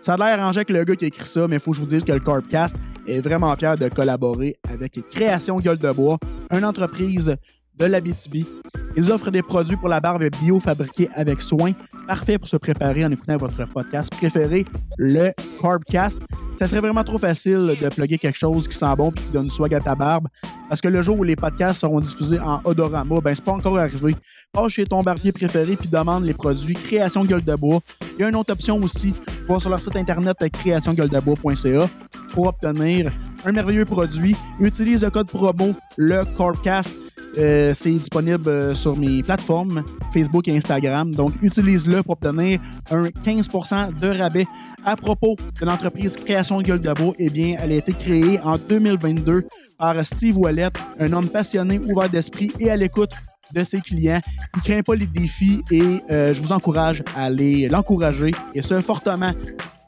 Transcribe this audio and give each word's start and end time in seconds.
Ça 0.00 0.14
a 0.14 0.16
l'air 0.16 0.40
arrangé 0.40 0.58
avec 0.58 0.70
le 0.70 0.84
gars 0.84 0.96
qui 0.96 1.04
a 1.04 1.08
écrit 1.08 1.26
ça, 1.26 1.48
mais 1.48 1.56
il 1.56 1.60
faut 1.60 1.72
que 1.72 1.76
je 1.76 1.82
vous 1.82 1.86
dise 1.86 2.04
que 2.04 2.12
le 2.12 2.20
Carbcast 2.20 2.76
est 3.06 3.20
vraiment 3.20 3.54
fier 3.56 3.76
de 3.76 3.88
collaborer 3.88 4.56
avec 4.68 5.00
Création 5.10 5.58
Gueule 5.58 5.78
de 5.78 5.90
Bois, 5.90 6.18
une 6.50 6.64
entreprise 6.64 7.36
de 7.76 7.84
l'Abitibi. 7.84 8.46
Ils 8.96 9.12
offrent 9.12 9.30
des 9.30 9.42
produits 9.42 9.76
pour 9.76 9.88
la 9.88 10.00
barbe 10.00 10.24
bio 10.40 10.60
fabriqués 10.60 11.08
avec 11.14 11.42
soin, 11.42 11.72
parfait 12.06 12.38
pour 12.38 12.48
se 12.48 12.56
préparer 12.56 13.04
en 13.04 13.10
écoutant 13.10 13.36
votre 13.36 13.66
podcast 13.68 14.10
préféré, 14.16 14.64
le 14.96 15.30
Carbcast. 15.60 16.18
Ça 16.58 16.66
serait 16.66 16.80
vraiment 16.80 17.04
trop 17.04 17.18
facile 17.18 17.76
de 17.80 17.88
plugger 17.88 18.16
quelque 18.16 18.38
chose 18.38 18.66
qui 18.66 18.76
sent 18.76 18.94
bon 18.96 19.10
et 19.10 19.14
qui 19.14 19.30
donne 19.30 19.50
swag 19.50 19.74
à 19.74 19.80
ta 19.80 19.94
barbe. 19.94 20.26
Parce 20.68 20.80
que 20.80 20.88
le 20.88 21.02
jour 21.02 21.18
où 21.18 21.22
les 21.22 21.36
podcasts 21.36 21.80
seront 21.80 22.00
diffusés 22.00 22.40
en 22.40 22.60
odorama, 22.64 23.20
ben 23.20 23.34
c'est 23.34 23.44
pas 23.44 23.52
encore 23.52 23.78
arrivé. 23.78 24.16
Passe 24.52 24.72
chez 24.72 24.86
ton 24.86 25.02
barbier 25.02 25.32
préféré 25.32 25.76
puis 25.76 25.88
demande 25.88 26.24
les 26.24 26.32
produits 26.32 26.74
Création 26.74 27.24
Gueule 27.24 27.44
de 27.44 27.54
Bois. 27.54 27.80
Il 28.18 28.22
y 28.22 28.24
a 28.24 28.28
une 28.28 28.36
autre 28.36 28.52
option 28.52 28.82
aussi. 28.82 29.12
Va 29.46 29.58
sur 29.58 29.68
leur 29.68 29.82
site 29.82 29.96
internet 29.96 30.36
créationgueuledebois.ca 30.50 31.90
pour 32.32 32.46
obtenir 32.46 33.12
un 33.44 33.52
merveilleux 33.52 33.84
produit. 33.84 34.36
Utilise 34.60 35.02
le 35.02 35.10
code 35.10 35.28
promo 35.28 35.74
le 35.96 36.24
Carbcast 36.36 36.96
euh, 37.38 37.74
c'est 37.74 37.90
disponible 37.90 38.48
euh, 38.48 38.74
sur 38.74 38.96
mes 38.96 39.22
plateformes 39.22 39.84
Facebook 40.12 40.48
et 40.48 40.56
Instagram. 40.56 41.14
Donc, 41.14 41.34
utilise-le 41.42 42.02
pour 42.02 42.12
obtenir 42.12 42.60
un 42.90 43.04
15% 43.04 43.98
de 43.98 44.08
rabais. 44.08 44.46
À 44.84 44.96
propos 44.96 45.36
de 45.60 45.66
l'entreprise 45.66 46.16
Création 46.16 46.60
de 46.60 47.14
eh 47.18 47.30
bien, 47.30 47.56
elle 47.60 47.72
a 47.72 47.74
été 47.74 47.92
créée 47.92 48.40
en 48.40 48.56
2022 48.56 49.46
par 49.78 50.06
Steve 50.06 50.38
Wallet, 50.38 50.70
un 50.98 51.12
homme 51.12 51.28
passionné, 51.28 51.78
ouvert 51.78 52.08
d'esprit 52.08 52.52
et 52.58 52.70
à 52.70 52.76
l'écoute 52.76 53.10
de 53.52 53.64
ses 53.64 53.80
clients. 53.80 54.20
Il 54.56 54.62
craint 54.62 54.82
pas 54.82 54.94
les 54.94 55.06
défis 55.06 55.62
et 55.70 56.00
euh, 56.10 56.32
je 56.32 56.40
vous 56.40 56.52
encourage 56.52 57.02
à 57.14 57.24
aller 57.24 57.68
l'encourager 57.68 58.32
et 58.54 58.62
ce 58.62 58.80
fortement. 58.80 59.32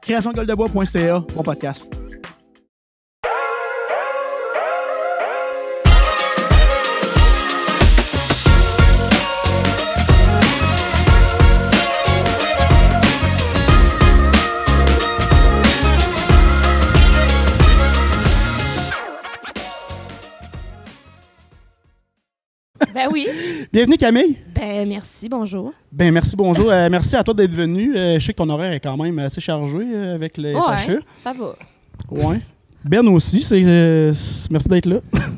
Créationgueuledebois.ca, 0.03 1.25
bon 1.34 1.42
podcast. 1.42 1.89
Ben 22.98 23.08
oui. 23.12 23.28
Bienvenue 23.72 23.96
Camille. 23.96 24.36
Ben 24.52 24.88
merci, 24.88 25.28
bonjour. 25.28 25.72
Ben 25.92 26.12
merci, 26.12 26.34
bonjour. 26.34 26.68
Euh, 26.68 26.88
merci 26.91 27.14
à 27.14 27.22
toi 27.22 27.32
d'être 27.32 27.52
venu. 27.52 27.96
Euh, 27.96 28.18
je 28.18 28.27
sais 28.27 28.32
que 28.32 28.38
ton 28.38 28.48
horaire 28.48 28.72
est 28.72 28.80
quand 28.80 28.96
même 28.96 29.16
assez 29.20 29.41
chargé 29.41 29.78
euh, 29.78 30.16
avec 30.16 30.36
le 30.36 30.52
FHE. 30.52 30.88
Ouais, 30.88 30.98
ça 31.16 31.32
va. 31.32 31.54
Ouais. 32.10 32.41
Ben 32.84 33.06
aussi, 33.06 33.44
c'est, 33.44 33.60
merci 34.50 34.69
d'être 34.69 34.86
là. 34.86 34.96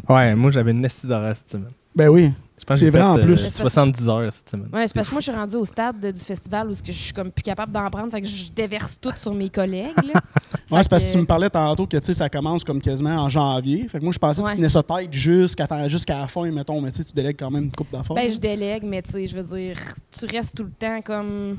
Ouais, 0.08 0.34
moi 0.34 0.50
j'avais 0.50 0.70
une 0.70 0.81
nestie 0.81 1.06
d'horaire 1.06 1.36
cette 1.36 1.50
semaine. 1.50 1.72
Ben 1.94 2.08
oui. 2.08 2.31
Pense 2.71 2.79
C'est 2.79 2.85
que 2.87 2.93
j'ai 2.93 2.99
vrai, 2.99 3.03
en 3.03 3.17
fait, 3.17 3.23
plus. 3.23 3.47
euh, 3.47 3.51
70 3.51 4.09
heures 4.09 4.33
cette 4.33 4.49
semaine. 4.51 4.69
Ouais, 4.73 4.87
c'est 4.87 4.95
parce 4.95 5.09
que 5.09 5.15
moi, 5.15 5.21
je 5.21 5.31
suis 5.31 5.33
rendue 5.37 5.57
au 5.57 5.65
stade 5.65 5.99
de- 5.99 6.11
du 6.13 6.21
festival 6.21 6.69
où 6.71 6.75
ce 6.75 6.81
que 6.83 6.93
je 6.93 6.99
suis 6.99 7.12
comme 7.12 7.33
plus 7.33 7.43
capable 7.43 7.73
d'en 7.73 7.91
prendre, 7.91 8.11
fait 8.12 8.21
que 8.21 8.29
je 8.29 8.53
déverse 8.53 8.97
tout 9.01 9.11
sur 9.17 9.35
mes 9.35 9.49
collègues. 9.51 9.91
là. 9.97 10.21
Ouais, 10.71 10.77
Fait 10.79 10.83
c'est 10.85 10.89
parce 10.91 11.03
que 11.05 11.09
que- 11.09 11.12
tu 11.15 11.19
me 11.19 11.27
parlais 11.27 11.51
tantôt 11.51 11.85
que 11.89 11.97
tu 11.97 12.05
sais, 12.07 12.15
ça 12.15 12.29
commence 12.29 12.62
comme 12.62 12.81
quasiment 12.81 13.17
en 13.17 13.29
janvier. 13.29 13.89
Fait 13.89 13.99
que 13.99 14.05
moi, 14.05 14.12
je 14.12 14.19
pensais 14.19 14.41
que 14.41 14.47
Ouais. 14.47 14.53
tu 14.53 14.59
tenais 14.59 14.69
ça 14.69 14.85
tête 14.85 15.12
jusqu'à, 15.12 15.89
jusqu'à 15.89 16.19
la 16.21 16.29
fin, 16.29 16.49
mettons. 16.53 16.81
Mais 16.81 16.93
tu 16.93 16.99
sais, 16.99 17.05
tu 17.05 17.12
délègues 17.12 17.37
quand 17.41 17.51
même 17.51 17.65
une 17.65 17.73
coupe 17.73 17.91
d'affaires. 17.91 18.15
Ben, 18.15 18.33
je 18.33 18.39
délègue, 18.39 18.84
mais 18.84 19.03
tu 19.03 19.11
sais, 19.11 19.27
je 19.27 19.37
veux 19.37 19.57
dire, 19.59 19.77
tu 20.17 20.27
restes 20.27 20.57
tout 20.57 20.62
le 20.62 20.71
temps 20.71 21.01
comme 21.03 21.57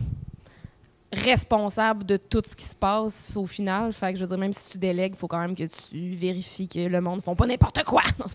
responsable 1.11 2.05
de 2.05 2.17
tout 2.17 2.41
ce 2.45 2.55
qui 2.55 2.63
se 2.63 2.75
passe 2.75 3.35
au 3.35 3.45
final. 3.45 3.91
Fait 3.91 4.13
que 4.13 4.19
je 4.19 4.23
veux 4.23 4.29
dire, 4.29 4.37
même 4.37 4.53
si 4.53 4.71
tu 4.71 4.77
délègues, 4.77 5.13
il 5.15 5.17
faut 5.17 5.27
quand 5.27 5.39
même 5.39 5.55
que 5.55 5.63
tu 5.63 6.15
vérifies 6.15 6.67
que 6.67 6.87
le 6.87 7.01
monde 7.01 7.17
ne 7.17 7.21
font 7.21 7.35
pas 7.35 7.45
n'importe 7.45 7.83
quoi. 7.83 8.01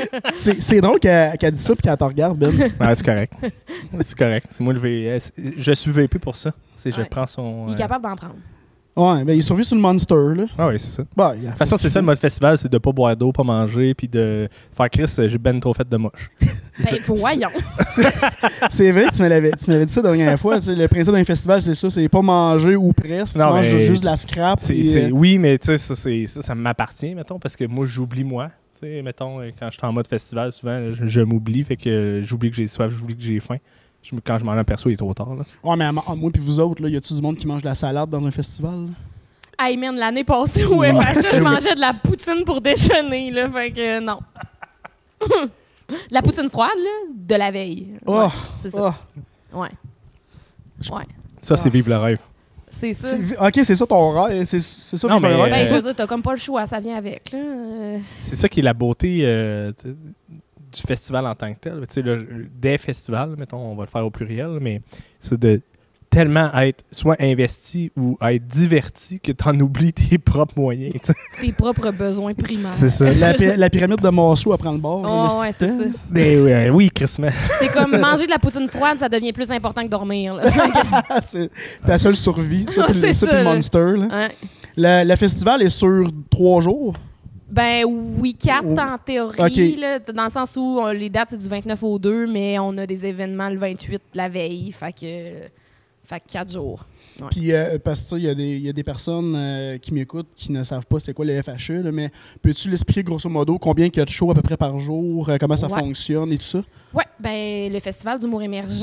C'est 0.38 0.80
drôle 0.80 0.98
qu'elle, 0.98 1.36
qu'elle 1.38 1.52
dise 1.52 1.64
ça 1.64 1.74
puis 1.74 1.82
qu'elle 1.82 1.96
te 1.96 2.04
regarde, 2.04 2.38
Ben. 2.38 2.50
Ouais, 2.80 2.94
c'est 2.94 3.04
correct. 3.04 3.32
c'est 4.02 4.16
correct. 4.16 4.46
C'est 4.50 4.64
moi 4.64 4.72
le 4.72 4.78
V. 4.78 5.18
Je 5.56 5.72
suis 5.72 5.90
VP 5.90 6.18
pour 6.18 6.36
ça. 6.36 6.52
C'est 6.74 6.92
je 6.92 7.02
prends 7.02 7.26
son. 7.26 7.66
Il 7.68 7.72
est 7.72 7.74
euh, 7.74 7.78
capable 7.78 8.04
d'en 8.04 8.16
prendre. 8.16 8.36
Ouais, 9.00 9.24
ben 9.24 9.32
il 9.34 9.42
survit 9.42 9.64
sur 9.64 9.76
le 9.76 9.82
Monster, 9.82 10.14
là. 10.36 10.44
Ah 10.58 10.68
oui, 10.68 10.78
c'est 10.78 10.96
ça. 10.96 11.02
De 11.02 11.08
Bah, 11.16 11.28
a 11.28 11.34
toute 11.34 11.56
façon, 11.56 11.76
c'est 11.78 11.88
ça 11.90 12.00
le 12.00 12.06
mode 12.06 12.18
festival, 12.18 12.58
c'est 12.58 12.70
de 12.70 12.76
pas 12.78 12.92
boire 12.92 13.16
d'eau, 13.16 13.32
pas 13.32 13.42
manger, 13.44 13.94
puis 13.94 14.08
de 14.08 14.48
faire 14.76 14.90
Chris, 14.90 15.04
euh, 15.18 15.28
j'ai 15.28 15.38
ben 15.38 15.58
trop 15.60 15.72
fait 15.72 15.88
de 15.88 15.96
moche. 15.96 16.30
Ben, 16.82 16.98
voyons. 17.08 17.50
C'est 18.70 18.90
vrai, 18.92 19.06
tu 19.12 19.20
tu 19.56 19.70
m'avais 19.70 19.84
dit 19.84 19.92
ça 19.92 20.00
la 20.02 20.08
dernière 20.14 20.38
fois. 20.40 20.56
tu 20.58 20.66
sais, 20.66 20.74
Le 20.74 20.88
principe 20.88 21.12
d'un 21.12 21.24
festival, 21.24 21.60
c'est 21.60 21.74
ça 21.74 21.90
c'est 21.90 22.08
pas 22.08 22.22
manger 22.22 22.76
ou 22.76 22.92
presque. 22.92 23.34
Tu 23.34 23.38
Non, 23.38 23.50
manges 23.50 23.66
mais 23.74 23.86
juste 23.86 24.00
de 24.02 24.06
la 24.06 24.16
scrap. 24.16 24.60
Puis, 24.64 24.96
euh, 24.96 25.10
oui, 25.10 25.36
mais 25.36 25.58
tu 25.58 25.66
sais, 25.66 25.76
ça, 25.76 25.94
c'est- 25.94 26.26
ça, 26.26 26.42
ça 26.42 26.54
m'appartient, 26.54 27.14
mettons, 27.14 27.38
parce 27.38 27.56
que 27.56 27.64
moi, 27.64 27.84
j'oublie 27.86 28.24
moi. 28.24 28.50
Tu 28.80 28.86
sais, 28.86 29.02
mettons, 29.02 29.40
euh, 29.40 29.50
quand 29.58 29.66
je 29.66 29.76
suis 29.76 29.86
en 29.86 29.92
mode 29.92 30.06
festival, 30.06 30.52
souvent, 30.52 30.90
je, 30.90 31.04
je 31.04 31.20
m'oublie, 31.20 31.64
fait 31.64 31.76
que 31.76 32.20
j'oublie 32.24 32.50
que 32.50 32.56
j'ai 32.56 32.66
soif, 32.66 32.90
j'oublie 32.90 33.16
que 33.16 33.22
j'ai 33.22 33.40
faim. 33.40 33.56
Je 34.02 34.14
me- 34.14 34.20
quand 34.20 34.38
je 34.38 34.44
m'en 34.44 34.52
aperçois, 34.52 34.90
il 34.90 34.94
est 34.94 34.96
trop 34.96 35.12
tard. 35.14 35.34
là. 35.34 35.44
Ouais, 35.62 35.76
mais 35.76 35.84
à 35.84 35.92
moi 35.92 36.02
moi 36.16 36.30
puis 36.32 36.42
vous 36.42 36.58
autres, 36.58 36.82
là, 36.82 36.88
y 36.88 36.96
a-tu 36.96 37.12
du 37.14 37.20
monde 37.22 37.36
qui 37.36 37.46
mange 37.46 37.62
de 37.62 37.66
la 37.68 37.74
salade 37.74 38.08
dans 38.10 38.26
un 38.26 38.30
festival? 38.30 38.86
là? 38.86 39.66
Hey 39.66 39.76
man, 39.76 39.94
l'année 39.96 40.24
passée 40.24 40.64
au 40.64 40.82
FHA, 40.82 41.32
je 41.34 41.40
mangeais 41.42 41.74
de 41.74 41.80
la 41.80 41.92
poutine 41.92 42.44
pour 42.46 42.60
déjeuner, 42.62 43.30
là, 43.30 43.50
fait 43.50 43.70
que 43.72 43.98
euh, 43.98 44.00
non. 44.00 44.18
de 45.90 45.94
la 46.10 46.22
poutine 46.22 46.48
froide, 46.48 46.70
là, 46.78 47.12
de 47.14 47.34
la 47.34 47.50
veille. 47.50 47.88
Ouais, 48.06 48.24
Oh, 48.26 48.28
c'est 48.58 48.70
ça. 48.70 48.94
oh. 49.52 49.58
Ouais. 49.60 49.68
Ouais, 50.90 51.04
Ça, 51.42 51.56
c'est 51.58 51.68
vivre 51.68 51.90
le 51.90 51.98
rêve. 51.98 52.16
c'est 52.70 52.94
ça. 52.94 53.08
C'est- 53.10 53.36
Ok, 53.38 53.60
c'est 53.64 53.74
ça 53.74 53.86
ton 53.86 54.12
rêve. 54.22 54.46
C'est, 54.46 54.60
c'est 54.62 54.96
ça 54.96 55.08
Non, 55.08 55.16
vivre 55.18 55.28
le 55.28 55.36
rêve. 55.42 55.50
Ben, 55.52 55.68
je 55.68 55.74
veux 55.74 55.82
dire, 55.82 55.94
t'as 55.94 56.06
comme 56.06 56.22
pas 56.22 56.32
le 56.32 56.38
choix, 56.38 56.66
ça 56.66 56.80
vient 56.80 56.96
avec, 56.96 57.30
là. 57.32 57.38
Euh, 57.38 57.98
C'est 58.02 58.36
ça 58.36 58.48
qui 58.48 58.60
est 58.60 58.62
la 58.62 58.72
beauté 58.72 59.20
euh, 59.24 59.72
tu 59.78 59.90
sais, 59.90 59.96
du 60.72 60.80
festival 60.82 61.26
en 61.26 61.34
tant 61.34 61.52
que 61.52 61.58
tel. 61.60 61.80
Tu 61.88 61.94
sais, 61.94 62.02
le- 62.02 62.48
des 62.54 62.78
festivals, 62.78 63.34
mettons, 63.38 63.58
on 63.58 63.74
va 63.74 63.84
le 63.84 63.88
faire 63.90 64.04
au 64.06 64.10
pluriel, 64.10 64.58
mais 64.60 64.80
c'est 65.18 65.38
de 65.38 65.60
tellement 66.08 66.52
être 66.54 66.82
soit 66.90 67.14
investi 67.20 67.92
ou 67.96 68.18
être 68.20 68.44
diverti 68.44 69.20
que 69.20 69.30
t'en 69.30 69.56
oublies 69.60 69.92
tes 69.92 70.18
propres 70.18 70.54
moyens. 70.56 70.92
tu 71.04 71.12
tes 71.40 71.52
propres 71.52 71.92
besoins 71.92 72.34
primaires. 72.34 72.74
C'est 72.74 72.88
ça. 72.90 73.12
La, 73.12 73.32
pi- 73.32 73.56
la 73.56 73.70
pyramide 73.70 74.00
de 74.00 74.08
Maslow, 74.08 74.56
prend 74.56 74.72
le 74.72 74.78
bord. 74.78 75.02
Oh, 75.08 75.40
ouais, 75.40 75.52
c'est 75.56 75.68
ça. 75.68 75.84
Mais 76.10 76.36
oui, 76.36 76.52
euh, 76.52 76.68
oui, 76.70 76.90
Chris, 76.92 77.14
mais 77.20 77.30
C'est 77.60 77.68
comme 77.68 77.96
manger 77.96 78.26
de 78.26 78.30
la 78.30 78.40
poutine 78.40 78.68
froide, 78.68 78.98
ça 78.98 79.08
devient 79.08 79.32
plus 79.32 79.52
important 79.52 79.82
que 79.84 79.88
dormir. 79.88 80.40
C'est 81.22 81.48
ta 81.86 81.96
seule 81.96 82.16
survie. 82.16 82.66
Ça, 82.68 82.86
puis 82.90 83.00
le- 83.00 83.12
ça, 83.12 83.26
puis 83.28 83.36
le. 83.36 83.44
Monster. 83.44 83.92
Là. 83.96 84.06
Ouais. 84.10 84.28
Le, 84.76 85.08
le 85.08 85.16
festival 85.16 85.62
est 85.62 85.70
sur 85.70 86.10
trois 86.28 86.60
jours. 86.60 86.94
Ben 87.50 87.84
oui, 87.84 88.34
quatre 88.34 88.64
Oh. 88.68 88.78
en 88.78 88.98
théorie, 88.98 89.76
là, 89.76 89.98
dans 89.98 90.24
le 90.24 90.30
sens 90.30 90.54
où 90.56 90.80
euh, 90.80 90.92
les 90.92 91.10
dates 91.10 91.28
c'est 91.30 91.38
du 91.42 91.48
29 91.48 91.82
au 91.82 91.98
2, 91.98 92.26
mais 92.26 92.58
on 92.58 92.76
a 92.78 92.86
des 92.86 93.06
événements 93.06 93.48
le 93.48 93.58
28 93.58 94.00
la 94.14 94.28
veille, 94.28 94.70
fait 94.72 94.92
que, 94.92 95.48
fait 96.04 96.20
que 96.20 96.52
jours. 96.52 96.84
Ouais. 97.20 97.26
Puis, 97.30 97.52
euh, 97.52 97.78
parce 97.82 98.08
que 98.08 98.16
il 98.16 98.22
y, 98.24 98.28
a 98.28 98.34
des- 98.34 98.54
il 98.56 98.62
y 98.62 98.68
a 98.68 98.72
des 98.72 98.82
personnes 98.84 99.34
euh, 99.36 99.78
qui 99.78 99.92
m'écoutent 99.92 100.28
qui 100.36 100.52
ne 100.52 100.62
savent 100.62 100.86
pas 100.86 101.00
c'est 101.00 101.12
quoi 101.12 101.24
le 101.24 101.42
FHE, 101.42 101.82
là, 101.84 101.92
mais 101.92 102.10
peux-tu 102.40 102.70
l'expliquer 102.70 103.02
grosso 103.02 103.28
modo 103.28 103.58
combien 103.58 103.86
il 103.86 103.96
y 103.96 104.00
a 104.00 104.04
de 104.04 104.10
shows 104.10 104.30
à 104.30 104.34
peu 104.34 104.42
près 104.42 104.56
par 104.56 104.78
jour, 104.78 105.28
euh, 105.28 105.36
comment 105.38 105.56
ça 105.56 105.66
Ouais. 105.66 105.78
fonctionne 105.80 106.32
et 106.32 106.38
tout 106.38 106.44
ça? 106.44 106.62
Ouais, 106.94 107.04
ben 107.18 107.72
le 107.72 107.80
festival 107.80 108.18
d'humour 108.20 108.42
émergent, 108.42 108.82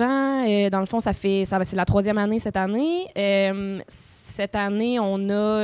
dans 0.72 0.80
le 0.80 0.86
fond, 0.86 1.00
ça 1.00 1.14
fait, 1.14 1.46
ça, 1.46 1.58
c'est 1.64 1.76
la 1.76 1.86
troisième 1.86 2.18
année 2.18 2.40
cette 2.40 2.58
année. 2.58 3.06
Cette 3.88 4.56
année, 4.56 5.00
on 5.00 5.30
a 5.30 5.64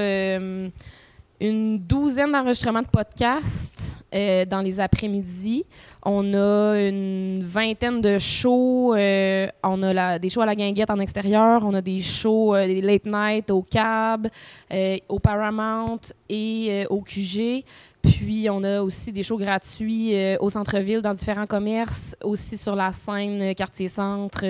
une 1.43 1.77
douzaine 1.77 2.31
d'enregistrements 2.31 2.81
de 2.81 2.87
podcasts 2.87 3.97
euh, 4.15 4.45
dans 4.45 4.61
les 4.61 4.79
après-midi. 4.79 5.65
On 6.05 6.33
a 6.33 6.79
une 6.79 7.43
vingtaine 7.43 7.99
de 7.99 8.17
shows. 8.17 8.95
euh, 8.95 9.47
on 9.61 9.83
a 9.83 10.19
des 10.19 10.29
shows 10.29 10.41
à 10.41 10.45
la 10.45 10.55
guinguette 10.55 10.89
en 10.89 10.99
extérieur. 10.99 11.63
On 11.65 11.73
a 11.73 11.81
des 11.81 11.99
shows, 11.99 12.55
euh, 12.55 12.65
des 12.65 12.79
late 12.79 13.05
night 13.05 13.51
au 13.51 13.61
Cab, 13.61 14.29
au 15.09 15.19
Paramount 15.19 15.99
et 16.29 16.85
au 16.89 17.01
QG. 17.01 17.65
Puis, 18.01 18.47
on 18.49 18.63
a 18.63 18.81
aussi 18.81 19.11
des 19.11 19.23
shows 19.23 19.37
gratuits 19.37 20.13
au 20.39 20.49
centre-ville, 20.49 21.01
dans 21.01 21.13
différents 21.13 21.47
commerces, 21.47 22.15
aussi 22.21 22.57
sur 22.57 22.75
la 22.75 22.91
scène 22.91 23.55
quartier-centre, 23.55 24.43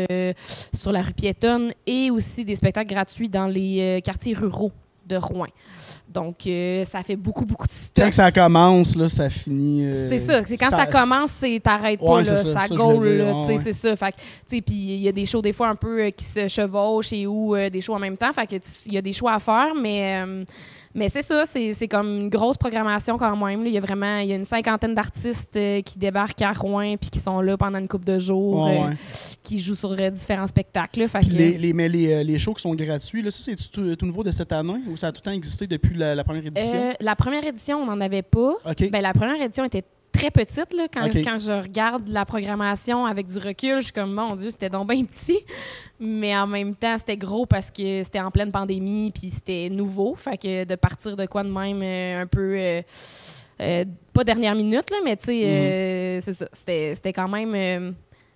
sur 0.73 0.91
la 0.91 1.01
rue 1.03 1.13
piétonne, 1.13 1.71
et 1.85 2.09
aussi 2.09 2.45
des 2.45 2.55
spectacles 2.55 2.93
gratuits 2.93 3.29
dans 3.29 3.45
les 3.45 4.01
quartiers 4.03 4.33
ruraux 4.33 4.71
de 5.05 5.17
Rouen. 5.17 5.47
Donc, 6.13 6.35
euh, 6.45 6.83
ça 6.85 7.01
fait 7.03 7.15
beaucoup, 7.15 7.45
beaucoup 7.45 7.65
de 7.65 7.71
Quand 7.71 7.77
stock. 7.77 8.09
que 8.09 8.15
ça 8.15 8.31
commence, 8.31 8.95
là, 8.95 9.09
ça 9.09 9.29
finit. 9.29 9.85
euh, 9.85 10.09
C'est 10.09 10.19
ça, 10.19 10.41
c'est 10.45 10.57
quand 10.57 10.69
ça, 10.69 10.85
commence, 10.85 11.31
c'est 11.39 11.59
t'arrêtes 11.61 11.99
pas, 11.99 12.21
là, 12.21 12.35
ça, 12.35 12.67
ça, 12.67 12.67
goal, 12.75 13.07
là, 13.07 13.33
ouais, 13.35 13.45
ouais. 13.55 13.59
c'est 13.63 13.73
ça. 13.73 13.95
Fait 13.95 14.11
tu 14.11 14.21
sais, 14.57 14.61
puis 14.61 14.75
il 14.75 15.01
y 15.01 15.07
a 15.07 15.11
des 15.11 15.25
shows 15.25 15.41
des 15.41 15.53
fois 15.53 15.69
un 15.69 15.75
peu 15.75 16.03
euh, 16.03 16.09
qui 16.11 16.25
se 16.25 16.47
chevauchent 16.47 17.13
et 17.13 17.25
ou 17.25 17.55
des 17.71 17.81
shows 17.81 17.95
en 17.95 17.99
même 17.99 18.17
temps, 18.17 18.31
fait 18.31 18.47
que 18.47 18.55
il 18.85 18.93
y 18.93 18.97
a 18.97 19.01
des 19.01 19.13
choix 19.13 19.33
à 19.33 19.39
faire, 19.39 19.73
mais, 19.75 20.23
Mais 20.95 21.09
c'est 21.09 21.23
ça, 21.23 21.45
c'est 21.45 21.87
comme 21.87 22.07
une 22.07 22.29
grosse 22.29 22.57
programmation 22.57 23.17
quand 23.17 23.35
même. 23.35 23.63
là. 23.63 23.67
Il 23.69 23.73
y 23.73 23.77
a 23.77 23.81
vraiment 23.81 24.19
il 24.19 24.27
y 24.29 24.33
a 24.33 24.35
une 24.35 24.45
cinquantaine 24.45 24.93
d'artistes 24.93 25.55
euh, 25.55 25.81
qui 25.81 25.97
débarquent 25.97 26.41
à 26.43 26.51
Rouen 26.53 26.95
puis 26.97 27.09
qui 27.09 27.19
sont 27.19 27.41
là 27.41 27.57
pendant 27.57 27.79
une 27.79 27.87
couple 27.87 28.05
de 28.05 28.19
jours, 28.19 28.65
Ouais, 28.65 28.77
euh, 28.79 28.87
ouais. 28.89 28.95
qui 29.41 29.59
jouent 29.59 29.73
sur 29.75 29.91
euh, 29.91 30.09
différents 30.11 30.45
spectacles. 30.47 30.99
là. 30.99 31.07
Fait 31.07 31.19
Puis 31.21 31.29
que- 31.29 31.35
les, 31.35 31.57
les- 31.57 31.73
mais 31.73 31.89
les, 31.89 32.23
les 32.23 32.37
shows 32.37 32.53
qui 32.53 32.61
sont 32.61 32.75
gratuits, 32.75 33.21
là, 33.23 33.31
ça, 33.31 33.39
c'est 33.43 33.71
tout, 33.71 33.95
tout 33.95 34.05
nouveau 34.05 34.23
de 34.23 34.31
cette 34.31 34.51
année 34.51 34.81
ou 34.87 34.95
ça 34.95 35.07
a 35.07 35.11
tout 35.11 35.21
le 35.23 35.31
temps 35.31 35.35
existé 35.35 35.65
depuis 35.65 35.95
la, 35.97 36.13
la 36.13 36.23
première 36.23 36.45
édition? 36.45 36.93
La 36.99 37.15
première 37.15 37.43
édition, 37.45 37.77
on 37.81 37.85
n'en 37.85 37.99
avait 37.99 38.21
pas. 38.21 38.53
OK. 38.63 38.89
Ben, 38.91 39.01
la 39.01 39.13
première 39.13 39.41
édition 39.41 39.63
était 39.63 39.83
très 40.13 40.31
petite. 40.31 40.73
Là, 40.73 40.87
quand, 40.93 41.09
quand 41.13 41.39
je 41.39 41.51
regarde 41.61 42.07
la 42.07 42.23
programmation 42.25 43.05
avec 43.05 43.27
du 43.27 43.37
recul, 43.37 43.77
je 43.77 43.85
suis 43.85 43.91
comme, 43.91 44.13
mon 44.13 44.35
Dieu, 44.35 44.49
c'était 44.51 44.69
donc 44.69 44.87
bien 44.89 45.03
petit. 45.03 45.39
Mais 45.99 46.35
en 46.37 46.47
même 46.47 46.75
temps, 46.75 46.97
c'était 46.97 47.17
gros 47.17 47.45
parce 47.45 47.71
que 47.71 48.03
c'était 48.03 48.21
en 48.21 48.31
pleine 48.31 48.51
pandémie 48.51 49.11
puis 49.11 49.29
c'était 49.29 49.69
nouveau. 49.69 50.15
Fait 50.15 50.37
que 50.37 50.63
de 50.63 50.75
partir 50.75 51.15
de 51.17 51.25
quoi 51.25 51.43
de 51.43 51.49
même 51.49 51.81
euh, 51.83 52.21
un 52.21 52.27
peu... 52.27 52.55
euh, 52.57 52.81
euh, 53.61 53.85
pas 54.13 54.23
dernière 54.23 54.55
minute, 54.55 54.89
là, 54.89 54.97
mais 55.03 55.15
tu 55.17 55.25
sais, 55.25 56.19
c'est 56.21 56.33
ça. 56.33 56.47
C'était 56.53 57.13
quand 57.13 57.27
même... 57.27 57.93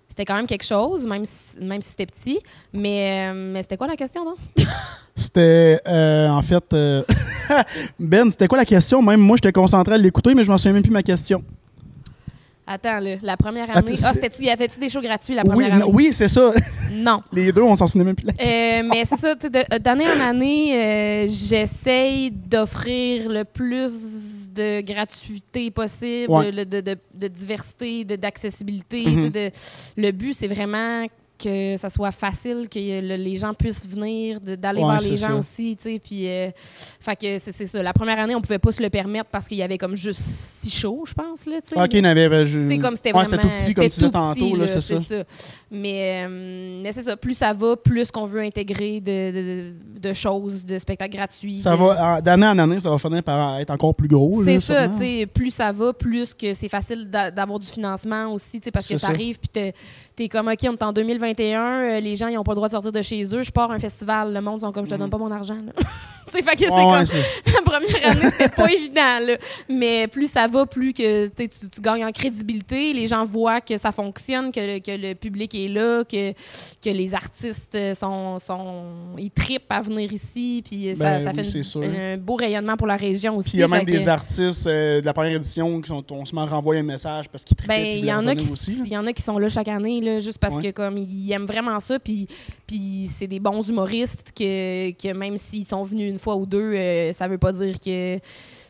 c'était 0.08 0.24
quand 0.24 0.36
même 0.36 0.46
quelque 0.46 0.64
chose, 0.64 1.06
même 1.06 1.24
si, 1.24 1.60
même 1.60 1.82
si 1.82 1.90
c'était 1.90 2.06
petit. 2.06 2.40
Mais, 2.72 3.30
euh, 3.30 3.52
mais 3.52 3.62
c'était 3.62 3.76
quoi 3.76 3.86
la 3.86 3.96
question, 3.96 4.24
non? 4.24 4.36
C'était, 5.20 5.80
euh, 5.88 6.28
en 6.28 6.42
fait, 6.42 6.72
euh, 6.72 7.02
Ben, 7.98 8.30
c'était 8.30 8.46
quoi 8.46 8.56
la 8.56 8.64
question? 8.64 9.02
Même 9.02 9.18
moi, 9.18 9.36
j'étais 9.36 9.50
concentré 9.50 9.94
à 9.94 9.98
l'écouter, 9.98 10.32
mais 10.32 10.44
je 10.44 10.48
m'en 10.48 10.56
souviens 10.58 10.74
même 10.74 10.82
plus 10.82 10.92
ma 10.92 11.02
question. 11.02 11.42
Attends, 12.70 13.00
là, 13.00 13.16
la 13.22 13.36
première 13.38 13.70
année... 13.74 13.92
Ah, 13.92 13.96
c'est- 13.96 14.14
c'était-tu... 14.14 14.42
Y 14.44 14.50
avait-tu 14.50 14.78
des 14.78 14.88
shows 14.90 15.00
gratuits 15.00 15.34
la 15.34 15.42
première 15.42 15.72
année? 15.74 15.84
oui, 15.88 16.10
c'est 16.12 16.28
ça. 16.28 16.52
Non. 16.92 17.22
Les 17.32 17.52
deux, 17.52 17.62
on 17.62 17.76
s'en 17.76 17.86
souvenait 17.86 18.04
même 18.04 18.16
plus 18.16 18.26
Euh, 18.28 18.82
mais 18.84 19.04
c'est 19.04 19.16
ça, 19.16 19.36
tu 19.36 19.48
de- 19.50 19.78
d'année 19.78 20.06
en 20.06 20.20
année, 20.20 20.74
euh, 20.74 21.28
j'essaye 21.28 22.30
d'offrir 22.30 23.28
le 23.28 23.44
plus 23.44 24.50
de 24.52 24.80
gratuité 24.80 25.70
possible, 25.70 26.30
Ouais. 26.32 26.50
le- 26.50 26.64
de, 26.64 26.80
de- 26.80 26.96
de 27.14 27.28
diversité, 27.28 28.04
d'accessibilité. 28.04 29.04
Mhm. 29.06 29.24
tu 29.24 29.30
de- 29.30 29.50
le 29.96 30.10
but, 30.12 30.32
c'est 30.34 30.48
vraiment 30.48 31.06
que 31.38 31.76
ça 31.76 31.88
soit 31.88 32.10
facile, 32.10 32.68
que 32.68 32.78
le- 32.78 33.16
les 33.16 33.36
gens 33.36 33.54
puissent 33.54 33.86
venir, 33.86 34.40
d'aller 34.40 34.82
Ouais, 34.82 34.98
vers 34.98 35.00
les 35.00 35.16
gens 35.16 35.28
ça. 35.28 35.34
aussi, 35.36 35.76
tu 35.76 35.82
sais, 35.84 36.00
puis 36.02 36.28
euh, 36.28 36.50
fait 37.00 37.16
que 37.16 37.38
c'est 37.38 37.66
ça. 37.66 37.82
La 37.82 37.92
première 37.92 38.18
année, 38.18 38.34
on 38.34 38.40
pouvait 38.40 38.58
pas 38.58 38.72
se 38.72 38.82
le 38.82 38.90
permettre 38.90 39.30
parce 39.30 39.46
qu'il 39.46 39.56
y 39.58 39.62
avait 39.62 39.78
comme 39.78 39.94
juste 39.96 40.20
six 40.20 40.70
shows, 40.70 41.04
je 41.06 41.14
pense, 41.14 41.46
là, 41.46 41.60
tu 41.60 41.68
sais. 41.70 41.80
OK, 41.80 41.88
il 41.92 42.02
y 42.02 42.06
avait. 42.06 42.28
ben, 42.28 42.44
Tu 42.44 42.66
sais, 42.68 42.78
comme 42.78 42.96
c'était 42.96 43.12
Ouais, 43.14 43.24
vraiment... 43.24 43.42
tout 43.42 43.48
petit, 43.50 43.74
comme 43.74 43.84
tu 43.84 43.90
disais 43.90 44.06
tout 44.06 44.10
tantôt, 44.12 44.56
là, 44.56 44.66
c'est 44.66 44.80
ça. 44.80 45.24
Mais, 45.70 46.24
euh, 46.26 46.80
mais 46.82 46.92
c'est 46.92 47.02
ça. 47.02 47.16
Plus 47.16 47.34
ça 47.34 47.52
va, 47.52 47.76
plus 47.76 48.10
qu'on 48.10 48.26
veut 48.26 48.40
intégrer 48.40 49.00
de, 49.00 49.30
de- 49.32 49.72
de 50.00 50.12
choses, 50.12 50.64
de 50.64 50.78
spectacles 50.78 51.16
gratuits. 51.16 51.58
Ça 51.58 51.72
de- 51.72 51.76
va, 51.76 52.20
d'année 52.20 52.46
en 52.46 52.58
année, 52.58 52.80
ça 52.80 52.90
va 52.90 52.98
finir 52.98 53.22
par 53.22 53.58
être 53.60 53.70
encore 53.70 53.94
plus 53.94 54.08
gros. 54.08 54.42
C'est 54.44 54.60
ça, 54.60 54.88
tu 54.88 54.98
sais, 54.98 55.26
plus 55.32 55.50
ça 55.50 55.72
va, 55.72 55.92
plus 55.92 56.34
que 56.34 56.54
c'est 56.54 56.68
facile 56.68 57.08
d'a- 57.08 57.30
d'avoir 57.30 57.58
du 57.58 57.66
financement 57.66 58.32
aussi, 58.32 58.60
tu 58.60 58.64
sais, 58.66 58.70
parce 58.70 58.86
que 58.88 58.94
C'est 58.98 59.06
ça. 59.06 59.12
t'arrives 59.12 59.38
puis 59.38 59.72
t'es- 60.18 60.28
comme, 60.28 60.48
OK, 60.48 60.58
on 60.64 60.72
est 60.72 60.82
en 60.82 60.92
2021, 60.92 61.60
euh, 61.62 62.00
les 62.00 62.16
gens, 62.16 62.28
ils 62.28 62.36
ont 62.38 62.42
pas 62.44 62.52
le 62.52 62.56
droit 62.56 62.68
de 62.68 62.72
sortir 62.72 62.92
de 62.92 63.02
chez 63.02 63.22
eux, 63.34 63.42
je 63.42 63.50
pars 63.50 63.70
à 63.70 63.74
un 63.74 63.78
festival, 63.78 64.34
le 64.34 64.40
monde 64.40 64.60
sont 64.60 64.72
comme, 64.72 64.84
je 64.84 64.90
te 64.90 64.96
donne 64.96 65.10
pas 65.10 65.18
mon 65.18 65.30
argent, 65.30 65.56
tu 66.28 66.32
sais, 66.36 66.42
fait 66.42 66.52
que 66.56 66.64
c'est 66.64 66.70
ouais, 66.70 66.82
comme, 66.82 67.54
la 67.54 67.62
première 67.62 68.10
année, 68.10 68.30
c'était 68.32 68.48
pas 68.50 68.70
évident, 68.70 69.18
là. 69.26 69.36
Mais 69.68 70.06
plus 70.08 70.30
ça 70.30 70.46
va, 70.46 70.66
plus 70.66 70.92
que 70.92 71.26
tu, 71.28 71.80
gagnes 71.80 72.04
en 72.04 72.12
crédibilité. 72.12 72.92
Les 72.92 73.06
gens 73.06 73.24
voient 73.24 73.60
que 73.62 73.76
ça 73.78 73.92
fonctionne, 73.92 74.52
que 74.52 74.60
le, 74.60 74.78
que 74.80 74.90
le 74.90 75.14
public 75.14 75.54
est 75.54 75.68
là, 75.68 76.04
que, 76.04 76.32
que 76.32 76.90
les 76.90 77.14
artistes 77.14 77.78
sont, 77.98 78.38
sont. 78.38 78.82
Ils 79.16 79.30
tripent 79.30 79.70
à 79.70 79.80
venir 79.80 80.12
ici. 80.12 80.62
Puis 80.66 80.94
ça, 80.96 81.18
Ben 81.18 81.24
ça 81.24 81.32
fait 81.32 81.86
une- 81.86 81.94
un 81.96 82.16
beau 82.18 82.34
rayonnement 82.36 82.76
pour 82.76 82.86
la 82.86 82.96
région 82.96 83.36
aussi. 83.36 83.50
Puis 83.50 83.58
il 83.58 83.60
y 83.60 83.64
a 83.64 83.68
même 83.68 83.84
des 83.84 84.04
que- 84.04 84.08
artistes 84.08 84.66
euh, 84.66 85.00
de 85.00 85.06
la 85.06 85.12
première 85.14 85.36
édition 85.36 85.80
qui 85.80 85.88
sont, 85.88 86.04
on 86.10 86.24
se 86.26 86.34
met 86.34 86.42
à 86.42 86.46
renvoyer 86.46 86.80
un 86.80 86.84
message 86.84 87.28
parce 87.30 87.42
qu'ils 87.44 87.56
tripaient. 87.56 87.74
Ben, 87.82 87.86
ils 87.86 87.98
il 88.00 88.04
y 88.06 88.12
en 88.12 88.26
a 88.26 88.34
qui 88.36 88.46
il 88.68 88.88
y 88.92 88.96
en 88.96 89.06
a 89.06 89.12
qui 89.12 89.22
sont 89.22 89.38
là 89.38 89.48
chaque 89.48 89.68
année 89.68 90.00
là, 90.00 90.07
juste 90.20 90.38
parce 90.38 90.56
Ouais. 90.56 90.62
que 90.64 90.70
comme 90.70 90.98
ils 90.98 91.30
aiment 91.32 91.46
vraiment 91.46 91.78
ça 91.80 91.98
puis 91.98 92.26
puis 92.66 93.08
c'est 93.14 93.26
des 93.26 93.40
bons 93.40 93.62
humoristes 93.68 94.32
que, 94.36 94.90
que 94.92 95.12
même 95.12 95.36
s'ils 95.36 95.64
sont 95.66 95.82
venus 95.84 96.10
une 96.10 96.18
fois 96.18 96.36
ou 96.36 96.46
deux 96.46 96.72
euh, 96.74 97.12
ça 97.12 97.28
veut 97.28 97.38
pas 97.38 97.52
dire 97.52 97.78
que 97.80 98.18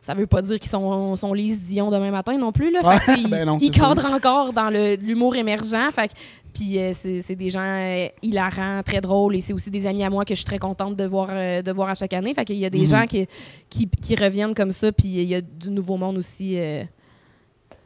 ça 0.03 0.15
veut 0.15 0.27
pas 0.27 0.41
dire 0.43 0.59
qu'ils 0.59 0.71
sont, 0.71 1.17
sont 1.17 1.35
Lise 1.35 1.67
Dion 1.67 1.91
demain 1.91 2.11
matin 2.11 2.39
non 2.39 2.51
plus 2.51 2.71
là. 2.73 2.81
Ouais, 2.83 2.99
Fait 3.01 3.15
que, 3.15 3.21
ils, 3.25 3.29
ben 3.31 3.45
non, 3.45 3.59
ils 3.61 3.71
cadrent 3.71 4.07
encore 4.13 4.53
dans 4.55 4.71
l'humour 4.71 5.37
émergent 5.37 5.91
fait 5.93 6.11
puis 6.55 6.79
euh, 6.79 6.93
c'est 6.95 7.37
des 7.37 7.51
gens 7.51 7.61
euh, 7.63 8.09
hilarants, 8.23 8.83
très 8.85 9.01
drôles 9.01 9.37
et 9.37 9.41
c'est 9.41 9.53
aussi 9.53 9.71
des 9.71 9.87
amis 9.87 10.03
à 10.03 10.11
moi 10.11 10.25
que 10.25 10.35
je 10.35 10.39
suis 10.39 10.45
très 10.47 10.59
contente 10.59 10.97
de 10.97 11.05
voir 11.05 11.29
euh, 11.33 11.63
de 11.63 11.71
voir 11.73 11.91
à 11.91 11.95
chaque 11.95 12.15
année. 12.15 12.33
Fait 12.35 12.45
qu'il 12.45 12.57
y 12.57 12.65
a 12.65 12.71
des 12.71 12.81
Mhm. 12.81 12.87
gens 12.87 13.07
qui, 13.07 13.27
qui, 13.69 13.89
qui 14.03 14.17
reviennent 14.17 14.55
comme 14.55 14.73
ça 14.73 14.91
puis 14.91 15.09
il 15.09 15.25
y 15.29 15.35
a 15.35 15.41
du 15.43 15.71
nouveau 15.71 15.97
monde 15.99 16.17
aussi 16.17 16.59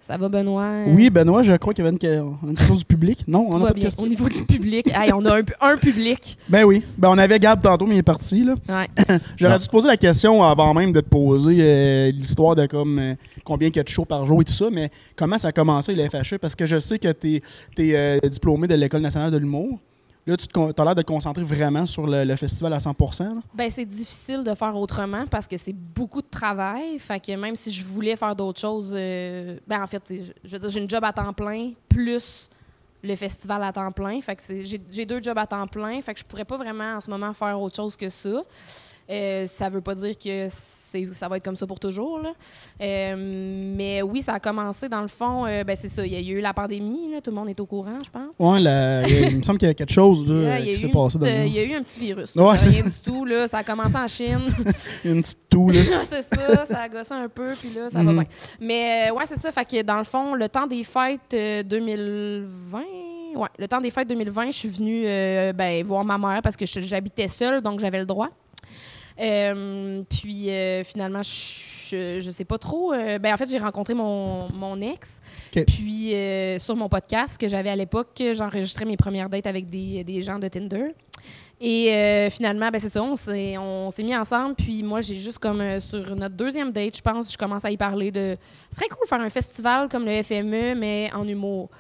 ça 0.03 0.17
va 0.17 0.29
Benoît? 0.29 0.79
Oui, 0.89 1.11
Benoît, 1.11 1.43
je 1.43 1.53
crois 1.57 1.73
qu'il 1.73 1.85
y 1.85 1.89
avait 1.89 1.97
une, 1.97 2.51
une 2.51 2.59
chose 2.59 2.79
du 2.79 2.85
public. 2.85 3.25
Non, 3.29 3.49
tout 3.49 3.55
on 3.57 3.59
n'a 3.61 3.65
pas 3.67 3.71
de 3.71 3.75
bien. 3.77 3.85
question. 3.85 4.05
Au 4.05 4.09
niveau 4.09 4.29
du 4.29 4.43
public, 4.43 4.89
hey, 4.93 5.13
on 5.13 5.25
a 5.25 5.39
un, 5.39 5.43
un 5.61 5.77
public. 5.77 6.37
Ben 6.49 6.65
oui. 6.65 6.83
Ben, 6.99 7.09
on 7.11 7.19
avait 7.19 7.39
Gab 7.39 7.63
tantôt, 7.63 7.87
mais 7.87 7.95
il 7.95 7.99
est 7.99 8.03
parti. 8.03 8.45
Là. 8.45 8.55
Ouais. 8.69 8.89
J'aurais 9.37 9.53
Non. 9.55 9.59
dû 9.59 9.67
te 9.67 9.71
poser 9.71 9.87
la 9.89 9.97
question 9.97 10.43
avant 10.43 10.75
même 10.75 10.93
de 10.93 11.01
te 11.01 11.09
poser 11.09 11.57
euh, 11.61 12.11
l'histoire 12.11 12.57
de 12.57 12.67
comme 12.67 12.99
euh, 12.99 13.15
combien 13.45 13.69
il 13.69 13.77
y 13.77 13.79
a 13.79 13.83
de 13.85 13.89
shows 13.89 14.05
par 14.05 14.27
jour 14.27 14.41
et 14.43 14.45
tout 14.45 14.53
ça, 14.53 14.69
mais 14.73 14.91
comment 15.17 15.39
ça 15.39 15.49
a 15.49 15.53
commencé 15.53 15.95
le 15.95 16.09
FHE? 16.09 16.39
Parce 16.41 16.55
que 16.57 16.67
je 16.67 16.79
sais 16.79 16.99
que 16.99 17.13
tu 17.13 17.41
es, 17.79 18.29
diplômé 18.29 18.67
de 18.67 18.75
l'École 18.75 19.03
nationale 19.03 19.31
de 19.31 19.39
l'humour. 19.39 19.79
Là, 20.25 20.37
tu 20.37 20.47
as 20.57 20.85
l'air 20.85 20.95
de 20.95 21.03
te 21.03 21.07
concentrer 21.07 21.43
vraiment 21.43 21.85
sur 21.85 22.07
le, 22.07 22.37
festival 22.37 22.73
à 22.73 22.81
100 22.81 22.97
là? 23.21 23.43
Ben, 23.55 23.69
c'est 23.69 23.85
difficile 23.85 24.45
de 24.45 24.55
faire 24.55 24.77
autrement 24.77 25.25
parce 25.29 25.49
que 25.49 25.57
c'est 25.57 25.73
beaucoup 25.73 26.23
de 26.23 26.29
travail. 26.31 26.99
Fait 27.01 27.19
que 27.19 27.33
même 27.33 27.57
si 27.57 27.73
je 27.73 27.85
voulais 27.85 28.15
faire 28.15 28.37
d'autres 28.37 28.61
choses, 28.61 28.93
euh, 28.95 29.59
ben 29.67 29.83
en 29.83 29.87
fait, 29.89 30.03
je, 30.45 30.51
veux 30.51 30.59
dire, 30.61 30.71
j'ai 30.71 30.81
une 30.81 30.89
job 30.89 31.03
à 31.03 31.13
temps 31.13 31.33
plein 31.33 31.73
plus 31.89 32.49
le 33.03 33.17
festival 33.17 33.65
à 33.65 33.73
temps 33.73 33.91
plein. 33.91 34.21
Fait 34.21 34.37
que 34.37 34.43
j'ai 34.91 35.07
deux 35.07 35.21
jobs 35.21 35.39
à 35.39 35.47
temps 35.47 35.67
plein. 35.67 36.01
Fait 36.01 36.15
que 36.15 36.21
je 36.21 36.25
pourrais 36.25 36.45
pas 36.45 36.57
vraiment 36.57 36.95
en 36.95 37.01
ce 37.01 37.11
moment 37.11 37.33
faire 37.33 37.61
autre 37.61 37.75
chose 37.75 37.97
que 37.97 38.09
ça. 38.09 38.43
Euh, 39.11 39.47
ça 39.47 39.69
veut 39.69 39.81
pas 39.81 39.95
dire 39.95 40.17
que 40.17 40.47
c'est 40.49 41.09
ça 41.15 41.27
va 41.29 41.39
être 41.39 41.45
comme 41.45 41.57
ça 41.57 41.67
pour 41.67 41.81
toujours. 41.81 42.19
Là. 42.21 42.33
Euh, 42.81 43.15
mais 43.77 44.03
oui, 44.03 44.21
ça 44.23 44.35
a 44.35 44.41
commencé 44.41 44.89
dans 44.89 45.01
le 45.03 45.09
fond. 45.09 45.47
euh, 45.47 45.65
ben 45.65 45.75
c'est 45.77 45.89
ça. 45.89 46.05
Il 46.07 46.13
y 46.13 46.17
a 46.17 46.21
eu 46.39 46.41
la 46.41 46.53
pandémie. 46.55 47.11
Là, 47.13 47.21
tout 47.21 47.31
le 47.31 47.37
monde 47.37 47.49
est 47.49 47.59
au 47.61 47.67
courant, 47.67 47.95
je 48.05 48.11
pense. 48.11 48.63
La- 48.63 49.07
il 49.09 49.39
me 49.39 49.43
semble 49.43 49.59
qu'il 49.59 49.69
y 49.69 49.71
a 49.71 49.75
quelque 49.75 49.93
chose 49.93 50.27
là, 50.29 50.61
qui 50.61 50.77
s'est 50.77 50.89
passé 50.89 51.19
il 51.23 51.53
y 51.53 51.59
a 51.59 51.65
eu 51.65 51.75
un 51.75 51.83
petit 51.83 51.99
virus. 52.01 52.35
Ouais, 52.37 52.57
rien 52.57 52.59
ça. 52.59 52.83
du 52.83 52.91
tout. 53.05 53.25
Là. 53.25 53.49
Ça 53.49 53.59
a 53.59 53.65
commencé 53.65 53.97
en 53.97 54.09
Chine. 54.09 54.41
une 55.05 55.23
petite 55.23 55.49
toux. 55.51 55.69
Là. 55.71 55.81
c'est 56.09 56.23
ça, 56.23 56.65
ça 56.67 56.81
a 56.81 56.89
gossé 56.89 57.13
un 57.15 57.29
peu, 57.29 57.55
puis 57.59 57.71
là, 57.75 57.89
ça 57.91 57.99
va 57.99 58.05
Mhm. 58.05 58.13
bien. 58.15 58.25
Mais 58.61 59.09
euh, 59.11 59.15
ouais, 59.15 59.25
c'est 59.27 59.39
ça. 59.41 59.51
Fait 59.51 59.65
que 59.65 59.83
dans 59.83 59.99
le 59.99 60.05
fond, 60.05 60.35
le 60.35 60.49
temps 60.49 60.67
des 60.67 60.85
fêtes 60.85 61.21
euh, 61.35 61.63
2020, 61.63 62.79
ouais, 63.37 63.49
le 63.59 63.67
temps 63.69 63.81
des 63.81 63.91
fêtes 63.91 64.09
2020, 64.09 64.47
je 64.51 64.57
suis 64.57 64.69
venue 64.69 65.03
euh, 65.07 65.53
ben, 65.53 65.85
voir 65.87 66.05
ma 66.05 66.19
mère 66.19 66.41
parce 66.43 66.57
que 66.57 66.65
j'habitais 66.67 67.29
seule, 67.29 67.61
donc 67.63 67.81
j'avais 67.81 67.99
le 67.99 68.07
droit. 68.07 68.29
Euh, 69.21 70.03
puis 70.09 70.51
euh, 70.51 70.85
finalement, 70.85 71.23
je, 71.23 72.21
je 72.21 72.31
sais 72.31 72.45
pas 72.45 72.59
trop. 72.59 72.93
euh, 72.93 73.19
ben, 73.19 73.35
en 73.35 73.37
fait, 73.37 73.49
j'ai 73.49 73.59
rencontré 73.59 73.95
mon, 73.95 74.51
mon 74.53 74.81
ex. 74.81 75.21
Puis 75.67 76.15
sur 76.61 76.77
mon 76.77 76.89
podcast 76.89 77.39
que 77.39 77.49
j'avais 77.49 77.71
à 77.71 77.77
l'époque, 77.77 78.23
j'enregistrais 78.35 78.85
mes 78.85 78.97
premières 78.97 79.29
dates 79.29 79.47
avec 79.47 79.69
des, 79.69 80.05
des 80.05 80.23
gens 80.23 80.39
de 80.39 80.49
Tinder. 80.49 80.95
Et 81.65 81.95
euh, 81.95 82.29
finalement, 82.29 82.71
ben 82.73 82.81
c'est 82.81 82.89
ça, 82.89 83.01
on 83.01 83.15
s'est, 83.15 83.57
on 83.57 83.89
s'est 83.93 84.03
mis 84.03 84.17
ensemble. 84.17 84.57
Puis 84.57 84.83
moi, 84.83 85.01
j'ai 85.01 85.15
juste 85.15 85.39
comme 85.39 85.61
euh, 85.61 85.79
sur 85.79 86.17
notre 86.17 86.35
deuxième 86.35 86.73
date, 86.73 86.97
je 86.97 87.03
pense, 87.03 87.31
je 87.31 87.39
commence 87.39 87.65
à 87.65 87.71
y 87.71 87.77
parler 87.77 88.11
de. 88.11 88.37
Ce 88.69 88.77
serait 88.77 88.89
cool 88.89 89.05
de 89.05 89.09
faire 89.09 89.21
un 89.21 89.31
festival 89.31 89.89
comme 89.89 90.05
le 90.05 90.25
FME, 90.25 90.75
mais 90.75 91.09
en 91.15 91.27
humour. 91.27 91.71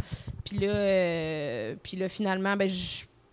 Puis 0.44 0.58
là, 0.58 0.68
euh, 0.68 1.74
puis 1.82 1.96
là 1.96 2.08
finalement, 2.08 2.56
ben, 2.56 2.68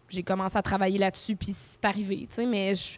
j'ai 0.09 0.23
commencé 0.23 0.57
à 0.57 0.63
travailler 0.63 0.97
là-dessus, 0.97 1.35
puis 1.35 1.51
c'est 1.53 1.85
arrivé, 1.85 2.25
tu 2.27 2.35
sais, 2.37 2.45
mais 2.47 2.73
je. 2.73 2.97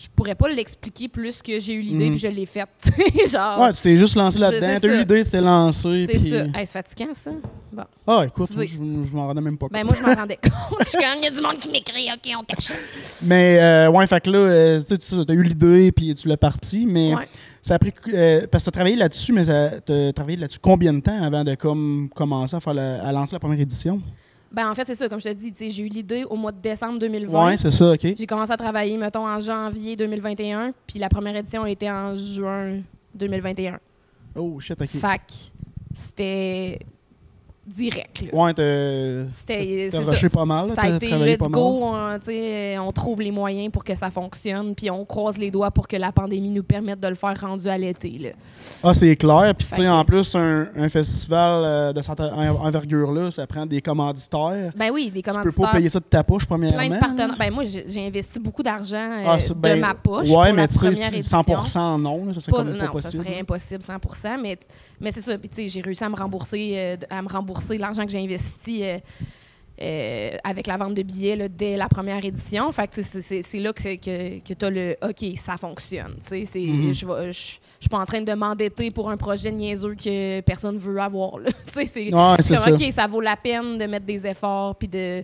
Je 0.00 0.06
pourrais 0.14 0.36
pas 0.36 0.48
l'expliquer 0.48 1.08
plus 1.08 1.42
que 1.42 1.58
j'ai 1.58 1.72
eu 1.74 1.80
l'idée 1.80 2.04
Mhm. 2.04 2.10
puis 2.12 2.18
je 2.20 2.28
l'ai 2.28 2.46
faite. 2.46 2.68
Genre, 3.28 3.60
Ouais, 3.60 3.72
tu 3.72 3.82
t'es 3.82 3.96
juste 3.98 4.14
lancé 4.14 4.38
là-dedans. 4.38 4.74
sais 4.74 4.80
T'as 4.80 4.86
eu 4.94 4.98
l'idée, 4.98 5.24
tu 5.24 5.30
t'es 5.32 5.40
lancé. 5.40 6.06
c'est 6.08 6.18
ça. 6.30 6.36
Hey, 6.44 6.66
c'est 6.66 6.66
fatigant, 6.66 7.12
ça. 7.14 7.32
Bon. 7.72 7.82
Ah, 8.06 8.24
écoute, 8.24 8.48
moi, 8.54 8.64
je, 8.64 8.74
je 8.74 9.12
m'en 9.16 9.26
rendais 9.26 9.40
même 9.40 9.58
pas 9.58 9.66
compte. 9.66 9.72
Ben, 9.72 9.82
moi, 9.84 9.94
je 9.96 10.02
m'en 10.06 10.14
rendais 10.20 10.36
compte. 10.36 10.78
Je 10.78 10.84
suis 10.84 10.98
comme, 10.98 11.08
il 11.18 11.24
y 11.24 11.26
a 11.26 11.30
du 11.32 11.40
monde 11.40 11.58
qui 11.58 11.68
m'écrit, 11.68 12.06
OK, 12.14 12.32
on 12.40 12.44
cache. 12.44 12.70
Mais, 13.24 13.58
euh, 13.60 13.90
ouais, 13.90 14.06
fait 14.06 14.20
que 14.20 14.30
là, 14.30 14.38
euh, 14.38 14.80
tu 14.80 14.94
as 15.28 15.34
eu 15.34 15.42
l'idée, 15.42 15.90
puis 15.90 16.14
tu 16.14 16.28
l'as 16.28 16.36
parti, 16.36 16.86
mais 16.86 17.16
Ouais. 17.16 17.28
ça 17.60 17.74
a 17.74 17.78
pris. 17.80 17.92
euh, 18.14 18.46
parce 18.48 18.62
que 18.62 18.66
tu 18.66 18.68
as 18.68 18.72
travaillé 18.78 18.94
là-dessus, 18.94 19.32
mais 19.32 19.44
tu 19.44 19.50
as 19.50 20.12
travaillé 20.12 20.36
là-dessus 20.36 20.60
combien 20.62 20.92
de 20.94 21.00
temps 21.00 21.20
avant 21.24 21.42
de 21.42 21.56
comme, 21.56 22.08
commencer 22.14 22.54
à, 22.54 22.60
faire 22.60 22.74
la- 22.74 23.04
à 23.04 23.10
lancer 23.10 23.34
la 23.34 23.40
première 23.40 23.58
édition? 23.58 24.00
Ben, 24.50 24.70
en 24.70 24.74
fait, 24.74 24.84
c'est 24.86 24.94
ça. 24.94 25.08
Comme 25.08 25.20
je 25.20 25.28
te 25.28 25.34
dis, 25.34 25.70
j'ai 25.70 25.82
eu 25.82 25.88
l'idée 25.88 26.24
au 26.24 26.36
mois 26.36 26.52
de 26.52 26.60
décembre 26.60 26.98
2020. 26.98 27.46
Ouais, 27.46 27.56
c'est 27.56 27.70
ça, 27.70 27.92
OK. 27.92 28.00
J'ai 28.16 28.26
commencé 28.26 28.52
à 28.52 28.56
travailler, 28.56 28.96
mettons, 28.96 29.26
en 29.26 29.38
janvier 29.38 29.94
2021, 29.96 30.70
puis 30.86 30.98
la 30.98 31.08
première 31.08 31.36
édition 31.36 31.64
a 31.64 31.70
été 31.70 31.90
en 31.90 32.14
juin 32.14 32.80
2021. 33.14 33.78
Oh, 34.36 34.58
shit, 34.58 34.80
OK. 34.80 34.88
Fac, 34.88 35.22
c'était 35.94 36.78
direct. 37.68 38.22
là. 38.22 38.28
Ouais, 38.38 38.54
rushé 40.10 40.28
pas 40.28 40.44
mal, 40.44 40.72
Ça 40.74 40.82
a 40.82 40.88
été 40.96 41.10
let's 41.10 41.38
pas 41.38 41.48
go, 41.48 41.80
on, 41.82 42.18
tu 42.18 42.26
sais, 42.26 42.78
on 42.78 42.90
trouve 42.92 43.20
les 43.20 43.30
moyens 43.30 43.70
pour 43.72 43.84
que 43.84 43.94
ça 43.94 44.10
fonctionne, 44.10 44.74
puis 44.74 44.90
on 44.90 45.04
croise 45.04 45.38
les 45.38 45.50
doigts 45.50 45.70
pour 45.70 45.86
que 45.86 45.96
la 45.96 46.12
pandémie 46.12 46.50
nous 46.50 46.62
permette 46.62 47.00
de 47.00 47.08
le 47.08 47.14
faire 47.14 47.38
rendu 47.40 47.68
à 47.68 47.76
l'été. 47.78 48.34
Ah, 48.82 48.94
c'est 48.94 49.14
clair. 49.16 49.52
Puis, 49.56 49.66
tu 49.66 49.74
Fait 49.74 49.82
sais, 49.82 49.86
que- 49.86 49.90
en 49.90 50.04
plus, 50.04 50.34
un, 50.34 50.68
un 50.76 50.88
festival 50.88 51.62
euh, 51.64 51.92
de 51.92 52.00
cette 52.02 52.20
en- 52.20 52.64
envergure-là, 52.64 53.30
ça 53.30 53.46
prend 53.46 53.66
des 53.66 53.80
commanditaires. 53.82 54.72
Ben 54.76 54.90
oui, 54.92 55.10
des 55.10 55.22
Tu 55.22 55.30
peux 55.30 55.32
pas 55.32 55.42
commanditaires, 55.42 55.72
payer 55.72 55.88
ça 55.88 56.00
de 56.00 56.04
ta 56.04 56.24
poche, 56.24 56.46
premièrement. 56.46 56.78
plein 56.78 56.94
de 56.96 57.00
partenaires. 57.00 57.36
Ben 57.38 57.52
moi, 57.52 57.64
j'ai 57.64 58.06
investi 58.06 58.38
beaucoup 58.40 58.62
d'argent 58.62 58.96
euh, 58.96 59.24
Ah, 59.26 59.40
c'est- 59.40 59.54
ben, 59.54 59.76
de 59.76 59.80
ma 59.80 59.94
poche 59.94 60.28
Ouais, 60.28 60.46
pour 60.48 60.54
mais 60.54 60.68
tu 60.68 60.74
sais, 60.74 60.86
première 60.86 61.10
tu- 61.10 61.16
édition. 61.16 61.42
100% 61.42 61.98
non, 61.98 62.24
là, 62.26 62.32
ça 62.32 62.40
serait 62.40 62.52
comme 62.52 62.76
pas 62.76 62.84
non, 62.86 62.90
possible. 62.90 63.22
ça 63.24 63.30
serait 63.30 63.40
impossible 63.40 63.82
100 63.82 64.38
mais, 64.40 64.58
mais 65.00 65.12
c'est 65.12 65.20
ça. 65.20 65.36
Puis, 65.38 65.48
tu 65.48 65.56
sais, 65.56 65.68
j'ai 65.68 65.80
réussi 65.80 66.02
à 66.04 66.08
me 66.08 66.16
rembourser, 66.16 66.72
euh, 66.76 66.96
à 67.10 67.20
me 67.22 67.28
rembourser 67.28 67.57
l'argent 67.78 68.04
que 68.04 68.12
j'ai 68.12 68.22
investi 68.22 68.84
euh, 69.80 70.30
avec 70.44 70.66
la 70.66 70.76
vente 70.76 70.94
de 70.94 71.02
billets 71.02 71.36
là, 71.36 71.48
dès 71.48 71.76
la 71.76 71.88
première 71.88 72.24
édition. 72.24 72.70
Fait 72.72 72.88
que 72.88 73.02
c'est- 73.02 73.58
là 73.58 73.72
que, 73.72 73.94
que, 73.96 74.38
que 74.40 74.54
tu 74.54 74.64
as 74.64 74.70
le 74.70 74.96
OK, 75.02 75.36
ça 75.36 75.56
fonctionne. 75.56 76.16
Mhm. 76.32 76.92
Je 76.94 77.06
je 77.80 77.84
suis 77.84 77.88
pas 77.90 77.98
en 77.98 78.06
train 78.06 78.20
de 78.22 78.32
m'endetter 78.32 78.90
pour 78.90 79.08
un 79.08 79.16
projet 79.16 79.52
niaiseux 79.52 79.94
que 79.94 80.40
personne 80.40 80.78
veut 80.78 81.00
avoir. 81.00 81.34
c'est 81.72 82.12
Ouais. 82.70 82.72
OK, 82.86 82.92
ça 82.92 83.06
vaut 83.06 83.20
la 83.20 83.36
peine 83.36 83.78
de 83.78 83.84
mettre 83.86 84.04
des 84.04 84.26
efforts, 84.26 84.74
puis 84.76 84.88
de, 84.88 85.22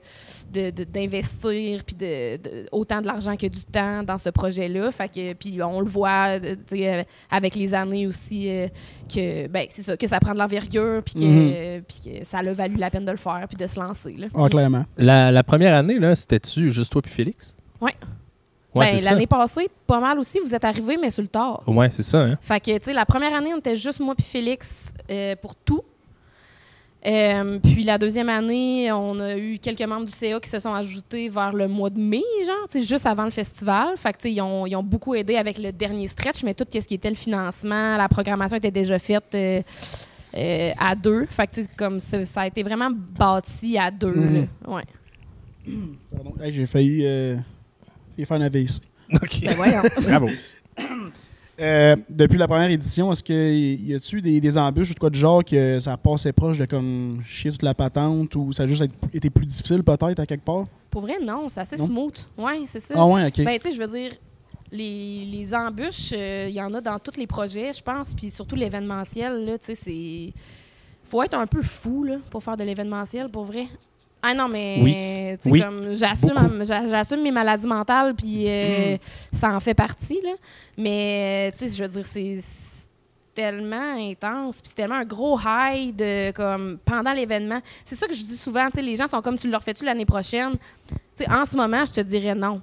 de- 0.52 0.70
de- 0.70 0.84
d'investir, 0.84 1.82
puis 1.84 1.96
de, 1.96 2.37
de- 2.37 2.68
autant 2.70 3.00
de 3.00 3.06
l'argent 3.06 3.37
que 3.37 3.46
du 3.46 3.64
temps 3.64 4.02
dans 4.04 4.18
ce 4.18 4.28
projet-là. 4.30 4.90
Fait 4.92 5.08
que, 5.08 5.32
puis 5.32 5.61
on 5.62 5.80
le 5.80 5.88
voit 5.88 6.38
euh, 6.40 6.54
euh, 6.73 7.02
avec 7.30 7.54
les 7.56 7.75
années 7.75 8.06
aussi, 8.06 8.49
euh, 8.49 8.68
que, 9.12 9.49
ben, 9.49 9.66
c'est 9.70 9.82
ça, 9.82 9.96
que 9.96 10.06
ça 10.06 10.20
prend 10.20 10.32
de 10.34 10.38
l'envergure, 10.38 11.02
puis 11.02 11.14
que, 11.14 11.20
Mhm. 11.25 11.52
euh, 11.56 11.80
puis 11.87 11.99
que 12.20 12.25
ça 12.25 12.38
a 12.38 12.52
valu 12.52 12.76
la 12.76 12.90
peine 12.90 13.04
de 13.04 13.11
le 13.11 13.16
faire, 13.16 13.46
puis 13.49 13.56
de 13.56 13.66
se 13.66 13.80
lancer. 13.80 14.14
Là. 14.16 14.26
Ah, 14.46 14.48
clairement. 14.50 14.84
La, 14.96 15.30
la 15.30 15.42
première 15.42 15.74
année, 15.74 15.98
là, 15.98 16.14
c'était-tu 16.14 16.70
juste 16.70 16.92
toi 16.92 17.02
puis 17.02 17.12
Félix? 17.12 17.54
Ouais. 17.80 17.94
Ouais, 18.74 18.96
Ben, 18.96 19.04
l'année 19.04 19.26
passée, 19.28 19.68
pas 19.86 20.00
mal 20.00 20.18
aussi, 20.18 20.40
vous 20.44 20.52
êtes 20.54 20.64
arrivés, 20.64 20.96
mais 21.00 21.10
sur 21.10 21.22
le 21.22 21.28
tard. 21.28 21.62
Ouais, 21.66 21.90
c'est 21.92 22.02
ça, 22.02 22.22
hein? 22.22 22.36
Fait 22.40 22.58
que, 22.58 22.76
tu 22.76 22.84
sais, 22.86 22.92
la 22.92 23.06
première 23.06 23.32
année, 23.34 23.54
on 23.54 23.58
était 23.58 23.76
juste 23.76 24.00
moi 24.00 24.14
puis 24.16 24.26
Félix 24.26 24.92
euh, 25.10 25.36
pour 25.36 25.54
tout. 25.54 25.82
Euh, 27.06 27.58
puis 27.62 27.84
la 27.84 27.98
deuxième 27.98 28.30
année, 28.30 28.90
on 28.90 29.20
a 29.20 29.36
eu 29.36 29.58
quelques 29.58 29.82
membres 29.82 30.06
du 30.06 30.12
CA 30.12 30.40
qui 30.40 30.48
se 30.48 30.58
sont 30.58 30.72
ajoutés 30.72 31.28
vers 31.28 31.52
le 31.52 31.68
mois 31.68 31.90
de 31.90 32.00
mai, 32.00 32.22
genre, 32.46 32.66
tu 32.70 32.80
sais, 32.80 32.86
juste 32.86 33.04
avant 33.06 33.24
le 33.24 33.30
festival. 33.30 33.88
Fait 33.96 34.12
que, 34.12 34.18
tu 34.18 34.22
sais, 34.22 34.32
ils 34.32 34.40
ont, 34.40 34.66
ils 34.66 34.74
ont 34.74 34.82
beaucoup 34.82 35.14
aidé 35.14 35.36
avec 35.36 35.58
le 35.58 35.70
dernier 35.70 36.06
stretch, 36.06 36.42
mais 36.42 36.54
tout 36.54 36.64
ce 36.72 36.78
qui 36.78 36.94
était 36.94 37.10
le 37.10 37.14
financement, 37.14 37.96
la 37.98 38.08
programmation 38.08 38.56
était 38.56 38.70
déjà 38.70 38.98
faite 38.98 39.24
euh, 39.34 39.60
euh, 40.36 40.72
à 40.78 40.94
deux. 40.94 41.26
Fait 41.26 41.46
que, 41.46 41.60
comme 41.76 42.00
ça, 42.00 42.24
ça 42.24 42.40
a 42.42 42.46
été 42.46 42.62
vraiment 42.62 42.90
bâti 42.90 43.76
à 43.78 43.90
deux. 43.90 44.14
Mhm. 44.14 44.46
là. 44.66 44.74
Ouais. 44.74 44.82
Pardon. 46.14 46.34
Hey, 46.42 46.52
j'ai 46.52 46.66
failli 46.66 47.00
euh, 47.04 47.36
j'ai 48.18 48.24
faire 48.24 48.36
un 48.36 48.42
AVC. 48.42 48.80
OK. 49.14 49.40
Ben 49.42 49.54
voyons. 49.54 49.82
Bravo. 50.02 50.28
Euh, 51.60 51.94
depuis 52.10 52.36
la 52.36 52.48
première 52.48 52.68
édition, 52.68 53.12
est-ce 53.12 53.22
qu'il 53.22 53.86
y 53.88 53.94
a-tu 53.94 54.20
des, 54.20 54.40
des 54.40 54.58
embûches 54.58 54.90
ou 54.90 54.94
de 54.94 54.98
quoi 54.98 55.08
de 55.08 55.14
genre 55.14 55.44
que 55.44 55.78
ça 55.78 55.96
passait 55.96 56.32
proche 56.32 56.58
de 56.58 56.64
comme 56.64 57.20
chier 57.24 57.52
toute 57.52 57.62
la 57.62 57.74
patente 57.74 58.34
ou 58.34 58.52
ça 58.52 58.64
a 58.64 58.66
juste 58.66 58.82
été- 58.82 58.94
été 59.12 59.30
plus 59.30 59.46
difficile 59.46 59.84
peut-être 59.84 60.18
à 60.18 60.26
quelque 60.26 60.44
part? 60.44 60.64
Pour 60.90 61.02
vrai, 61.02 61.14
non, 61.22 61.48
c'est 61.48 61.60
assez 61.60 61.76
Non? 61.76 61.86
smooth. 61.86 62.18
Ouais, 62.36 62.62
c'est 62.66 62.80
ça. 62.80 62.94
Ah 62.96 63.06
ouais, 63.06 63.26
ok. 63.28 63.44
Ben, 63.44 63.56
tu 63.56 63.68
sais, 63.68 63.72
je 63.72 63.80
veux 63.80 63.86
dire, 63.86 64.10
les, 64.73 65.25
les 65.25 65.54
embûches, 65.54 66.12
euh, 66.12 66.47
il 66.49 66.54
y 66.54 66.61
en 66.61 66.73
a 66.75 66.80
dans 66.80 66.99
tous 66.99 67.16
les 67.16 67.26
projets, 67.26 67.73
je 67.73 67.83
pense, 67.83 68.12
puis 68.14 68.30
surtout 68.30 68.56
l'événementiel, 68.56 69.44
là, 69.44 69.59
tu 69.59 69.66
sais, 69.66 69.75
c'est... 69.75 70.33
faut 71.09 71.23
être 71.23 71.35
un 71.35 71.47
peu 71.47 71.62
fou, 71.62 72.04
là, 72.04 72.16
pour 72.30 72.42
faire 72.42 72.56
de 72.56 72.64
l'événementiel, 72.64 73.28
pour 73.28 73.44
vrai. 73.44 73.66
Ah 74.23 74.35
non, 74.35 74.49
mais, 74.49 74.78
Oui. 74.83 75.52
Oui. 75.52 75.61
comme, 75.61 75.94
j'assume, 75.94 76.64
j'assume 76.64 77.23
mes 77.23 77.30
maladies 77.30 77.66
mentales, 77.66 78.14
puis 78.14 78.49
euh, 78.49 78.97
ça 79.33 79.54
en 79.54 79.61
fait 79.61 79.75
partie, 79.75 80.21
là. 80.23 80.33
Mais, 80.78 81.52
tu 81.52 81.68
sais, 81.68 81.76
je 81.76 81.83
veux 81.83 81.88
dire, 81.88 82.06
c'est 82.06 82.38
tellement 83.35 83.97
intense, 83.99 84.61
puis 84.61 84.68
c'est 84.68 84.76
tellement 84.76 84.94
un 84.97 85.04
gros 85.04 85.38
high 85.44 85.94
de, 85.94 86.30
comme, 86.30 86.78
pendant 86.85 87.12
l'événement. 87.12 87.61
C'est 87.85 87.97
ça 87.97 88.06
que 88.06 88.14
je 88.14 88.25
dis 88.25 88.37
souvent, 88.37 88.66
tu 88.71 88.76
sais, 88.76 88.83
les 88.83 88.97
gens 88.97 89.06
sont 89.09 89.21
comme, 89.21 89.37
tu 89.37 89.50
leur 89.50 89.62
fais-tu 89.62 89.85
l'année 89.85 90.06
prochaine? 90.06 90.52
Tu 90.88 90.94
sais, 91.16 91.30
en 91.30 91.44
ce 91.44 91.54
moment, 91.54 91.85
je 91.85 91.92
te 91.92 92.00
dirais 92.00 92.35
non. 92.35 92.62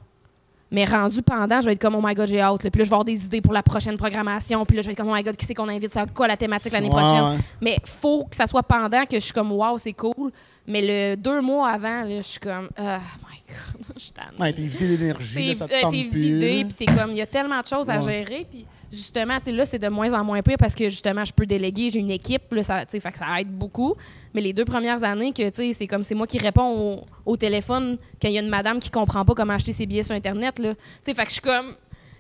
Mais 0.72 0.86
rendu 0.86 1.22
pendant, 1.22 1.60
je 1.60 1.66
vais 1.66 1.74
être 1.74 1.82
comme, 1.82 1.96
oh 1.96 2.02
my 2.04 2.14
god, 2.14 2.28
j'ai 2.28 2.40
hâte. 2.40 2.64
là. 2.64 2.72
Puis 2.72 2.80
là, 2.80 2.86
je 2.86 2.90
vais 2.90 2.94
avoir 2.94 3.04
des 3.06 3.26
idées 3.26 3.42
pour 3.42 3.52
la 3.54 3.62
prochaine 3.62 3.98
programmation. 3.98 4.66
Puis 4.66 4.78
là, 4.78 4.82
je 4.82 4.88
vais 4.88 4.94
être 4.94 4.98
comme, 5.00 5.10
oh 5.10 5.14
my 5.16 5.22
god, 5.24 5.36
qui 5.36 5.46
c'est 5.46 5.54
qu'on 5.54 5.68
invite? 5.68 5.92
C'est 5.92 6.14
quoi 6.14 6.28
la 6.28 6.38
thématique 6.38 6.72
l'année 6.72 6.90
prochaine? 6.90 7.24
ouais. 7.24 7.38
Mais 7.62 7.78
faut 7.86 8.24
que 8.24 8.36
ça 8.36 8.48
soit 8.48 8.64
pendant 8.64 9.06
que 9.06 9.16
je 9.16 9.20
suis 9.20 9.34
comme, 9.34 9.52
wow, 9.52 9.78
c'est 9.78 9.94
cool. 9.94 10.32
Mais 10.68 10.82
le 10.82 11.16
deux 11.16 11.42
mois 11.42 11.70
avant, 11.70 12.04
là, 12.04 12.18
je 12.18 12.22
suis 12.22 12.40
comme, 12.40 12.70
oh 12.78 12.82
my 12.82 13.40
god, 13.48 13.86
je 13.96 14.00
suis. 14.00 14.14
Ouais, 14.40 14.54
t'es 14.54 14.62
vidé 14.62 14.98
d'énergie, 14.98 15.56
ça 15.56 15.68
te 15.68 15.74
euh, 15.74 15.82
tente 15.82 15.92
t'es 15.92 16.04
vidé, 16.04 16.66
puis 16.66 16.74
t'es 16.74 16.86
comme, 16.86 17.12
il 17.12 17.18
y 17.18 17.22
a 17.22 17.26
tellement 17.26 17.60
de 17.60 17.66
choses 17.66 17.90
à 17.90 18.00
gérer. 18.00 18.46
Puis 18.50 18.66
justement, 18.92 19.38
tu 19.40 19.46
sais, 19.46 19.52
là, 19.52 19.66
c'est 19.66 19.80
de 19.80 19.88
moins 19.88 20.14
en 20.14 20.24
moins 20.24 20.42
pire 20.42 20.58
parce 20.60 20.76
que 20.76 20.86
justement, 20.90 21.26
je 21.26 21.34
peux 21.34 21.46
déléguer, 21.46 21.90
j'ai 21.90 22.00
une 22.00 22.12
équipe, 22.12 22.52
là, 22.52 22.64
ça, 22.64 22.86
fait 22.86 23.12
que 23.12 23.18
ça 23.18 23.40
aide 23.40 23.52
beaucoup. 23.52 23.96
Mais 24.34 24.42
les 24.42 24.54
deux 24.54 24.66
premières 24.66 25.04
années, 25.04 25.34
que 25.34 25.44
c'est 25.52 25.88
comme 25.88 26.04
c'est 26.04 26.16
moi 26.16 26.28
qui 26.28 26.38
réponds 26.38 27.06
au, 27.26 27.32
au 27.32 27.38
téléphone 27.38 27.98
quand 28.22 28.28
il 28.28 28.36
y 28.36 28.38
a 28.38 28.42
une 28.42 28.50
madame 28.50 28.80
qui 28.80 28.90
comprend 28.90 29.26
pas 29.26 29.34
comment 29.34 29.54
acheter 29.54 29.74
ses 29.74 29.86
billets 29.86 30.04
sur 30.04 30.16
Internet, 30.16 30.60
là. 30.60 30.76
Tu 30.76 30.82
sais, 31.04 31.14
fait 31.14 31.24
que 31.24 31.30
je 31.30 31.34
suis 31.34 31.42
comme, 31.42 31.76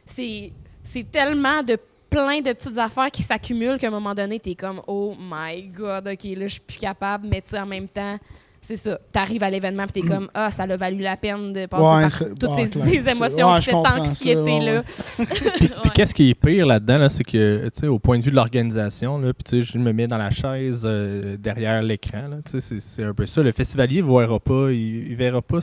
c'est 0.05 0.51
c'est 0.83 1.09
tellement 1.09 1.61
de 1.61 1.77
plein 2.11 2.41
de 2.41 2.51
petites 2.53 2.77
affaires 2.77 3.09
qui 3.09 3.23
s'accumulent 3.23 3.77
qu'à 3.79 3.87
un 3.87 3.91
moment 3.91 4.13
donné, 4.13 4.37
t'es 4.39 4.53
comme, 4.53 4.81
oh 4.85 5.15
my 5.19 5.63
god, 5.63 6.07
ok, 6.07 6.23
là, 6.37 6.43
je 6.47 6.53
suis 6.53 6.59
plus 6.61 6.77
capable, 6.77 7.25
mais 7.27 7.41
tu 7.41 7.49
sais, 7.49 7.59
en 7.59 7.65
même 7.65 7.87
temps, 7.87 8.19
c'est 8.61 8.75
ça. 8.75 8.99
T'arrives 9.11 9.41
à 9.41 9.49
l'événement 9.49 9.85
puis 9.87 10.03
t'es 10.03 10.07
comme, 10.07 10.29
ah, 10.35 10.51
ça 10.51 10.63
a 10.63 10.77
valu 10.77 10.99
la 10.99 11.17
peine 11.17 11.51
de 11.51 11.65
passer 11.65 11.83
Ouais, 11.83 12.27
par 12.37 12.37
toutes 12.37 12.69
ces, 12.69 13.09
émotions, 13.15 13.53
ouais, 13.53 13.61
cette 13.61 13.73
anxiété-là. 13.73 14.83
Puis, 15.17 15.67
puis 15.69 15.89
qu'est-ce 15.95 16.13
qui 16.13 16.29
est 16.29 16.35
pire 16.35 16.67
là-dedans, 16.67 16.99
là, 16.99 17.09
c'est 17.09 17.23
que, 17.23 17.63
tu 17.73 17.79
sais, 17.79 17.87
au 17.87 17.97
point 17.97 18.19
de 18.19 18.23
vue 18.23 18.29
de 18.29 18.35
l'organisation, 18.35 19.17
là, 19.17 19.33
puis 19.33 19.43
tu 19.43 19.63
sais, 19.63 19.71
je 19.71 19.77
me 19.79 19.91
mets 19.93 20.05
dans 20.05 20.17
la 20.19 20.29
chaise 20.29 20.83
euh, 20.85 21.37
derrière 21.37 21.81
l'écran, 21.81 22.27
là, 22.27 22.37
tu 22.45 22.51
sais, 22.51 22.59
c'est- 22.59 22.79
c'est 22.79 23.03
un 23.03 23.13
peu 23.15 23.25
ça. 23.25 23.41
Le 23.41 23.51
festivalier 23.51 24.03
ne 24.03 24.07
verra 24.07 24.39
pas, 24.39 24.71
il, 24.71 25.07
il 25.11 25.15
verra 25.15 25.41
pas 25.41 25.57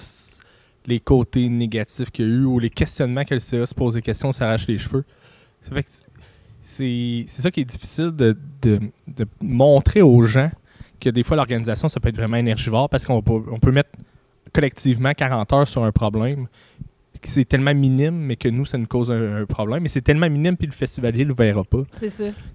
les 0.86 0.98
côtés 0.98 1.48
négatifs 1.48 2.10
qu'il 2.10 2.24
y 2.24 2.28
a 2.28 2.32
eu 2.32 2.44
ou 2.44 2.58
les 2.58 2.70
questionnements 2.70 3.24
que 3.24 3.34
le 3.34 3.40
CA 3.40 3.64
se 3.66 3.74
pose 3.74 3.94
des 3.94 4.02
questions, 4.02 4.32
s'arrache 4.32 4.66
les 4.66 4.78
cheveux. 4.78 5.04
Ça 5.60 5.72
fait 5.74 5.82
que 5.82 5.88
c'est 7.26 7.42
ça 7.42 7.50
qui 7.50 7.60
est 7.60 7.64
difficile 7.64 8.10
de, 8.12 8.36
de- 8.62 8.80
de 9.06 9.26
montrer 9.42 10.02
aux 10.02 10.22
gens 10.22 10.50
que 11.00 11.10
des 11.10 11.22
fois 11.22 11.36
l'organisation, 11.36 11.88
ça 11.88 12.00
peut 12.00 12.08
être 12.08 12.16
vraiment 12.16 12.36
énergivore 12.36 12.88
parce 12.88 13.06
qu'on 13.06 13.22
peut, 13.22 13.40
on 13.50 13.58
peut 13.58 13.72
mettre 13.72 13.90
collectivement 14.52 15.12
40 15.12 15.52
heures 15.52 15.68
sur 15.68 15.84
un 15.84 15.92
problème 15.92 16.46
que 17.20 17.28
c'est 17.28 17.44
tellement 17.44 17.74
minime, 17.74 18.14
mais 18.14 18.36
que 18.36 18.48
nous, 18.48 18.64
ça 18.64 18.78
nous 18.78 18.86
cause 18.86 19.10
un, 19.10 19.38
un 19.42 19.44
problème. 19.44 19.82
Mais 19.82 19.88
c'est 19.88 20.02
tellement 20.02 20.30
minime, 20.30 20.56
puis 20.56 20.68
le 20.68 20.72
festivalier 20.72 21.24
ne 21.24 21.30
le 21.30 21.34
verra 21.34 21.64
pas. 21.64 21.82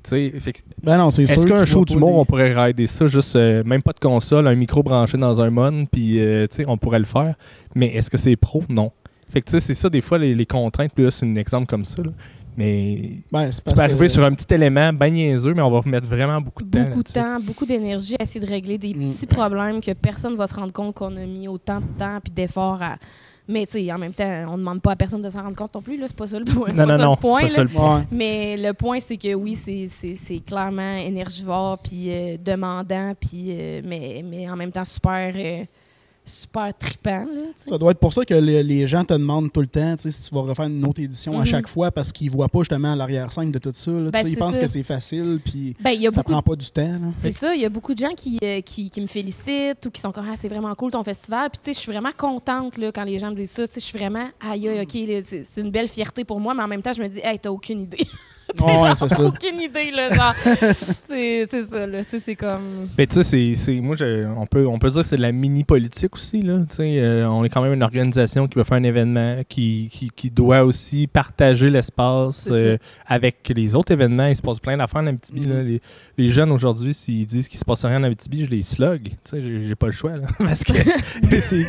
C'est 0.04 0.40
fait 0.40 0.54
que- 0.54 0.60
Ben 0.82 0.98
non, 0.98 1.10
c'est 1.10 1.26
sûr. 1.26 1.36
Est-ce 1.36 1.46
qu'un 1.48 1.66
show 1.66 1.84
pas 1.84 2.00
monde, 2.00 2.14
on 2.16 2.26
pourrait 2.26 2.54
rider 2.54 2.88
ça, 2.88 3.08
juste 3.08 3.36
euh, 3.36 3.62
même 3.66 3.82
pas 3.82 3.92
de 3.92 4.00
console, 4.00 4.48
un 4.48 4.56
micro 4.56 4.82
branché 4.82 5.18
dans 5.18 5.42
un 5.42 5.50
mon, 5.50 5.86
puis 5.86 6.18
euh, 6.22 6.48
tu 6.48 6.58
sais, 6.58 6.64
on 6.68 6.78
pourrait 6.78 7.00
le 7.00 7.06
faire. 7.06 7.36
Mais 7.76 7.88
est-ce 7.88 8.10
que 8.10 8.18
c'est 8.18 8.38
pro? 8.38 8.64
Non. 8.70 8.94
Fait 9.30 9.42
que 9.42 9.46
tu 9.48 9.52
sais, 9.52 9.60
c'est 9.60 9.74
ça, 9.74 9.90
des 9.90 10.00
fois, 10.00 10.18
les, 10.18 10.34
les 10.34 10.46
contraintes, 10.46 10.94
puis 10.96 11.04
là, 11.04 11.12
c'est 11.12 11.26
un 11.26 11.36
exemple 11.36 11.66
comme 11.66 11.84
ça. 11.84 12.02
là. 12.02 12.12
Mais 12.58 13.18
Ben, 13.32 13.50
tu 13.50 13.74
peux 13.74 13.82
arriver 13.82 14.08
sur 14.10 14.24
un 14.24 14.34
petit 14.34 14.54
élément 14.54 14.92
bien 14.94 15.10
niaiseux, 15.10 15.54
mais 15.54 15.62
on 15.62 15.72
va 15.72 15.82
mettre 15.90 16.08
vraiment 16.08 16.40
beaucoup 16.42 16.64
de 16.64 16.70
temps. 16.70 16.84
Beaucoup 16.90 17.04
de 17.04 17.12
temps, 17.12 17.40
beaucoup 17.40 17.66
d'énergie 17.66 18.16
à 18.20 18.24
essayer 18.24 18.40
de 18.46 18.50
régler 18.50 18.78
des 18.78 18.94
Mm. 18.94 19.12
petits 19.12 19.28
problèmes 19.28 19.82
que 19.82 19.92
personne 19.94 20.36
va 20.36 20.48
se 20.48 20.54
rendre 20.56 20.72
compte 20.74 20.94
qu'on 20.96 21.16
a 21.18 21.26
mis 21.26 21.48
autant 21.48 21.78
de 21.80 21.88
temps 21.98 22.20
puis 22.24 22.32
d'efforts 22.34 22.82
à. 22.82 22.98
Mais 23.46 23.66
tu 23.66 23.74
sais, 23.74 23.92
en 23.92 23.98
même 23.98 24.14
temps, 24.14 24.46
on 24.54 24.58
demande 24.58 24.82
pas 24.82 24.92
à 24.92 24.96
personne 24.96 25.22
de 25.22 25.28
s'en 25.28 25.42
rendre 25.44 25.56
compte 25.58 25.74
non 25.76 25.82
plus. 25.82 25.98
Là, 25.98 26.06
c'est 26.08 26.16
pas 26.16 26.28
ça 26.28 26.40
le 26.40 26.46
point. 26.46 26.72
Non, 26.72 26.86
non, 26.86 26.98
non. 26.98 27.16
point. 27.18 27.42
c'est 27.42 27.48
pas 27.48 27.54
ça 27.56 27.64
le 27.64 27.70
point. 27.70 28.06
Mais 28.10 28.56
le 28.58 28.74
point, 28.74 29.00
c'est 29.02 29.18
que 29.18 29.34
oui, 29.34 29.56
c'est- 29.56 29.88
c'est 29.90 30.16
c'est 30.16 30.40
clairement 30.40 30.96
énergivore, 30.96 31.78
puis 31.80 32.06
euh, 32.10 32.38
demandant, 32.44 33.14
puis 33.20 33.48
euh, 33.50 33.82
mais, 33.84 34.24
mais 34.26 34.50
en 34.50 34.56
même 34.56 34.72
temps 34.72 34.86
super, 34.86 35.34
euh, 35.36 35.64
super. 36.26 37.26
Là, 37.26 37.32
sais. 37.56 37.70
Ça 37.70 37.78
doit 37.78 37.92
être 37.92 38.00
pour 38.00 38.14
ça 38.14 38.24
que 38.26 38.34
les, 38.34 38.64
les 38.64 38.88
gens 38.88 39.04
te 39.04 39.14
demandent 39.14 39.52
tout 39.52 39.62
le 39.62 39.68
temps 39.68 39.96
si 39.98 40.10
tu 40.30 40.34
vas 40.36 40.42
refaire 40.42 40.66
une 40.66 40.86
autre 40.86 41.02
édition 41.02 41.34
à 41.34 41.40
Mhm. 41.40 41.46
chaque 41.46 41.68
fois 41.68 41.92
parce 41.92 42.12
qu'ils 42.12 42.30
voient 42.32 42.48
pas 42.50 42.60
justement 42.60 42.96
l'arrière-scène 42.96 43.52
de 43.52 43.60
tout 43.60 43.72
ça. 43.74 43.92
là, 43.92 44.10
Ben, 44.12 44.28
ils 44.28 44.38
pensent 44.38 44.56
ça. 44.56 44.62
que 44.62 44.68
c'est 44.68 44.84
facile 44.84 45.40
puis 45.44 45.76
Ben, 45.82 46.00
ça 46.12 46.24
prend 46.24 46.42
pas 46.42 46.56
du 46.56 46.70
temps. 46.70 47.00
C'est 47.18 47.32
ça, 47.34 47.54
il 47.56 47.62
y 47.62 47.66
a 47.66 47.70
beaucoup 47.70 47.94
de 47.94 48.00
gens 48.00 48.14
qui, 48.16 48.38
euh, 48.44 48.62
qui, 48.62 48.90
qui 48.90 49.02
me 49.02 49.08
félicitent 49.08 49.86
ou 49.86 49.92
qui 49.92 50.00
sont 50.02 50.12
comme 50.12 50.26
ah, 50.30 50.36
c'est 50.38 50.50
vraiment 50.50 50.74
cool 50.76 50.92
ton 50.92 51.04
festival. 51.04 51.50
Puis 51.50 51.74
je 51.74 51.80
suis 51.80 51.92
vraiment 51.92 52.12
contente 52.16 52.78
là, 52.78 52.92
quand 52.92 53.04
les 53.04 53.20
gens 53.20 53.30
me 53.32 53.36
disent 53.36 53.52
ça. 53.52 53.64
Je 53.74 53.80
suis 53.80 53.98
vraiment 53.98 54.28
aïe, 54.40 54.68
aïe, 54.68 54.82
ok, 54.82 55.24
c'est 55.24 55.62
une 55.62 55.72
belle 55.72 55.88
fierté 55.88 56.24
pour 56.24 56.40
moi, 56.40 56.54
mais 56.54 56.64
en 56.64 56.68
même 56.68 56.82
temps, 56.82 56.94
je 56.94 57.02
me 57.02 57.08
dis, 57.08 57.20
hey, 57.24 57.40
t'as 57.40 57.50
aucune 57.50 57.82
idée. 57.84 58.06
Ouais, 58.64 58.96
c'est 58.96 59.10
ça. 59.10 59.24
aucune 59.24 59.60
idée, 59.62 59.92
là. 59.92 60.14
Genre, 60.14 60.36
c'est 61.08 61.46
c'est 61.50 61.64
ça, 61.66 61.88
là. 61.88 62.04
Tu 62.04 62.10
sais, 62.12 62.20
c'est 62.20 62.36
comme. 62.36 62.88
Mais 62.98 63.08
tu 63.08 63.16
sais, 63.16 63.24
c'est- 63.24 63.56
c'est- 63.56 63.80
moi, 63.82 63.96
je- 63.96 64.26
on, 64.38 64.46
peut, 64.46 64.66
on 64.68 64.80
peut 64.80 64.90
dire 64.90 65.02
que 65.02 65.08
c'est 65.08 65.16
de 65.18 65.22
la 65.22 65.32
mini-politique 65.32 66.16
aussi. 66.16 66.42
Là, 66.42 66.60
tu 66.70 66.76
sais, 66.78 67.00
euh, 67.00 67.28
on 67.30 67.44
est 67.44 67.50
quand 67.50 67.62
même 67.62 67.74
une 67.74 67.84
organisation 67.84 68.48
qui 68.48 68.58
veut 68.58 68.64
faire 68.64 68.78
un 68.78 68.84
événement, 68.84 69.38
qui, 69.48 69.90
qui, 69.92 70.10
qui 70.16 70.30
doit 70.30 70.64
aussi 70.64 71.08
partager 71.08 71.70
l'espace 71.70 72.50
euh, 72.52 72.78
avec 73.08 73.52
les 73.56 73.76
autres 73.76 73.92
événements. 73.92 74.28
Il 74.28 74.36
se 74.36 74.42
passe 74.42 74.60
plein 74.60 74.78
d'affaires 74.78 75.02
en 75.02 75.08
Abitibi. 75.08 75.46
Là. 75.46 75.64
Les, 75.64 75.82
les 76.18 76.30
jeunes 76.30 76.52
aujourd'hui, 76.52 76.94
s'ils 76.94 77.26
disent 77.26 77.48
qu'il 77.48 77.60
se 77.60 77.66
passe 77.66 77.84
rien 77.86 78.00
en 78.00 78.04
Abitibi, 78.04 78.46
je 78.46 78.52
les 78.52 78.62
slug. 78.62 79.04
Tu 79.04 79.14
sais, 79.26 79.42
j'ai 79.42 79.76
pas 79.76 79.88
le 79.88 79.92
choix. 79.92 80.16
Là, 80.18 80.28
parce 80.38 80.64
que 80.64 80.74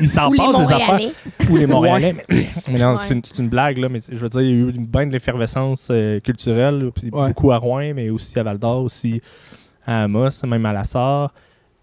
ils 0.00 0.08
s'en 0.08 0.30
passent 0.30 0.66
des 0.68 0.72
affaires. 0.74 1.00
Ou 1.50 1.56
les 1.56 1.66
Montréalais. 1.66 2.16
mais, 2.28 2.46
mais 2.70 2.78
non, 2.78 2.94
Ouais. 2.94 3.20
c'est 3.24 3.38
une, 3.38 3.48
blague, 3.48 3.78
là, 3.78 3.88
mais 3.88 4.00
je 4.08 4.16
veux 4.16 4.28
dire, 4.28 4.40
il 4.40 4.46
y 4.46 4.50
a 4.50 4.54
eu 4.54 4.70
une 4.74 4.86
bain 4.86 5.06
de 5.06 5.12
l'effervescence 5.12 5.88
euh, 5.90 6.20
culturelle, 6.20 6.73
là, 6.78 6.90
puis 6.90 7.10
Ouais. 7.12 7.28
beaucoup 7.28 7.50
à 7.52 7.56
Rouen, 7.58 7.92
mais 7.94 8.10
aussi 8.10 8.38
à 8.38 8.42
Val-d'Or, 8.42 8.82
aussi 8.84 9.20
à 9.86 10.04
Amos, 10.04 10.30
même 10.46 10.64
à 10.66 10.72
La 10.72 10.84
Sarre. 10.84 11.32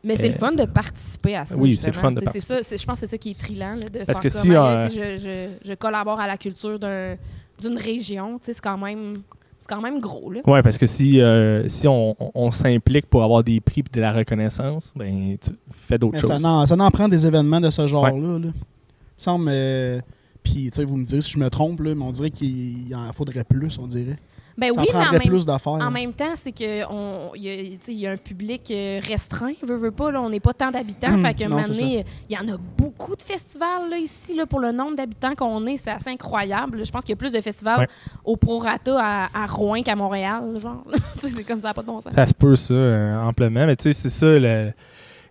Mais 0.04 0.16
c'est 0.16 0.30
Euh, 0.30 0.32
le 0.32 0.38
fun 0.38 0.52
de 0.54 0.66
participer 0.66 1.36
à 1.36 1.46
ça. 1.46 1.56
oui, 1.58 1.78
c'est 1.78 1.88
le 1.88 1.94
fun 1.94 2.12
de 2.12 2.20
ça, 2.22 2.32
c'est- 2.64 2.78
Je 2.82 2.86
pense 2.86 2.96
que 3.00 3.06
c'est 3.06 3.12
ça 3.12 3.18
qui 3.20 3.32
est 3.32 3.38
trillant, 3.40 3.76
là, 3.76 3.88
de 3.88 4.00
Parce 4.04 4.20
faire 4.20 4.32
que 4.32 4.34
comme, 4.34 4.42
si, 4.42 4.56
euh, 4.56 4.90
je, 4.90 5.18
je- 5.64 5.70
je 5.70 5.74
collabore 5.76 6.20
à 6.20 6.26
la 6.26 6.38
culture 6.38 6.80
d'un- 6.80 7.16
d'une 7.62 7.78
région. 7.78 8.40
tu 8.40 8.46
sais, 8.46 8.54
C'est 8.54 8.62
quand 8.62 8.78
même. 8.78 9.14
C'est 9.60 9.70
quand 9.70 9.80
même 9.82 10.00
gros, 10.00 10.32
là. 10.32 10.42
Oui, 10.48 10.60
parce 10.64 10.76
que 10.80 10.88
si, 10.88 11.22
euh, 11.22 11.68
si 11.68 11.88
on, 11.88 12.16
on- 12.34 12.50
s'implique 12.50 13.06
pour 13.06 13.24
avoir 13.24 13.44
des 13.44 13.60
prix 13.62 13.82
et 13.82 13.96
de 13.96 14.02
la 14.02 14.12
reconnaissance, 14.12 14.92
ben, 14.96 15.38
tu 15.40 15.52
fais 15.72 16.00
d'autres 16.00 16.18
choses. 16.20 16.32
ça 16.32 16.40
n'en, 16.40 16.66
ça 16.66 16.76
n'en 16.76 16.90
prend 16.90 17.08
des 17.08 17.28
événements 17.28 17.62
de 17.62 17.70
ce 17.70 17.88
genre-là. 17.88 18.12
Là. 18.12 18.20
Il 18.40 18.48
me 18.48 18.52
semble. 19.18 19.50
euh, 19.52 20.02
puis, 20.42 20.72
tu 20.72 20.78
sais, 20.78 20.84
vous 20.84 20.98
me 20.98 21.06
direz 21.06 21.22
si 21.22 21.30
je 21.30 21.38
me 21.38 21.48
trompe, 21.52 21.80
là, 21.82 21.94
mais 21.94 22.02
on 22.04 22.10
dirait 22.10 22.32
qu'il 22.32 22.92
en 22.96 23.14
faudrait 23.14 23.44
plus, 23.44 23.78
on 23.78 23.86
dirait. 23.86 24.16
Ben 24.58 24.72
ça 24.74 24.82
oui, 24.82 24.88
mais 24.92 24.98
en 24.98 25.02
prendrait 25.02 25.20
même, 25.20 25.28
plus 25.30 25.46
d'affaires. 25.46 25.74
en 25.74 25.92
même 25.92 26.14
temps, 26.14 26.34
c'est 26.36 26.52
qu'il 26.52 26.86
y, 27.36 27.94
y 27.94 28.08
a 28.08 28.12
un 28.12 28.18
public 28.18 28.70
euh, 28.72 29.00
restreint, 29.08 29.54
veut, 29.64 29.78
veut 29.78 29.92
pas. 29.92 30.12
Là, 30.12 30.22
on 30.22 30.30
n'est 30.30 30.40
pas 30.40 30.54
tant 30.54 30.72
d'habitants. 30.72 31.14
Hum, 31.14 31.26
fait 31.26 31.34
qu'à 31.34 31.46
un 31.46 31.50
non, 31.50 31.56
moment 31.58 31.68
c'est 31.72 31.80
donné, 31.80 32.06
il 32.30 32.36
y 32.36 32.38
en 32.38 32.54
a 32.54 32.58
beaucoup 32.78 33.16
de 33.16 33.22
festivals 33.22 33.90
là, 33.90 33.98
ici 33.98 34.36
là, 34.36 34.46
pour 34.46 34.60
le 34.60 34.72
nombre 34.72 34.96
d'habitants 34.96 35.36
qu'on 35.36 35.66
est. 35.68 35.78
C'est 35.78 35.92
assez 35.92 36.10
incroyable. 36.10 36.84
Je 36.86 36.92
pense 36.92 37.02
qu'il 37.04 37.12
y 37.12 37.14
a 37.14 37.18
plus 37.18 37.32
de 37.32 37.42
festivals 37.42 37.80
Ouais. 37.80 37.88
au 38.26 38.36
prorata 38.38 38.98
à, 39.00 39.44
à 39.44 39.46
Rouen 39.48 39.82
qu'à 39.84 39.96
Montréal. 39.96 40.60
Genre. 40.62 40.84
C'est 41.22 41.44
comme 41.46 41.60
ça, 41.60 41.74
pas 41.74 41.82
de 41.82 41.88
bon 41.88 42.02
sens. 42.02 42.14
Ça 42.14 42.26
se 42.26 42.34
peut, 42.34 42.56
ça, 42.56 42.74
euh, 42.74 43.18
amplement. 43.24 43.66
Mais 43.66 43.76
tu 43.76 43.84
sais, 43.84 43.94
c'est 43.94 44.10
ça. 44.10 44.26
le- 44.28 44.74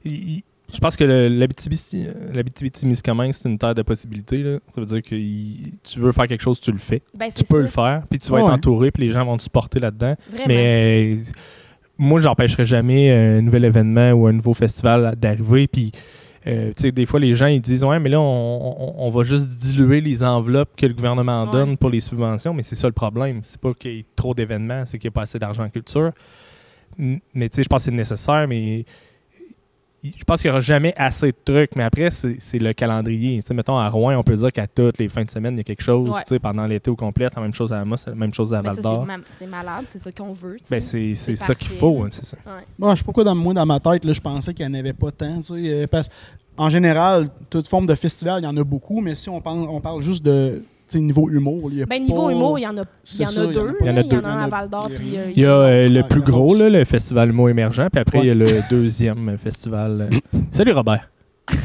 il- 0.05 0.43
je 0.73 0.79
pense 0.79 0.97
que 0.97 1.05
l'Abitibi-Témiscamingue, 2.35 3.33
c'est 3.33 3.49
une 3.49 3.59
terre 3.59 3.75
de 3.75 3.83
possibilités. 3.83 4.39
là. 4.43 4.59
Ça 4.75 4.81
veut 4.81 4.87
dire 4.87 5.03
que 5.03 5.15
il- 5.15 5.63
tu 5.83 6.01
veux 6.01 6.13
faire 6.13 6.27
quelque 6.27 6.43
chose, 6.43 6.61
tu 6.61 6.73
le 6.73 6.79
fais. 6.79 7.03
Ben, 7.15 7.31
Tu 7.35 7.45
peux 7.45 7.57
ça, 7.57 7.63
le 7.63 7.69
faire, 7.69 8.03
puis 8.09 8.19
tu 8.19 8.31
vas 8.31 8.39
Ouais. 8.39 8.43
être 8.45 8.53
entouré, 8.53 8.91
puis 8.91 9.05
les 9.05 9.11
gens 9.13 9.25
vont 9.25 9.37
te 9.37 9.43
supporter 9.43 9.81
là-dedans. 9.81 10.15
Mais 10.47 11.15
euh, 11.15 11.17
moi, 11.99 12.21
j'empêcherai 12.21 12.65
jamais 12.65 13.11
un 13.11 13.43
nouvel 13.43 13.65
événement 13.65 14.13
ou 14.13 14.27
un 14.27 14.33
nouveau 14.33 14.55
festival 14.55 15.15
d'arriver. 15.17 15.67
Puis, 15.67 15.93
euh, 16.47 16.73
tu 16.77 16.83
sais, 16.85 16.93
des 16.93 17.05
fois, 17.07 17.21
les 17.21 17.35
gens 17.35 17.47
ils 17.47 17.61
disent 17.61 17.85
Ouais, 17.85 17.99
mais 18.01 18.09
là, 18.09 18.21
on, 18.21 18.25
on- 18.25 18.95
on 19.07 19.11
va 19.11 19.23
juste 19.25 19.59
diluer 19.61 20.01
les 20.01 20.23
enveloppes 20.23 20.71
que 20.77 20.87
le 20.87 20.95
gouvernement 20.95 21.45
Ouais. 21.45 21.53
donne 21.53 21.77
pour 21.77 21.91
les 21.91 22.01
subventions. 22.01 22.55
Mais 22.55 22.63
c'est 22.63 22.77
ça 22.77 22.87
le 22.87 22.93
problème. 22.95 23.41
C'est 23.43 23.61
pas 23.61 23.75
qu'il 23.75 23.93
y 23.93 23.99
ait 24.01 24.05
trop 24.17 24.35
d'événements, 24.35 24.85
c'est 24.87 24.99
qu'il 24.99 25.09
n'y 25.09 25.13
a 25.13 25.17
pas 25.17 25.23
assez 25.23 25.39
d'argent 25.39 25.65
en 25.65 25.69
culture. 25.69 26.13
Mais 26.99 27.49
tu 27.49 27.57
sais, 27.57 27.63
je 27.63 27.69
pense 27.69 27.81
que 27.81 27.85
c'est 27.87 27.91
nécessaire, 27.91 28.47
mais. 28.49 28.85
Je 30.03 30.25
pense 30.25 30.41
qu'il 30.41 30.49
n'y 30.49 30.53
aura 30.53 30.61
jamais 30.61 30.95
assez 30.97 31.27
de 31.33 31.37
trucs, 31.45 31.77
mais 31.77 31.83
après, 31.83 32.09
c'est 32.11 32.59
le 32.59 32.73
calendrier. 32.73 33.41
Tu 33.43 33.49
sais, 33.49 33.55
mettons, 33.55 33.77
à 33.77 33.89
Rouen, 33.91 34.17
on 34.17 34.23
peut 34.23 34.35
dire 34.37 34.51
qu'à 34.51 34.67
toutes 34.67 34.97
les 34.99 35.09
fins 35.11 35.25
de 35.25 35.31
semaine, 35.31 35.55
il 35.55 35.59
y 35.59 35.61
a 35.61 35.65
quelque 35.65 35.83
chose. 35.83 36.09
Ouais. 36.09 36.23
tu 36.27 36.35
sais, 36.35 36.39
Pendant 36.39 36.67
l'été 36.67 36.91
au 36.91 36.97
complet, 36.97 37.29
la 37.35 37.43
même 37.43 37.53
chose 37.53 37.71
à 37.73 37.81
Amos, 37.81 37.97
la 38.07 38.15
même 38.15 38.33
chose 38.33 38.55
à 38.55 38.63
Mais 38.63 38.69
ça, 38.71 38.75
Val-d'Or. 38.77 39.01
c'est 39.07 39.07
ma- 39.17 39.23
c'est 39.31 39.47
malade, 39.47 39.85
c'est 39.91 39.99
ça 39.99 40.11
qu'on 40.13 40.33
veut. 40.33 40.57
Ben, 40.71 40.81
c'est 40.81 41.15
ça 41.15 41.55
qu'il 41.55 41.69
faut, 41.73 42.03
hein, 42.03 42.09
c'est 42.11 42.25
ça. 42.25 42.37
Moi, 42.79 42.95
je 42.95 42.99
sais 42.99 43.03
pas 43.03 43.05
pourquoi 43.07 43.25
dans, 43.25 43.35
moi, 43.35 43.53
dans 43.53 43.67
ma 43.67 43.79
tête, 43.81 44.05
là, 44.05 44.13
je 44.15 44.21
pensais 44.21 44.55
qu'il 44.55 44.67
n'y 44.67 44.75
en 44.77 44.79
avait 44.81 44.93
pas 44.95 45.11
tant. 45.11 45.39
euh, 45.51 45.87
parce 45.87 46.09
en 46.57 46.69
général, 46.69 47.29
toute 47.49 47.69
forme 47.69 47.87
de 47.87 47.95
festival, 47.95 48.41
il 48.43 48.45
y 48.45 48.49
en 48.49 48.57
a 48.57 48.65
beaucoup, 48.65 49.01
mais 49.01 49.15
si 49.15 49.29
on 49.29 49.41
parle, 49.41 49.59
on 49.61 49.81
parle 49.81 50.03
juste 50.03 50.25
de 50.25 50.63
niveau 50.99 51.29
humour, 51.31 51.69
il 51.73 51.79
y 51.79 51.83
a 51.83 51.87
Ben, 51.87 51.99
pas- 52.03 52.05
niveau 52.13 52.31
humour, 52.31 52.59
il 52.59 52.63
y 52.63 52.67
en 52.67 52.77
a, 52.79 52.83
il 53.13 53.21
y 53.21 53.27
en 53.27 53.29
a 53.43 53.47
deux. 53.47 53.73
pas. 53.73 53.75
Il 53.81 53.87
y 53.87 53.91
en 53.91 53.93
a 53.93 53.95
là. 53.95 54.01
Il 54.03 54.07
y 54.07 54.09
deux. 54.09 54.19
en 54.19 54.25
a 54.25 54.29
un 54.29 54.43
à 54.43 54.49
Val 54.49 54.69
d'Or. 54.69 54.89
Il 54.91 54.93
y 54.93 54.97
a- 54.97 54.99
puis, 54.99 55.17
euh, 55.19 55.31
Il 55.37 55.43
y 55.43 55.47
a 55.47 55.51
euh, 55.53 55.89
le 55.89 56.03
plus 56.03 56.21
gros, 56.23 56.55
là, 56.55 56.69
le 56.69 56.85
festival 56.85 57.33
Mot 57.33 57.49
émergent, 57.49 57.89
puis 57.93 58.01
après, 58.01 58.19
il 58.21 58.27
y 58.27 58.31
a 58.31 58.35
le 58.35 58.61
deuxième 58.71 59.37
festival. 59.39 60.09
euh. 60.13 60.39
Salut 60.53 60.73
Robert. 60.73 61.09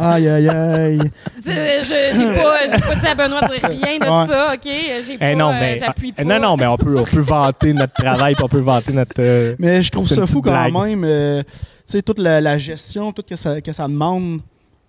Aïe, 0.00 0.28
aïe, 0.28 0.48
aïe. 0.48 1.00
J'ai 1.44 2.24
pas, 2.36 2.78
pas 2.78 2.94
dit 2.94 3.06
à 3.06 3.14
Benoît 3.16 3.40
de 3.40 3.66
rien 3.66 3.98
de 3.98 4.04
Ouais. 4.04 4.26
ça, 4.32 4.52
OK? 4.54 4.60
J'ai 4.64 5.14
Eh 5.14 5.18
pas, 5.18 5.34
non, 5.34 5.50
mais, 5.52 5.78
pas. 6.16 6.24
non, 6.24 6.38
non, 6.40 6.56
mais 6.56 6.66
on 6.66 6.76
peut, 6.76 6.96
on 6.98 7.04
peut 7.04 7.18
vanter 7.20 7.72
notre 7.72 7.94
travail, 7.94 8.34
puis 8.34 8.44
on 8.44 8.48
peut 8.48 8.60
vanter 8.60 8.92
notre. 8.92 9.16
euh, 9.18 9.56
Mais 9.58 9.82
je 9.82 9.90
trouve 9.90 10.06
ça 10.08 10.24
fou 10.26 10.40
quand 10.40 10.50
blague. 10.70 10.72
même. 10.88 11.02
euh, 11.04 11.42
tu 11.42 11.48
sais, 11.86 12.02
toute 12.02 12.18
la, 12.20 12.40
la 12.40 12.58
gestion, 12.58 13.12
tout 13.12 13.22
que 13.28 13.34
ça, 13.34 13.60
que 13.60 13.72
ça 13.72 13.88
demande, 13.88 14.40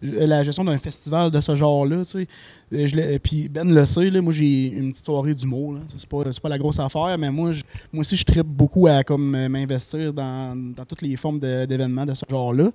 la 0.02 0.44
gestion 0.44 0.64
d'un 0.64 0.78
festival 0.78 1.30
de 1.32 1.42
ce 1.42 1.56
genre-là. 1.56 1.98
tu 2.00 2.06
sais. 2.06 2.28
Euh, 2.74 2.88
je 2.88 2.96
l'ai- 2.96 3.20
Puis 3.20 3.50
Ben 3.50 3.74
le 3.74 3.86
sait, 3.86 4.10
là, 4.10 4.22
moi 4.22 4.32
j'ai 4.34 4.68
une 4.68 4.92
petite 4.92 5.06
soirée 5.06 5.34
d'humour. 5.34 5.74
là. 5.74 5.80
C'est 5.98 6.08
pas, 6.08 6.24
pas 6.42 6.50
la 6.50 6.58
grosse 6.58 6.80
affaire, 6.80 7.18
mais 7.18 7.30
moi, 7.32 7.52
je- 7.52 7.64
moi 7.92 8.02
aussi 8.02 8.16
je 8.16 8.24
tripe 8.24 8.48
beaucoup 8.48 8.88
à 8.88 9.04
comme 9.04 9.36
euh, 9.36 9.50
m'investir 9.50 10.14
dans, 10.14 10.56
dans 10.76 10.86
toutes 10.86 11.02
les 11.02 11.16
formes 11.16 11.40
d'événements 11.40 12.06
de, 12.06 12.14
ce 12.14 12.24
genre-là. 12.30 12.72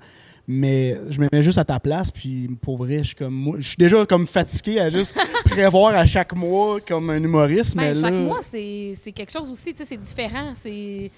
Mais 0.46 0.98
je 1.08 1.18
me 1.22 1.28
mets 1.32 1.42
juste 1.42 1.56
à 1.56 1.64
ta 1.64 1.80
place, 1.80 2.10
puis 2.10 2.50
pour 2.60 2.76
vrai, 2.76 2.98
je 2.98 3.02
suis 3.04 3.14
comme 3.14 3.32
moi, 3.32 3.56
je 3.60 3.68
suis 3.68 3.76
déjà 3.78 4.04
comme 4.04 4.26
fatigué 4.26 4.78
à 4.78 4.90
juste 4.90 5.14
prévoir 5.46 5.94
à 5.94 6.04
chaque 6.04 6.34
mois 6.36 6.80
comme 6.86 7.08
un 7.08 7.16
humoriste. 7.22 7.74
Ben, 7.74 7.82
mais 7.84 7.94
chaque 7.94 8.12
là, 8.12 8.18
mois, 8.20 8.40
c'est 8.42 8.92
c'est 8.94 9.12
quelque 9.12 9.32
chose 9.32 9.48
aussi, 9.50 9.72
tu 9.72 9.78
sais, 9.78 9.84
c'est 9.86 9.96
différent. 9.96 10.52
C'est. 10.56 11.10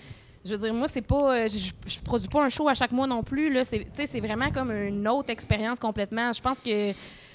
Je 0.46 0.54
veux 0.54 0.58
dire, 0.58 0.74
moi, 0.74 0.88
c'est 0.88 1.02
pas. 1.02 1.34
euh, 1.44 1.48
Je, 1.48 1.70
je 1.90 2.00
produis 2.00 2.28
pas 2.28 2.44
un 2.44 2.48
show 2.48 2.68
à 2.68 2.74
chaque 2.74 2.92
mois 2.92 3.06
non 3.06 3.22
plus. 3.22 3.52
Là. 3.52 3.64
C'est, 3.64 3.86
c'est 4.06 4.20
vraiment 4.20 4.50
comme 4.50 4.70
une 4.70 5.06
autre 5.08 5.30
expérience 5.30 5.78
complètement. 5.78 6.32
Je 6.32 6.40
pense 6.40 6.60
que. 6.60 6.92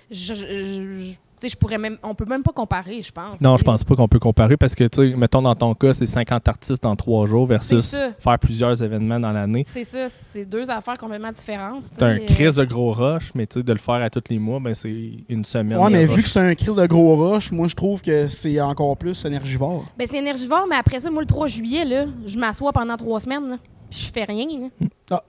Je, 0.10 0.34
je- 0.34 1.14
je- 1.42 1.48
tu 1.48 1.48
sais, 1.48 1.54
je 1.54 1.58
pourrais 1.58 1.78
même. 1.78 1.98
On 2.04 2.14
peut 2.16 2.26
même 2.26 2.44
pas 2.44 2.52
comparer, 2.52 3.02
je 3.02 3.12
pense. 3.12 3.42
Non, 3.42 3.58
je 3.58 3.64
pense 3.64 3.84
pas 3.84 3.96
qu'on 3.96 4.08
peut 4.08 4.20
comparer 4.20 4.58
parce 4.58 4.76
que, 4.76 4.84
tu 4.86 5.12
sais, 5.12 5.16
mettons 5.16 5.42
dans 5.42 5.56
ton 5.56 5.74
cas, 5.74 5.94
c'est 5.94 6.06
50 6.06 6.48
artistes 6.48 6.86
en 6.86 6.96
trois 6.96 7.26
jours 7.26 7.46
versus 7.46 7.96
faire 8.20 8.40
plusieurs 8.40 8.82
événements 8.82 9.20
dans 9.20 9.32
l'année. 9.32 9.64
C'est 9.68 9.84
ça, 9.84 10.08
c'est 10.10 10.46
deux 10.46 10.70
affaires 10.70 10.98
complètement 10.98 11.32
différentes. 11.32 11.84
C'est 11.92 12.04
un 12.04 12.18
sais. 12.18 12.26
crise 12.26 12.56
de 12.56 12.64
gros 12.64 12.92
rush, 12.94 13.32
mais 13.36 13.48
tu 13.48 13.60
sais, 13.60 13.64
de 13.64 13.74
le 13.74 13.80
faire 13.80 13.96
à 13.96 14.10
tous 14.10 14.24
les 14.30 14.40
mois, 14.40 14.60
ben 14.60 14.74
c'est 14.74 15.12
une 15.30 15.46
semaine. 15.46 15.78
Ouais, 15.78 15.90
mais 15.90 16.06
rush. 16.06 16.16
vu 16.16 16.24
que 16.24 16.30
c'est 16.30 16.40
un 16.40 16.56
crise 16.56 16.76
de 16.76 16.86
gros 16.86 17.16
rush, 17.32 17.52
moi 17.52 17.68
je 17.68 17.76
trouve 17.76 18.02
que 18.02 18.28
c'est 18.28 18.60
encore 18.62 18.96
plus 18.98 19.24
énergivore. 19.26 19.86
Ben, 19.98 20.08
c'est 20.10 20.18
énergivore, 20.18 20.66
mais 20.70 20.76
après 20.76 21.00
ça, 21.00 21.10
moi, 21.10 21.22
le 21.22 21.28
3 21.28 21.48
juillet, 21.48 21.86
là, 21.86 22.06
je 22.26 22.38
m'assois 22.38 22.72
pendant 22.72 22.98
trois 22.98 23.20
semaines, 23.20 23.50
là, 23.50 23.58
je 23.92 24.06
fais 24.12 24.24
rien. 24.24 24.46
Là. 24.62 24.68
Ah. 25.12 25.24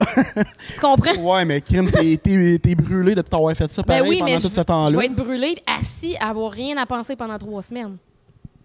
tu 0.73 0.79
comprends? 0.79 1.13
Ouais, 1.35 1.45
mais 1.45 1.61
crime, 1.61 1.89
t'es, 1.91 2.17
t'es- 2.17 2.57
t'es 2.59 2.75
brûlé 2.75 3.13
de 3.15 3.21
t'avoir 3.21 3.55
fait 3.55 3.71
ça 3.71 3.81
Ben 3.85 4.01
oui, 4.07 4.19
pendant 4.19 4.31
mais 4.31 4.37
tout 4.39 4.47
je, 4.47 4.53
ce 4.53 4.61
temps-là. 4.61 4.91
je 4.91 4.97
vais 4.97 5.05
être 5.07 5.15
brûlé, 5.15 5.55
assis, 5.67 6.15
avoir 6.19 6.51
rien 6.51 6.77
à 6.77 6.85
penser 6.85 7.15
pendant 7.15 7.37
trois 7.37 7.61
semaines. 7.61 7.97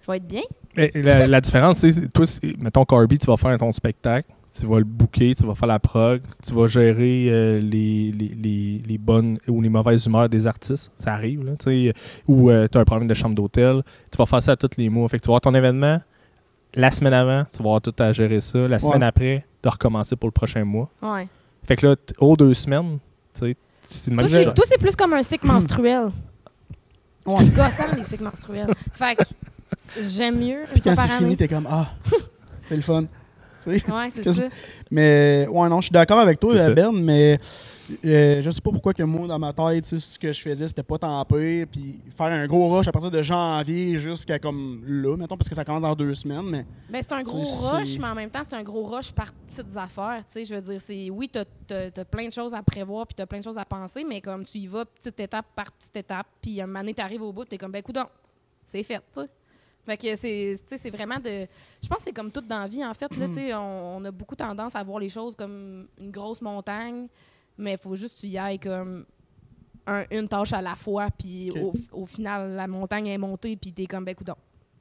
Je 0.02 0.10
vais 0.10 0.18
être 0.18 0.26
bien. 0.28 0.42
Mais 0.76 0.90
la, 0.94 1.26
la 1.26 1.40
différence, 1.40 1.78
c'est, 1.78 2.12
toi, 2.12 2.24
c'est- 2.26 2.56
mettons, 2.58 2.84
Corby, 2.84 3.18
tu 3.18 3.26
vas 3.26 3.36
faire 3.36 3.58
ton 3.58 3.72
spectacle, 3.72 4.28
tu 4.58 4.66
vas 4.66 4.78
le 4.78 4.84
booker, 4.84 5.34
tu 5.34 5.44
vas 5.44 5.54
faire 5.54 5.68
la 5.68 5.78
prog, 5.78 6.20
tu 6.46 6.54
vas 6.54 6.66
gérer 6.68 7.26
euh, 7.30 7.60
les, 7.60 8.12
les, 8.12 8.28
les, 8.40 8.82
les 8.86 8.98
bonnes 8.98 9.38
ou 9.48 9.60
les 9.60 9.68
mauvaises 9.68 10.06
humeurs 10.06 10.28
des 10.28 10.46
artistes. 10.46 10.90
Ça 10.96 11.12
arrive, 11.14 11.44
là, 11.44 11.52
tu 11.58 11.64
sais. 11.88 11.94
Ou 12.28 12.50
tu 12.70 12.78
as 12.78 12.80
un 12.80 12.84
problème 12.84 13.08
de 13.08 13.14
chambre 13.14 13.34
d'hôtel. 13.34 13.82
Tu 14.10 14.16
vas 14.18 14.26
faire 14.26 14.42
ça 14.42 14.52
à 14.52 14.56
tous 14.56 14.70
les 14.78 14.88
mois. 14.88 15.08
Fait 15.08 15.18
que 15.18 15.22
tu 15.24 15.26
vas 15.26 15.32
avoir 15.32 15.40
ton 15.42 15.54
événement, 15.54 16.00
la 16.74 16.90
semaine 16.90 17.14
avant, 17.14 17.44
tu 17.50 17.58
vas 17.58 17.64
avoir 17.70 17.80
tout 17.80 17.94
à 17.98 18.12
gérer 18.12 18.40
ça. 18.40 18.66
La 18.68 18.78
semaine 18.78 19.00
Ouais. 19.00 19.06
après, 19.06 19.44
de 19.62 19.68
recommencer 19.68 20.16
pour 20.16 20.28
le 20.28 20.32
prochain 20.32 20.64
mois. 20.64 20.88
Ouais. 21.02 21.28
Fait 21.66 21.76
que 21.76 21.86
là, 21.86 21.96
aux 22.18 22.36
deux 22.36 22.54
semaines, 22.54 22.98
tu 23.34 23.40
sais, 23.40 23.56
c'est 23.88 24.14
Toi, 24.14 24.28
c'est, 24.28 24.54
toi, 24.54 24.64
c'est 24.66 24.78
plus 24.78 24.94
comme 24.96 25.14
un 25.14 25.22
cycle 25.22 25.46
menstruel. 25.52 26.08
Ouais. 27.26 27.36
C'est 27.38 27.48
gossant, 27.54 27.96
les 27.96 28.04
cycles 28.04 28.24
menstruels. 28.24 28.70
Fait 28.92 29.16
que 29.16 29.22
j'aime 30.08 30.38
mieux. 30.38 30.64
Puis 30.72 30.80
quand 30.80 30.94
c'est 30.94 31.08
fini, 31.08 31.36
t'es 31.36 31.48
comme 31.48 31.66
Ah, 31.70 31.90
c'est 32.68 32.76
le 32.76 32.82
fun. 32.82 33.04
Tu 33.62 33.78
sais? 33.80 33.90
Ouais, 33.90 34.08
c'est 34.12 34.32
ça. 34.32 34.42
Mais 34.90 35.46
ouais, 35.50 35.68
non, 35.68 35.80
je 35.80 35.86
suis 35.86 35.92
d'accord 35.92 36.20
avec 36.20 36.38
toi, 36.38 36.56
ça. 36.56 36.70
Ben, 36.70 36.92
mais 36.92 37.38
euh, 38.04 38.42
je 38.42 38.50
sais 38.50 38.60
pas 38.60 38.70
pourquoi 38.70 38.92
que 38.92 39.02
moi, 39.02 39.26
dans 39.26 39.38
ma 39.38 39.52
tête, 39.52 39.84
tu 39.84 39.98
sais, 39.98 39.98
ce 39.98 40.18
que 40.18 40.32
je 40.32 40.40
faisais, 40.40 40.68
c'était 40.68 40.82
pas 40.82 40.98
tant 40.98 41.24
pire. 41.24 41.66
Puis 41.70 42.00
faire 42.10 42.26
un 42.26 42.46
gros 42.46 42.68
rush 42.68 42.88
à 42.88 42.92
partir 42.92 43.10
de 43.10 43.22
janvier 43.22 43.98
jusqu'à 43.98 44.38
comme 44.38 44.82
là, 44.86 45.16
mettons, 45.16 45.36
parce 45.36 45.48
que 45.48 45.54
ça 45.54 45.64
commence 45.64 45.82
dans 45.82 45.94
deux 45.94 46.14
semaines. 46.14 46.46
Mais 46.50 46.66
Ben, 46.90 47.02
c'est 47.02 47.12
un 47.12 47.22
gros 47.22 47.42
rush, 47.42 47.98
mais 47.98 48.08
en 48.08 48.14
même 48.14 48.30
temps, 48.30 48.42
c'est 48.44 48.56
un 48.56 48.62
gros 48.62 48.84
rush 48.84 49.12
par 49.12 49.32
petites 49.32 49.76
affaires. 49.76 50.22
Tu 50.26 50.32
sais, 50.32 50.44
je 50.44 50.54
veux 50.54 50.60
dire, 50.60 50.80
c'est 50.80 51.10
oui, 51.10 51.28
t'as 51.28 51.44
as, 51.70 52.04
plein 52.04 52.26
de 52.26 52.32
choses 52.32 52.54
à 52.54 52.62
prévoir 52.62 53.06
puis 53.06 53.14
t'as 53.14 53.26
plein 53.26 53.38
de 53.38 53.44
choses 53.44 53.58
à 53.58 53.64
penser, 53.64 54.04
mais 54.04 54.20
comme 54.20 54.44
tu 54.44 54.58
y 54.58 54.66
vas 54.66 54.84
petite 54.84 55.18
étape 55.20 55.46
par 55.54 55.72
petite 55.72 55.96
étape, 55.96 56.26
puis 56.42 56.60
à 56.60 56.64
un 56.64 56.66
moment 56.66 56.80
donné, 56.80 56.94
t'arrives 56.94 57.22
au 57.22 57.32
bout, 57.32 57.44
t'es 57.44 57.58
comme, 57.58 57.72
ben, 57.72 57.82
coudonc, 57.82 58.06
c'est 58.66 58.82
fait, 58.82 59.02
tu. 59.14 59.20
Fait 59.88 59.96
que 59.96 60.16
c'est, 60.16 60.60
tu 60.68 60.90
vraiment 60.90 61.16
de. 61.16 61.46
Je 61.82 61.88
pense 61.88 61.98
que 61.98 62.04
c'est 62.04 62.12
comme 62.12 62.30
tout 62.30 62.42
dans 62.42 62.58
la 62.58 62.66
vie, 62.66 62.84
en 62.84 62.92
fait. 62.92 63.14
Là, 63.16 63.26
tu 63.26 63.34
sais, 63.34 63.54
on, 63.54 63.96
on 63.96 64.04
a 64.04 64.10
beaucoup 64.10 64.36
tendance 64.36 64.76
à 64.76 64.82
voir 64.82 64.98
les 64.98 65.08
choses 65.08 65.34
comme 65.34 65.88
une 65.98 66.10
grosse 66.10 66.42
montagne, 66.42 67.08
mais 67.58 67.72
il 67.72 67.78
faut 67.78 67.94
juste 67.96 68.14
que 68.16 68.20
tu 68.20 68.26
y 68.28 68.38
ailles 68.38 68.58
comme 68.58 69.04
un- 69.86 70.04
une 70.10 70.28
tâche 70.28 70.52
à 70.52 70.62
la 70.62 70.74
fois, 70.76 71.08
puis 71.16 71.50
au 71.92 72.06
final, 72.06 72.50
la 72.52 72.66
montagne 72.66 73.06
est 73.08 73.18
montée, 73.18 73.56
puis 73.56 73.72
t'es 73.72 73.86
comme, 73.86 74.04
ben, 74.04 74.14
coudonc. 74.14 74.36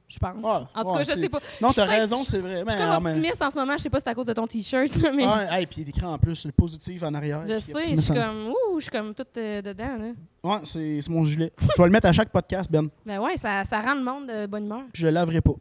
Je 0.08 0.18
pense. 0.18 0.42
Ouais, 0.42 0.50
en 0.74 0.82
tout 0.84 0.90
ouais, 0.92 1.04
cas, 1.04 1.14
je 1.14 1.20
sais 1.20 1.28
pas. 1.28 1.38
Non, 1.60 1.70
t'as 1.70 1.84
raison, 1.84 2.24
c'est 2.24 2.38
vrai. 2.38 2.60
Je 2.60 2.64
Mais, 2.64 2.72
suis 2.72 2.80
comme 2.80 2.90
ah, 2.90 3.00
mais- 3.00 3.10
optimiste 3.10 3.42
en 3.42 3.50
ce 3.50 3.56
moment. 3.56 3.76
Je 3.76 3.82
sais 3.82 3.90
pas 3.90 3.98
si 3.98 4.04
c'est 4.04 4.10
à 4.10 4.14
cause 4.14 4.26
de 4.26 4.32
ton 4.32 4.46
t-shirt, 4.46 4.90
mais 5.14 5.26
Ouais, 5.26 5.46
hey, 5.50 5.66
puis 5.66 5.82
il 5.82 5.86
est 5.86 5.90
écrit 5.90 6.04
en 6.06 6.18
plus 6.18 6.44
le 6.46 6.52
positif 6.52 7.02
en 7.02 7.12
arrière. 7.14 7.42
je 7.46 7.58
sais. 7.58 7.72
Je 7.94 8.00
suis 8.00 8.10
en- 8.12 8.14
comme, 8.14 8.48
ouh, 8.48 8.78
je 8.78 8.82
suis 8.82 8.90
comme 8.90 9.14
toute 9.14 9.36
euh, 9.36 9.60
dedans. 9.62 9.96
Là. 9.98 10.12
Ouais, 10.42 10.58
c'est 10.64 11.00
mon 11.10 11.24
gilet. 11.24 11.52
je 11.60 11.66
vais 11.82 11.84
le 11.88 11.90
mettre 11.92 12.06
à 12.06 12.12
chaque 12.12 12.30
podcast, 12.30 12.70
Ben. 12.70 12.88
Ben 13.04 13.18
ouais, 13.20 13.36
ça, 13.36 13.64
ça 13.64 13.80
rend 13.80 13.94
le 13.94 14.02
monde 14.02 14.28
de 14.28 14.46
bonne 14.46 14.64
humeur. 14.64 14.82
Puis 14.92 15.02
je 15.02 15.06
le 15.08 15.12
laverai 15.12 15.40
pas. 15.42 15.52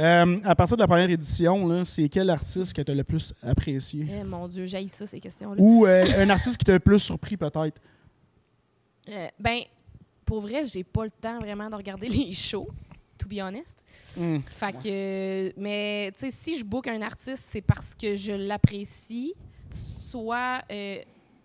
Euh, 0.00 0.40
à 0.44 0.54
partir 0.56 0.76
de 0.76 0.82
la 0.82 0.88
première 0.88 1.08
édition, 1.10 1.84
c'est 1.84 2.08
quel 2.08 2.28
artiste 2.30 2.72
que 2.72 2.82
tu 2.82 2.90
as 2.90 2.94
le 2.94 3.04
plus 3.04 3.32
apprécié? 3.42 4.06
Eh, 4.10 4.24
mon 4.24 4.48
Dieu, 4.48 4.64
j'haïs 4.66 4.88
ça, 4.88 5.06
ces 5.06 5.20
questions-là. 5.20 5.56
Ou 5.62 5.86
euh, 5.86 6.04
un 6.18 6.28
artiste 6.30 6.56
qui 6.56 6.64
t'a 6.64 6.72
le 6.72 6.80
plus 6.80 6.98
surpris, 6.98 7.36
peut-être? 7.36 7.80
Euh, 9.08 9.28
ben, 9.38 9.60
pour 10.24 10.40
vrai, 10.40 10.64
j'ai 10.64 10.84
pas 10.84 11.04
le 11.04 11.10
temps 11.10 11.38
vraiment 11.38 11.68
de 11.68 11.74
regarder 11.76 12.08
les 12.08 12.32
shows, 12.32 12.68
to 13.22 13.28
be 13.28 13.40
honest. 13.40 13.82
Hmm. 14.16 14.38
Fait 14.48 14.72
que, 14.72 15.52
mais 15.60 16.10
tu 16.14 16.20
sais, 16.20 16.30
si 16.30 16.58
je 16.58 16.64
book 16.64 16.88
un 16.88 17.00
artiste, 17.02 17.44
c'est 17.50 17.60
parce 17.62 17.94
que 17.94 18.14
je 18.14 18.32
l'apprécie, 18.32 19.34
soit 19.70 20.62
euh, 20.70 21.02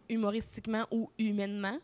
humoristiquement 0.10 0.86
ou 0.92 1.10
humainement. 1.18 1.78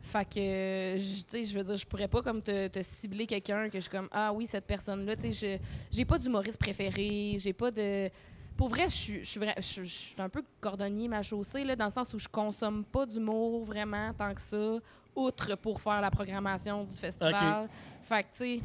Fait 0.00 0.24
que, 0.24 0.96
tu 0.98 1.24
sais, 1.28 1.44
je 1.44 1.56
veux 1.56 1.62
dire, 1.64 1.76
je 1.76 1.86
pourrais 1.86 2.08
pas 2.08 2.22
comme 2.22 2.40
te, 2.42 2.66
te 2.66 2.82
cibler 2.82 3.24
quelqu'un 3.24 3.68
que 3.68 3.74
je 3.78 3.82
suis 3.82 3.90
comme, 3.90 4.08
ah 4.10 4.32
oui, 4.32 4.46
cette 4.46 4.66
personne-là, 4.66 5.14
tu 5.14 5.30
sais, 5.32 5.58
je- 5.58 5.96
j'ai 5.96 6.04
pas 6.04 6.18
d'humoriste 6.18 6.58
préféré, 6.58 7.36
j'ai 7.38 7.52
pas 7.52 7.70
de... 7.70 8.10
Pour 8.56 8.68
vrai, 8.68 8.86
je 8.88 9.22
suis- 9.22 10.14
un 10.18 10.28
peu 10.28 10.42
cordonnier 10.60 11.06
ma 11.08 11.22
chaussée, 11.22 11.62
là, 11.64 11.76
dans 11.76 11.84
le 11.86 11.90
sens 11.92 12.12
où 12.14 12.18
je 12.18 12.28
consomme 12.28 12.84
pas 12.84 13.06
d'humour 13.06 13.64
vraiment 13.64 14.12
tant 14.12 14.34
que 14.34 14.40
ça, 14.40 14.78
outre 15.14 15.54
pour 15.56 15.80
faire 15.80 16.00
la 16.00 16.10
programmation 16.10 16.82
du 16.84 16.94
festival. 16.94 17.68
Fait 18.02 18.24
que, 18.24 18.28
tu 18.36 18.38
sais, 18.56 18.60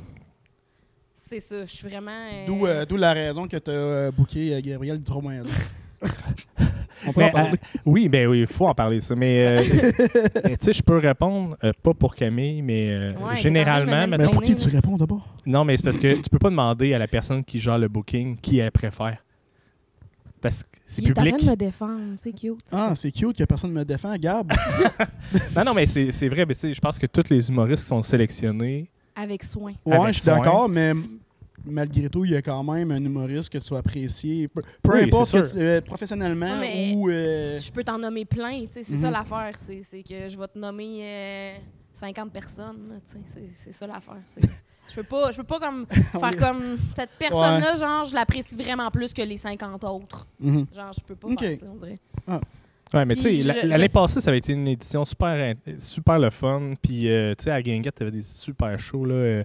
c'est 1.28 1.40
ça, 1.40 1.66
je 1.66 1.72
suis 1.72 1.88
vraiment... 1.88 2.12
euh, 2.12 2.46
D'où 2.46 2.66
euh, 2.66 2.86
d'où 2.86 2.98
la 2.98 3.14
raison 3.14 3.48
que 3.48 3.58
tu 3.58 3.70
as 3.72 4.12
booké 4.12 4.54
euh, 4.56 4.62
Gabriel 4.62 5.02
Drummond. 5.02 5.44
On 7.08 7.14
peut 7.14 7.20
Mais, 7.22 7.26
en 7.26 7.32
parler. 7.32 7.52
euh, 7.54 7.80
oui, 7.86 8.10
ben 8.10 8.28
oui, 8.28 8.40
il 8.42 8.48
faut 8.48 8.68
en 8.68 8.74
parler 8.74 9.00
ça. 9.02 9.16
Mais, 9.16 9.46
euh, 9.62 9.64
mais 10.44 10.58
tu 10.58 10.66
sais, 10.66 10.74
je 10.74 10.82
peux 10.82 10.98
répondre, 10.98 11.56
euh, 11.64 11.72
pas 11.84 11.94
pour 11.94 12.16
Camille, 12.16 12.62
mais 12.64 12.90
euh, 12.92 13.14
Ouais, 13.14 13.36
généralement. 13.36 14.08
Mais 14.08 14.18
pour 14.30 14.42
qui 14.42 14.56
tu 14.56 14.68
réponds 14.70 14.98
d'abord? 14.98 15.36
non, 15.46 15.64
mais 15.64 15.78
c'est 15.78 15.84
parce 15.84 15.98
que 16.00 16.16
tu 16.16 16.30
peux 16.30 16.40
pas 16.40 16.50
demander 16.50 16.94
à 16.94 16.98
la 16.98 17.08
personne 17.08 17.44
qui 17.44 17.60
gère 17.60 17.78
le 17.78 17.88
booking 17.88 18.38
qui 18.38 18.58
elle 18.58 18.72
préfère. 18.72 19.18
Parce 20.42 20.64
que 20.64 20.70
c'est 20.86 21.02
Il 21.02 21.10
est 21.10 21.12
en 21.12 21.14
public. 21.24 21.38
train 21.38 21.46
de 21.46 21.52
me 21.52 21.56
défendre, 21.56 22.02
c'est 22.18 22.32
cute. 22.32 22.60
Ah, 22.72 22.94
c'est 22.96 23.12
cute 23.12 23.38
que 23.38 23.44
personne 23.44 23.72
ne 23.74 23.80
me 23.80 23.86
défend. 23.86 24.16
Gab, 24.18 24.52
Non, 25.56 25.64
non, 25.66 25.74
mais 25.74 25.86
c'est 25.86 26.12
c'est 26.12 26.30
vrai. 26.30 26.46
Mais 26.46 26.54
tu 26.56 26.60
sais, 26.62 26.74
je 26.74 26.82
pense 26.82 26.98
que 27.00 27.06
tous 27.08 27.30
les 27.30 27.50
humoristes 27.50 27.84
qui 27.84 27.90
sont 27.90 28.02
sélectionnés. 28.02 28.90
Avec 29.20 29.44
soin. 29.44 29.74
ouais, 29.86 29.96
Avec 29.96 30.14
je 30.14 30.20
suis 30.22 30.26
d'accord, 30.28 30.70
mais 30.70 30.94
malgré 31.66 32.08
tout, 32.10 32.24
il 32.24 32.32
y 32.32 32.36
a 32.36 32.42
quand 32.42 32.64
même 32.64 32.92
un 32.92 33.04
humoriste 33.04 33.50
que 33.50 33.58
tu 33.58 33.70
vas 33.74 33.80
apprécier. 33.80 34.48
Peu, 34.48 34.62
peu 34.82 34.94
Oui, 34.94 35.04
importe 35.06 35.32
que 35.32 35.52
tu- 35.52 35.58
euh, 35.58 35.82
professionnellement 35.82 36.58
mais- 36.60 36.94
ou. 36.96 37.10
euh, 37.10 37.60
Je 37.60 37.72
peux 37.72 37.84
t'en 37.84 37.98
nommer 37.98 38.26
plein, 38.26 38.62
tu 38.62 38.68
sais, 38.74 38.84
c'est 38.84 38.94
Mhm. 38.94 39.02
ça 39.02 39.12
l'affaire. 39.12 39.52
C'est 39.60 40.04
que 40.04 40.30
je 40.30 40.38
vais 40.38 40.48
te 40.48 40.58
nommer 40.60 41.00
euh, 41.02 41.56
50 41.94 42.32
personnes, 42.32 42.90
là, 42.90 42.96
tu 43.12 43.18
sais, 43.34 43.42
c'est- 43.66 43.74
ça 43.74 43.88
l'affaire. 43.88 44.16
Je 44.90 44.96
peux 44.96 45.04
pas, 45.04 45.34
je 45.34 45.38
peux 45.38 45.44
pas 45.44 45.60
comme 45.60 45.86
faire 46.14 46.38
comme 46.38 46.78
cette 46.96 47.10
personne-là, 47.20 47.76
genre, 47.76 48.06
je 48.06 48.16
l'apprécie 48.16 48.56
vraiment 48.56 48.90
plus 48.90 49.12
que 49.12 49.22
les 49.22 49.36
50 49.36 49.84
autres. 49.84 50.26
mhm. 50.40 50.66
Genre, 50.74 50.94
je 50.94 51.02
peux 51.04 51.16
pas 51.16 51.28
Ok. 51.28 51.40
faire 51.42 51.60
ça, 51.60 51.66
on 51.70 51.76
dirait. 51.76 52.00
Ouais, 52.94 53.06
mais 53.06 53.16
tu 53.16 53.22
sais, 53.44 53.64
l'année 53.66 53.90
passée, 53.90 54.22
ça 54.22 54.30
avait 54.30 54.38
été 54.38 54.54
une 54.54 54.68
édition 54.68 55.04
super, 55.06 55.56
super 55.78 56.20
le 56.20 56.30
fun. 56.30 56.74
Puis, 56.82 57.10
euh, 57.10 57.34
tu 57.38 57.46
sais, 57.46 57.52
à 57.52 57.62
Guinguette, 57.62 57.96
t'avais 57.96 58.12
des 58.12 58.22
super 58.22 58.78
shows, 58.80 59.06
là. 59.06 59.14
euh, 59.16 59.44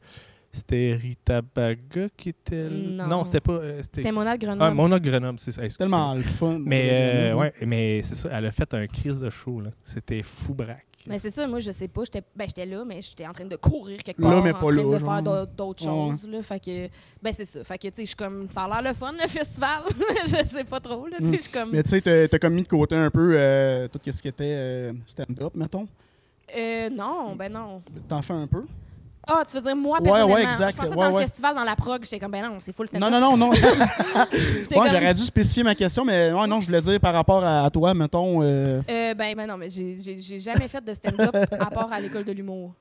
c'était 0.54 0.98
Rita 1.00 1.40
Baga 1.40 2.08
qui 2.16 2.28
était. 2.28 2.68
là. 2.68 3.06
Non. 3.06 3.24
c'était 3.24 3.40
pas. 3.40 3.52
euh, 3.54 3.80
c'était 3.82 4.12
Mona 4.12 4.36
Grenoble. 4.36 4.62
Ah, 4.62 4.70
Mona 4.70 5.00
Grenoble, 5.00 5.38
c'est 5.38 5.50
ça. 5.52 5.62
Tellement 5.66 6.14
le 6.14 6.22
fun. 6.22 6.58
Mais, 6.62 6.90
euh, 6.92 7.34
ouais, 7.34 7.52
mais 7.66 8.02
c'est 8.02 8.14
ça, 8.16 8.28
elle 8.32 8.44
a 8.46 8.52
fait 8.52 8.72
un 8.74 8.86
crise 8.86 9.20
de 9.22 9.30
show, 9.30 9.60
là. 9.60 9.70
C'était 9.82 10.22
fou 10.22 10.54
braque. 10.54 10.86
Mais 11.06 11.18
c'est 11.18 11.30
ça, 11.30 11.46
moi, 11.48 11.58
je 11.58 11.70
sais 11.72 11.88
pas. 11.88 12.02
J'étais 12.04 12.22
ben, 12.36 12.46
j'étais 12.46 12.64
là, 12.66 12.84
mais 12.84 13.02
j'étais 13.02 13.26
en 13.26 13.32
train 13.32 13.44
de 13.44 13.56
courir 13.56 14.02
quelque 14.02 14.20
Là, 14.22 14.30
part. 14.30 14.42
mais 14.42 14.50
en 14.50 14.52
pas 14.54 14.58
train 14.60 14.70
là, 14.70 14.82
de 14.84 14.98
genre. 14.98 15.12
faire 15.14 15.46
d'autres- 15.46 15.84
Ouais. 15.86 16.10
choses. 16.16 16.28
Là, 16.28 16.42
fait 16.42 16.60
que, 16.64 16.88
ben, 17.20 17.32
c'est 17.32 17.44
ça. 17.44 17.64
Fait 17.64 17.78
que, 17.78 17.88
tu 17.88 17.94
sais, 17.96 18.02
je 18.02 18.06
suis 18.08 18.16
comme. 18.16 18.48
Ça 18.50 18.62
a 18.64 18.68
l'air 18.82 18.92
le 18.92 18.96
fun, 18.96 19.12
le 19.12 19.18
festival. 19.28 19.82
je 20.26 20.48
sais 20.48 20.64
pas 20.64 20.78
trop, 20.80 21.06
là. 21.08 21.16
tu 21.18 21.24
sais, 21.24 21.30
Mm. 21.30 21.34
Je 21.34 21.40
suis 21.40 21.50
comme. 21.50 21.70
Mais 21.72 21.82
tu 21.82 21.88
sais, 21.90 22.00
t'as 22.00 22.28
t'as 22.28 22.38
comme 22.38 22.54
mis 22.54 22.62
de 22.62 22.68
côté 22.68 22.94
un 22.94 23.10
peu 23.10 23.32
euh, 23.36 23.88
tout 23.88 23.98
ce 24.04 24.22
qui 24.22 24.28
était 24.28 24.44
euh, 24.44 24.92
stand-up, 25.06 25.52
mettons? 25.56 25.88
Euh, 26.56 26.90
non, 26.90 27.34
ben 27.34 27.52
non. 27.52 27.82
T'en 28.08 28.20
fais 28.22 28.34
un 28.34 28.46
peu? 28.46 28.64
Ah, 29.28 29.44
tu 29.48 29.56
veux 29.56 29.62
dire 29.62 29.76
moi, 29.76 29.98
Ouais, 29.98 30.04
personnellement? 30.04 30.34
ouais, 30.34 30.42
exact. 30.44 30.72
Je 30.72 30.76
pensais 30.76 30.88
Ouais, 30.90 30.96
dans 30.96 31.12
ouais. 31.12 31.20
le 31.22 31.26
festival, 31.28 31.54
dans 31.54 31.62
la 31.64 31.76
prog, 31.76 32.02
j'étais 32.02 32.18
comme, 32.18 32.32
ben 32.32 32.42
non, 32.48 32.56
c'est 32.60 32.74
full 32.74 32.88
stand-up. 32.88 33.08
Non, 33.10 33.20
non, 33.20 33.36
non, 33.36 33.48
non. 33.48 33.50
Ouais, 34.80 34.88
J'aurais 34.90 35.14
dû 35.14 35.22
spécifier 35.22 35.62
ma 35.62 35.74
question, 35.74 36.04
mais 36.04 36.32
ouais, 36.32 36.46
non, 36.46 36.58
je 36.60 36.66
voulais 36.66 36.80
dire 36.80 36.98
par 37.00 37.14
rapport 37.14 37.44
à, 37.44 37.64
à 37.64 37.70
toi, 37.70 37.94
mettons. 37.94 38.42
euh, 38.42 38.80
Euh, 38.90 39.14
ben, 39.14 39.34
ben 39.36 39.46
non, 39.46 39.56
mais 39.56 39.70
j'ai- 39.70 40.40
jamais 40.40 40.66
fait 40.68 40.84
de 40.84 40.92
stand-up 40.92 41.34
à 41.52 41.70
part 41.70 41.92
à 41.92 42.00
l'école 42.00 42.24
de 42.24 42.32
l'humour. 42.32 42.72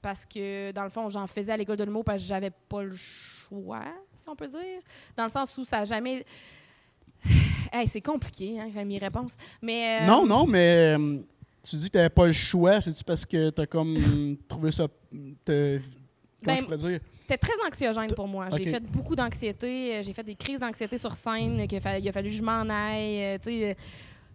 Parce 0.00 0.24
que, 0.26 0.70
dans 0.72 0.84
le 0.84 0.90
fond, 0.90 1.08
j'en 1.08 1.26
faisais 1.26 1.52
à 1.52 1.56
l'école 1.56 1.76
de 1.76 1.84
l'humour 1.84 2.04
parce 2.04 2.22
que 2.22 2.28
j'avais 2.28 2.50
pas 2.50 2.82
le 2.82 2.94
choix, 2.96 3.84
si 4.14 4.28
on 4.28 4.36
peut 4.36 4.48
dire. 4.48 4.80
Dans 5.16 5.24
le 5.24 5.30
sens 5.30 5.56
où 5.58 5.64
ça 5.64 5.78
a 5.80 5.84
jamais. 5.84 6.24
Hey, 7.72 7.88
c'est 7.88 8.00
compliqué, 8.02 8.60
hein, 8.60 8.84
mes 8.84 8.98
réponses. 8.98 9.32
Mais. 9.60 10.02
euh, 10.02 10.06
Non, 10.06 10.24
non, 10.24 10.46
mais 10.46 10.94
tu 11.68 11.76
dis 11.76 11.86
que 11.86 11.92
t'avais 11.92 12.08
pas 12.10 12.26
le 12.26 12.32
choix. 12.32 12.80
C'est-tu 12.80 13.02
parce 13.04 13.24
que 13.24 13.50
t'as 13.50 13.66
comme 13.66 13.96
trouvé 14.48 14.70
ça. 14.72 14.86
Comment 15.10 15.32
Ben, 16.44 16.56
je 16.58 16.64
pourrais 16.64 16.76
dire? 16.76 17.00
C'était 17.22 17.38
très 17.38 17.54
anxiogène 17.66 18.12
pour 18.14 18.28
moi. 18.28 18.48
J'ai 18.56 18.66
fait 18.66 18.80
beaucoup 18.84 19.16
d'anxiété. 19.16 19.96
euh, 19.96 20.02
J'ai 20.02 20.12
fait 20.12 20.22
des 20.24 20.34
crises 20.34 20.60
d'anxiété 20.60 20.98
sur 20.98 21.12
scène. 21.12 21.66
qu'il 21.66 21.78
a 21.78 21.80
fallu- 21.80 22.00
il 22.02 22.08
a 22.08 22.12
fallu 22.12 22.28
que 22.28 22.34
je 22.36 22.42
m'en 22.42 22.68
aille. 22.68 23.22
euh, 23.24 23.38
tu 23.38 23.44
sais, 23.44 23.70
euh, 23.70 23.74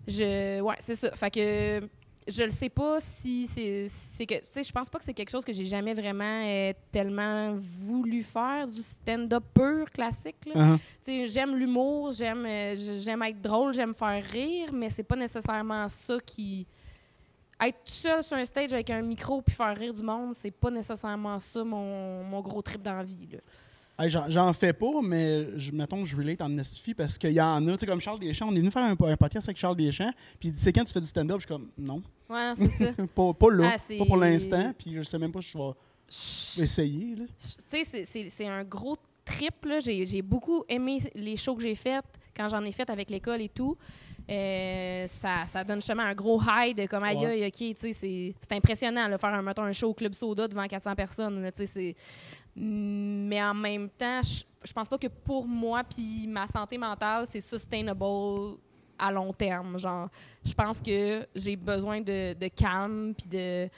je, 0.08 0.62
ouais, 0.62 0.76
c'est 0.80 0.96
ça. 0.96 1.12
Fait 1.16 1.30
que 1.30 1.88
je 2.28 2.44
ne 2.44 2.50
sais 2.50 2.70
pas 2.70 2.98
si 3.00 3.46
c'est, 3.48 4.26
que, 4.26 4.36
tu 4.36 4.42
sais, 4.50 4.64
je 4.64 4.72
pense 4.72 4.90
pas 4.90 4.98
que 5.00 5.04
c'est 5.06 5.14
quelque 5.14 5.30
chose 5.30 5.46
que 5.46 5.54
j'ai 5.54 5.66
jamais 5.66 5.94
vraiment 5.94 6.44
euh, 6.46 6.74
tellement 6.92 7.56
voulu 7.62 8.24
faire 8.24 8.68
du 8.68 8.82
stand-up 8.82 9.44
pur 9.54 9.90
classique. 9.92 10.36
Uh-huh. 10.48 10.78
Tu 10.78 10.82
sais, 11.02 11.28
j'aime 11.28 11.56
l'humour, 11.56 12.12
j'aime, 12.12 12.46
euh, 12.48 12.76
j'aime 13.02 13.22
être 13.24 13.42
drôle, 13.42 13.74
j'aime 13.74 13.94
faire 13.94 14.24
rire, 14.24 14.70
mais 14.74 14.90
c'est 14.90 15.04
pas 15.04 15.16
nécessairement 15.16 15.88
ça 15.90 16.18
qui. 16.26 16.66
Être 17.62 17.78
tout 17.84 17.92
seul 17.92 18.24
sur 18.24 18.38
un 18.38 18.46
stage 18.46 18.72
avec 18.72 18.90
un 18.90 19.02
micro 19.02 19.42
puis 19.42 19.54
faire 19.54 19.76
rire 19.76 19.94
du 19.94 20.02
monde, 20.02 20.34
c'est 20.34 20.52
pas 20.52 20.72
nécessairement 20.72 21.38
ça 21.40 21.64
mon, 21.64 22.24
mon 22.24 22.42
gros 22.42 22.62
trip 22.62 22.82
d'envie. 22.82 23.18
Hey, 24.02 24.10
j'en, 24.10 24.54
fais 24.54 24.72
pas, 24.72 25.02
mais 25.04 25.58
je, 25.60 25.74
mettons 25.74 26.04
que 26.04 26.08
je 26.08 26.16
relate 26.16 26.40
en 26.42 26.58
estifie 26.58 26.94
parce 26.94 27.18
qu'il 27.18 27.34
y 27.34 27.42
en 27.42 27.68
a, 27.68 27.74
tu 27.74 27.80
sais, 27.80 27.86
comme 27.86 28.00
Charles 28.00 28.20
Deschamps. 28.20 28.48
On 28.48 28.56
est 28.56 28.60
venu 28.60 28.72
faire 28.72 28.84
un, 28.84 28.92
un 28.98 29.18
podcast 29.18 29.50
avec 29.50 29.58
Charles 29.58 29.76
Deschamps, 29.76 30.14
puis 30.40 30.48
il 30.48 30.52
dit 30.54 30.60
c'est 30.60 30.72
quand 30.72 30.86
tu 30.86 30.94
fais 30.94 31.02
du 31.02 31.06
stand-up? 31.06 31.42
Je 31.42 31.46
suis 31.46 31.54
comme 31.54 31.68
non, 31.78 32.02
Ouais, 32.30 32.54
c'est 32.56 32.70
ça. 32.70 32.94
pas, 33.16 33.34
pas 33.34 33.52
là, 33.52 33.72
Ah, 33.76 33.96
pas 33.98 34.06
pour 34.06 34.16
l'instant, 34.16 34.72
puis 34.78 34.94
je 34.94 35.04
sais 35.04 35.18
même 35.18 35.34
pas 35.34 35.42
si 35.42 35.52
je 35.52 36.60
vais 36.60 36.64
essayer. 36.64 37.16
Tu 37.70 37.84
sais, 37.84 38.30
c'est- 38.30 38.48
un 38.48 38.64
gros 38.64 38.96
trip. 39.26 39.68
J'ai 39.82 40.06
j'ai 40.06 40.22
beaucoup 40.22 40.64
aimé 40.70 41.00
les 41.14 41.36
shows 41.36 41.56
que 41.56 41.62
j'ai 41.64 41.76
faites 41.76 42.06
quand 42.36 42.48
j'en 42.48 42.64
ai 42.64 42.72
fait 42.72 42.90
avec 42.90 43.10
l'école 43.10 43.42
et 43.42 43.50
tout. 43.50 43.78
Euh, 44.30 45.08
ça, 45.08 45.46
ça 45.48 45.64
donne 45.64 45.78
justement 45.80 46.04
un 46.04 46.14
gros 46.14 46.40
high 46.48 46.78
de 46.78 46.86
comme 46.86 47.04
aïe, 47.04 47.18
Ouais. 47.18 47.48
ok, 47.48 47.52
tu 47.58 47.74
sais, 47.78 47.94
c'est 47.94 48.36
c'est 48.42 48.56
impressionnant 48.56 49.10
de 49.10 49.18
faire 49.18 49.34
un, 49.34 49.42
mettons, 49.42 49.64
un 49.64 49.72
show 49.72 49.90
au 49.90 49.94
Club 49.96 50.14
Soda 50.14 50.48
devant 50.48 50.68
400 50.68 50.94
personnes. 50.96 51.42
là, 51.42 51.52
tu 51.52 51.66
sais, 51.66 51.66
c'est- 51.66 51.96
Mais 52.56 53.42
en 53.42 53.54
même 53.54 53.90
temps, 53.90 54.22
je 54.22 54.44
je 54.62 54.74
pense 54.74 54.90
pas 54.90 54.98
que 54.98 55.08
pour 55.08 55.48
moi 55.48 55.84
puis 55.86 56.28
ma 56.28 56.46
santé 56.46 56.78
mentale, 56.78 57.26
c'est 57.30 57.40
sustainable 57.40 58.04
à 58.98 59.10
long 59.10 59.32
terme. 59.32 59.80
Genre, 59.80 60.10
je 60.46 60.54
pense 60.54 60.82
que 60.82 61.26
j'ai 61.34 61.56
besoin 61.56 62.02
de, 62.02 62.34
de 62.34 62.48
calme 62.50 63.14
puis 63.18 63.26
de 63.30 63.70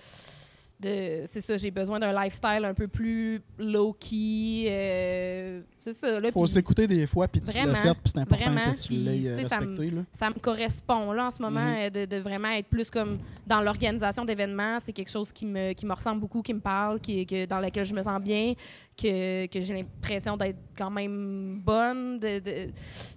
de 0.82 1.24
c'est 1.28 1.42
ça 1.42 1.58
j'ai 1.58 1.72
besoin 1.72 2.00
d'un 2.00 2.12
lifestyle 2.24 2.66
un 2.66 2.74
peu 2.74 2.88
plus 2.88 3.42
low 3.60 3.94
key 3.94 4.66
euh, 4.70 5.62
c'est 5.80 5.94
ça 5.94 6.20
là 6.20 6.32
Faut 6.32 6.46
s'écouter 6.48 6.88
des 6.88 7.08
fois, 7.08 7.28
puis 7.28 7.42
tu 7.42 7.48
l'as 7.48 7.76
fait, 7.76 7.90
puis 7.94 8.00
c'est 8.14 8.20
important 8.20 8.52
vraiment, 8.52 8.74
que 8.74 8.80
tu 8.82 8.94
l'aies 8.94 9.28
euh, 9.30 9.48
ça 9.48 9.58
respecté. 9.60 9.92
Là. 9.92 10.02
ça 10.12 10.30
me 10.30 10.36
correspond 10.36 11.12
là 11.12 11.28
en 11.28 11.32
ce 11.32 11.42
moment 11.42 11.60
Mhm. 11.62 11.76
euh, 11.80 11.90
de, 11.90 12.06
de 12.06 12.18
vraiment 12.22 12.50
être 12.50 12.68
plus 12.68 12.90
comme 12.90 13.20
dans 13.48 13.62
l'organisation 13.62 14.26
d'événements 14.26 14.78
c'est 14.84 14.94
quelque 14.94 15.10
chose 15.12 15.32
qui 15.32 15.46
me, 15.46 15.74
qui 15.74 15.86
me 15.86 15.94
ressemble 15.94 16.22
beaucoup 16.22 16.42
qui 16.42 16.54
me 16.54 16.60
parle 16.60 17.00
qui, 17.00 17.26
que, 17.26 17.46
dans 17.46 17.60
lequel 17.60 17.86
je 17.86 17.94
me 17.94 18.02
sens 18.02 18.22
bien 18.22 18.54
que, 19.02 19.46
que 19.48 19.62
j'ai 19.62 19.74
l'impression 19.74 20.38
d'être 20.38 20.58
quand 20.78 20.92
même 20.92 21.60
bonne 21.64 22.20
de, 22.20 22.40
de- 22.40 22.72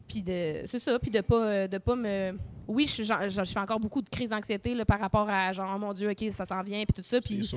puis 0.09 0.23
de 0.23 0.63
c'est 0.67 0.79
ça 0.81 0.99
puis 0.99 1.11
de 1.11 1.21
pas 1.21 1.69
de 1.69 1.79
pas 1.79 1.97
me 1.97 2.37
oui 2.67 2.87
je, 2.87 3.05
fais 3.45 3.59
encore 3.59 3.81
beaucoup 3.81 4.03
de 4.03 4.09
crises 4.09 4.29
d'anxiété 4.31 4.75
par 4.85 5.01
rapport 5.01 5.29
à 5.29 5.53
genre 5.53 5.73
oh 5.75 5.79
mon 5.79 5.93
dieu 5.93 6.11
ok 6.11 6.25
ça 6.31 6.45
s'en 6.47 6.63
vient 6.63 6.85
puis 6.85 7.03
tout 7.03 7.09
ça 7.09 7.21
puis. 7.21 7.49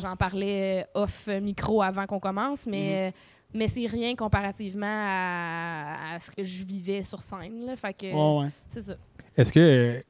J'en 0.00 0.16
parlais 0.16 0.86
euh, 0.94 1.02
off 1.02 1.28
micro 1.40 1.82
avant 1.82 2.06
qu'on 2.06 2.20
commence, 2.20 2.66
mais, 2.66 3.08
euh, 3.08 3.10
mais 3.54 3.68
c'est 3.68 3.86
rien 3.86 4.14
comparativement 4.14 4.86
à, 4.86 6.14
à 6.14 6.18
ce 6.18 6.30
que 6.30 6.44
je 6.44 6.64
vivais 6.64 7.02
sur 7.02 7.22
scène. 7.22 7.64
Là. 7.64 7.76
Fait 7.76 7.94
que 7.94 8.06
Ouais, 8.06 8.44
ouais. 8.44 8.50
c'est 8.68 8.82
ça. 8.82 8.94
Est-ce 9.38 9.52
que, 9.52 10.02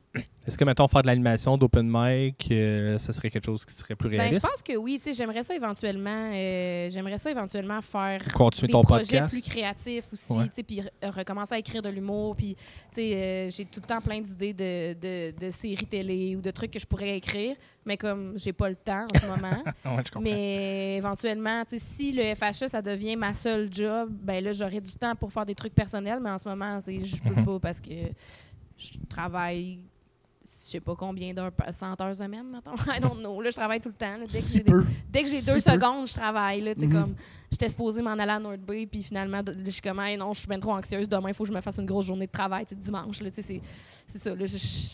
est-ce 0.47 0.57
que, 0.57 0.65
mettons, 0.65 0.89
faire 0.89 1.03
de 1.03 1.07
l'animation 1.09 1.59
d'open 1.59 1.87
mic, 1.93 2.49
euh, 2.51 2.97
ça 2.97 3.13
serait 3.13 3.29
quelque 3.29 3.45
chose 3.45 3.63
qui 3.67 3.75
serait 3.75 3.95
plus 3.95 4.09
Ben, 4.09 4.17
je 4.17 4.21
réaliste? 4.23 4.49
pense 4.49 4.63
que 4.63 4.75
oui. 4.77 4.97
Tu 4.97 5.05
sais, 5.05 5.13
j'aimerais 5.15 5.43
ça 5.43 5.55
éventuellement. 5.55 6.31
euh, 6.33 6.89
j'aimerais 6.91 7.19
ça 7.19 7.31
éventuellement 7.31 7.83
faire 7.83 8.23
Continuer 8.33 8.69
des 8.69 8.73
ton 8.73 8.81
projets 8.83 9.05
podcast? 9.21 9.29
plus 9.29 9.43
créatifs 9.43 10.05
aussi, 10.13 10.33
Ouais. 10.33 10.49
tu 10.49 10.55
sais, 10.55 10.63
puis 10.63 10.81
re- 10.81 11.11
recommencer 11.15 11.55
à 11.55 11.59
écrire 11.59 11.83
de 11.83 11.91
l'humour, 11.91 12.35
puis 12.35 12.55
tu 12.57 12.63
sais, 12.93 13.15
euh, 13.15 13.51
j'ai 13.51 13.67
tout 13.67 13.81
le 13.81 13.87
temps 13.87 14.01
plein 14.01 14.21
d'idées 14.23 14.55
de, 14.55 14.95
de, 14.95 15.39
de 15.39 15.51
séries 15.51 15.87
télé 15.87 16.35
ou 16.35 16.41
de 16.41 16.51
trucs 16.51 16.71
que 16.71 16.79
je 16.81 16.87
pourrais 16.87 17.19
écrire, 17.19 17.55
mais 17.85 17.99
comme 17.99 18.33
j'ai 18.37 18.55
pas 18.55 18.71
le 18.71 18.75
temps 18.77 19.05
en 19.15 19.19
ce 19.21 19.27
moment. 19.43 19.63
Ouais. 19.85 20.03
Mais 20.23 20.97
éventuellement, 20.97 21.63
tu 21.69 21.79
sais, 21.79 21.85
si 21.85 22.13
le 22.13 22.35
FHE, 22.35 22.69
ça 22.69 22.81
devient 22.81 23.17
ma 23.17 23.35
seule 23.35 23.69
job, 23.71 24.09
ben 24.11 24.43
là, 24.43 24.53
j'aurai 24.55 24.81
du 24.81 24.93
temps 24.93 25.15
pour 25.15 25.31
faire 25.31 25.45
des 25.45 25.55
trucs 25.55 25.75
personnels, 25.75 26.21
mais 26.23 26.31
en 26.31 26.39
ce 26.39 26.49
moment, 26.49 26.79
je 26.81 27.21
peux 27.23 27.35
Mhm. 27.39 27.45
pas 27.45 27.59
parce 27.61 27.81
que 27.83 27.93
je 28.79 28.93
travaille, 29.09 29.81
je 30.45 30.71
sais 30.71 30.81
pas 30.81 30.95
combien 30.95 31.35
d'heures, 31.35 31.53
par- 31.53 31.73
100 31.75 32.01
heures 32.01 32.15
semaine, 32.17 32.47
mettons. 32.51 32.75
I 32.97 33.01
don't 33.01 33.19
know. 33.19 33.41
Là, 33.43 33.51
je 33.51 33.57
travaille 33.57 33.81
tout 33.81 33.89
le 33.91 33.95
temps. 33.95 34.17
là. 34.17 34.25
Dès 34.27 34.39
que 34.39 34.45
Si 34.45 34.61
des-. 34.63 34.73
Dès 35.11 35.23
que 35.25 35.29
j'ai 35.29 35.41
Si 35.41 35.47
deux 35.47 35.55
peu. 35.55 35.61
secondes, 35.73 36.07
je 36.09 36.15
travaille. 36.15 36.61
Là, 36.63 36.73
sais, 36.79 36.87
Mhm. 36.87 36.93
comme, 36.93 37.15
j'étais 37.51 37.69
supposée 37.69 38.01
m'en 38.01 38.13
aller 38.13 38.31
à 38.33 38.39
North 38.39 38.61
Bay, 38.61 38.87
puis 38.87 39.03
finalement, 39.03 39.43
je 39.65 39.71
suis 39.71 39.83
comme, 39.83 40.01
Hey, 40.01 40.17
non, 40.17 40.33
je 40.33 40.39
suis 40.39 40.49
bien 40.49 40.59
trop 40.61 40.73
anxieuse. 40.73 41.07
Demain, 41.09 41.29
il 41.29 41.35
faut 41.35 41.45
que 41.45 41.49
je 41.51 41.55
me 41.55 41.61
fasse 41.61 41.77
une 41.79 41.85
grosse 41.87 42.07
journée 42.07 42.27
de 42.27 42.31
travail, 42.33 42.65
dimanche. 42.73 43.19
C'est 43.31 43.61
c'est 44.11 44.19
ça. 44.23 44.31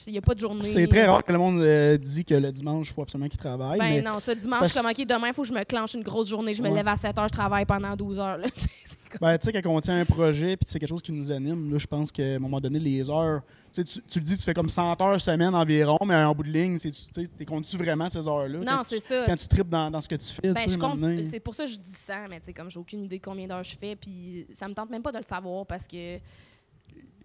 Il 0.07 0.13
n'y 0.13 0.19
a 0.19 0.23
pas 0.23 0.35
de 0.35 0.41
journée. 0.41 0.65
C'est 0.65 0.89
très 0.89 1.07
rare 1.07 1.23
que 1.23 1.31
le 1.31 1.39
monde 1.39 1.61
euh, 1.61 1.97
dit 1.99 2.25
que 2.25 2.35
le 2.35 2.51
dimanche, 2.51 2.89
il 2.91 2.95
faut 2.95 3.03
absolument 3.03 3.29
qu'il 3.29 3.39
travaille. 3.39 3.79
Ben 3.79 3.89
mais 3.91 4.03
non, 4.03 4.19
ça, 4.19 4.35
dimanche, 4.35 4.65
je 4.65 4.69
suis 4.71 4.81
comme, 4.81 4.91
OK, 4.91 5.07
demain, 5.07 5.29
il 5.29 5.33
faut 5.35 5.43
que 5.43 5.49
je 5.49 5.53
me 5.55 5.63
clenche 5.63 5.95
une 5.95 6.03
grosse 6.03 6.29
journée. 6.29 6.53
Je 6.53 6.63
me 6.63 6.69
Ouais. 6.69 6.75
lève 6.75 6.89
à 6.89 6.97
7 6.97 7.17
heures, 7.17 7.29
je 7.29 7.33
travaille 7.33 7.65
pendant 7.65 7.95
12 7.95 8.19
heures. 8.19 8.39
là. 8.39 8.47
C'est 8.57 9.19
comme- 9.19 9.19
Ben, 9.29 9.39
tu 9.39 9.45
sais, 9.53 9.53
quand 9.63 9.71
on 9.71 9.81
tient 9.81 10.01
un 10.01 10.05
projet 10.05 10.57
puis 10.57 10.67
c'est 10.69 10.81
quelque 10.81 10.89
chose 10.89 11.01
qui 11.03 11.13
nous 11.13 11.31
anime, 11.31 11.73
là, 11.73 11.79
je 11.79 11.87
pense 11.87 12.11
qu'à 12.11 12.23
un 12.25 12.39
moment 12.41 12.61
donné, 12.61 12.81
les 12.81 13.09
heures. 13.09 13.43
Tu, 13.75 13.83
le 14.15 14.21
dis, 14.21 14.37
tu 14.37 14.43
fais 14.45 14.55
comme 14.55 14.69
100 14.69 15.01
heures 15.03 15.21
semaine 15.21 15.55
environ, 15.55 15.99
mais 16.07 16.15
en 16.15 16.33
bout 16.35 16.45
de 16.45 16.49
ligne, 16.51 16.79
c'est- 16.79 16.93
tu 17.37 17.45
comptes-tu 17.45 17.77
vraiment 17.77 18.09
ces 18.09 18.29
heures-là? 18.29 18.59
non, 18.61 18.65
Quand 18.65 18.83
tu- 18.85 18.95
c'est 18.97 19.05
ça. 19.09 19.25
Quand 19.27 19.35
tu 19.37 19.49
tripes 19.49 19.69
dans, 19.69 19.91
dans 19.91 20.01
ce 20.01 20.09
que 20.09 20.15
tu 20.15 20.27
fais, 20.27 20.53
Ben, 20.53 20.69
je 20.69 21.25
c'est 21.29 21.41
pour 21.41 21.55
ça 21.55 21.65
que 21.65 21.71
je 21.71 21.77
dis 21.79 21.91
100, 21.93 22.29
mais 22.31 22.39
tu 22.39 22.47
sais, 22.47 22.53
comme 22.53 22.71
j'ai 22.71 22.79
aucune 22.79 23.03
idée 23.05 23.19
de 23.19 23.25
combien 23.25 23.49
d'heures 23.49 23.65
je 23.65 23.77
fais, 23.77 23.97
puis 23.97 24.47
ça 24.53 24.69
me 24.69 24.75
tente 24.75 24.91
même 24.91 25.03
pas 25.03 25.11
de 25.13 25.17
le 25.19 25.25
savoir 25.25 25.67
parce 25.67 25.87
que 25.89 26.19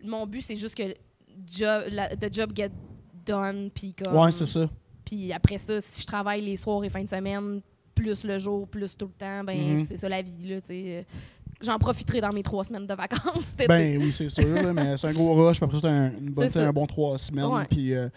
mon 0.03 0.25
but, 0.25 0.41
c'est 0.41 0.55
juste 0.55 0.75
que 0.75 0.95
job, 1.47 1.83
la, 1.91 2.15
the 2.15 2.33
job 2.33 2.51
get 2.55 2.71
done, 3.25 3.69
puis 3.73 3.93
comme... 3.93 4.15
Ouais, 4.15 4.31
c'est 4.31 4.45
ça. 4.45 4.69
Puis 5.05 5.31
après 5.33 5.57
ça, 5.57 5.79
si 5.81 6.01
je 6.01 6.07
travaille 6.07 6.41
les 6.41 6.55
soirs 6.57 6.83
et 6.83 6.89
fins 6.89 7.03
de 7.03 7.09
semaine, 7.09 7.61
plus 7.95 8.23
le 8.23 8.39
jour, 8.39 8.67
plus 8.67 8.95
tout 8.95 9.07
le 9.07 9.11
temps, 9.11 9.43
ben 9.43 9.57
Mhm. 9.77 9.85
c'est 9.85 9.97
ça 9.97 10.07
la 10.07 10.21
vie, 10.21 10.47
là, 10.47 10.61
tu 10.61 10.67
sais. 10.67 11.05
J'en 11.61 11.77
profiterai 11.77 12.21
dans 12.21 12.31
mes 12.31 12.41
trois 12.43 12.63
semaines 12.63 12.87
de 12.87 12.93
vacances. 12.93 13.53
Ben 13.67 13.97
oui, 14.01 14.13
c'est 14.13 14.29
sûr, 14.29 14.47
là, 14.47 14.71
mais 14.73 14.95
c'est 14.95 15.07
un 15.07 15.11
gros 15.13 15.33
rush. 15.33 15.57
Puis 15.57 15.65
après 15.65 15.79
c'est 15.81 15.87
un, 15.87 16.11
une 16.17 16.29
bonne- 16.31 16.71
bon 16.71 16.87
trois 16.87 17.17
semaines. 17.17 17.45
Ouais. 17.45 17.65
Puis, 17.69 17.93
euh, 17.93 18.07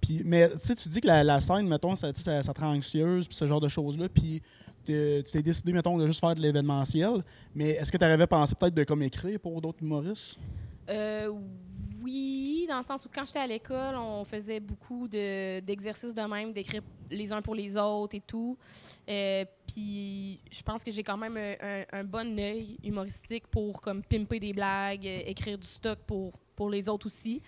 puis, 0.00 0.22
mais 0.24 0.50
tu 0.50 0.58
sais, 0.66 0.74
tu 0.74 0.88
dis 0.90 1.00
que 1.00 1.06
la, 1.06 1.24
la 1.24 1.40
scène, 1.40 1.66
mettons, 1.66 1.94
ça, 1.94 2.12
te 2.12 2.60
rend 2.60 2.74
anxieuse, 2.76 3.26
puis 3.26 3.36
ce 3.36 3.46
genre 3.46 3.60
de 3.60 3.68
choses-là. 3.68 4.08
Puis 4.08 4.42
tu 4.84 5.22
t'es 5.32 5.42
décidé, 5.42 5.72
mettons, 5.72 5.96
de 5.96 6.06
juste 6.06 6.20
faire 6.20 6.34
de 6.34 6.40
l'événementiel. 6.40 7.22
Mais 7.54 7.70
est-ce 7.70 7.90
que 7.90 7.96
tu 7.96 8.04
avais 8.04 8.26
pensé 8.26 8.54
peut-être 8.54 8.74
de 8.74 8.84
comme 8.84 9.02
écrire 9.02 9.38
pour 9.40 9.60
d'autres 9.60 9.82
humoristes? 9.82 10.36
Euh, 10.90 11.30
oui, 12.02 12.66
dans 12.68 12.78
le 12.78 12.82
sens 12.82 13.04
où 13.04 13.08
quand 13.12 13.24
j'étais 13.26 13.38
à 13.40 13.46
l'école, 13.46 13.94
on 13.96 14.24
faisait 14.24 14.60
beaucoup 14.60 15.08
de- 15.08 15.60
d'exercices 15.60 16.14
de, 16.14 16.22
même, 16.22 16.52
d'écrire 16.52 16.82
les 17.10 17.32
uns 17.32 17.42
pour 17.42 17.54
les 17.54 17.76
autres 17.76 18.16
et 18.16 18.20
tout. 18.20 18.56
Euh, 19.08 19.44
Puis 19.66 20.40
je 20.50 20.62
pense 20.62 20.82
que 20.82 20.90
j'ai 20.90 21.02
quand 21.02 21.16
même 21.16 21.36
un, 21.92 22.04
bon 22.04 22.38
œil 22.38 22.76
humoristique 22.82 23.46
pour 23.46 23.80
comme 23.80 24.02
pimper 24.02 24.40
des 24.40 24.52
blagues, 24.52 25.06
euh, 25.06 25.22
écrire 25.26 25.56
du 25.58 25.66
stock 25.66 25.98
pour, 26.06 26.32
pour 26.56 26.68
les 26.70 26.88
autres 26.88 27.06
aussi. 27.06 27.40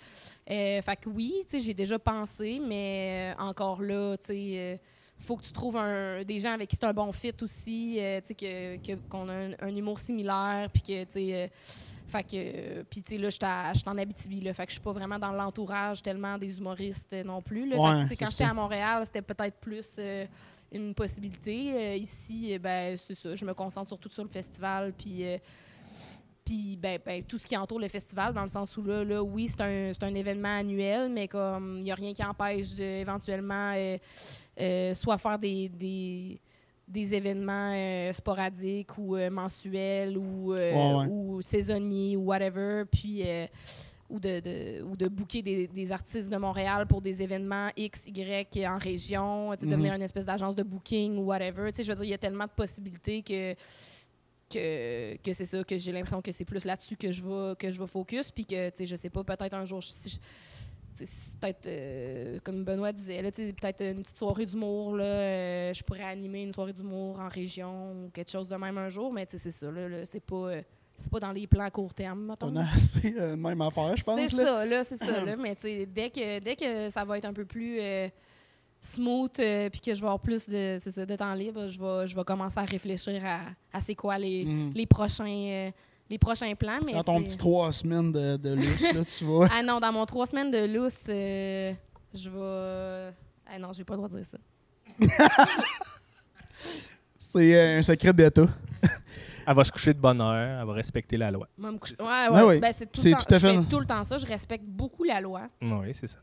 Euh, 0.50 0.80
fait 0.82 0.96
que 0.96 1.08
oui, 1.08 1.34
j'ai 1.52 1.74
déjà 1.74 1.98
pensé, 1.98 2.60
mais 2.64 3.34
encore 3.38 3.82
là, 3.82 4.16
tu 4.18 4.26
sais. 4.26 4.80
faut 5.18 5.36
que 5.36 5.44
tu 5.44 5.52
trouves 5.52 5.76
un- 5.76 6.24
des 6.24 6.40
gens 6.40 6.52
avec 6.52 6.68
qui 6.68 6.76
c'est 6.76 6.84
un 6.86 6.92
bon 6.92 7.12
fit 7.12 7.32
aussi, 7.42 7.98
qu'on 9.08 9.28
a 9.28 9.34
un, 9.60 9.76
humour 9.76 9.98
similaire, 9.98 10.68
puis 10.72 10.82
que, 10.82 11.04
tu 11.04 11.12
sais, 11.12 11.50
fait 12.12 12.22
que, 12.24 12.28
euh, 12.34 12.84
puis 12.88 13.02
tu 13.02 13.12
sais, 13.12 13.18
là, 13.18 13.30
je 13.30 13.78
suis 13.78 13.88
en 13.88 13.96
Abitibi, 13.98 14.40
là, 14.40 14.52
fait 14.54 14.66
que 14.66 14.70
je 14.70 14.74
suis 14.74 14.82
pas 14.82 14.92
vraiment 14.92 15.18
dans 15.18 15.32
l'entourage 15.32 16.02
tellement 16.02 16.36
des 16.36 16.58
humoristes 16.58 17.12
euh, 17.14 17.24
non 17.24 17.40
plus, 17.40 17.66
là. 17.68 17.76
Fait 17.76 18.04
que, 18.04 18.10
Ouais, 18.10 18.16
quand 18.16 18.30
j'étais 18.30 18.44
à 18.44 18.54
Montréal, 18.54 19.02
c'était 19.04 19.22
peut-être 19.22 19.56
plus 19.58 19.96
euh, 19.98 20.26
une 20.70 20.94
possibilité. 20.94 21.72
Euh, 21.74 21.96
ici, 21.96 22.58
ben, 22.58 22.96
c'est 22.96 23.14
ça, 23.14 23.34
je 23.34 23.44
me 23.44 23.54
concentre 23.54 23.88
surtout 23.88 24.10
sur 24.10 24.22
le 24.22 24.28
festival, 24.28 24.92
puis... 24.92 25.24
euh, 25.26 25.38
puis 26.44 26.76
ben, 26.76 26.98
ben, 27.06 27.22
tout 27.22 27.38
ce 27.38 27.46
qui 27.46 27.56
entoure 27.56 27.78
le 27.78 27.86
festival, 27.86 28.34
dans 28.34 28.42
le 28.42 28.48
sens 28.48 28.76
où 28.76 28.82
là, 28.82 29.04
là 29.04 29.22
oui, 29.22 29.46
c'est 29.46 29.60
un, 29.60 29.92
un 30.00 30.14
événement 30.14 30.58
annuel, 30.58 31.08
mais 31.08 31.28
comme 31.28 31.76
il 31.78 31.84
n'y 31.84 31.92
a 31.92 31.94
rien 31.94 32.12
qui 32.12 32.24
empêche 32.24 32.74
de, 32.74 32.82
éventuellement 32.82 33.72
euh, 33.76 33.96
euh, 34.60 34.92
soit 34.94 35.18
faire 35.18 35.38
des, 35.38 35.68
des, 35.68 36.40
des 36.92 37.14
événements 37.14 37.72
euh, 37.74 38.12
sporadiques 38.12 38.98
ou 38.98 39.16
euh, 39.16 39.30
mensuels 39.30 40.16
ou, 40.18 40.52
euh, 40.52 40.72
Ouais, 40.72 40.94
ouais. 41.00 41.06
ou 41.10 41.40
saisonniers 41.42 42.16
ou 42.16 42.22
whatever, 42.26 42.84
puis 42.90 43.22
ou 44.10 44.20
de, 44.20 44.40
de- 44.40 44.82
ou 44.82 44.94
de 44.94 45.08
booker 45.08 45.40
des, 45.40 45.66
des 45.68 45.90
artistes 45.90 46.28
de 46.30 46.36
Montréal 46.36 46.86
pour 46.86 47.00
des 47.00 47.22
événements 47.22 47.70
X, 47.78 48.08
Y 48.08 48.66
en 48.68 48.76
région, 48.76 49.52
sais, 49.56 49.64
Mhm. 49.64 49.70
devenir 49.72 49.94
une 49.94 50.02
espèce 50.02 50.26
d'agence 50.26 50.54
de 50.54 50.62
booking 50.62 51.16
ou 51.16 51.22
whatever. 51.22 51.70
Je 51.74 51.82
veux 51.82 51.94
dire, 51.94 52.04
il 52.04 52.10
y 52.10 52.14
a 52.14 52.18
tellement 52.18 52.44
de 52.44 52.50
possibilités 52.50 53.22
que 53.22 53.54
que, 54.50 55.16
que 55.16 55.32
c'est 55.32 55.46
ça, 55.46 55.64
que 55.64 55.78
j'ai 55.78 55.92
l'impression 55.92 56.20
que 56.20 56.30
c'est 56.30 56.44
plus 56.44 56.66
là-dessus 56.66 56.96
que 56.98 57.10
je 57.10 57.22
vais 57.24 57.56
que 57.56 57.70
je 57.70 57.80
vais 57.80 57.86
focus, 57.86 58.30
puis 58.30 58.44
que, 58.44 58.68
tu 58.68 58.76
sais, 58.76 58.86
je 58.86 58.96
sais 58.96 59.08
pas, 59.08 59.24
peut-être 59.24 59.54
un 59.54 59.64
jour, 59.64 59.82
si 59.82 60.10
je- 60.10 60.16
c'est 61.04 61.38
peut-être, 61.38 61.66
euh, 61.66 62.38
comme 62.44 62.64
Benoît 62.64 62.92
disait, 62.92 63.22
peut-être 63.22 63.82
une 63.82 64.02
petite 64.02 64.16
soirée 64.16 64.46
d'humour, 64.46 64.96
euh, 65.00 65.72
je 65.74 65.82
pourrais 65.82 66.04
animer 66.04 66.42
une 66.42 66.52
soirée 66.52 66.72
d'humour 66.72 67.18
en 67.20 67.28
région 67.28 67.92
ou 67.92 68.10
quelque 68.10 68.30
chose 68.30 68.48
de 68.48 68.56
même 68.56 68.78
un 68.78 68.88
jour, 68.88 69.12
mais 69.12 69.26
c'est 69.28 69.50
ça, 69.50 69.70
là, 69.70 69.88
là, 69.88 70.04
c'est 70.04 70.20
pas, 70.24 70.36
euh, 70.36 70.62
c'est 70.96 71.10
pas 71.10 71.20
dans 71.20 71.32
les 71.32 71.46
plans 71.46 71.64
à 71.64 71.70
court 71.70 71.94
terme, 71.94 72.26
mettons. 72.26 72.48
On 72.48 72.56
a 72.56 72.64
assez 72.72 73.14
euh, 73.18 73.36
même 73.36 73.60
affaire, 73.62 73.96
je 73.96 74.04
pense. 74.04 74.20
C'est 74.20 74.28
ça, 74.36 74.64
là, 74.64 74.84
c'est 74.84 74.96
ça, 74.96 75.24
là. 75.24 75.36
Mais 75.38 75.56
dès 75.86 76.10
que, 76.10 76.38
dès 76.38 76.56
que 76.56 76.90
ça 76.90 77.04
va 77.04 77.18
être 77.18 77.24
un 77.24 77.32
peu 77.32 77.44
plus 77.44 77.80
smooth, 78.80 79.38
euh, 79.38 79.70
puis 79.70 79.80
que 79.80 79.94
je 79.94 80.00
vais 80.00 80.06
avoir 80.06 80.18
plus 80.20 80.48
de, 80.48 80.78
ça, 80.80 81.06
de 81.06 81.16
temps 81.16 81.34
libre, 81.34 81.68
je 81.68 81.78
vais, 81.80 82.06
je 82.06 82.16
vais 82.16 82.24
commencer 82.24 82.58
à 82.58 82.64
réfléchir 82.64 83.22
à, 83.24 83.42
à 83.72 83.80
c'est 83.80 83.94
quoi 83.94 84.18
les, 84.18 84.44
Mhm. 84.44 84.72
les 84.74 84.86
prochains, 84.86 85.24
euh, 85.28 85.70
les 86.10 86.18
prochains 86.18 86.54
plans. 86.54 86.78
Mais 86.84 86.92
Dans 86.92 87.02
ton 87.04 87.22
petit 87.22 87.36
trois 87.38 87.72
semaines 87.72 88.12
de, 88.12 88.36
de 88.36 88.54
luxe, 88.54 88.82
là, 88.92 89.04
tu 89.04 89.24
vois. 89.24 89.48
Ah 89.52 89.62
non, 89.62 89.80
dans 89.80 89.92
mon 89.92 90.04
trois 90.06 90.26
semaines 90.26 90.50
de 90.50 90.66
lousse, 90.66 91.04
euh, 91.08 91.72
je 92.14 92.28
vais. 92.30 93.14
Ah 93.46 93.58
non, 93.58 93.72
j'ai 93.72 93.84
pas 93.84 93.94
le 93.94 93.98
droit 93.98 94.08
de 94.08 94.16
dire 94.16 94.26
ça. 94.26 94.38
C'est 97.18 97.54
euh, 97.54 97.78
un 97.78 97.82
secret 97.82 98.12
d'État. 98.12 98.46
Elle 99.46 99.56
va 99.56 99.64
se 99.64 99.72
coucher 99.72 99.92
de 99.94 99.98
bonne 99.98 100.20
heure, 100.20 100.60
elle 100.60 100.66
va 100.66 100.72
respecter 100.72 101.16
la 101.16 101.28
loi. 101.30 101.48
Moi, 101.58 101.72
me 101.72 101.78
coucher- 101.78 101.94
C'est 101.96 102.02
Ouais, 102.04 102.28
Ouais, 102.28 102.30
ouais. 102.30 102.42
ouais. 102.44 102.60
Ben, 102.60 102.72
c'est 102.76 102.86
tout, 102.92 103.00
C'est 103.00 103.10
le 103.10 103.16
temps- 103.16 103.24
tout 103.24 103.34
à 103.34 103.38
je 103.38 103.46
fait- 103.46 103.54
fais 103.58 103.64
tout 103.68 103.80
le 103.80 103.86
temps 103.86 104.04
ça. 104.04 104.16
Je 104.18 104.26
respecte 104.26 104.64
beaucoup 104.64 105.02
la 105.02 105.20
loi. 105.20 105.48
Oui, 105.60 105.92
c'est 105.94 106.06
ça. 106.06 106.18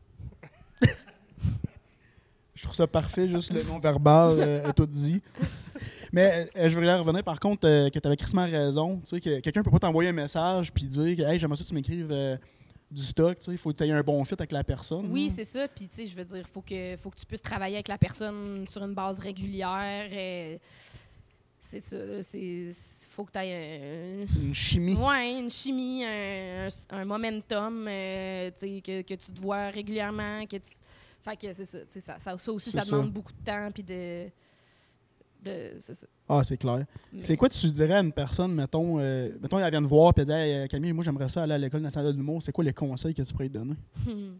Je 2.54 2.62
trouve 2.64 2.74
ça 2.74 2.86
parfait, 2.86 3.28
juste 3.28 3.52
le 3.52 3.62
non-verbal 3.62 4.36
euh, 4.38 4.68
est 4.68 4.72
tout 4.72 4.86
dit. 4.86 5.20
Mais 6.12 6.48
euh, 6.56 6.68
je 6.68 6.74
voulais 6.74 6.94
revenir 6.94 7.22
par 7.22 7.38
contre 7.38 7.66
euh, 7.68 7.88
que 7.90 7.98
tu 7.98 8.06
avais 8.06 8.16
crissement 8.16 8.44
raison. 8.44 8.96
Tu 9.04 9.10
sais, 9.10 9.20
que 9.20 9.40
quelqu'un 9.40 9.62
peut 9.62 9.70
pas 9.70 9.78
t'envoyer 9.78 10.10
un 10.10 10.14
message 10.14 10.72
puis 10.72 10.84
dire 10.84 11.16
que 11.16 11.22
hey, 11.22 11.38
j'aimerais 11.38 11.56
ça 11.56 11.62
que 11.64 11.68
tu 11.68 11.74
m'écrives 11.74 12.10
euh, 12.10 12.36
du 12.90 13.02
stock. 13.02 13.38
Tu 13.38 13.44
sais, 13.44 13.50
il 13.52 13.58
faut 13.58 13.72
que 13.72 13.76
tu 13.78 13.84
aies 13.84 13.92
un 13.92 14.02
bon 14.02 14.24
fit 14.24 14.34
avec 14.34 14.50
la 14.52 14.64
personne. 14.64 15.06
Oui, 15.10 15.30
c'est 15.34 15.44
ça. 15.44 15.68
Puis, 15.68 15.86
tu 15.86 15.94
sais, 15.96 16.06
je 16.06 16.16
veux 16.16 16.24
dire, 16.24 16.44
faut 16.52 16.62
que, 16.62 16.96
faut 16.96 17.10
que 17.10 17.16
tu 17.16 17.26
puisses 17.26 17.42
travailler 17.42 17.76
avec 17.76 17.86
la 17.88 17.98
personne 17.98 18.66
sur 18.68 18.82
une 18.82 18.94
base 18.94 19.18
régulière. 19.20 20.58
c'est 21.60 21.80
ça. 21.80 22.22
C'est 22.22 22.70
faut 23.10 23.24
que 23.24 23.32
tu 23.32 23.38
aies 23.38 24.24
une 24.42 24.54
chimie. 24.54 24.94
ouais, 24.96 25.38
une 25.40 25.50
chimie, 25.50 26.04
un, 26.04 26.66
un- 26.90 26.98
un 27.00 27.04
momentum, 27.04 27.84
tu 27.84 27.90
sais, 28.56 28.80
que, 28.84 29.02
que 29.02 29.14
tu 29.14 29.32
te 29.32 29.40
vois 29.40 29.68
régulièrement. 29.70 30.44
Que 30.46 30.56
tu... 30.56 30.70
Fait 31.22 31.36
que 31.36 31.52
c'est 31.52 31.64
ça, 31.66 31.78
ça, 32.18 32.18
ça. 32.38 32.52
Aussi, 32.52 32.70
ça, 32.70 32.80
ça. 32.80 32.90
demande 32.90 33.12
beaucoup 33.12 33.32
de 33.32 33.44
temps. 33.44 33.70
Puis 33.72 33.82
de. 33.82 34.26
De 35.42 35.76
c'est 35.80 35.94
ça. 35.94 36.06
Ah, 36.28 36.42
c'est 36.44 36.56
clair. 36.56 36.84
Mais- 37.12 37.22
C'est 37.22 37.36
quoi 37.36 37.48
tu 37.48 37.66
dirais 37.68 37.94
à 37.94 38.00
une 38.00 38.12
personne, 38.12 38.52
mettons, 38.54 38.98
euh, 39.00 39.30
mettons, 39.40 39.58
elle 39.58 39.70
vient 39.70 39.82
te 39.82 39.86
voir 39.88 40.12
et 40.16 40.20
elle 40.20 40.26
dit 40.26 40.32
hey, 40.32 40.68
Camille, 40.68 40.92
moi 40.92 41.04
j'aimerais 41.04 41.28
ça 41.28 41.42
aller 41.42 41.54
à 41.54 41.58
l'École 41.58 41.80
nationale 41.82 42.12
de 42.12 42.16
l'humour. 42.16 42.40
C'est 42.42 42.52
quoi 42.52 42.64
les 42.64 42.72
conseils 42.74 43.14
que 43.14 43.22
tu 43.22 43.32
pourrais 43.32 43.44
lui 43.44 43.50
donner? 43.50 43.74
Hmm. 44.06 44.34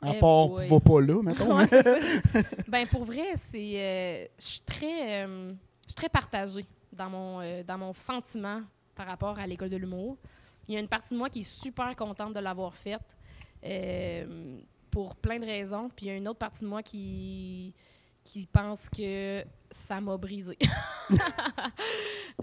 À 0.00 0.14
Eh 0.14 0.18
part, 0.18 0.48
boy. 0.48 0.68
va 0.68 0.80
pas 0.80 1.00
là, 1.00 1.22
mettons. 1.22 1.56
Ouais, 1.56 1.66
c'est 1.66 1.82
ça. 1.82 1.96
ben 2.68 2.86
pour 2.86 3.04
vrai, 3.04 3.34
c'est 3.38 3.80
euh, 3.80 4.26
je 4.38 4.44
suis 4.44 4.60
très 4.60 5.24
euh, 5.24 5.52
je 5.84 5.88
suis 5.88 5.94
très 5.94 6.08
partagée 6.10 6.66
dans 6.92 7.08
mon 7.10 7.40
euh, 7.40 7.62
dans 7.62 7.78
mon 7.78 7.92
sentiment 7.94 8.60
par 8.94 9.06
rapport 9.06 9.38
à 9.38 9.46
l'école 9.46 9.70
de 9.70 9.76
l'humour. 9.76 10.16
Il 10.68 10.74
y 10.74 10.76
a 10.76 10.80
une 10.80 10.88
partie 10.88 11.14
de 11.14 11.18
moi 11.18 11.28
qui 11.30 11.40
est 11.40 11.42
super 11.42 11.94
contente 11.96 12.34
de 12.34 12.40
l'avoir 12.40 12.74
faite 12.76 13.00
euh, 13.64 14.58
pour 14.90 15.14
plein 15.16 15.38
de 15.38 15.44
raisons, 15.44 15.88
puis 15.94 16.06
il 16.06 16.08
y 16.10 16.12
a 16.12 16.16
une 16.16 16.28
autre 16.28 16.38
partie 16.38 16.60
de 16.62 16.68
moi 16.68 16.82
qui 16.82 17.74
qui 18.24 18.46
pense 18.46 18.88
que 18.88 19.44
ça 19.70 20.00
m'a 20.00 20.16
brisé. 20.16 20.58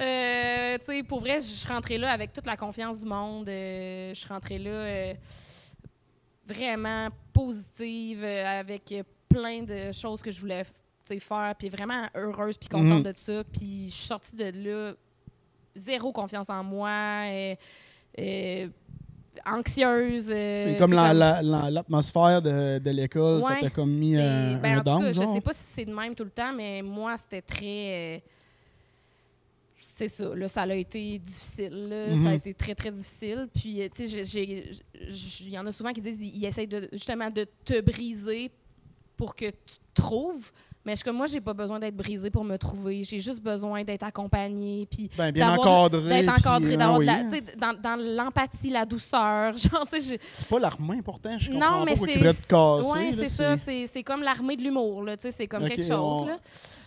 Euh, 0.02 0.78
tu 0.80 0.86
sais, 0.86 1.04
pour 1.04 1.20
vrai, 1.20 1.42
je 1.42 1.48
suis 1.48 1.68
rentrée 1.68 1.98
là 1.98 2.12
avec 2.12 2.32
toute 2.32 2.46
la 2.46 2.56
confiance 2.56 3.00
du 3.00 3.06
monde. 3.06 3.50
euh, 3.50 4.14
je 4.14 4.20
suis 4.20 4.28
rentrée 4.30 4.58
là. 4.58 4.70
euh, 4.72 5.14
vraiment 6.48 7.10
positive, 7.34 8.24
avec 8.24 8.94
plein 9.28 9.64
de 9.64 9.92
choses 9.92 10.22
que 10.22 10.32
je 10.32 10.40
voulais 10.40 10.66
faire, 11.20 11.54
puis 11.58 11.68
vraiment 11.70 12.08
heureuse, 12.16 12.58
puis 12.58 12.70
contente 12.70 13.06
Mhm. 13.06 13.12
de 13.12 13.14
ça. 13.18 13.44
Puis 13.44 13.88
je 13.90 13.96
suis 13.96 14.08
sortie 14.08 14.36
de 14.36 14.46
là, 14.56 14.94
zéro 15.76 16.12
confiance 16.14 16.50
en 16.50 16.64
moi, 16.64 17.26
anxieuse. 19.46 20.30
euh, 20.32 20.56
C'est 20.58 20.78
comme 20.78 20.94
la- 20.94 21.14
la- 21.14 21.42
la- 21.42 21.70
l'atmosphère 21.70 22.42
de, 22.42 22.80
de 22.80 22.90
l'école, 22.92 23.42
ça 23.44 23.50
Ouais, 23.50 23.62
t'a 23.62 23.70
comme 23.70 23.92
mis 23.92 24.16
euh, 24.18 24.56
ben, 24.56 24.78
un 24.78 24.80
en 24.80 24.84
tout 24.84 25.00
cas, 25.04 25.12
je 25.12 25.34
sais 25.34 25.42
pas 25.42 25.54
si 25.54 25.64
c'est 25.74 25.86
de 25.86 25.94
même 25.94 26.14
tout 26.16 26.24
le 26.24 26.30
temps, 26.30 26.54
mais 26.54 26.82
moi, 26.82 27.16
c'était 27.18 27.42
très. 27.42 28.18
euh, 28.18 28.20
c'est 29.80 30.08
ça, 30.08 30.34
là, 30.36 30.48
ça 30.48 30.62
a 30.64 30.74
été 30.74 31.18
difficile. 31.20 31.88
là. 31.90 32.08
Mhm. 32.16 32.24
Ça 32.24 32.30
a 32.30 32.34
été 32.34 32.54
très, 32.54 32.76
très 32.76 32.92
difficile. 32.92 33.48
Puis, 33.54 33.82
tu 33.96 34.08
sais, 34.08 34.22
il 35.42 35.50
y 35.50 35.58
en 35.60 35.66
a 35.66 35.72
souvent 35.72 35.92
qui 35.94 36.02
disent 36.02 36.22
ils, 36.22 36.38
ils 36.38 36.46
essayent 36.46 36.68
de, 36.68 36.88
justement 36.94 37.30
de 37.30 37.46
te 37.66 37.82
briser 37.82 38.52
pour 39.18 39.36
que 39.36 39.46
tu 39.46 39.54
te 39.94 40.02
trouves. 40.02 40.52
Mais 40.84 40.94
je 40.94 40.98
suis 40.98 41.04
comme 41.06 41.18
moi, 41.18 41.28
j'ai 41.28 41.42
pas 41.42 41.54
besoin 41.54 41.78
d'être 41.80 41.96
brisée 41.96 42.32
pour 42.32 42.44
me 42.44 42.58
trouver? 42.58 43.04
J'ai 43.04 43.20
juste 43.20 43.42
besoin 43.42 43.84
d'être 43.84 44.04
accompagnée. 44.04 44.88
Puis 44.90 45.10
Ben, 45.16 45.32
bien 45.32 45.50
d'avoir 45.56 45.90
de- 45.92 45.98
encadré. 45.98 46.22
d'être 46.22 46.30
encadrée, 46.40 46.74
ah 46.74 46.78
d'avoir 46.78 47.00
oui, 47.00 47.08
dans, 47.58 47.74
dans 47.80 47.96
l'empathie, 48.00 48.70
la 48.72 48.86
douceur. 48.86 49.54
Genre, 49.58 49.86
j'ai- 49.92 50.20
C'est 50.34 50.48
pas 50.48 50.60
l'armée, 50.60 51.02
pourtant. 51.04 51.38
Je 51.38 51.52
comprends 51.52 51.72
non, 51.72 51.80
pas 51.80 51.86
mais 51.86 51.96
pourquoi 51.96 52.34
c'est. 52.34 52.98
ouais, 52.98 53.12
c'est 53.16 53.30
ça. 53.30 53.56
C'est 53.58 54.04
comme 54.04 54.24
l'armée 54.24 54.56
de 54.58 54.64
l'humour, 54.64 55.04
là. 55.04 55.16
C'est 55.20 55.48
comme 55.48 55.66
quelque 55.68 55.84
chose, 55.84 55.92
on- 56.24 56.26
là. 56.26 56.38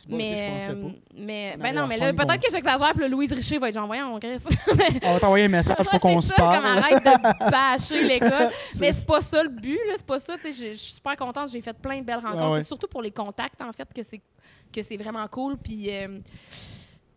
Bon, 0.06 0.18
mais, 0.18 0.58
je 0.60 0.70
euh, 0.70 0.88
mais, 1.16 1.56
ben 1.58 1.74
non, 1.74 1.86
mais 1.86 1.96
là, 1.96 2.12
peut-être 2.12 2.38
que 2.42 2.50
j'exagère, 2.52 2.92
puis 2.94 3.08
Louise 3.08 3.32
Richer 3.32 3.56
va 3.56 3.70
être 3.70 3.74
genre, 3.74 3.86
voyons, 3.86 4.12
on 4.14 4.18
reste. 4.18 4.50
On 5.02 5.14
va 5.14 5.18
t'envoyer 5.18 5.46
un 5.46 5.48
message, 5.48 5.78
faut 5.90 5.98
qu'on 5.98 6.20
se 6.20 6.28
comme 6.28 6.44
parle. 6.44 6.62
arrête 6.78 7.02
de 7.02 7.50
bâcher 7.50 8.06
l'école. 8.06 8.50
C'est 8.70 8.80
mais 8.80 8.92
c'est 8.92 9.06
pas 9.06 9.22
ça 9.22 9.42
le 9.42 9.48
but, 9.48 9.78
là. 9.88 9.94
C'est 9.96 10.04
pas 10.04 10.18
ça, 10.18 10.34
tu 10.36 10.42
sais. 10.42 10.52
Je 10.52 10.74
je 10.74 10.78
suis 10.78 10.92
super 10.96 11.16
contente, 11.16 11.48
j'ai 11.50 11.62
fait 11.62 11.72
plein 11.72 12.00
de 12.00 12.04
belles 12.04 12.16
rencontres. 12.18 12.42
Ah 12.44 12.50
ouais. 12.50 12.60
C'est 12.60 12.66
surtout 12.68 12.86
pour 12.86 13.00
les 13.00 13.12
contacts, 13.12 13.62
en 13.62 13.72
fait, 13.72 13.83
que 13.92 14.02
c'est 14.02 14.20
que 14.72 14.82
c'est 14.82 14.96
vraiment 14.96 15.26
cool. 15.28 15.56
Puis. 15.56 15.86
euh, 15.90 16.18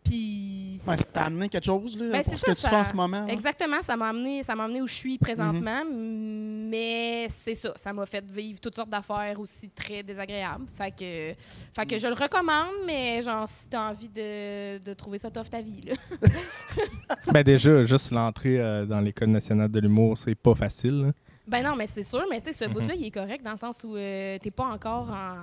puis. 0.04 0.80
Ouais, 0.86 0.96
ça 0.96 1.02
t'a 1.12 1.24
amené 1.24 1.48
quelque 1.48 1.64
chose, 1.66 1.98
là, 1.98 2.10
Ben, 2.12 2.22
pour 2.24 2.32
ce 2.34 2.38
ça, 2.38 2.46
que 2.46 2.56
tu 2.56 2.60
ça- 2.62 2.70
fais 2.70 2.76
en 2.76 2.84
ce 2.84 2.94
moment. 2.94 3.26
là? 3.26 3.32
Exactement, 3.32 3.82
ça 3.82 3.96
m'a 3.96 4.08
amené, 4.08 4.42
ça 4.42 4.54
m'a 4.54 4.64
amené 4.64 4.80
où 4.80 4.86
je 4.86 4.94
suis 4.94 5.18
présentement, 5.18 5.82
mais 5.92 7.26
c'est 7.28 7.54
ça, 7.54 7.72
ça 7.76 7.92
m'a 7.92 8.06
fait 8.06 8.24
vivre 8.30 8.58
toutes 8.60 8.74
sortes 8.76 8.88
d'affaires 8.88 9.38
aussi 9.38 9.68
très 9.70 10.02
désagréables. 10.02 10.66
Fait 10.76 10.90
que, 10.92 11.34
fait 11.74 11.86
que 11.86 11.98
je 11.98 12.06
le 12.06 12.14
recommande, 12.14 12.72
mais 12.86 13.20
genre 13.22 13.46
si 13.48 13.68
t'as 13.68 13.90
envie 13.90 14.08
de, 14.08 14.78
de 14.78 14.94
trouver 14.94 15.18
ça 15.18 15.30
tough 15.30 15.50
ta 15.50 15.60
vie, 15.60 15.82
là. 15.82 15.92
Ben 17.32 17.42
déjà, 17.42 17.82
juste 17.82 18.10
l'entrée 18.10 18.58
euh, 18.58 18.86
dans 18.86 19.00
l'École 19.00 19.28
nationale 19.28 19.70
de 19.70 19.80
l'humour, 19.80 20.16
c'est 20.16 20.34
pas 20.34 20.54
facile. 20.54 21.02
là. 21.06 21.12
Ben 21.46 21.62
non, 21.62 21.74
mais 21.76 21.86
c'est 21.86 22.02
sûr, 22.02 22.24
mais 22.30 22.40
tu 22.40 22.46
sais, 22.46 22.52
ce 22.52 22.64
Mhm. 22.64 22.72
bout-là, 22.72 22.94
il 22.94 23.04
est 23.06 23.10
correct 23.10 23.42
dans 23.42 23.52
le 23.52 23.56
sens 23.58 23.82
où 23.84 23.96
euh, 23.96 24.38
t'es 24.40 24.50
pas 24.50 24.66
encore 24.66 25.10
en. 25.10 25.34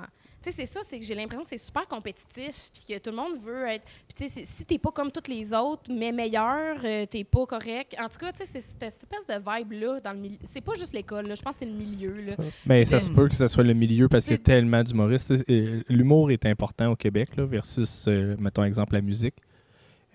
Tu 0.45 0.51
sais, 0.51 0.57
c'est 0.57 0.65
ça, 0.67 0.81
c'est 0.87 0.99
que 0.99 1.05
j'ai 1.05 1.15
l'impression 1.15 1.41
que 1.43 1.49
c'est 1.49 1.57
super 1.57 1.87
compétitif, 1.87 2.69
puis 2.71 2.83
que 2.93 2.99
tout 2.99 3.09
le 3.09 3.15
monde 3.15 3.39
veut 3.41 3.65
être. 3.67 3.83
Puis 4.07 4.27
tu 4.27 4.29
sais, 4.31 4.43
si 4.45 4.63
t'es 4.65 4.77
pas 4.77 4.91
comme 4.91 5.11
toutes 5.11 5.27
les 5.27 5.53
autres, 5.53 5.83
mais 5.91 6.11
meilleur, 6.11 6.77
euh, 6.83 7.05
t'es 7.07 7.23
pas 7.23 7.45
correct. 7.47 7.95
En 7.99 8.07
tout 8.09 8.17
cas, 8.19 8.31
tu 8.31 8.39
sais, 8.39 8.45
c'est 8.45 8.61
cette 8.61 8.83
espèce 8.83 9.25
de 9.27 9.33
vibe-là 9.35 9.99
dans 10.01 10.13
le 10.13 10.19
milieu. 10.19 10.37
C'est 10.43 10.61
pas 10.61 10.75
juste 10.75 10.93
l'école, 10.93 11.27
là, 11.27 11.35
je 11.35 11.41
pense 11.41 11.53
que 11.53 11.59
c'est 11.59 11.65
le 11.65 11.71
milieu, 11.73 12.13
là. 12.21 12.35
C'est 12.67 12.85
ça 12.85 12.97
de- 12.99 13.03
se 13.03 13.09
peut 13.09 13.27
que 13.27 13.35
ce 13.35 13.47
soit 13.47 13.63
le 13.63 13.73
milieu 13.73 14.07
parce 14.07 14.25
qu'il 14.25 14.33
y 14.33 14.35
a 14.35 14.37
tellement 14.39 14.83
d'humoristes. 14.83 15.33
Euh, 15.49 15.81
L'humour 15.89 16.29
est 16.31 16.45
important 16.45 16.91
au 16.91 16.95
Québec 16.95 17.35
là, 17.37 17.45
versus, 17.45 18.05
euh, 18.07 18.35
mettons, 18.39 18.63
exemple, 18.63 18.93
la 18.93 19.01
musique, 19.01 19.35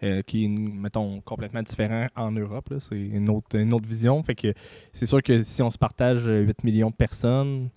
euh, 0.03 0.23
qui 0.23 0.45
est, 0.45 0.49
mettons, 0.49 1.21
complètement 1.23 1.63
différent 1.63 2.07
en 2.17 2.31
Europe. 2.31 2.73
C'est 2.79 2.95
une 2.97 3.29
autre, 3.31 3.59
une 3.59 3.73
autre 3.75 3.87
vision. 3.89 4.23
Fait 4.23 4.35
que 4.35 4.55
c'est 4.93 5.07
sûr 5.07 5.23
que 5.23 5.43
si 5.43 5.61
on 5.63 5.71
se 5.71 5.77
partage 5.79 6.27
euh, 6.29 6.41
8 6.43 6.65
millions 6.65 6.91
de 6.91 6.95
personnes, 6.95 7.69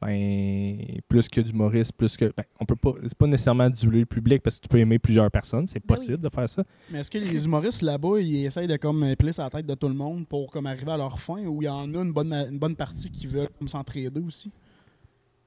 ben, 0.00 0.78
plus 1.08 1.28
que 1.28 1.40
d'humoristes, 1.40 1.92
plus 1.92 2.16
que. 2.16 2.26
Ben, 2.36 2.44
on 2.58 2.64
peut 2.64 2.76
pas. 2.76 2.92
C'est 3.02 3.16
pas 3.18 3.26
nécessairement 3.26 3.68
diluer 3.68 4.00
le 4.00 4.06
public 4.06 4.42
parce 4.42 4.56
que 4.56 4.62
tu 4.62 4.68
peux 4.68 4.78
aimer 4.78 4.98
plusieurs 4.98 5.30
personnes. 5.30 5.66
C'est 5.66 5.78
Ben 5.84 5.94
oui. 5.94 5.96
possible 5.96 6.18
de 6.22 6.28
faire 6.28 6.48
ça. 6.48 6.64
Mais 6.90 7.00
est-ce 7.00 7.10
que 7.10 7.18
les 7.18 7.44
humoristes 7.44 7.82
là-bas, 7.82 8.18
ils 8.20 8.46
essayent 8.46 8.66
de 8.68 8.76
comme 8.76 9.14
piler 9.16 9.32
sur 9.32 9.42
la 9.44 9.50
tête 9.50 9.66
de 9.66 9.74
tout 9.74 9.88
le 9.88 9.94
monde 9.94 10.26
pour 10.26 10.50
comme 10.50 10.66
arriver 10.66 10.92
à 10.92 10.96
leur 10.96 11.18
fin 11.20 11.44
ou 11.44 11.62
il 11.62 11.66
y 11.66 11.68
en 11.68 11.92
a 11.94 11.98
une 12.02 12.12
bonne, 12.12 12.32
une 12.32 12.58
bonne 12.58 12.76
partie 12.76 13.10
qui 13.10 13.26
veulent 13.26 13.50
comme 13.58 13.68
s'entraider 13.68 14.20
aussi? 14.20 14.50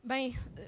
Ben, 0.06 0.30
euh, 0.60 0.62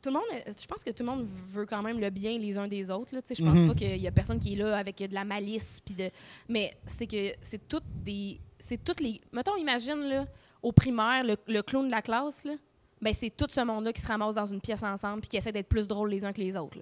tout 0.00 0.08
le 0.08 0.14
monde, 0.14 0.22
euh, 0.32 0.52
je 0.60 0.66
pense 0.66 0.82
que 0.82 0.90
tout 0.90 1.04
le 1.04 1.10
monde 1.10 1.26
veut 1.52 1.64
quand 1.66 1.82
même 1.82 2.00
le 2.00 2.10
bien 2.10 2.36
les 2.38 2.58
uns 2.58 2.66
des 2.66 2.90
autres. 2.90 3.14
Là, 3.14 3.22
tu 3.22 3.28
sais, 3.28 3.34
je 3.36 3.44
pense 3.48 3.56
Mhm. 3.58 3.68
pas 3.68 3.74
qu'il 3.74 3.98
y 4.00 4.08
a 4.08 4.10
personne 4.10 4.38
qui 4.38 4.54
est 4.54 4.56
là 4.56 4.76
avec 4.76 4.98
de 4.98 5.14
la 5.14 5.24
malice. 5.24 5.80
Puis 5.84 5.94
de, 5.94 6.10
mais 6.48 6.72
c'est 6.86 7.06
que 7.06 7.34
c'est 7.40 7.68
toutes 7.68 7.84
des. 8.02 8.40
C'est 8.58 8.82
toutes 8.82 9.00
les. 9.00 9.20
Mettons, 9.32 9.56
imagine, 9.56 10.00
là, 10.08 10.26
au 10.62 10.72
primaire, 10.72 11.24
le, 11.24 11.36
le 11.48 11.62
clown 11.62 11.86
de 11.86 11.90
la 11.90 12.02
classe, 12.02 12.44
là, 12.44 12.52
ben, 13.00 13.12
c'est 13.12 13.30
tout 13.36 13.46
ce 13.50 13.60
monde-là 13.64 13.92
qui 13.92 14.00
se 14.00 14.06
ramasse 14.06 14.36
dans 14.36 14.46
une 14.46 14.60
pièce 14.60 14.82
ensemble 14.82 15.20
puis 15.22 15.28
qui 15.30 15.36
essaie 15.36 15.52
d'être 15.52 15.68
plus 15.68 15.88
drôle 15.88 16.10
les 16.10 16.24
uns 16.24 16.32
que 16.32 16.40
les 16.40 16.56
autres. 16.56 16.78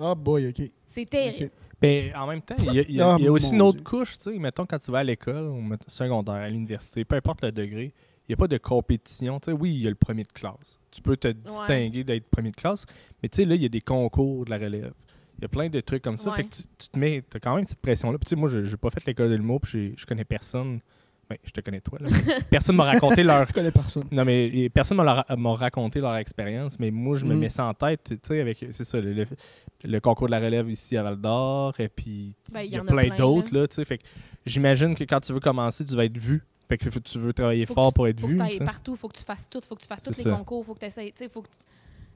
Ah, 0.00 0.14
boy, 0.14 0.48
OK. 0.48 0.62
C'est 0.86 1.04
terrible. 1.08 1.50
Ben, 1.80 2.12
en 2.16 2.26
même 2.26 2.40
temps, 2.42 2.56
il 2.58 2.64
y 2.72 2.78
a, 2.80 2.82
il 2.82 2.94
y 2.96 3.00
a- 3.00 3.12
Ah, 3.12 3.16
il 3.18 3.24
y 3.24 3.28
a 3.28 3.32
aussi 3.32 3.52
une 3.52 3.62
autre 3.62 3.78
Dieu. 3.78 3.84
couche, 3.84 4.16
tu 4.18 4.32
sais, 4.32 4.38
mettons 4.38 4.64
quand 4.66 4.78
tu 4.78 4.90
vas 4.90 4.98
à 5.00 5.04
l'école, 5.04 5.48
ou 5.48 5.62
secondaire, 5.86 6.34
à 6.34 6.48
l'université, 6.48 7.04
peu 7.04 7.16
importe 7.16 7.42
le 7.42 7.52
degré, 7.52 7.92
il 8.26 8.30
n'y 8.30 8.34
a 8.34 8.36
pas 8.36 8.48
de 8.48 8.58
compétition. 8.58 9.38
Tu 9.38 9.46
sais, 9.46 9.52
oui, 9.52 9.74
il 9.74 9.82
y 9.82 9.86
a 9.86 9.90
le 9.90 9.96
premier 9.96 10.22
de 10.22 10.32
classe. 10.32 10.78
Tu 10.90 11.00
peux 11.02 11.16
te 11.16 11.28
distinguer 11.28 12.02
d'être 12.04 12.28
premier 12.30 12.50
de 12.50 12.56
classe, 12.56 12.84
mais 13.22 13.28
tu 13.28 13.36
sais, 13.36 13.44
là, 13.44 13.54
il 13.54 13.62
y 13.62 13.66
a 13.66 13.68
des 13.68 13.80
concours 13.80 14.44
de 14.44 14.50
la 14.50 14.58
relève. 14.58 14.92
Il 15.38 15.42
y 15.42 15.44
a 15.44 15.48
plein 15.48 15.68
de 15.68 15.80
trucs 15.80 16.02
comme 16.02 16.16
ça. 16.16 16.30
Ouais. 16.30 16.36
Fait 16.38 16.44
que 16.44 16.54
tu, 16.56 16.62
tu 16.78 16.88
te 16.88 16.98
mets, 16.98 17.22
as 17.34 17.38
quand 17.40 17.54
même 17.54 17.64
cette 17.64 17.80
pression-là. 17.80 18.18
Puis 18.18 18.26
tu 18.28 18.34
moi, 18.36 18.48
je 18.48 18.58
n'ai 18.58 18.76
pas 18.76 18.90
fait 18.90 19.04
l'école 19.06 19.30
de 19.30 19.36
l'humour, 19.36 19.60
puis 19.60 19.70
j'ai- 19.72 19.94
je 19.96 20.04
connais 20.06 20.24
personne. 20.24 20.80
Ben, 21.30 21.36
je 21.44 21.50
te 21.50 21.60
connais 21.60 21.80
toi, 21.82 21.98
là. 22.00 22.08
personne 22.50 22.76
m'a 22.76 22.84
raconté 22.84 23.22
leur 23.22 23.46
Je 23.48 23.52
connais 23.52 23.70
personne. 23.70 24.04
non, 24.10 24.24
mais 24.24 24.70
personne 24.70 24.96
m'a 24.96 25.04
leur- 25.04 25.38
m'a 25.38 25.54
raconté 25.54 26.00
leur 26.00 26.16
expérience, 26.16 26.78
mais 26.80 26.90
moi, 26.90 27.16
je 27.16 27.26
me 27.26 27.34
Mm. 27.34 27.38
mets 27.38 27.48
ça 27.50 27.66
en 27.66 27.74
tête, 27.74 28.02
tu 28.04 28.16
sais, 28.22 28.40
avec, 28.40 28.64
c'est 28.70 28.84
ça, 28.84 28.98
le, 28.98 29.12
le- 29.12 29.26
le 29.84 30.00
concours 30.00 30.26
de 30.28 30.30
la 30.32 30.40
relève 30.40 30.70
ici 30.70 30.96
à 30.96 31.02
Val 31.02 31.16
d'Or, 31.20 31.78
et 31.80 31.88
puis 31.88 32.34
Ben, 32.50 32.62
il 32.62 32.70
y 32.70 32.74
y 32.74 32.76
a 32.78 32.82
en 32.82 32.86
a 32.86 32.86
plein 32.86 33.06
plein, 33.08 33.16
d'autres, 33.16 33.54
là, 33.54 33.68
tu 33.68 33.74
sais, 33.76 33.84
fait 33.84 33.98
que 33.98 34.04
j'imagine 34.46 34.94
que 34.94 35.04
quand 35.04 35.20
tu 35.20 35.34
veux 35.34 35.40
commencer, 35.40 35.84
tu 35.84 35.94
vas 35.94 36.06
être 36.06 36.16
vu, 36.16 36.42
fait 36.66 36.78
que 36.78 36.88
tu 36.98 37.18
veux 37.18 37.32
travailler 37.34 37.66
Faut 37.66 37.74
que 37.74 37.80
fort 37.80 37.92
tu- 37.92 37.94
pour 37.96 38.08
être 38.08 38.20
faut 38.20 38.26
vu, 38.26 38.36
que 38.36 38.42
tu 38.42 38.48
tu 38.48 38.56
sais. 38.56 38.64
partout, 38.64 38.96
faut 38.96 39.08
que 39.08 39.18
tu 39.18 39.24
fasses 39.24 39.48
tout, 39.50 39.60
faut 39.66 39.74
que 39.76 39.82
tu 39.82 39.86
fasses 39.86 40.02
tous 40.02 40.16
les 40.16 40.22
ça. 40.24 40.30
concours, 40.30 40.64
faut 40.64 40.74
que 40.74 40.80
tu 40.86 40.90
sais, 40.90 41.12
faut 41.28 41.42
que 41.42 41.48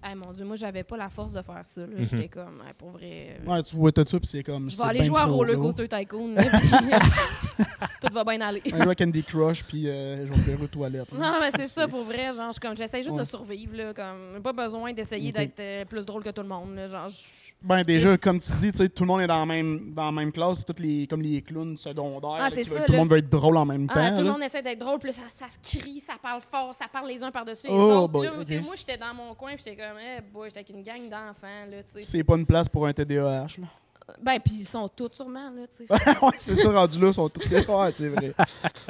Hey, 0.04 0.14
mon 0.16 0.32
Dieu, 0.32 0.44
moi, 0.44 0.56
j'avais 0.56 0.82
pas 0.82 0.96
la 0.96 1.08
force 1.08 1.32
de 1.32 1.40
faire 1.42 1.60
ça. 1.64 1.82
là. 1.82 1.86
Mhm. 1.96 2.04
J'étais 2.04 2.28
comme, 2.28 2.60
hey, 2.66 2.72
pour 2.76 2.90
vrai. 2.90 3.38
euh, 3.46 3.50
Ouais, 3.50 3.62
tu 3.62 3.76
vois 3.76 3.92
tout 3.92 4.04
ça, 4.06 4.18
puis 4.18 4.26
c'est 4.28 4.42
comme. 4.42 4.68
Je 4.68 4.76
vais 4.76 4.82
aller 4.82 4.98
ben 5.00 5.04
jouer 5.06 5.18
à 5.20 5.24
Roller. 5.26 5.56
Coaster 5.56 5.86
Tycoon. 5.86 6.34
puis, 6.34 6.48
Tout 8.00 8.12
va 8.12 8.24
bien 8.24 8.40
aller. 8.40 8.60
Un 8.72 8.82
joueur 8.82 8.96
Candy 8.96 9.22
Crush, 9.22 9.62
puis 9.64 9.88
euh, 9.88 10.26
je 10.26 10.32
vais 10.32 10.38
faire 10.40 10.60
aux 10.62 10.66
toilettes. 10.66 11.12
Non, 11.12 11.34
mais 11.40 11.50
c'est 11.54 11.68
ça 11.68 11.86
pour 11.86 12.02
vrai. 12.04 12.32
Genre, 12.34 12.52
je- 12.52 12.58
comme 12.60 12.76
j'essaie 12.76 13.02
juste 13.02 13.14
Ouais. 13.14 13.20
de 13.22 13.24
survivre. 13.28 13.76
Là, 13.76 13.94
comme, 13.94 14.42
pas 14.42 14.52
besoin 14.52 14.92
d'essayer 14.92 15.30
d'être 15.32 15.60
euh, 15.60 15.84
plus 15.84 16.04
drôle 16.04 16.22
que 16.24 16.30
tout 16.30 16.42
le 16.42 16.48
monde. 16.48 16.74
là, 16.74 16.86
genre, 16.88 17.08
Ben 17.62 17.84
déjà, 17.84 18.16
comme 18.18 18.40
tu 18.40 18.50
dis, 18.54 18.72
tu 18.72 18.78
sais, 18.78 18.88
tout 18.88 19.04
le 19.04 19.06
monde 19.08 19.20
est 19.20 19.26
dans 19.28 19.38
la 19.38 19.46
même, 19.46 19.92
dans 19.94 20.06
la 20.06 20.12
même 20.12 20.32
classe, 20.32 20.64
toutes 20.64 20.80
les, 20.80 21.06
comme 21.06 21.22
les 21.22 21.40
clowns 21.42 21.76
secondaires. 21.76 22.30
Ah, 22.38 22.48
là, 22.48 22.50
c'est 22.52 22.62
qui 22.64 22.70
veulent- 22.70 22.78
ça, 22.80 22.84
tout 22.86 22.92
le 22.92 22.98
monde 22.98 23.10
veut 23.10 23.18
être 23.18 23.28
drôle 23.30 23.56
en 23.56 23.64
même 23.64 23.86
temps. 23.86 23.94
Ah, 23.96 24.10
tout 24.10 24.22
le 24.24 24.30
monde 24.32 24.42
essaie 24.42 24.62
d'être 24.62 24.80
drôle, 24.80 24.98
puis 24.98 25.12
ça, 25.12 25.22
ça 25.32 25.46
crie, 25.62 26.00
ça 26.00 26.14
parle 26.20 26.40
fort, 26.42 26.74
ça 26.74 26.86
parle 26.92 27.06
les 27.08 27.22
uns 27.22 27.30
par-dessus 27.30 27.68
les 27.68 27.72
Oh, 27.72 27.92
autres. 28.02 28.08
boy, 28.12 28.26
Là, 28.26 28.32
ok. 28.36 28.46
tu 28.46 28.54
sais, 28.54 28.60
Moi, 28.60 28.74
j'étais 28.74 28.96
dans 28.98 29.14
mon 29.14 29.32
coin, 29.34 29.54
puis 29.54 29.62
j'étais 29.64 29.76
comme, 29.76 29.91
eh 30.00 30.20
boy, 30.20 30.48
j'étais 30.48 30.60
avec 30.60 30.70
une 30.70 30.82
gang 30.82 31.08
d'enfants. 31.08 31.66
Là, 31.70 31.82
tu 31.82 31.92
sais. 31.92 32.02
C'est 32.02 32.24
pas 32.24 32.36
une 32.36 32.46
place 32.46 32.68
pour 32.68 32.86
un 32.86 32.92
TDAH. 32.92 33.46
Là. 33.58 33.66
Ben, 34.20 34.38
puis 34.40 34.54
ils 34.60 34.66
sont 34.66 34.88
tous 34.88 35.10
sûrement. 35.14 35.50
Là, 35.50 35.66
tu 35.68 35.86
sais. 35.86 35.92
ouais, 36.22 36.32
c'est 36.36 36.56
ça, 36.56 36.70
rendu 36.70 36.98
là, 37.00 37.08
ils 37.08 37.14
sont 37.14 37.28
tous 37.28 37.48
ouais, 37.50 37.92
c'est 37.92 38.08
vrai. 38.08 38.34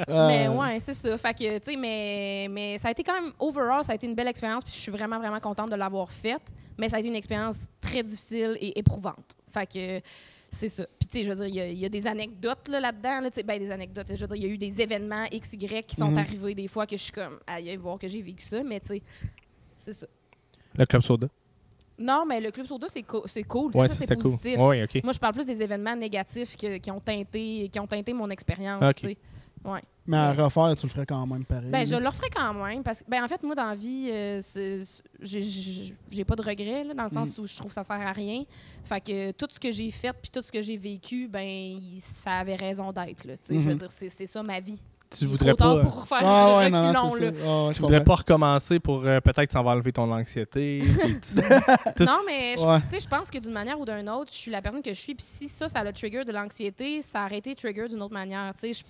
Euh, 0.09 0.27
Mais 0.27 0.47
ouais, 0.47 0.79
c'est 0.79 0.93
ça. 0.95 1.17
Fait 1.17 1.33
que, 1.33 1.57
tu 1.59 1.71
sais, 1.71 1.77
mais, 1.77 2.47
mais 2.51 2.77
ça 2.77 2.87
a 2.87 2.91
été 2.91 3.03
quand 3.03 3.21
même, 3.21 3.31
overall, 3.39 3.83
ça 3.83 3.91
a 3.91 3.95
été 3.95 4.07
une 4.07 4.15
belle 4.15 4.27
expérience, 4.27 4.63
puis 4.63 4.73
je 4.75 4.79
suis 4.79 4.91
vraiment, 4.91 5.19
vraiment 5.19 5.39
contente 5.39 5.69
de 5.69 5.75
l'avoir 5.75 6.11
faite. 6.11 6.41
Mais 6.77 6.89
ça 6.89 6.97
a 6.97 6.99
été 6.99 7.07
une 7.07 7.15
expérience 7.15 7.57
très 7.79 8.01
difficile 8.01 8.57
et 8.59 8.77
éprouvante. 8.79 9.35
Fait 9.47 9.67
que 9.71 10.01
c'est 10.49 10.69
ça. 10.69 10.85
Puis, 10.99 11.07
tu 11.07 11.17
sais, 11.19 11.23
je 11.23 11.29
veux 11.31 11.35
dire, 11.35 11.45
il 11.47 11.55
y 11.55 11.61
a- 11.61 11.67
il 11.69 11.79
y, 11.79 11.85
a 11.85 11.89
des 11.89 12.07
anecdotes 12.07 12.67
là, 12.67 12.79
là-dedans. 12.79 13.21
Là, 13.21 13.29
tu 13.29 13.35
sais, 13.35 13.43
ben, 13.43 13.59
des 13.59 13.69
anecdotes. 13.69 14.07
Je 14.09 14.19
veux 14.19 14.27
dire, 14.27 14.35
il 14.35 14.43
y 14.43 14.45
a 14.45 14.49
eu 14.49 14.57
des 14.57 14.81
événements 14.81 15.25
XY 15.31 15.83
qui 15.83 15.95
sont 15.95 16.09
Mhm. 16.09 16.17
arrivés 16.17 16.55
des 16.55 16.67
fois 16.67 16.87
que 16.87 16.97
je 16.97 17.03
suis 17.03 17.11
comme, 17.11 17.39
aïe, 17.45 17.75
voir 17.75 17.99
que 17.99 18.07
j'ai 18.07 18.21
vécu 18.23 18.43
ça, 18.43 18.63
mais 18.63 18.79
tu 18.79 18.87
sais, 18.87 19.01
c'est 19.77 19.93
ça. 19.93 20.07
Le 20.77 20.85
Club 20.85 21.01
Soda. 21.01 21.27
Non, 21.99 22.25
mais 22.27 22.41
le 22.41 22.49
Club 22.51 22.65
Soda, 22.65 22.87
c'est 22.89 23.03
co- 23.03 23.23
c'est 23.27 23.43
cool. 23.43 23.71
Ouais, 23.75 23.87
ça, 23.87 23.93
c'est 23.93 24.07
cool. 24.15 24.23
positif. 24.23 24.57
Ouais, 24.59 24.83
ok. 24.83 25.03
Moi, 25.03 25.13
je 25.13 25.19
parle 25.19 25.33
plus 25.33 25.45
des 25.45 25.61
événements 25.61 25.95
négatifs 25.95 26.55
que- 26.57 26.77
qui, 26.77 26.89
ont 26.91 26.99
teinté, 26.99 27.69
qui 27.71 27.79
ont 27.79 27.87
teinté 27.87 28.13
mon 28.13 28.29
expérience. 28.29 28.81
Ouais. 29.65 29.81
Mais 30.05 30.17
à 30.17 30.33
refaire, 30.33 30.73
tu 30.75 30.85
le 30.87 30.91
ferais 30.91 31.05
quand 31.05 31.25
même 31.25 31.45
pareil. 31.45 31.69
Ben, 31.69 31.87
je 31.87 31.95
le 31.95 32.05
referais 32.07 32.29
quand 32.35 32.53
même. 32.53 32.83
Parce 32.83 33.01
que, 33.01 33.09
ben, 33.09 33.23
en 33.23 33.27
fait, 33.29 33.41
moi, 33.43 33.55
dans 33.55 33.67
la 33.67 33.75
vie, 33.75 34.09
euh, 34.11 34.41
j'ai- 35.21 36.23
pas 36.25 36.35
de 36.35 36.41
regrets, 36.41 36.83
là, 36.83 36.93
dans 36.93 37.03
le 37.03 37.09
sens 37.09 37.37
où 37.37 37.45
je 37.45 37.55
trouve 37.55 37.69
que 37.69 37.75
ça 37.75 37.83
sert 37.83 37.95
à 38.01 38.11
rien. 38.11 38.43
Fait 38.83 38.99
que 38.99 39.31
tout 39.31 39.47
ce 39.49 39.59
que 39.59 39.71
j'ai 39.71 39.89
fait 39.91 40.11
puis 40.13 40.29
tout 40.31 40.41
ce 40.41 40.51
que 40.51 40.61
j'ai 40.61 40.75
vécu, 40.77 41.27
ben, 41.29 41.79
ça 41.99 42.31
avait 42.39 42.55
raison 42.55 42.91
d'être. 42.91 43.23
là, 43.25 43.37
tu 43.37 43.43
sais. 43.45 43.53
Je 43.55 43.59
veux 43.59 43.71
Mhm. 43.73 43.79
dire, 43.79 43.91
c'est 43.91 44.09
c'est 44.09 44.25
ça 44.25 44.43
ma 44.43 44.59
vie. 44.59 44.81
Tu 45.17 45.25
voudrais 45.25 45.53
pas, 45.53 45.75
euh, 45.75 45.83
pour 45.83 46.05
Ah 46.11 46.57
ouais, 46.57 46.69
non, 46.69 46.91
non, 46.93 47.15
là. 47.15 47.31
Ah, 47.45 47.67
ouais, 47.67 47.73
tu 47.73 47.81
voudrais 47.81 48.03
pas 48.03 48.15
recommencer 48.15 48.79
pour 48.79 49.03
euh, 49.05 49.19
peut-être 49.21 49.45
que 49.45 49.51
ça 49.53 49.61
va 49.61 49.71
enlever 49.71 49.91
ton 49.91 50.11
anxiété. 50.11 50.81
tu- 51.97 52.03
Non, 52.05 52.19
mais 52.25 52.55
je, 52.57 52.63
Ouais. 52.65 52.81
tu 52.81 52.89
sais, 52.89 52.99
je 52.99 53.07
pense 53.07 53.29
que 53.29 53.37
d'une 53.37 53.51
manière 53.51 53.79
ou 53.79 53.85
d'une 53.85 54.09
autre, 54.09 54.31
je 54.31 54.37
suis 54.37 54.51
la 54.51 54.61
personne 54.61 54.81
que 54.81 54.93
je 54.93 54.99
suis. 54.99 55.15
Puis 55.15 55.25
si 55.27 55.47
ça, 55.47 55.67
ça 55.67 55.79
a 55.79 55.83
le 55.83 55.93
trigger 55.93 56.23
de 56.25 56.31
l'anxiété, 56.31 57.01
ça 57.01 57.21
a 57.21 57.25
arrêté 57.25 57.51
le 57.51 57.55
trigger 57.55 57.87
d'une 57.87 58.01
autre 58.01 58.13
manière. 58.13 58.53
Tu 58.55 58.73
sais, 58.73 58.73
je, 58.73 58.83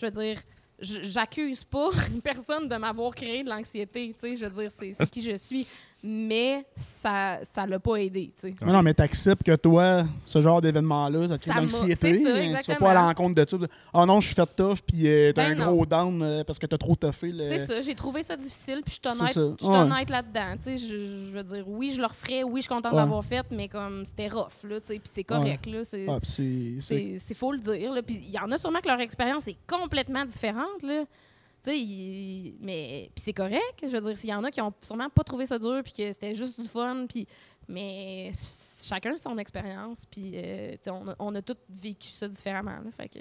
je 0.00 0.06
veux 0.06 0.10
dire, 0.12 0.38
j'accuse 0.80 1.64
pas 1.64 1.88
personne 2.24 2.68
de 2.68 2.76
m'avoir 2.76 3.14
créé 3.14 3.44
de 3.44 3.48
l'anxiété, 3.48 4.14
tu 4.14 4.20
sais, 4.20 4.36
je 4.36 4.46
veux 4.46 4.62
dire, 4.62 4.70
c'est 4.96 5.10
qui 5.10 5.22
je 5.22 5.36
suis, 5.36 5.66
mais 6.02 6.64
ça 6.76 7.38
ça 7.44 7.66
l'a 7.66 7.78
pas 7.78 7.96
aidé, 7.96 8.32
tu 8.34 8.48
sais. 8.48 8.54
Mais 8.60 8.72
non, 8.72 8.82
mais 8.82 8.92
t'acceptes 8.94 9.42
que 9.44 9.54
toi, 9.56 10.04
ce 10.24 10.40
genre 10.42 10.60
d'événement-là, 10.60 11.28
ça 11.28 11.38
te 11.38 11.42
crée 11.42 11.52
de 11.60 11.64
l'anxiété. 11.66 12.20
mais 12.22 12.54
Tu 12.62 12.70
vas 12.72 12.76
pas 12.78 12.90
à 12.90 12.94
l'encontre 12.94 13.34
de 13.34 13.48
ça. 13.48 13.56
Ah 13.94 14.04
non, 14.06 14.20
je 14.20 14.26
suis 14.26 14.34
fait 14.34 14.48
tough, 14.56 14.78
puis 14.86 15.06
euh, 15.06 15.32
t'as 15.32 15.50
Ben 15.50 15.60
un 15.60 15.64
non. 15.66 15.72
gros 15.72 15.86
down 15.86 16.22
euh, 16.22 16.44
parce 16.44 16.58
que 16.58 16.66
t'as 16.66 16.78
trop 16.78 16.96
toffé. 16.96 17.30
Le... 17.30 17.42
C'est 17.44 17.66
ça, 17.66 17.80
j'ai 17.80 17.94
trouvé 17.94 18.22
ça 18.22 18.36
difficile, 18.36 18.82
puis 18.84 18.98
je 19.02 19.08
suis 19.10 19.20
honnête, 19.20 19.32
suis 19.60 19.68
ouais. 19.68 19.76
honnête 19.76 20.10
là-dedans. 20.10 20.56
Tu 20.56 20.62
sais, 20.64 20.76
je, 20.76 21.26
je 21.28 21.36
veux 21.36 21.42
dire, 21.44 21.64
oui, 21.68 21.92
je 21.94 22.00
le 22.00 22.06
referais, 22.06 22.42
oui, 22.42 22.60
je 22.60 22.62
suis 22.62 22.68
contente 22.68 22.92
Ouais. 22.92 22.98
d'avoir 22.98 23.24
fait, 23.24 23.46
mais 23.50 23.68
comme 23.68 24.04
c'était 24.04 24.28
rough, 24.28 24.64
là, 24.68 24.80
tu 24.80 24.88
sais, 24.88 24.94
puis 24.94 25.10
c'est 25.12 25.24
correct, 25.24 25.66
là. 25.66 25.84
C'est, 25.84 26.06
Ah, 26.08 26.18
puis 26.20 26.30
c'est- 26.30 26.76
c'est. 26.80 26.96
c'est, 27.12 27.18
c'est 27.18 27.34
faut 27.34 27.52
le 27.52 27.58
dire, 27.58 27.92
là. 27.92 28.02
Puis 28.02 28.20
il 28.22 28.30
y 28.30 28.38
en 28.38 28.50
a 28.50 28.58
sûrement 28.58 28.80
que 28.80 28.88
leur 28.88 29.00
expérience 29.00 29.46
est 29.48 29.56
complètement 29.68 30.24
différente, 30.24 30.82
là. 30.82 31.04
Sais, 31.62 31.78
il- 31.78 32.56
mais 32.60 33.10
puis 33.14 33.22
c'est 33.24 33.32
correct. 33.32 33.60
Je 33.82 33.86
veux 33.88 34.00
dire, 34.00 34.16
s'il 34.18 34.30
y 34.30 34.34
en 34.34 34.42
a 34.44 34.50
qui 34.50 34.60
ont 34.60 34.72
sûrement 34.80 35.08
pas 35.08 35.22
trouvé 35.22 35.46
ça 35.46 35.58
dur, 35.58 35.80
puis 35.84 35.92
que 35.92 36.12
c'était 36.12 36.34
juste 36.34 36.60
du 36.60 36.66
fun, 36.66 37.06
puis 37.08 37.26
mais 37.68 38.32
chacun 38.82 39.16
son 39.16 39.38
expérience, 39.38 40.04
puis 40.10 40.32
euh, 40.34 40.74
on 40.88 41.08
a, 41.08 41.16
on 41.20 41.34
a 41.36 41.42
tous 41.42 41.56
vécu 41.82 42.08
ça 42.08 42.26
différemment, 42.28 42.72
là. 42.72 42.90
Fait 42.96 43.08
que 43.08 43.18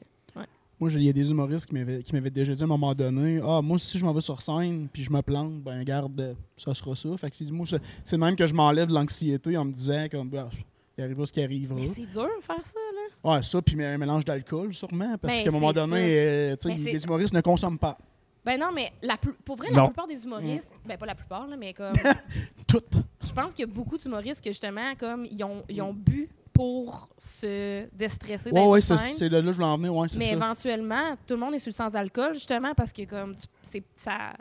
Moi, 0.79 0.89
j'ai- 0.89 0.97
il 0.99 1.05
y 1.05 1.09
a 1.09 1.13
des 1.13 1.29
humoristes 1.29 1.67
qui 1.67 1.75
m'avaient 1.75 2.01
qui 2.01 2.11
m'avaient 2.13 2.31
déjà 2.31 2.55
dit 2.55 2.61
à 2.61 2.63
un 2.63 2.67
moment 2.67 2.95
donné 2.95 3.39
Ah, 3.45 3.61
moi, 3.61 3.77
si 3.77 3.99
je 3.99 4.03
m'en 4.03 4.13
vais 4.13 4.21
sur 4.21 4.41
scène 4.41 4.87
puis 4.91 5.03
je 5.03 5.11
me 5.11 5.21
plante, 5.21 5.61
ben, 5.61 5.83
garde, 5.83 6.35
ça 6.57 6.73
sera 6.73 6.95
ça. 6.95 7.09
Fait 7.17 7.29
que 7.29 7.51
moi, 7.51 7.67
c'est 8.03 8.17
même 8.17 8.35
que 8.35 8.47
je 8.47 8.53
m'enlève 8.55 8.87
de 8.87 8.93
l'anxiété 8.95 9.55
en 9.57 9.65
me 9.65 9.71
disant, 9.71 10.07
comme, 10.09 10.29
bah, 10.31 10.49
il 10.97 11.03
arrivera 11.03 11.27
ce 11.27 11.33
qui 11.33 11.43
arrivera. 11.43 11.79
mais 11.79 11.85
c'est 11.85 12.07
dur 12.09 12.23
de 12.23 12.43
faire 12.43 12.65
ça, 12.65 12.79
là. 13.23 13.31
Ouais, 13.35 13.43
ça, 13.43 13.61
puis 13.61 13.83
un 13.85 13.97
mélange 13.99 14.25
d'alcool, 14.25 14.73
sûrement. 14.73 15.15
Parce 15.19 15.35
Ben, 15.37 15.43
qu'à 15.43 15.49
un 15.49 15.53
moment 15.59 15.71
donné, 15.71 15.95
euh, 16.17 16.55
Ben, 16.65 16.77
les 16.83 17.03
humoristes 17.03 17.33
ne 17.35 17.41
consomment 17.41 17.77
pas. 17.77 17.95
Ben 18.43 18.59
non, 18.59 18.71
mais 18.73 18.91
la 19.03 19.17
plus- 19.17 19.33
pour 19.33 19.55
vrai, 19.55 19.69
la 19.69 19.77
Non. 19.77 19.85
plupart 19.87 20.07
des 20.07 20.23
humoristes, 20.23 20.73
ben 20.85 20.97
pas 20.97 21.05
la 21.05 21.13
plupart, 21.15 21.45
là, 21.47 21.55
mais 21.57 21.73
comme 21.73 21.93
Tout. 22.67 22.81
je 23.23 23.31
pense 23.33 23.53
qu'il 23.53 23.67
y 23.67 23.69
a 23.69 23.71
beaucoup 23.71 23.97
d'humoristes 23.97 24.43
que 24.43 24.49
justement, 24.49 24.95
comme 24.99 25.25
ils 25.25 25.43
ont, 25.43 25.61
ils 25.69 25.81
ont 25.81 25.93
bu 25.93 26.27
pour 26.53 27.07
se 27.17 27.87
déstresser 27.95 28.49
Ouais, 28.51 28.59
dans 28.61 28.69
ouais, 28.69 28.79
les 28.79 28.81
c'est 28.81 28.97
scènes. 28.97 29.15
c'est 29.15 29.29
de 29.29 29.35
là 29.37 29.41
que 29.43 29.47
je 29.49 29.53
voulais 29.53 29.67
en 29.67 29.77
venir. 29.77 29.95
Ouais, 29.95 30.07
c'est 30.07 30.17
Mais 30.17 30.25
ça. 30.29 30.33
éventuellement, 30.33 31.15
tout 31.27 31.35
le 31.35 31.39
monde 31.39 31.53
est 31.53 31.59
sur 31.59 31.69
le 31.69 31.75
sans-alcool, 31.75 32.33
justement, 32.33 32.73
parce 32.75 32.91
que 32.91 33.03
comme 33.05 33.35
tu, 33.35 33.47
c'est, 33.61 33.83
ça, 33.95 34.33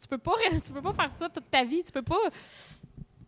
tu 0.00 0.08
peux 0.08 0.18
pas 0.18 0.32
tu 0.64 0.72
peux 0.72 0.82
pas 0.82 0.92
faire 0.94 1.10
ça 1.12 1.28
toute 1.28 1.50
ta 1.50 1.64
vie. 1.64 1.82
Tu 1.84 1.92
peux 1.92 2.02
pas 2.02 2.18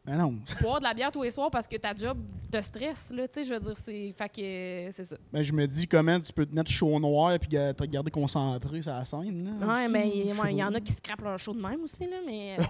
Ben 0.07 0.16
non. 0.18 0.34
boire 0.61 0.78
de 0.78 0.84
la 0.84 0.94
bière 0.94 1.11
tous 1.11 1.22
les 1.22 1.30
soirs 1.30 1.50
parce 1.50 1.66
que 1.66 1.76
ta 1.76 1.94
job 1.94 2.16
te 2.50 2.61
stresse. 2.61 3.11
Là, 3.11 3.26
tu 3.26 3.34
sais, 3.34 3.44
je 3.44 3.52
veux 3.54 3.61
dire, 3.61 3.76
c'est, 3.76 4.14
fait 4.16 4.28
que 4.28 4.92
c'est 4.92 5.04
ça. 5.04 5.16
Ben, 5.32 5.42
je 5.42 5.52
me 5.52 5.66
dis 5.66 5.86
comment 5.88 6.20
tu 6.20 6.32
peux 6.32 6.46
te 6.46 6.54
mettre 6.54 6.70
chaud 6.70 6.98
noir 7.00 7.36
puis 7.40 7.48
ga- 7.48 7.74
te 7.74 7.84
garder 7.84 8.11
concentré 8.11 8.80
sur 8.82 8.92
la 8.92 9.04
scène. 9.04 9.44
Là, 9.61 9.66
Ouais, 9.66 9.82
aussi, 9.84 9.92
mais 9.92 10.09
il 10.14 10.32
ouais, 10.40 10.54
y 10.54 10.62
en 10.62 10.72
a 10.74 10.80
qui 10.80 10.92
scrapent 10.92 11.22
leur 11.22 11.38
show 11.38 11.52
de 11.54 11.61
même 11.61 11.82
aussi, 11.82 12.04
là, 12.04 12.16
mais... 12.26 12.57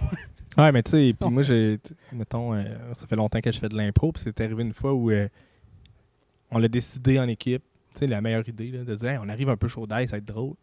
Ouais, 0.57 0.71
mais 0.71 0.81
tu 0.81 0.89
sais, 0.89 1.13
puis 1.19 1.29
moi, 1.29 1.43
j'ai. 1.43 1.77
Mettons, 2.11 2.55
euh, 2.55 2.63
ça 2.95 3.05
fait 3.05 3.15
longtemps 3.15 3.39
que 3.41 3.51
je 3.51 3.59
fais 3.59 3.69
de 3.69 3.77
l'impro, 3.77 4.11
puis 4.11 4.23
c'est 4.25 4.41
arrivé 4.41 4.63
une 4.63 4.73
fois 4.73 4.91
où 4.91 5.11
euh, 5.11 5.27
on 6.49 6.57
l'a 6.57 6.67
décidé 6.67 7.19
en 7.19 7.27
équipe. 7.27 7.61
Tu 7.93 7.99
sais, 7.99 8.07
la 8.07 8.21
meilleure 8.21 8.47
idée, 8.49 8.69
là, 8.71 8.83
de 8.83 8.95
dire, 8.95 9.09
Hey, 9.11 9.17
on 9.21 9.29
arrive 9.29 9.49
un 9.49 9.55
peu 9.57 9.67
chaud 9.67 9.85
d'ail, 9.85 10.07
ça 10.07 10.13
va 10.13 10.17
être 10.17 10.25
drôle. 10.25 10.55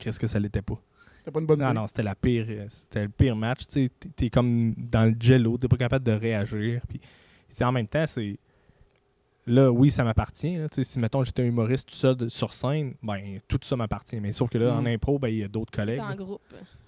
Qu'est-ce 0.00 0.18
que 0.18 0.26
ça 0.26 0.40
l'était 0.40 0.62
pas? 0.62 0.76
C'était 1.22 1.30
pas 1.30 1.38
une 1.40 1.46
bonne 1.46 1.60
Non, 1.60 1.66
idée. 1.70 1.74
non, 1.78 1.86
c'était 1.86 2.02
la 2.02 2.16
pire. 2.16 2.46
euh, 2.48 2.66
C'était 2.68 3.02
le 3.04 3.08
pire 3.08 3.36
match. 3.36 3.60
Tu 3.68 3.84
sais, 3.84 3.90
t'es- 4.00 4.08
t'es 4.08 4.28
comme 4.30 4.74
dans 4.76 5.04
le 5.08 5.14
jello, 5.20 5.56
t'es 5.56 5.68
pas 5.68 5.76
capable 5.76 6.04
de 6.04 6.10
réagir. 6.10 6.82
Puis, 6.88 7.00
en 7.64 7.70
même 7.70 7.86
temps, 7.86 8.04
c'est. 8.08 8.36
Là, 9.46 9.70
oui, 9.72 9.90
ça 9.90 10.02
m'appartient. 10.04 10.56
là. 10.56 10.68
Tu 10.68 10.76
sais, 10.76 10.84
Si, 10.84 10.98
mettons, 11.00 11.22
j'étais 11.24 11.42
un 11.42 11.46
humoriste 11.46 11.88
tout 11.88 11.94
seul 11.96 12.16
de- 12.16 12.28
sur 12.28 12.52
scène, 12.52 12.94
ben, 13.02 13.38
tout 13.48 13.58
ça 13.62 13.74
m'appartient. 13.76 14.20
Mais 14.20 14.30
sauf 14.32 14.48
que 14.50 14.58
là, 14.58 14.72
en 14.74 14.80
Mhm. 14.82 14.86
impro, 14.94 15.18
ben, 15.18 15.28
il 15.28 15.38
y 15.38 15.42
a 15.44 15.48
d'autres 15.48 15.72
collègues. 15.72 15.98
en 16.00 16.08
là. 16.10 16.14
groupe. 16.16 16.40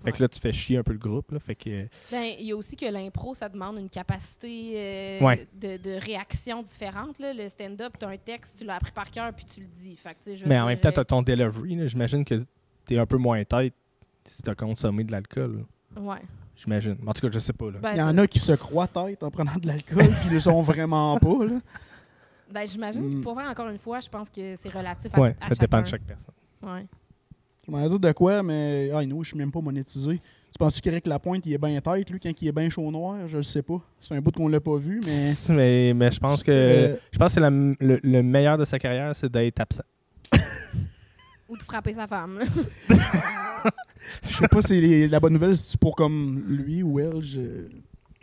Fait 0.05 0.12
que 0.12 0.22
là, 0.22 0.28
tu 0.28 0.39
fais 0.41 0.53
chier 0.53 0.78
un 0.78 0.82
peu 0.85 0.93
le 0.93 0.99
groupe. 0.99 1.30
Là. 1.32 1.39
Fait 1.41 1.55
que. 1.57 1.87
Ben, 2.12 2.32
il 2.39 2.47
y 2.47 2.53
a 2.53 2.57
aussi 2.57 2.74
que 2.76 2.87
l'impro, 2.87 3.35
ça 3.35 3.49
demande 3.49 3.78
une 3.78 3.89
capacité 3.89 4.72
euh, 4.76 5.20
Ouais. 5.26 5.49
de, 5.61 5.76
de 5.82 6.05
réaction 6.05 6.62
différente. 6.62 7.18
Là. 7.20 7.32
Le 7.32 7.49
stand-up, 7.49 7.95
tu 7.99 8.05
as 8.05 8.09
un 8.09 8.16
texte, 8.16 8.59
tu 8.59 8.64
l'as 8.64 8.76
appris 8.76 8.93
par 8.93 9.11
cœur, 9.11 9.32
puis 9.32 9.45
tu 9.47 9.61
le 9.61 9.66
dis. 9.66 9.97
Fait 9.97 10.14
que, 10.24 10.35
je 10.37 10.45
Mais 10.47 10.59
en 10.61 10.66
même 10.66 10.78
temps, 10.78 10.89
euh, 10.91 10.93
tu 10.93 11.01
as 11.01 11.05
ton 11.05 11.22
delivery. 11.22 11.74
là. 11.76 11.87
J'imagine 11.89 12.24
que 12.24 12.41
tu 12.87 12.95
es 12.95 12.99
un 12.99 13.07
peu 13.07 13.16
moins 13.18 13.43
tête 13.45 13.74
si 14.27 14.43
tu 14.43 14.51
as 14.51 14.55
consommé 14.55 15.05
de 15.05 15.12
l'alcool. 15.12 15.64
Ouais. 15.97 16.18
J'imagine. 16.57 16.97
En 17.07 17.12
tout 17.12 17.20
cas, 17.27 17.33
je 17.33 17.39
sais 17.39 17.53
pas. 17.53 17.70
Là. 17.70 17.79
Ben, 17.83 17.93
Il 17.95 17.99
y 17.99 18.03
en 18.03 18.16
a 18.18 18.27
qui 18.27 18.39
se 18.39 18.53
croient 18.53 18.87
tête 18.87 19.22
en 19.22 19.31
prenant 19.31 19.57
de 19.57 19.66
l'alcool 19.66 20.07
puis 20.07 20.27
ils 20.29 20.33
le 20.35 20.41
sont 20.41 20.62
vraiment 20.62 21.16
pas. 21.18 21.45
Là. 21.47 21.61
ben, 22.53 22.66
j'imagine 22.66 23.03
Mm. 23.09 23.14
que 23.18 23.22
pour 23.22 23.35
vrai, 23.35 23.47
encore 23.47 23.68
une 23.68 23.79
fois, 23.79 24.01
je 24.01 24.09
pense 24.09 24.31
que 24.31 24.55
c'est 24.57 24.68
relatif 24.68 25.12
à, 25.14 25.20
ouais, 25.20 25.37
à 25.41 25.49
ça 25.49 25.55
dépend 25.57 25.81
de 25.81 25.87
chaque 25.87 26.03
personne. 26.03 26.35
Ouais. 26.62 26.87
Je 27.66 27.70
m'en 27.72 27.87
dire 27.89 27.99
de 27.99 28.12
quoi, 28.12 28.43
mais 28.43 28.91
ah, 28.95 29.05
nous, 29.07 29.25
je 29.25 29.29
suis 29.31 29.39
même 29.39 29.51
pas 29.51 29.61
monétisé. 29.61 30.20
Tu 30.53 30.59
penses-tu 30.59 30.81
qu'Éric 30.83 31.07
Lapointe, 31.07 31.45
il 31.47 31.53
est 31.55 31.59
bien 31.59 31.81
tête, 31.81 32.09
lui, 32.11 32.20
quand 32.20 32.31
il 32.41 32.47
est 32.47 32.53
bien 32.53 32.68
chaud 32.70 32.89
noir? 32.91 33.27
Je 33.27 33.39
le 33.39 33.43
sais 33.43 33.62
pas. 33.62 33.81
C'est 33.99 34.14
un 34.14 34.20
bout 34.20 34.31
qu'on 34.31 34.47
l'a 34.49 34.61
pas 34.61 34.77
vu, 34.77 35.01
mais. 35.05 35.33
Mais, 35.49 35.93
mais 35.95 36.11
je 36.12 36.20
pense 36.20 36.43
que 36.43 36.53
Euh, 36.53 36.97
je 37.11 37.18
pense 37.18 37.35
que 37.35 37.41
la- 37.41 37.51
le, 37.51 37.77
le 38.03 38.22
meilleur 38.22 38.57
de 38.59 38.64
sa 38.64 38.79
carrière, 38.79 39.16
c'est 39.16 39.33
d'être 39.33 39.59
absent. 39.61 39.83
Ou 41.49 41.57
de 41.57 41.62
frapper 41.62 41.93
sa 41.95 42.07
femme. 42.07 42.39
je 44.23 44.37
sais 44.37 44.49
pas 44.49 44.63
si 44.63 44.81
les- 44.81 45.09
la 45.09 45.21
bonne 45.21 45.33
nouvelle, 45.35 45.57
c'est 45.57 45.79
pour 45.79 45.97
comme 45.97 46.43
lui 46.47 46.83
ou 46.83 46.99
elle. 47.01 47.21
Je... 47.23 47.41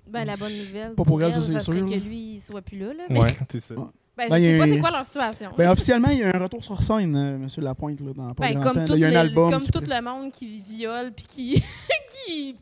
ben, 0.09 0.25
la 0.25 0.35
bonne 0.37 0.55
nouvelle. 0.57 0.93
Pas 0.95 1.03
pour 1.03 1.21
elle, 1.21 1.33
ça 1.33 1.41
c'est 1.41 1.59
sûr, 1.59 1.85
que 1.85 1.93
lui, 1.95 2.33
il 2.35 2.39
soit 2.39 2.61
plus 2.61 2.79
là. 2.79 2.87
là. 2.93 3.03
Mais, 3.09 3.19
Ouais, 3.21 3.37
c'est 3.49 3.59
ça. 3.61 3.75
Ben, 3.75 3.91
Ben, 4.29 4.35
je 4.39 4.45
y 4.45 4.49
sais 4.51 4.57
pas 4.59 4.65
c'est 4.67 4.79
quoi 4.79 4.91
leur 4.91 5.05
situation. 5.05 5.51
Ben, 5.57 5.69
officiellement, 5.71 6.09
il 6.09 6.19
y 6.19 6.23
a 6.23 6.35
un 6.35 6.39
retour 6.43 6.63
sur 6.63 6.83
scène, 6.83 7.15
euh, 7.15 7.35
M. 7.37 7.47
Lapointe, 7.57 8.01
là, 8.01 8.13
dans 8.13 8.33
pas 8.33 8.47
Ben, 8.47 8.53
grand 8.59 8.63
comme 8.63 8.73
temps. 8.73 8.85
tout, 8.85 8.91
Là, 8.93 8.97
il 8.97 9.01
y 9.01 9.05
a 9.05 9.07
un 9.07 9.11
le, 9.11 9.17
album. 9.29 9.49
comme 9.51 9.63
qui- 9.63 9.71
tout 9.71 9.83
le 9.87 10.01
monde 10.01 10.31
qui 10.31 10.61
viole 10.61 11.11
puis 11.13 11.25
qui, 11.25 11.63
qui 12.27 12.55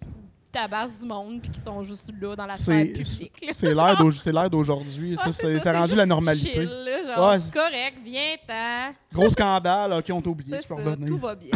tabasse 0.51 0.99
du 0.99 1.05
monde 1.07 1.41
puis 1.41 1.51
qui 1.51 1.59
sont 1.59 1.83
juste 1.83 2.11
là 2.19 2.35
dans 2.35 2.45
la 2.45 2.55
sphère 2.55 2.85
C'est- 2.85 2.91
publique. 2.91 3.41
l'ère 4.31 4.49
d'aujourd'hui. 4.49 5.15
Ah, 5.19 5.31
Ça, 5.31 5.31
c'est 5.59 5.71
rendu 5.71 5.85
juste 5.85 5.95
la 5.97 6.05
normalité. 6.05 6.51
chill, 6.53 6.63
là, 6.63 7.03
genre, 7.15 7.29
Ouais. 7.31 7.39
c'est 7.39 7.53
correct, 7.53 7.97
viens-t'en. 8.03 8.95
Gros 9.13 9.29
scandale, 9.29 9.93
ok, 9.93 10.05
on 10.11 10.21
t'a 10.21 10.29
oublié, 10.29 10.55
C'est 10.57 10.61
tu 10.63 10.67
peux 10.69 10.81
ça, 10.83 10.89
revenir. 10.89 11.07
tout 11.07 11.17
va 11.17 11.35
bien. 11.35 11.49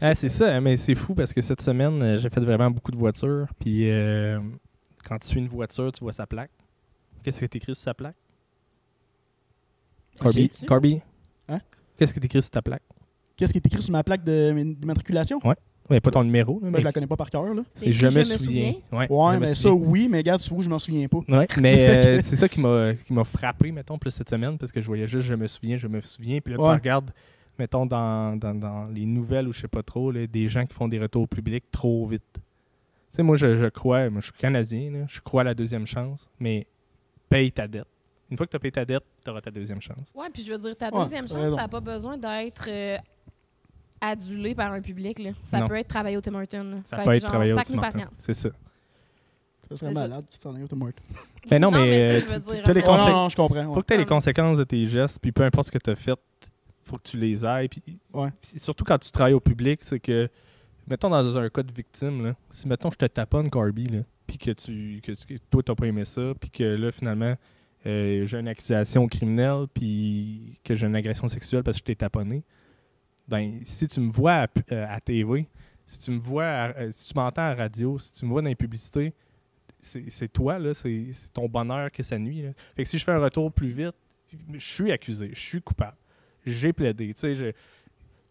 Ah, 0.00 0.14
c'est 0.14 0.28
ça, 0.28 0.60
mais 0.60 0.76
c'est 0.76 0.94
fou 0.94 1.14
parce 1.14 1.32
que 1.32 1.40
cette 1.40 1.60
semaine, 1.60 2.02
euh, 2.02 2.18
j'ai 2.18 2.30
fait 2.30 2.40
vraiment 2.40 2.70
beaucoup 2.70 2.90
de 2.90 2.96
voitures. 2.96 3.46
Puis 3.60 3.90
euh, 3.90 4.40
quand 5.08 5.18
tu 5.18 5.28
suis 5.28 5.38
une 5.38 5.48
voiture, 5.48 5.90
tu 5.92 6.00
vois 6.04 6.12
sa 6.12 6.26
plaque. 6.26 6.50
Qu'est-ce 7.22 7.38
qui 7.38 7.44
est 7.44 7.56
écrit 7.56 7.74
sur 7.74 7.84
sa 7.84 7.94
plaque? 7.94 8.16
Corby? 10.20 10.50
Corby? 10.66 11.00
Hein? 11.48 11.60
Qu'est-ce 11.96 12.12
qui 12.12 12.20
est 12.20 12.24
écrit 12.24 12.42
sur 12.42 12.50
ta 12.50 12.62
plaque? 12.62 12.82
Qu'est-ce 13.36 13.52
qui 13.52 13.58
est 13.58 13.66
écrit 13.66 13.82
sur 13.82 13.92
ma 13.92 14.02
plaque 14.04 14.22
de 14.24 14.52
d'immatriculation? 14.78 15.40
Ouais, 15.92 16.00
pas 16.00 16.10
ton 16.10 16.24
numéro, 16.24 16.54
là, 16.54 16.60
Ben, 16.62 16.70
mais 16.70 16.80
je 16.80 16.84
la 16.84 16.92
connais 16.92 17.06
pas 17.06 17.16
par 17.16 17.28
cœur. 17.30 17.52
Là. 17.54 17.62
c'est 17.74 17.92
je 17.92 18.06
me 18.06 18.10
Je 18.10 18.18
me 18.18 18.24
souviens. 18.24 18.74
Ouais, 18.90 19.06
Ouais, 19.10 19.38
mais 19.38 19.46
ça, 19.48 19.54
souviens. 19.54 19.86
oui, 19.88 20.08
mais 20.10 20.18
regarde, 20.18 20.40
tu 20.40 20.52
vois, 20.52 20.62
je 20.62 20.68
m'en 20.70 20.78
souviens 20.78 21.06
pas. 21.08 21.18
Ouais, 21.28 21.46
mais 21.60 21.88
euh, 22.18 22.20
c'est 22.22 22.36
ça 22.36 22.48
qui 22.48 22.60
m'a 22.60 22.94
qui 22.94 23.12
m'a 23.12 23.24
frappé, 23.24 23.70
mettons, 23.72 23.98
plus 23.98 24.10
cette 24.10 24.30
semaine, 24.30 24.56
parce 24.58 24.72
que 24.72 24.80
je 24.80 24.86
voyais 24.86 25.06
juste 25.06 25.26
je 25.26 25.34
me 25.34 25.46
souviens, 25.46 25.76
je 25.76 25.86
me 25.88 26.00
souviens. 26.00 26.40
Puis 26.40 26.54
là, 26.54 26.60
Ouais. 26.60 26.70
tu 26.74 26.80
regardes, 26.80 27.10
mettons, 27.58 27.86
dans, 27.86 28.36
dans, 28.38 28.54
dans 28.54 28.86
les 28.86 29.04
nouvelles 29.06 29.46
ou 29.48 29.52
je 29.52 29.60
sais 29.60 29.68
pas 29.68 29.82
trop, 29.82 30.10
là, 30.10 30.26
des 30.26 30.48
gens 30.48 30.64
qui 30.66 30.74
font 30.74 30.88
des 30.88 30.98
retours 30.98 31.28
publics 31.28 31.64
trop 31.70 32.06
vite. 32.06 32.22
Tu 32.34 32.40
sais, 33.16 33.22
moi, 33.22 33.36
je, 33.36 33.54
je 33.56 33.66
crois, 33.66 34.08
moi, 34.08 34.20
je 34.20 34.26
suis 34.26 34.32
Canadien, 34.38 34.90
là, 34.90 34.98
je 35.08 35.20
crois 35.20 35.42
à 35.42 35.44
la 35.44 35.54
deuxième 35.54 35.86
chance, 35.86 36.30
mais 36.40 36.66
paye 37.28 37.52
ta 37.52 37.68
dette. 37.68 37.84
Une 38.30 38.38
fois 38.38 38.46
que 38.46 38.50
tu 38.52 38.56
as 38.56 38.60
payé 38.60 38.72
ta 38.72 38.86
dette, 38.86 39.02
tu 39.22 39.30
auras 39.30 39.42
ta 39.42 39.50
deuxième 39.50 39.82
chance. 39.82 40.10
Ouais, 40.14 40.28
puis 40.32 40.42
je 40.42 40.52
veux 40.52 40.58
dire, 40.58 40.74
ta 40.74 40.90
deuxième 40.90 41.28
chance, 41.28 41.38
ça 41.50 41.50
n'a 41.50 41.68
pas 41.68 41.80
besoin 41.80 42.16
d'être 42.16 42.64
euh, 42.68 42.96
adulé 44.02 44.54
par 44.54 44.70
un 44.72 44.82
public. 44.82 45.18
Là. 45.20 45.30
Ça 45.42 45.60
Non. 45.60 45.68
peut 45.68 45.76
être 45.76 45.88
travailler 45.88 46.16
au 46.18 46.20
Tim 46.20 46.34
Hortons. 46.34 46.74
Ça 46.84 46.96
Fait 46.98 47.04
peut 47.04 47.10
que 47.12 47.16
être 47.16 47.22
genre, 47.22 47.30
travaillé 47.30 47.52
au 47.54 47.56
Tim 47.62 47.78
Hortons. 47.78 48.00
C'est 48.12 48.34
ça. 48.34 48.50
Ça 48.50 49.76
serait 49.76 49.88
C'est 49.90 49.94
ça. 49.94 50.00
malade 50.08 50.24
qui 50.28 50.38
t'en 50.38 50.54
aille 50.54 50.64
au 50.70 50.76
Martin. 50.76 51.02
Mais 51.50 51.58
non, 51.58 51.70
Non, 51.70 51.78
mais, 51.78 51.86
mais 51.86 52.10
euh, 52.10 52.20
tu 52.20 52.28
les 52.28 52.36
Non, 52.36 52.42
moment- 52.42 52.62
conséquences. 52.62 53.06
non, 53.08 53.12
non, 53.16 53.28
je 53.30 53.36
comprends. 53.36 53.74
faut 53.74 53.80
que 53.80 53.86
tu 53.86 53.94
aies 53.94 53.96
les 53.96 54.02
Ouais. 54.02 54.08
conséquences 54.08 54.58
de 54.58 54.64
tes 54.64 54.84
gestes, 54.86 55.18
puis 55.20 55.32
peu 55.32 55.42
importe 55.44 55.68
ce 55.68 55.72
que 55.72 55.78
tu 55.78 55.90
as 55.90 55.94
fait, 55.96 56.18
faut 56.84 56.98
que 56.98 57.02
tu 57.04 57.16
les 57.16 57.44
ailles. 57.44 57.68
Puis, 57.68 57.82
Ouais. 58.12 58.28
puis 58.40 58.60
surtout 58.60 58.84
quand 58.84 58.98
tu 58.98 59.10
travailles 59.10 59.32
au 59.34 59.40
public, 59.40 59.80
c'est 59.82 59.98
que, 59.98 60.28
mettons 60.86 61.08
dans 61.08 61.36
un 61.38 61.48
cas 61.48 61.62
de 61.62 61.72
victime, 61.72 62.24
là, 62.26 62.34
si 62.50 62.68
mettons 62.68 62.90
je 62.90 62.96
te 62.98 63.06
taponne 63.06 63.48
Corby, 63.50 63.86
là, 63.86 64.00
puis 64.26 64.36
que, 64.38 64.50
tu, 64.52 65.00
que, 65.02 65.12
tu- 65.12 65.26
que 65.26 65.34
toi 65.50 65.62
t'as 65.64 65.74
pas 65.74 65.86
aimé 65.86 66.04
ça, 66.04 66.32
puis 66.38 66.50
que 66.50 66.62
là 66.64 66.92
finalement 66.92 67.34
euh, 67.86 68.24
j'ai 68.24 68.38
une 68.38 68.46
accusation 68.48 69.08
criminelle, 69.08 69.66
puis 69.74 70.58
que 70.62 70.74
j'ai 70.76 70.86
une 70.86 70.94
agression 70.96 71.26
sexuelle 71.28 71.62
parce 71.64 71.78
que 71.78 71.80
je 71.80 71.84
t'ai 71.84 71.96
taponné, 71.96 72.44
ben 73.28 73.60
si 73.62 73.86
tu 73.88 74.00
me 74.00 74.10
vois 74.10 74.32
à, 74.42 74.46
euh, 74.72 74.86
à 74.88 75.00
TV, 75.00 75.48
si 75.86 75.98
tu 75.98 76.10
me 76.10 76.18
vois, 76.20 76.44
à- 76.46 76.78
euh, 76.78 76.90
si 76.92 77.08
tu 77.12 77.18
m'entends 77.18 77.42
à 77.42 77.48
la 77.50 77.54
radio, 77.54 77.98
si 77.98 78.12
tu 78.12 78.24
me 78.24 78.30
vois 78.30 78.42
dans 78.42 78.48
les 78.48 78.54
publicités, 78.54 79.12
c'est 79.80 80.32
toi, 80.32 80.58
là, 80.58 80.74
c'est 80.74 81.06
ton 81.32 81.48
bonheur 81.48 81.90
que 81.90 82.02
ça 82.02 82.18
nuit. 82.18 82.42
Là. 82.42 82.50
Fait 82.76 82.84
que 82.84 82.88
si 82.88 82.98
je 82.98 83.04
fais 83.04 83.10
un 83.12 83.18
retour 83.18 83.50
plus 83.52 83.68
vite, 83.68 83.94
je 84.52 84.58
suis 84.58 84.92
accusé, 84.92 85.30
je 85.34 85.40
suis 85.40 85.60
coupable. 85.60 85.96
J'ai 86.46 86.72
plaidé. 86.72 87.12
tu 87.14 87.20
sais, 87.20 87.34
je- 87.34 87.52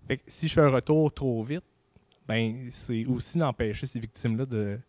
Fait 0.07 0.17
que 0.17 0.23
si 0.27 0.47
je 0.47 0.53
fais 0.53 0.61
un 0.61 0.69
retour 0.69 1.13
trop 1.13 1.43
vite, 1.43 1.63
ben 2.27 2.67
c'est 2.69 3.05
aussi 3.05 3.37
d'empêcher 3.37 3.85
ces 3.85 3.99
victimes-là 3.99 4.45
de, 4.45 4.79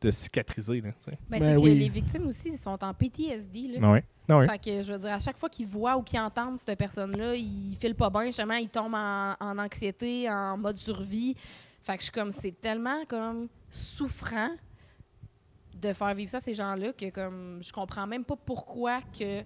de 0.00 0.10
cicatriser. 0.10 0.80
Là. 0.80 0.90
Ben, 1.06 1.16
Ben 1.28 1.40
c'est 1.40 1.56
oui. 1.56 1.74
que 1.74 1.78
les 1.80 1.88
victimes 1.88 2.26
aussi, 2.28 2.50
ils 2.50 2.58
sont 2.58 2.82
en 2.82 2.94
PTSD. 2.94 3.78
Là. 3.78 3.90
Ouais. 3.90 4.04
Ah. 4.28 4.46
Fait 4.46 4.58
que, 4.58 4.82
je 4.82 4.92
veux 4.92 4.98
dire, 4.98 5.12
à 5.12 5.18
chaque 5.18 5.38
fois 5.38 5.48
qu'ils 5.48 5.66
voient 5.66 5.96
ou 5.96 6.02
qu'ils 6.02 6.20
entendent 6.20 6.58
cette 6.58 6.78
personne-là, 6.78 7.34
ils 7.34 7.76
filent 7.80 7.94
pas 7.94 8.10
bien, 8.10 8.26
justement, 8.26 8.54
ils 8.54 8.68
tombent 8.68 8.94
en, 8.94 9.58
anxiété, 9.58 10.30
en 10.30 10.58
mode 10.58 10.76
survie. 10.76 11.34
Fait 11.82 11.94
que 11.94 12.00
je 12.00 12.04
suis 12.04 12.12
comme, 12.12 12.30
c'est 12.30 12.60
tellement 12.60 13.04
comme 13.06 13.48
souffrant 13.70 14.50
de 15.74 15.92
faire 15.92 16.14
vivre 16.14 16.30
ça 16.30 16.40
ces 16.40 16.54
gens-là 16.54 16.92
que 16.92 17.10
comme 17.10 17.60
je 17.62 17.72
comprends 17.72 18.06
même 18.06 18.24
pas 18.24 18.36
pourquoi 18.36 19.00
que 19.16 19.42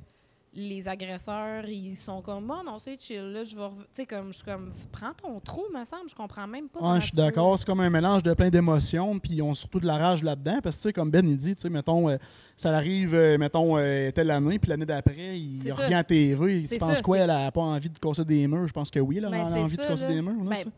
les 0.54 0.86
agresseurs 0.86 1.64
ils 1.66 1.96
sont 1.96 2.20
comme 2.20 2.50
oh 2.54 2.62
non 2.64 2.78
c'est 2.78 3.00
chill 3.00 3.32
là 3.32 3.42
je 3.42 3.56
vais 3.56 3.68
tu 3.68 3.84
sais 3.92 4.06
comme 4.06 4.26
je 4.28 4.32
suis 4.36 4.44
comme 4.44 4.70
prends 4.90 5.12
ton 5.14 5.40
trou 5.40 5.62
me 5.72 5.82
semble 5.84 6.10
je 6.10 6.14
comprends 6.14 6.46
même 6.46 6.68
pas 6.68 6.80
Ouais, 6.82 7.00
je 7.00 7.06
suis 7.06 7.16
d'accord. 7.16 7.58
C'est 7.58 7.64
comme 7.64 7.80
un 7.80 7.90
mélange 7.90 8.22
de 8.22 8.34
plein 8.34 8.50
d'émotions, 8.50 9.18
puis 9.18 9.34
ils 9.34 9.42
ont 9.42 9.54
surtout 9.54 9.80
de 9.80 9.86
la 9.86 9.96
rage 9.96 10.22
là-dedans. 10.22 10.58
Parce 10.62 10.76
que, 10.76 10.82
tu 10.82 10.88
sais, 10.88 10.92
comme 10.92 11.10
Ben, 11.10 11.26
il 11.26 11.36
dit, 11.36 11.54
tu 11.54 11.60
sais, 11.62 11.70
mettons, 11.70 12.08
euh, 12.08 12.16
ça 12.56 12.70
arrive, 12.76 13.14
euh, 13.14 13.38
mettons, 13.38 13.76
euh, 13.78 14.10
telle 14.10 14.30
année, 14.30 14.58
puis 14.58 14.68
l'année 14.68 14.84
d'après, 14.86 15.38
il 15.38 15.70
revient 15.72 15.94
à 15.94 16.04
TV. 16.04 16.66
Tu 16.68 16.78
penses 16.78 16.96
ça, 16.96 17.02
quoi? 17.02 17.18
Elle 17.18 17.30
a 17.30 17.50
pas 17.52 17.60
envie 17.60 17.88
de 17.88 17.98
casser 17.98 18.24
des 18.24 18.46
murs? 18.48 18.66
Je 18.66 18.72
pense 18.72 18.90
que 18.90 18.98
oui, 19.00 19.20
là, 19.20 19.30
Ben, 19.30 19.38
elle 19.46 19.52
a 19.52 19.54
c'est 19.56 19.60
envie 19.60 19.76
de 19.76 19.82
casser 19.82 20.04
là. 20.04 20.12
des 20.12 20.22
murs. 20.22 20.44
Là, 20.44 20.50
Ben. 20.64 20.72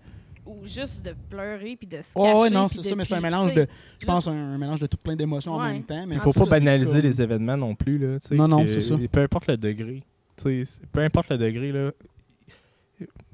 Ou 0.47 0.65
juste 0.65 1.05
de 1.05 1.15
pleurer 1.31 1.77
puis 1.77 1.87
de 1.87 1.97
se 2.03 2.15
cacher 2.15 2.35
ouais, 2.39 2.51
non, 2.51 2.67
puis 2.67 2.77
c'est 2.83 2.89
ça, 2.91 2.97
mais 2.97 3.05
c'est 3.05 3.15
un 3.15 3.21
mélange 3.21 3.55
de. 3.55 3.67
Je 3.99 4.07
pense 4.07 4.27
un, 4.29 4.33
un 4.33 4.59
mélange 4.59 4.81
de 4.81 4.87
tout 4.87 4.97
plein 4.99 5.17
d'émotions 5.17 5.53
en 5.55 5.63
même 5.65 5.83
temps. 5.85 6.07
Mais 6.07 6.17
Il 6.17 6.21
faut 6.21 6.33
ça, 6.33 6.41
pas 6.41 6.51
banaliser 6.51 7.01
les 7.03 7.21
événements 7.23 7.57
non 7.57 7.75
plus. 7.75 7.99
Là, 7.99 8.19
Non, 8.33 8.49
non, 8.49 8.67
c'est 8.69 8.81
ça. 8.81 8.97
Peu 9.11 9.21
importe 9.21 9.47
le 9.49 9.57
degré. 9.57 10.03
Peu 10.93 11.01
importe 11.01 11.31
le 11.31 11.39
degré. 11.39 11.73
Là, 11.73 11.93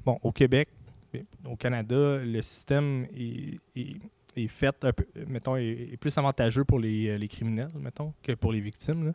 bon, 0.05 0.17
au 0.23 0.31
Québec, 0.31 0.69
au 1.45 1.55
Canada, 1.55 2.17
le 2.23 2.41
système 2.41 3.05
est, 3.17 3.59
est- 3.75 3.95
est 4.37 4.47
fait, 4.47 4.75
un 4.85 4.93
peu, 4.93 5.05
mettons, 5.27 5.57
est, 5.57 5.89
est 5.93 5.97
plus 5.97 6.17
avantageux 6.17 6.63
pour 6.63 6.79
les, 6.79 7.09
euh, 7.09 7.17
les 7.17 7.27
criminels, 7.27 7.67
mettons, 7.79 8.13
que 8.23 8.31
pour 8.33 8.53
les 8.53 8.61
victimes. 8.61 9.07
là. 9.07 9.11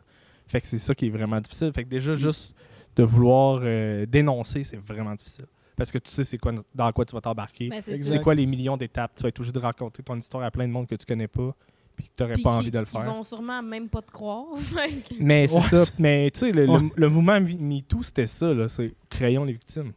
Fait 0.47 0.61
que 0.61 0.67
c'est 0.67 0.77
ça 0.77 0.93
qui 0.93 1.07
est 1.07 1.09
vraiment 1.09 1.41
difficile. 1.41 1.71
Fait 1.73 1.83
que 1.83 1.89
déjà, 1.89 2.13
juste 2.13 2.53
de 2.95 3.03
vouloir 3.03 3.59
euh, 3.63 4.05
dénoncer, 4.05 4.63
c'est 4.63 4.77
vraiment 4.77 5.15
difficile. 5.15 5.45
Parce 5.77 5.91
que 5.91 5.99
tu 5.99 6.11
sais 6.11 6.23
c'est 6.25 6.37
quoi, 6.37 6.51
dans 6.75 6.91
quoi 6.91 7.05
tu 7.05 7.13
vas 7.15 7.21
t'embarquer. 7.21 7.69
Ben, 7.69 7.81
c'est 7.81 8.21
quoi 8.21 8.35
les 8.35 8.45
millions 8.45 8.75
d'étapes? 8.75 9.13
Tu 9.15 9.23
vas 9.23 9.29
être 9.29 9.39
obligé 9.39 9.53
de 9.53 9.59
raconter 9.59 10.03
ton 10.03 10.17
histoire 10.17 10.43
à 10.43 10.51
plein 10.51 10.67
de 10.67 10.73
monde 10.73 10.87
que 10.87 10.95
tu 10.95 11.05
connais 11.05 11.27
pas 11.29 11.55
puis 11.95 12.07
que 12.07 12.11
tu 12.17 12.23
n'aurais 12.23 12.41
pas 12.41 12.51
envie 12.57 12.69
de 12.71 12.77
le 12.79 12.85
faire. 12.85 13.01
vont 13.05 13.23
sûrement 13.23 13.63
même 13.63 13.87
pas 13.89 14.01
te 14.01 14.11
croire 14.11 14.45
Mais 15.19 15.47
c'est 15.47 15.55
Ouais. 15.55 15.61
ça. 15.85 15.85
Mais 15.97 16.29
tu 16.31 16.39
sais, 16.39 16.51
le, 16.51 16.65
le- 16.65 16.71
Ouais. 16.71 16.89
le 16.95 17.09
mouvement 17.09 17.39
Me- 17.39 17.57
MeToo, 17.57 18.03
c'était 18.03 18.25
ça. 18.27 18.53
là, 18.53 18.67
C'est 18.67 18.93
créons 19.09 19.45
les 19.45 19.53
victimes. 19.53 19.93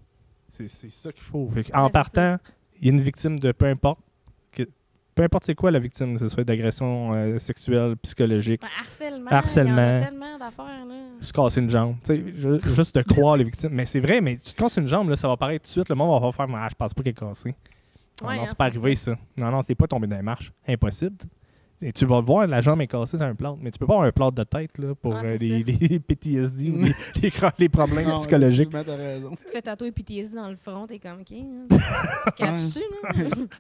C'est 0.51 0.67
c'est 0.69 0.91
ça 0.91 1.13
qu'il 1.13 1.23
faut. 1.23 1.49
Fait 1.49 1.65
que, 1.65 1.73
en 1.75 1.81
Ouais, 1.83 1.87
c'est 1.89 1.93
partant, 1.93 2.37
il 2.81 2.87
y 2.87 2.91
a 2.91 2.93
une 2.93 3.01
victime 3.01 3.39
de 3.39 3.53
peu 3.53 3.67
importe. 3.67 4.01
Peu 5.15 5.23
importe 5.23 5.45
c'est 5.45 5.55
quoi 5.55 5.71
la 5.71 5.79
victime, 5.79 6.15
que 6.15 6.21
ce 6.21 6.29
soit 6.29 6.45
d'agression 6.45 7.13
euh, 7.15 7.39
sexuelle, 7.39 7.97
psychologique, 8.03 8.63
harcèlement 8.81 9.31
Harcèlement. 9.31 9.77
y 9.83 9.91
en 9.95 9.97
a 9.97 10.01
tellement 10.05 10.39
d'affaires 10.39 10.87
là 10.87 10.95
se 11.21 11.33
casser 11.33 11.61
une 11.61 11.69
jambe. 11.71 11.97
Tu 12.05 12.15
sais, 12.15 12.25
ju- 12.35 12.75
juste 12.75 12.95
de 12.95 13.03
croire 13.03 13.37
les 13.37 13.45
victimes. 13.45 13.71
Mais 13.73 13.85
c'est 13.85 14.01
vrai, 14.01 14.21
mais 14.23 14.37
tu 14.39 14.53
te 14.53 14.57
casses 14.57 14.77
une 14.79 14.87
jambe, 14.87 15.11
là, 15.11 15.17
ça 15.17 15.29
va 15.29 15.37
paraître 15.37 15.65
tout 15.65 15.69
de 15.69 15.73
suite. 15.73 15.89
Le 15.91 15.95
monde 15.95 16.23
va 16.23 16.33
faire 16.33 16.47
Ah, 16.55 16.69
je 16.71 16.75
pense 16.75 16.95
pas 16.95 17.03
qu'elle 17.03 17.11
est 17.13 17.15
cassée. 17.19 17.55
Non, 18.23 18.29
Ouais, 18.29 18.37
non, 18.37 18.43
hein, 18.43 18.47
c'est 18.49 18.57
pas 18.57 18.65
arrivé 18.65 18.95
ça. 18.95 19.17
Non, 19.37 19.51
non, 19.51 19.63
t'es 19.63 19.75
pas 19.75 19.87
tombé 19.87 20.07
dans 20.07 20.17
les 20.17 20.23
marches. 20.23 20.53
Impossible. 20.67 21.17
Et 21.83 21.93
tu 21.93 22.05
vas 22.05 22.17
le 22.21 22.27
voir, 22.27 22.47
la 22.47 22.61
jambe 22.61 22.83
est 22.83 22.87
cassée, 22.87 23.17
c'est 23.17 23.25
un 23.25 23.35
plâtre. 23.35 23.57
Mais 23.61 23.71
tu 23.71 23.79
peux 23.79 23.87
pas 23.87 23.95
avoir 23.95 24.07
un 24.07 24.13
plâtre 24.13 24.33
de 24.33 24.45
tête 24.45 24.77
là, 24.79 24.95
pour 24.95 25.15
Ah, 25.17 25.23
euh, 25.25 25.37
les, 25.39 25.99
PTSD 25.99 26.71
ou 26.71 26.79
les, 26.83 26.95
les, 27.23 27.31
cra- 27.31 27.55
les 27.59 27.69
problèmes 27.71 28.07
Non, 28.09 28.15
psychologiques. 28.17 28.69
t'as 28.71 28.83
raison. 28.97 29.31
tu 29.31 29.45
te 29.45 29.51
fais 29.51 29.63
tatouer 29.63 29.91
PTSD 29.91 30.37
dans 30.37 30.51
le 30.51 30.57
front 30.57 30.87
t'es 30.87 30.99
comme 30.99 31.21
ok 31.21 31.33
hein. 31.33 32.55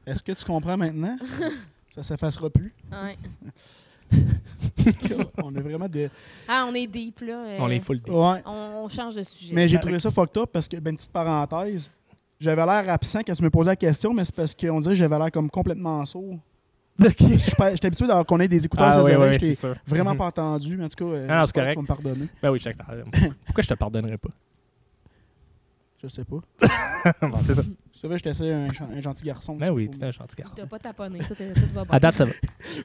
Est-ce 0.07 0.23
que 0.23 0.33
tu 0.33 0.45
comprends 0.45 0.77
maintenant? 0.77 1.17
Ça 1.91 2.03
s'effacera 2.03 2.51
plus. 2.51 2.75
ouais. 2.93 3.17
on 5.43 5.55
est 5.55 5.61
vraiment 5.61 5.89
des. 5.89 6.11
ah 6.49 6.67
on 6.69 6.75
est 6.75 6.87
deep 6.87 7.21
là 7.21 7.45
euh, 7.47 7.57
On 7.61 7.67
les 7.69 7.81
full 7.81 7.99
deep. 8.01 8.09
Ouais. 8.13 8.43
on, 8.45 8.83
on 8.85 8.89
change 8.89 9.15
de 9.15 9.23
sujet 9.23 9.55
Mais 9.55 9.69
j'ai 9.69 9.79
trouvé 9.79 9.99
ça 9.99 10.11
fucked 10.11 10.37
up 10.43 10.51
parce 10.53 10.69
que, 10.69 10.77
ben, 10.77 10.91
une 10.91 10.97
petite 10.97 11.13
parenthèse, 11.13 11.91
j'avais 12.39 12.65
l'air 12.67 12.89
absent 12.91 13.21
quand 13.27 13.35
tu 13.35 13.43
me 13.43 13.51
posais 13.51 13.71
la 13.71 13.77
question, 13.77 14.13
mais 14.13 14.25
c'est 14.25 14.35
parce 14.35 14.55
qu'on 14.55 14.81
dirait 14.81 14.95
que 14.95 14.99
j'avais 14.99 15.19
l'air 15.19 15.31
comme 15.31 15.49
complètement 15.51 16.05
sourd. 16.05 16.39
Je 17.19 17.77
suis 17.77 17.87
habitué 17.87 18.07
d'avoir 18.07 18.27
qu'on 18.27 18.39
ait 18.41 18.49
des 18.49 18.65
écouteurs 18.65 18.87
Ah, 18.93 19.03
ouais, 19.03 19.33
je 19.35 19.39
t'ai 19.39 19.55
c'est 19.55 19.61
sûr. 19.61 19.75
vraiment 19.87 20.13
Mhm. 20.13 20.19
pas 20.19 20.27
entendu, 20.27 20.77
mais 20.77 20.85
en 20.85 20.89
tout 20.89 21.05
cas, 21.05 21.11
euh, 21.11 21.27
Ah 21.29 21.35
non, 21.41 21.41
c'est 21.41 21.47
j'espère 21.47 21.53
que 21.53 21.61
correct. 21.61 21.71
tu 21.73 21.77
vas 21.77 21.83
me 21.83 21.87
pardonner. 22.03 22.29
Ben 22.43 22.51
oui, 22.51 22.59
je 22.59 22.71
te 22.71 22.77
pardonne. 22.77 23.11
Pourquoi 23.47 23.63
je 23.63 23.69
te 23.69 23.75
pardonnerais 23.75 24.19
pas? 24.19 24.31
Je 26.03 26.09
sais 26.09 26.25
pas. 26.25 26.41
Bon, 27.23 27.39
c'est 27.47 27.55
ça. 27.55 27.63
C'est 27.95 28.07
vrai, 28.07 28.17
j'étais 28.19 28.31
assez 28.31 28.51
un, 28.51 28.69
un 28.97 29.01
gentil 29.01 29.25
garçon. 29.25 29.57
Ben 29.57 29.67
tu 29.67 29.73
oui, 29.73 29.91
t'es 29.91 30.05
un 30.05 30.11
gentil 30.11 30.37
gars. 30.37 30.47
t'as 30.55 30.67
pas 30.67 30.79
taponné 30.79 31.19
tout, 31.21 31.35
est- 31.43 31.53
tout 31.53 31.61
va 31.75 31.85
bien 31.85 31.95
À 31.95 32.01
date, 32.01 32.17
ça 32.17 32.25
va. 32.27 32.33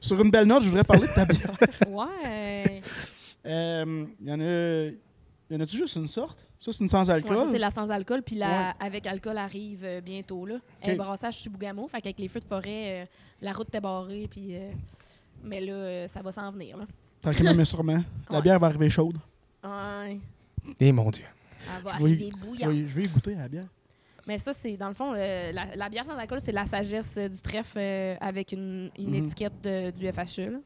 Sur 0.00 0.20
une 0.22 0.30
belle 0.30 0.46
note, 0.46 0.62
je 0.64 0.68
voudrais 0.68 0.84
parler 0.84 1.06
de 1.06 1.12
ta 1.14 1.24
bière. 1.24 1.50
ouais 1.88 2.82
Euh, 3.46 4.06
Il 4.20 4.28
y 4.28 4.32
en 4.32 4.40
a. 4.40 4.90
Y 5.50 5.54
en 5.56 5.60
a-tu 5.60 5.76
juste 5.76 5.94
une 5.96 6.08
sorte? 6.08 6.44
Ça, 6.58 6.72
c'est 6.72 6.80
une 6.80 6.88
sans 6.88 7.08
alcool? 7.08 7.36
Ouais, 7.36 7.44
ça, 7.44 7.50
c'est 7.52 7.58
la 7.58 7.70
sans 7.70 7.88
alcool, 7.90 8.22
puis 8.22 8.34
la 8.36 8.70
avec 8.80 9.06
alcool 9.06 9.38
arrive 9.38 9.84
euh, 9.84 10.00
bientôt. 10.00 10.44
Là. 10.44 10.56
Ok. 10.82 10.88
Un 10.88 10.96
brassage 10.96 11.38
fait 11.88 12.00
qu'avec 12.00 12.18
les 12.18 12.28
feux 12.28 12.40
de 12.40 12.44
forêt, 12.44 13.02
euh, 13.02 13.06
la 13.40 13.52
route 13.52 13.68
était 13.68 13.80
barrée, 13.80 14.26
puis. 14.30 14.56
euh, 14.56 14.70
mais 15.44 15.60
là, 15.60 15.72
euh, 15.72 16.08
ça 16.08 16.20
va 16.22 16.32
s'en 16.32 16.50
venir. 16.50 16.76
Là. 16.76 16.86
Tranquillement, 17.22 17.54
mais 17.54 17.64
sûrement. 17.64 18.02
La 18.30 18.36
Ouais. 18.36 18.42
bière 18.42 18.58
va 18.58 18.66
arriver 18.68 18.90
chaude. 18.90 19.18
Ouais, 19.62 20.18
Eh 20.80 20.90
mon 20.92 21.10
Dieu. 21.10 21.24
elle 21.76 21.82
va 21.82 21.92
Je 21.92 21.96
vais, 21.98 22.04
arriver 22.04 22.30
bouillante. 22.44 22.72
je 22.88 22.94
vais 22.96 23.02
y 23.04 23.08
goûter 23.08 23.34
à 23.34 23.38
la 23.40 23.48
bière. 23.48 23.66
Mais 24.26 24.38
ça, 24.38 24.52
c'est 24.52 24.76
dans 24.76 24.88
le 24.88 24.94
fond, 24.94 25.12
la, 25.52 25.76
la 25.76 25.88
bière 25.88 26.04
sans 26.04 26.16
alcool, 26.16 26.40
c'est 26.40 26.50
la 26.52 26.66
sagesse 26.66 27.14
euh, 27.16 27.28
du 27.28 27.38
trèfle 27.40 27.78
euh, 27.78 28.16
avec 28.20 28.50
une, 28.50 28.90
une 28.98 29.10
Mhm. 29.10 29.14
étiquette 29.24 29.60
de- 29.62 29.90
du 29.92 30.06
FHE. 30.08 30.50
là. 30.50 30.58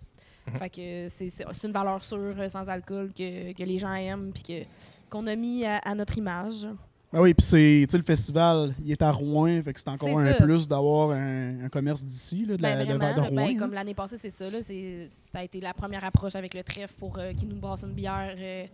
Mhm. 0.53 0.59
Fait 0.59 0.71
que 0.71 1.09
c'est 1.09 1.65
une 1.67 1.73
valeur 1.73 2.03
sûre 2.05 2.19
euh, 2.39 2.49
sans 2.49 2.69
alcool 2.69 3.11
que, 3.17 3.53
que 3.53 3.63
les 3.63 3.79
gens 3.79 3.93
aiment, 3.95 4.31
puis 4.33 4.43
que- 4.43 4.65
qu'on 5.09 5.27
a 5.27 5.35
mis 5.37 5.65
à, 5.65 5.79
à 5.79 5.95
notre 5.95 6.17
image. 6.19 6.67
Ben 7.13 7.21
oui, 7.21 7.35
puis 7.35 7.45
c'est, 7.45 7.87
le 7.93 8.03
festival, 8.05 8.73
il 8.85 8.93
est 8.93 9.03
à 9.03 9.11
Rouen, 9.11 9.61
fait 9.65 9.73
que 9.73 9.81
c'est 9.81 9.89
encore 9.89 10.17
un 10.21 10.33
ça. 10.33 10.45
plus 10.45 10.69
d'avoir 10.69 11.11
un, 11.11 11.65
un 11.65 11.69
commerce 11.69 12.05
d'ici, 12.05 12.47
de, 12.47 12.55
la, 12.63 12.77
Ben, 12.77 12.87
de, 12.87 12.93
de 12.93 13.21
Rouen. 13.21 13.35
ben, 13.35 13.49
là. 13.49 13.55
comme 13.59 13.73
l'année 13.73 13.95
passée, 13.95 14.17
c'est 14.17 14.31
ça. 14.31 14.49
Là, 14.49 14.59
ça 14.63 15.39
a 15.41 15.43
été 15.43 15.61
la 15.61 15.75
première 15.75 16.05
approche 16.05 16.37
avec 16.37 16.55
le 16.55 16.63
trèfle 16.63 16.95
pour 17.01 17.19
euh, 17.19 17.33
qui 17.33 17.47
nous 17.47 17.57
brasse 17.57 17.83
une 17.83 17.95
bière 17.95 18.37
euh, 18.39 18.65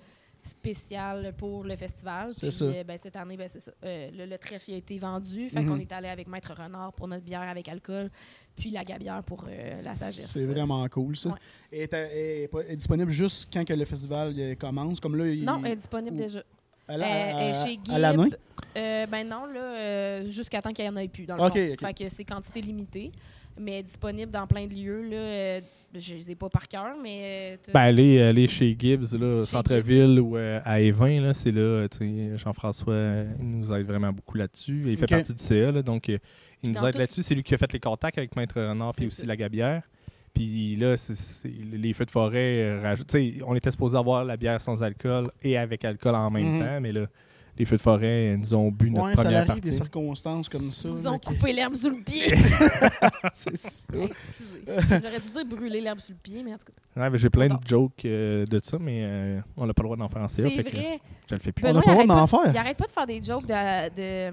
spéciale 0.47 1.35
pour 1.37 1.65
le 1.65 1.77
festival. 1.77 2.33
Puis, 2.39 2.51
ça. 2.53 2.65
euh, 2.65 2.85
ben, 2.85 2.97
cette 2.99 3.17
année, 3.17 3.37
ben, 3.37 3.49
ça. 3.49 3.71
Euh, 3.85 4.11
le, 4.17 4.27
le 4.27 4.39
trèfle 4.39 4.73
a 4.73 4.77
été 4.77 4.99
vendu. 4.99 5.49
Fait 5.51 5.61
Mhm. 5.61 5.69
qu'on 5.69 5.79
est 5.79 5.93
allé 5.93 6.09
avec 6.09 6.29
Maître 6.29 6.55
Renard 6.57 6.93
pour 6.93 7.09
notre 7.09 7.25
bière 7.25 7.43
avec 7.43 7.69
alcool, 7.69 8.11
puis 8.57 8.71
la 8.71 8.85
gabière 8.85 9.23
pour 9.23 9.45
euh, 9.49 9.83
la 9.83 9.95
sagesse. 9.95 10.31
C'est 10.31 10.47
vraiment 10.47 10.87
cool, 10.89 11.17
ça. 11.17 11.29
Ouais. 11.31 11.35
Et 11.73 11.83
est, 11.85 12.51
est 12.69 12.77
disponible 12.77 13.11
juste 13.11 13.49
quand 13.53 13.65
que 13.65 13.75
le 13.75 13.85
festival 13.85 14.35
commence? 14.59 15.01
Comme 15.01 15.17
là, 15.17 15.27
il, 15.29 15.45
Non, 15.45 15.61
elle 15.65 15.73
est 15.73 15.77
disponible 15.77 16.17
ou- 16.17 16.21
déjà. 16.21 16.43
à 16.89 16.97
la- 16.97 17.07
Elle- 17.07 17.37
elle 17.37 17.43
est 17.43 17.57
à- 17.57 17.67
chez 17.67 17.79
à 17.93 17.99
l'année? 17.99 18.25
Gibb. 18.25 18.35
Euh, 18.77 19.07
ben 19.07 19.27
non, 19.29 19.47
là, 19.47 20.27
jusqu'à 20.27 20.61
temps 20.63 20.73
qu'il 20.73 20.85
n'y 20.85 20.91
en 20.91 20.97
ait 20.97 21.09
plus, 21.09 21.27
dans 21.27 21.37
le 21.37 21.43
fond. 21.43 21.51
Fait 21.51 21.95
que 21.97 22.09
c'est 22.09 22.25
quantité 22.25 22.61
limitée, 22.61 23.11
mais 23.59 23.83
disponible 23.83 24.31
dans 24.31 24.47
plein 24.47 24.67
de 24.67 24.73
lieux. 24.75 25.03
Là, 25.09 25.61
je 25.99 26.15
les 26.15 26.31
ai 26.31 26.35
pas 26.35 26.49
par 26.49 26.69
cœur, 26.69 26.95
mais... 27.03 27.59
euh, 27.69 27.73
Ben, 27.73 27.81
aller, 27.81 28.21
aller 28.23 28.47
chez 28.47 28.77
Gibbs, 28.79 29.15
là, 29.19 29.41
au 29.41 29.45
centre-ville 29.45 30.21
ou 30.21 30.37
euh, 30.37 30.61
à 30.65 30.81
Évin, 30.81 31.21
là, 31.21 31.35
c'est 31.35 31.53
là, 31.53 31.87
Jean-François 32.37 33.25
il 33.41 33.47
nous 33.59 33.73
aide 33.73 33.87
vraiment 33.87 34.13
beaucoup 34.13 34.37
là-dessus. 34.37 34.79
Il 34.85 34.97
fait 34.97 35.07
partie 35.07 35.35
du 35.35 35.43
CA, 35.43 35.71
là, 35.73 35.83
donc 35.83 36.09
euh, 36.09 36.19
il 36.63 36.71
nous 36.71 36.75
Dans 36.77 36.87
aide 36.87 36.93
tout- 36.95 36.99
là-dessus. 37.01 37.23
C'est 37.23 37.35
lui 37.35 37.43
qui 37.43 37.55
a 37.55 37.59
fait 37.59 37.73
les 37.73 37.81
contacts 37.81 38.19
avec 38.19 38.35
Maître 38.37 38.61
Renard 38.61 38.95
puis 38.95 39.05
C'est 39.07 39.13
aussi 39.13 39.21
ça. 39.23 39.27
la 39.27 39.37
Gabière. 39.37 39.83
Puis 40.35 40.77
là, 40.77 40.97
c'est- 40.97 41.15
c'est- 41.15 41.49
les 41.73 41.93
feux 41.95 42.05
de 42.05 42.11
forêt 42.11 42.63
euh, 42.63 42.81
rajoutent. 42.83 43.15
On 43.47 43.55
était 43.55 43.71
supposé 43.71 43.97
avoir 43.97 44.25
la 44.25 44.37
bière 44.37 44.61
sans 44.61 44.83
alcool 44.83 45.31
et 45.43 45.57
avec 45.57 45.85
alcool 45.85 46.15
en 46.15 46.31
même 46.31 46.53
Mhm. 46.53 46.59
temps, 46.59 46.81
mais 46.81 46.93
là, 46.93 47.07
les 47.59 47.65
feux 47.65 47.77
de 47.77 47.83
forêt 47.83 48.35
euh, 48.35 48.37
nous 48.37 48.55
ont 48.55 48.71
bu 48.71 48.91
notre 48.91 49.07
Ouais, 49.07 49.15
ça 49.17 49.23
première 49.23 49.39
arrive 49.39 49.47
partie. 49.49 49.61
des 49.63 49.73
circonstances 49.73 50.49
comme 50.49 50.71
ça. 50.73 50.89
Ils 50.91 51.09
ont 51.09 51.19
coupé 51.19 51.53
l'herbe 51.53 51.75
sous 51.75 51.91
le 51.91 52.03
pied. 52.03 52.29
c'est 53.33 53.57
ça. 53.59 53.83
Excusez. 53.95 54.63
J'aurais 54.67 55.21
dû 55.21 55.29
dire 55.31 55.47
brûler 55.47 55.81
l'herbe 55.81 56.01
sous 56.01 56.13
le 56.13 56.19
pied, 56.23 56.43
mais 56.43 56.53
en 56.55 56.59
tout 56.59 56.67
cas. 56.67 57.01
Ouais, 57.03 57.11
ben, 57.11 57.17
J'ai 57.17 57.31
plein 57.31 57.47
de 57.49 57.57
jokes 57.67 58.05
euh, 58.05 58.45
de 58.47 58.59
ça, 58.63 58.79
mais 58.81 59.01
euh, 59.05 59.41
on 59.57 59.67
n'a 59.67 59.75
pas 59.75 59.83
le 59.83 59.87
droit 59.89 59.97
d'en 59.97 60.09
faire 60.09 60.23
en 60.23 60.29
CA. 60.29 60.43
C'est 60.45 60.51
fait 60.51 60.65
que 60.65 60.71
vrai. 60.77 61.01
je 61.29 61.35
le 61.35 61.41
fais 61.41 61.53
plus. 61.53 61.65
On 61.65 61.69
Benoît, 61.69 61.83
n'a 61.87 61.95
pas 61.95 62.01
le 62.03 62.07
droit 62.09 62.21
d'en 62.21 62.27
faire. 62.27 62.51
Il 62.53 62.57
arrête 62.57 62.77
pas 62.77 62.87
de 62.87 62.91
faire 62.91 63.07
des 63.07 63.23
jokes 63.23 63.47
de, 63.47 64.31
de, 64.31 64.33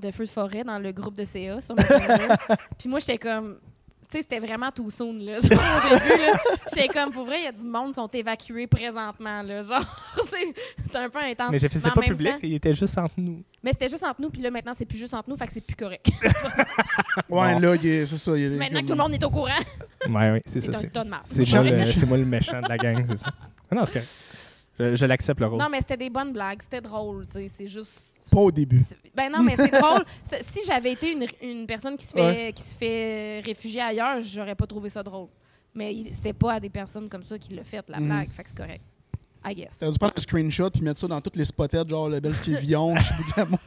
de 0.00 0.10
feu 0.10 0.24
de 0.24 0.30
forêt 0.30 0.64
dans 0.64 0.78
le 0.78 0.92
groupe 0.92 1.14
de 1.16 1.24
CA 1.24 1.60
sur 1.60 1.74
Messenger. 1.74 2.28
Puis 2.78 2.88
moi, 2.88 2.98
j'étais 2.98 3.18
comme. 3.18 3.56
Tu 4.12 4.18
sais, 4.18 4.22
c'était 4.28 4.40
vraiment 4.46 4.70
tout 4.70 4.90
soon, 4.90 5.14
là. 5.14 5.38
Genre, 5.40 5.50
au 5.50 5.94
début, 5.98 6.22
là, 6.22 6.32
j'étais 6.68 6.88
comme, 6.88 7.10
pour 7.12 7.24
vrai, 7.24 7.38
il 7.40 7.44
y 7.44 7.46
a 7.46 7.52
du 7.52 7.64
monde 7.64 7.88
qui 7.88 7.94
sont 7.94 8.08
évacués 8.08 8.66
présentement, 8.66 9.42
là. 9.42 9.62
Genre, 9.62 9.84
c'est 10.30 10.54
c'est 10.90 10.96
un 10.98 11.08
peu 11.08 11.18
intense. 11.20 11.48
Mais 11.50 11.58
je 11.58 11.66
faisais 11.68 11.88
en 11.88 11.92
pas 11.92 12.02
public, 12.02 12.32
temps- 12.32 12.38
il 12.42 12.54
était 12.54 12.74
juste 12.74 12.98
entre 12.98 13.14
nous. 13.16 13.42
Mais 13.62 13.70
c'était 13.72 13.88
juste 13.88 14.04
entre 14.04 14.20
nous, 14.20 14.28
puis 14.28 14.42
là, 14.42 14.50
maintenant, 14.50 14.72
c'est 14.74 14.84
plus 14.84 14.98
juste 14.98 15.14
entre 15.14 15.30
nous, 15.30 15.36
fait 15.36 15.46
que 15.46 15.52
c'est 15.54 15.60
plus 15.62 15.76
correct. 15.76 16.06
Ouais, 17.28 17.54
Bon. 17.54 17.58
là, 17.60 17.76
c'est 17.80 18.06
ça. 18.06 18.36
il 18.36 18.44
est 18.44 18.48
maintenant 18.56 18.80
que 18.82 18.86
tout 18.86 18.92
le 18.92 18.98
monde 18.98 19.14
est 19.14 19.24
au 19.24 19.30
courant. 19.30 19.48
Ouais, 20.08 20.30
ouais, 20.32 20.42
c'est 20.46 20.60
ça. 20.60 20.72
C'est 20.78 20.92
c'est-. 20.92 21.20
C'est 21.22 21.50
moi, 21.54 21.64
le- 21.64 21.92
c'est 21.92 22.06
moi 22.06 22.18
le 22.18 22.24
méchant 22.26 22.60
de 22.60 22.68
la 22.68 22.76
gang, 22.76 23.02
c'est 23.06 23.16
ça. 23.16 23.26
Ah 23.70 23.74
non, 23.74 23.84
c'est 23.86 23.92
correct. 23.94 24.08
Je, 24.90 24.94
je 24.96 25.06
l'accepte 25.06 25.40
le 25.40 25.46
rôle. 25.46 25.58
Non, 25.58 25.68
mais 25.70 25.78
c'était 25.78 25.96
des 25.96 26.10
bonnes 26.10 26.32
blagues, 26.32 26.60
c'était 26.62 26.80
drôle, 26.80 27.26
tu 27.26 27.34
sais. 27.34 27.48
C'est 27.48 27.66
juste. 27.68 28.28
Pas 28.32 28.40
au 28.40 28.50
début. 28.50 28.80
Ben 29.14 29.30
non, 29.30 29.42
mais 29.42 29.56
c'est 29.56 29.70
drôle. 29.80 30.04
Si 30.42 30.60
j'avais 30.66 30.92
été 30.92 31.12
une, 31.12 31.26
une 31.42 31.66
personne 31.66 31.96
qui 31.96 32.06
se 32.06 32.12
fait, 32.12 32.52
qui 32.54 32.62
se 32.62 32.74
fait 32.74 33.40
réfugier 33.44 33.80
ailleurs, 33.80 34.20
j'aurais 34.20 34.54
pas 34.54 34.66
trouvé 34.66 34.88
ça 34.88 35.02
drôle. 35.02 35.28
Mais 35.74 35.94
c'est 36.20 36.32
pas 36.34 36.54
à 36.54 36.60
des 36.60 36.68
personnes 36.70 37.08
comme 37.08 37.22
ça 37.22 37.38
qui 37.38 37.54
l'a 37.54 37.64
fait, 37.64 37.82
la 37.88 37.98
Mhm. 38.00 38.06
blague. 38.06 38.30
Fait 38.30 38.42
que 38.42 38.48
c'est 38.50 38.56
correct. 38.58 38.82
I 39.44 39.54
guess. 39.54 39.78
T'aurais 39.78 39.92
dû 39.92 39.98
prendre 39.98 40.14
un 40.16 40.20
screenshot 40.20 40.70
puis 40.70 40.82
mettre 40.82 41.00
ça 41.00 41.06
dans 41.06 41.20
toutes 41.20 41.36
les 41.36 41.44
spotettes, 41.44 41.88
genre 41.88 42.08
le 42.08 42.20
bel 42.20 42.34
Kivillon, 42.40 42.94
Chibougamau. 42.98 43.58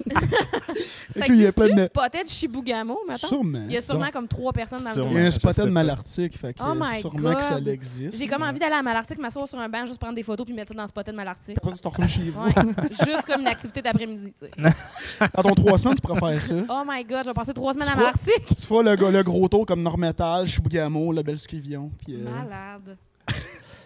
Qu'il 1.26 1.42
y 1.42 1.46
a 1.48 1.52
plein 1.52 1.76
de- 1.76 1.86
spotted 1.86 2.28
Chibougamau, 2.28 3.00
maintenant? 3.08 3.28
Sûrement. 3.28 3.66
Il 3.68 3.74
y 3.74 3.78
a 3.78 3.82
sûrement 3.82 4.10
comme 4.12 4.28
trois 4.28 4.54
personnes 4.54 4.84
dans 4.84 4.90
le 4.90 4.96
Sûrement. 4.96 5.12
Il 5.12 5.18
y 5.18 5.24
a 5.24 5.28
un 5.28 5.32
spotted. 5.32 5.66
Malartic, 5.70 6.38
fait 6.38 6.54
que 6.54 6.60
Oh 6.64 6.74
my 6.76 7.02
sûrement 7.02 7.36
que 7.36 7.44
ça 7.44 7.56
God. 7.60 7.68
existe. 7.68 8.18
J'ai 8.18 8.28
comme 8.28 8.44
envie 8.44 8.60
d'aller 8.60 8.76
à 8.76 8.82
Malartic, 8.82 9.20
m'asseoir 9.20 9.48
sur 9.48 9.60
un 9.60 9.68
banc, 9.68 9.86
juste 9.86 10.00
prendre 10.00 10.16
des 10.16 10.24
photos 10.24 10.46
puis 10.46 10.56
mettre 10.56 10.70
ça 10.70 10.74
dans 10.74 10.88
Spotted 10.88 11.16
Malartic. 11.16 11.58
Après, 11.58 11.74
tu 11.74 11.80
te 11.80 11.88
retournes 11.88 12.08
chez 12.08 12.30
vous. 12.30 12.42
Ouais. 12.44 12.54
juste 13.06 13.24
comme 13.28 13.42
une 13.42 13.48
activité 13.48 13.82
d'après-midi, 13.82 14.32
tu 14.32 14.46
sais. 14.46 14.52
Dans 15.36 15.44
ton 15.44 15.56
trois 15.56 15.78
semaines, 15.78 15.96
tu 15.96 16.02
pourrais 16.02 16.34
faire 16.34 16.42
ça. 16.42 16.56
Oh 16.70 16.84
my 16.88 17.04
god, 17.04 17.24
je 17.24 17.30
vais 17.30 17.34
passer 17.34 17.54
trois 17.54 17.74
semaines 17.74 17.90
à 17.90 17.92
Tu 17.92 17.98
vois? 17.98 18.12
Malartic. 18.12 18.46
Tu 18.46 18.68
feras 18.68 18.84
le, 18.84 19.24
gros 19.24 19.48
tour 19.48 19.66
comme 19.66 19.82
Normétal, 19.82 20.48
Chibougamau, 20.48 21.12
le 21.12 21.24
bel 21.24 21.36
euh, 21.36 22.24
Malade. 22.24 22.98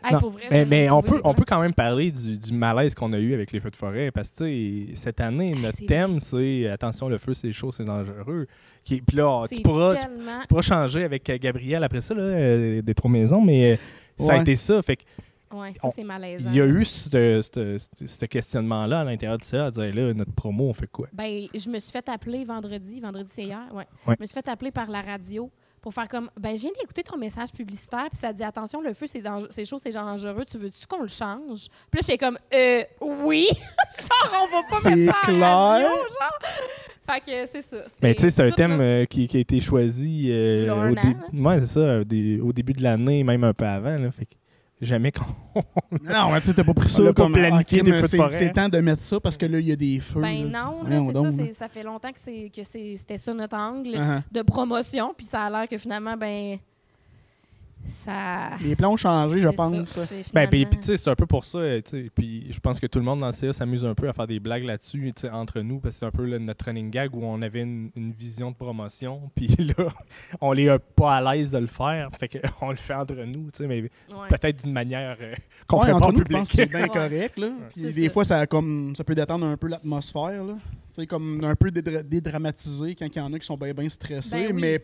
Hey, 0.03 0.13
Non, 0.13 0.19
pour 0.19 0.29
vrai, 0.31 0.43
je 0.49 0.69
mais 0.69 0.89
on, 0.89 1.01
peut, 1.01 1.19
on 1.23 1.33
peut 1.33 1.43
quand 1.47 1.59
même 1.59 1.73
parler 1.73 2.11
du, 2.11 2.37
du 2.37 2.53
malaise 2.53 2.95
qu'on 2.95 3.11
a 3.13 3.19
eu 3.19 3.33
avec 3.33 3.51
les 3.51 3.59
feux 3.59 3.69
de 3.71 3.75
forêt. 3.75 4.11
Parce 4.11 4.31
que 4.31 4.85
cette 4.95 5.19
année, 5.19 5.51
notre 5.55 5.77
c'est 5.79 5.85
thème, 5.85 6.19
c'est 6.19 6.67
attention, 6.67 7.09
le 7.09 7.17
feu, 7.17 7.33
c'est 7.33 7.51
chaud, 7.51 7.71
c'est 7.71 7.83
dangereux. 7.85 8.47
Qui, 8.83 9.01
puis 9.01 9.17
là, 9.17 9.45
tu 9.51 9.61
pourras, 9.61 9.95
tu, 9.95 10.01
tellement... 10.05 10.39
tu 10.41 10.47
pourras 10.47 10.61
changer 10.61 11.03
avec 11.03 11.29
euh, 11.29 11.37
Gabriel 11.39 11.83
après 11.83 12.01
ça, 12.01 12.13
là, 12.13 12.21
euh, 12.21 12.81
des 12.81 12.93
Trois 12.95 13.11
Maisons, 13.11 13.41
mais 13.43 13.73
euh, 13.73 14.23
ça 14.25 14.33
a 14.33 14.37
été 14.37 14.55
ça. 14.55 14.81
Fait 14.81 14.95
que 14.97 15.03
Ouais, 15.51 15.73
on- 15.81 15.89
ça, 15.89 15.95
c'est 15.95 16.03
malaisant. 16.03 16.47
il 16.51 16.55
y 16.57 16.61
a 16.61 16.65
eu 16.67 16.85
ce, 16.85 17.09
ce- 17.09 17.77
ce- 17.97 18.05
ce 18.05 18.25
questionnement-là 18.25 18.99
à 18.99 19.03
l'intérieur 19.03 19.39
de 19.39 19.43
ça, 19.43 19.65
à 19.65 19.71
dire 19.71 19.95
là, 19.95 20.13
notre 20.13 20.31
promo, 20.31 20.65
on 20.69 20.73
fait 20.73 20.85
quoi? 20.85 21.07
Ben, 21.11 21.47
je 21.53 21.69
me 21.71 21.79
suis 21.79 21.91
fait 21.91 22.07
appeler 22.07 22.45
vendredi. 22.45 23.01
Vendredi, 23.01 23.31
c'est 23.33 23.45
hier, 23.45 23.65
ouais. 23.73 23.85
Ouais. 24.05 24.15
Je 24.19 24.21
me 24.21 24.27
suis 24.27 24.33
fait 24.35 24.47
appeler 24.47 24.69
par 24.69 24.91
la 24.91 25.01
radio 25.01 25.49
pour 25.81 25.93
faire 25.93 26.07
comme 26.09 26.29
ben 26.39 26.55
je 26.55 26.61
viens 26.61 26.71
d'écouter 26.79 27.03
ton 27.03 27.17
message 27.17 27.51
publicitaire 27.51 28.07
puis 28.11 28.19
ça 28.19 28.33
dit 28.33 28.43
attention 28.43 28.81
le 28.81 28.93
feu 28.93 29.05
c'est 29.07 29.23
c'est 29.49 29.65
chaud 29.65 29.77
c'est 29.79 29.91
dangereux 29.91 30.43
tu 30.49 30.57
veux 30.57 30.69
tu 30.69 30.85
qu'on 30.87 31.01
le 31.01 31.07
change? 31.07 31.67
Puis 31.89 31.99
là 31.99 32.01
j'étais 32.01 32.17
comme 32.17 32.37
euh 32.53 32.83
oui! 33.01 33.47
Genre 33.99 34.43
on 34.43 34.55
va 34.55 34.61
pas 34.69 34.89
mettre 34.89 35.11
ça 35.13 35.19
à 35.27 35.31
la 35.31 35.47
radio, 35.49 35.87
clair. 35.87 35.91
genre. 35.91 36.39
Fait 37.11 37.21
que 37.21 37.51
c'est 37.51 37.61
ça. 37.63 37.77
Mais 38.03 38.13
tu 38.13 38.21
sais, 38.21 38.29
c'est 38.29 38.43
un 38.43 38.49
thème 38.51 38.71
notre- 38.73 38.83
euh, 38.83 39.05
qui, 39.05 39.27
qui 39.27 39.37
a 39.37 39.39
été 39.39 39.59
choisi 39.59 40.27
euh, 40.29 40.91
au, 40.91 40.93
dé- 40.93 41.15
ouais, 41.33 41.59
c'est 41.61 41.65
ça, 41.65 41.99
au, 42.01 42.03
dé- 42.03 42.39
au 42.39 42.53
début 42.53 42.73
de 42.73 42.83
l'année, 42.83 43.23
même 43.23 43.43
un 43.43 43.53
peu 43.53 43.65
avant. 43.65 43.97
Là, 43.97 44.11
fait 44.11 44.25
que 44.25 44.35
jamais 44.81 45.11
qu'on. 45.11 45.25
Non, 46.03 46.31
mais 46.31 46.39
tu 46.41 46.47
sais, 46.47 46.53
t'as 46.53 46.63
pas 46.63 46.73
pris 46.73 46.89
ça 46.89 47.01
comme 47.13 47.33
planifié 47.33 47.81
des 47.81 47.91
feux 47.91 48.01
de 48.01 48.07
c'est- 48.07 48.17
forêt. 48.17 48.29
C'est 48.31 48.51
temps 48.51 48.69
de 48.69 48.79
mettre 48.79 49.03
ça 49.03 49.19
parce 49.19 49.35
que 49.37 49.45
là, 49.45 49.59
il 49.59 49.67
y 49.67 49.71
a 49.71 49.75
des 49.75 49.99
feux. 49.99 50.21
ben 50.21 50.49
là. 50.51 50.63
non 50.63 50.83
là, 50.83 50.99
c'est 51.07 51.13
ça 51.37 51.43
là. 51.43 51.53
ça 51.53 51.67
fait 51.67 51.83
longtemps 51.83 52.11
que 52.11 52.19
c'est 52.19 52.49
que 52.55 52.63
c'est- 52.63 52.95
c'était 52.97 53.17
ça 53.17 53.33
notre 53.33 53.57
angle 53.57 53.89
Uh-huh. 53.89 54.21
de 54.31 54.41
promotion 54.41 55.13
puis 55.17 55.25
ça 55.25 55.43
a 55.43 55.49
l'air 55.49 55.67
que 55.67 55.77
finalement 55.77 56.15
ben 56.15 56.57
ça 57.87 58.51
Les 58.63 58.75
plans 58.75 58.93
ont 58.93 58.97
changé, 58.97 59.39
je 59.41 59.47
pense. 59.49 59.85
ça, 59.89 60.01
Ben, 60.33 60.47
puis, 60.47 60.65
tu 60.69 60.77
sais, 60.83 60.97
c'est 60.97 61.09
un 61.09 61.15
peu 61.15 61.25
pour 61.25 61.43
ça. 61.45 61.57
euh, 61.59 61.81
Puis 62.13 62.47
je 62.51 62.59
pense 62.59 62.79
que 62.79 62.85
tout 62.87 62.99
le 62.99 63.05
monde 63.05 63.19
dans 63.19 63.27
le 63.27 63.31
CA 63.31 63.51
s'amuse 63.53 63.83
un 63.85 63.95
peu 63.95 64.07
à 64.07 64.13
faire 64.13 64.27
des 64.27 64.39
blagues 64.39 64.63
là-dessus 64.63 65.11
entre 65.31 65.61
nous, 65.61 65.79
parce 65.79 65.95
que 65.95 65.99
c'est 65.99 66.05
un 66.05 66.11
peu 66.11 66.25
là, 66.25 66.37
notre 66.39 66.65
running 66.65 66.89
gag 66.91 67.15
où 67.15 67.23
on 67.23 67.41
avait 67.41 67.61
une, 67.61 67.89
une 67.95 68.11
vision 68.11 68.51
de 68.51 68.55
promotion. 68.55 69.31
Puis 69.35 69.47
là, 69.47 69.87
on 70.41 70.53
est 70.55 70.69
euh, 70.69 70.77
pas 70.95 71.15
à 71.17 71.35
l'aise 71.35 71.51
de 71.51 71.57
le 71.57 71.67
faire. 71.67 72.09
Fait 72.19 72.27
qu'on 72.29 72.69
le 72.69 72.75
fait 72.77 72.93
entre 72.93 73.15
nous, 73.23 73.49
tu 73.51 73.57
sais, 73.57 73.67
mais 73.67 73.81
Ouais. 73.81 73.89
peut-être 74.29 74.63
d'une 74.63 74.73
manière 74.73 75.17
euh, 75.21 75.33
qu'on 75.67 75.79
Ouais, 75.79 75.85
fait 75.87 75.91
pas 75.91 75.97
entre 75.97 76.07
en 76.07 76.11
nous, 76.11 76.17
je 76.19 76.23
public. 76.23 76.37
pense 76.39 76.49
que 76.49 76.55
c'est 76.55 76.65
bien 76.65 76.81
Ouais. 76.83 76.89
correct. 76.89 77.39
Là. 77.39 77.49
Puis 77.73 77.93
des 77.93 78.07
ça. 78.07 78.13
fois, 78.13 78.25
ça, 78.25 78.39
a 78.39 78.45
comme, 78.47 78.93
ça 78.95 79.03
peut 79.03 79.15
détendre 79.15 79.45
un 79.45 79.57
peu 79.57 79.67
l'atmosphère. 79.67 80.43
là. 80.43 80.57
C'est 80.87 81.07
comme 81.07 81.43
un 81.43 81.55
peu 81.55 81.69
dédra- 81.69 82.03
dédramatisé 82.03 82.95
quand 82.95 83.05
il 83.07 83.17
y 83.17 83.21
en 83.21 83.31
a 83.33 83.39
qui 83.39 83.45
sont 83.45 83.57
bien 83.57 83.73
bien 83.73 83.87
stressés. 83.89 84.47
Ben 84.47 84.55
oui. 84.55 84.61
Mais 84.61 84.83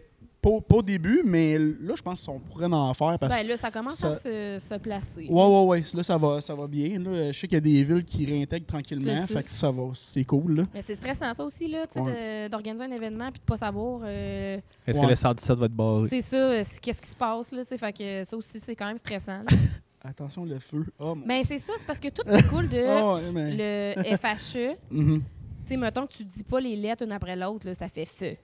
pas, 0.50 0.62
pas 0.62 0.76
au 0.76 0.82
début, 0.84 1.22
mais 1.26 1.58
là, 1.58 1.94
je 1.96 2.02
pense 2.02 2.26
qu'on 2.26 2.40
pourrait 2.40 2.66
en 2.66 2.94
faire. 2.94 3.18
Parce... 3.20 3.34
Ben 3.36 3.48
là, 3.48 3.58
ça 3.58 3.72
commence 3.72 3.96
ça- 3.96 4.10
à 4.12 4.14
se, 4.20 4.58
se 4.60 4.76
placer. 4.78 5.28
Ouais, 5.30 5.46
ouais, 5.48 5.66
ouais. 5.66 5.84
Là, 5.94 6.04
ça 6.04 6.18
va, 6.18 6.40
ça 6.42 6.54
va 6.54 6.68
bien. 6.68 7.00
Là. 7.00 7.32
Je 7.32 7.40
sais 7.40 7.48
qu'il 7.48 7.56
y 7.56 7.58
a 7.58 7.62
des 7.62 7.84
villes 7.84 8.06
qui 8.06 8.26
réintègrent 8.26 8.66
tranquillement. 8.68 9.26
Fait 9.28 9.44
que 9.44 9.50
ça 9.52 9.72
va. 9.72 9.84
C'est 9.96 10.24
cool. 10.24 10.56
Là. 10.58 10.64
Mais 10.74 10.82
c'est 10.82 10.96
stressant, 10.96 11.34
ça 11.34 11.44
aussi, 11.44 11.68
là, 11.68 11.84
Ouais. 11.96 12.48
d'organiser 12.50 12.84
un 12.84 12.92
événement 12.92 13.32
puis 13.32 13.40
de 13.40 13.46
pas 13.46 13.58
savoir. 13.58 14.02
euh, 14.04 14.58
Est-ce 14.86 14.98
Ouais. 15.00 15.06
que 15.06 15.10
le 15.10 15.16
117 15.16 15.58
va 15.58 15.66
être 15.66 15.72
barré? 15.74 16.10
c'est 16.10 16.22
ça, 16.22 16.36
euh, 16.38 16.64
qu'est-ce 16.82 17.02
qui 17.02 17.10
se 17.10 17.16
passe, 17.16 17.52
là. 17.52 17.64
Fait 17.66 17.94
que 17.94 18.24
ça 18.24 18.38
aussi, 18.38 18.60
c'est 18.60 18.76
quand 18.76 18.88
même 18.88 18.98
stressant. 18.98 19.42
Attention, 20.04 20.46
le 20.46 20.60
feu. 20.60 20.86
Oh, 21.00 21.16
mon... 21.16 21.26
Ben, 21.26 21.44
c'est 21.44 21.58
ça, 21.58 21.74
c'est 21.78 21.86
parce 21.88 22.00
que 22.00 22.10
tout 22.10 22.22
découle 22.28 22.70
de 22.70 22.78
ouais, 22.78 23.32
mais- 23.34 23.96
le 24.06 24.18
FHE. 24.18 24.78
Mhm. 24.92 25.22
Tu 25.64 25.70
sais, 25.70 25.78
mettons 25.78 26.06
que 26.06 26.14
tu 26.14 26.24
dis 26.24 26.44
pas 26.44 26.60
les 26.60 26.76
lettres 26.76 27.04
une 27.04 27.12
après 27.12 27.36
l'autre, 27.36 27.66
là, 27.66 27.74
ça 27.74 27.88
fait 27.88 28.06
feu. 28.06 28.36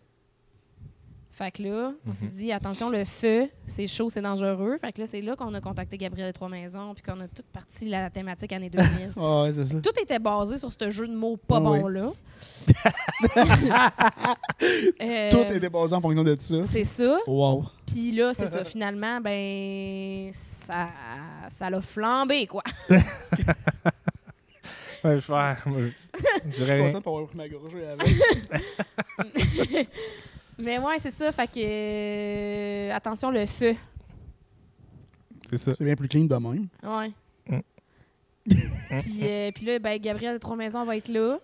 Fait 1.42 1.50
que 1.50 1.64
là, 1.64 1.92
on 2.08 2.14
s'est 2.14 2.26
Mhm. 2.26 2.32
dit, 2.34 2.52
attention, 2.52 2.92
le 2.92 3.04
feu, 3.04 3.50
c'est 3.66 3.88
chaud, 3.88 4.12
c'est 4.12 4.22
dangereux. 4.22 4.78
Fait 4.78 4.92
que 4.92 5.02
là, 5.02 5.08
c'est 5.08 5.22
là 5.22 5.36
qu'on 5.36 5.52
a 5.56 5.60
contacté 5.60 5.98
Gabriel 5.98 6.30
des 6.30 6.34
Trois-Maisons, 6.34 6.94
puis 6.94 7.02
qu'on 7.02 7.20
a 7.20 7.28
toute 7.28 7.48
partie 7.48 7.89
la 7.89 8.12
thématique 8.12 8.52
année 8.54 8.70
2000. 8.70 9.12
Ah, 9.18 9.42
ouais, 9.44 9.52
c'est 9.54 9.66
ça. 9.66 9.82
Tout 9.82 10.00
était 10.00 10.20
basé 10.20 10.58
sur 10.58 10.72
ce 10.72 10.92
jeu 10.92 11.08
de 11.08 11.16
mots 11.16 11.38
pas 11.38 11.60
oui. 11.60 11.80
bon-là. 11.80 12.12
Euh, 15.02 15.32
Tout 15.32 15.52
était 15.54 15.70
basé 15.70 15.96
en 15.96 16.02
fonction 16.02 16.24
de 16.24 16.38
ça. 16.39 16.56
C'est 16.70 16.84
ça. 16.84 17.18
Wow. 17.26 17.66
Puis 17.88 18.12
là, 18.12 18.34
c'est 18.36 18.48
ça. 18.48 18.64
Finalement, 18.66 19.20
ben, 19.20 20.32
ça, 20.68 20.89
ça 21.50 21.70
l'a 21.72 21.82
flambé, 21.82 22.46
quoi. 22.46 22.62
Ouais, 22.89 23.00
je, 25.20 25.32
ouais, 25.32 25.56
je 25.66 25.72
Je 26.52 26.64
suis 26.64 26.78
content 26.78 27.00
de 27.00 27.04
pas 27.04 27.10
avoir 27.10 27.26
pris 27.26 27.38
ma 27.38 27.50
gorgée 27.50 27.88
avant. 27.88 28.04
Mais 30.62 30.78
ouais, 30.80 30.99
c'est 30.99 31.12
ça. 31.12 31.32
Fait 31.32 31.47
que, 31.47 31.59
euh, 31.59 32.95
attention, 32.95 33.32
le 33.32 33.45
feu. 33.45 33.76
c'est 35.49 35.57
ça. 35.57 35.74
C'est 35.74 35.84
bien 35.84 35.95
plus 35.95 36.07
clean 36.07 36.26
de 36.26 36.36
même. 36.36 36.68
Ouais. 36.84 37.12
Mm. 37.49 37.59
puis, 38.99 39.20
euh, 39.22 39.51
puis 39.53 39.66
là, 39.66 39.80
ben, 39.80 39.99
Gabriel 39.99 40.34
de 40.34 40.39
Trois-Maisons 40.39 40.84
va 40.86 40.97
être 40.97 41.07
là. 41.09 41.38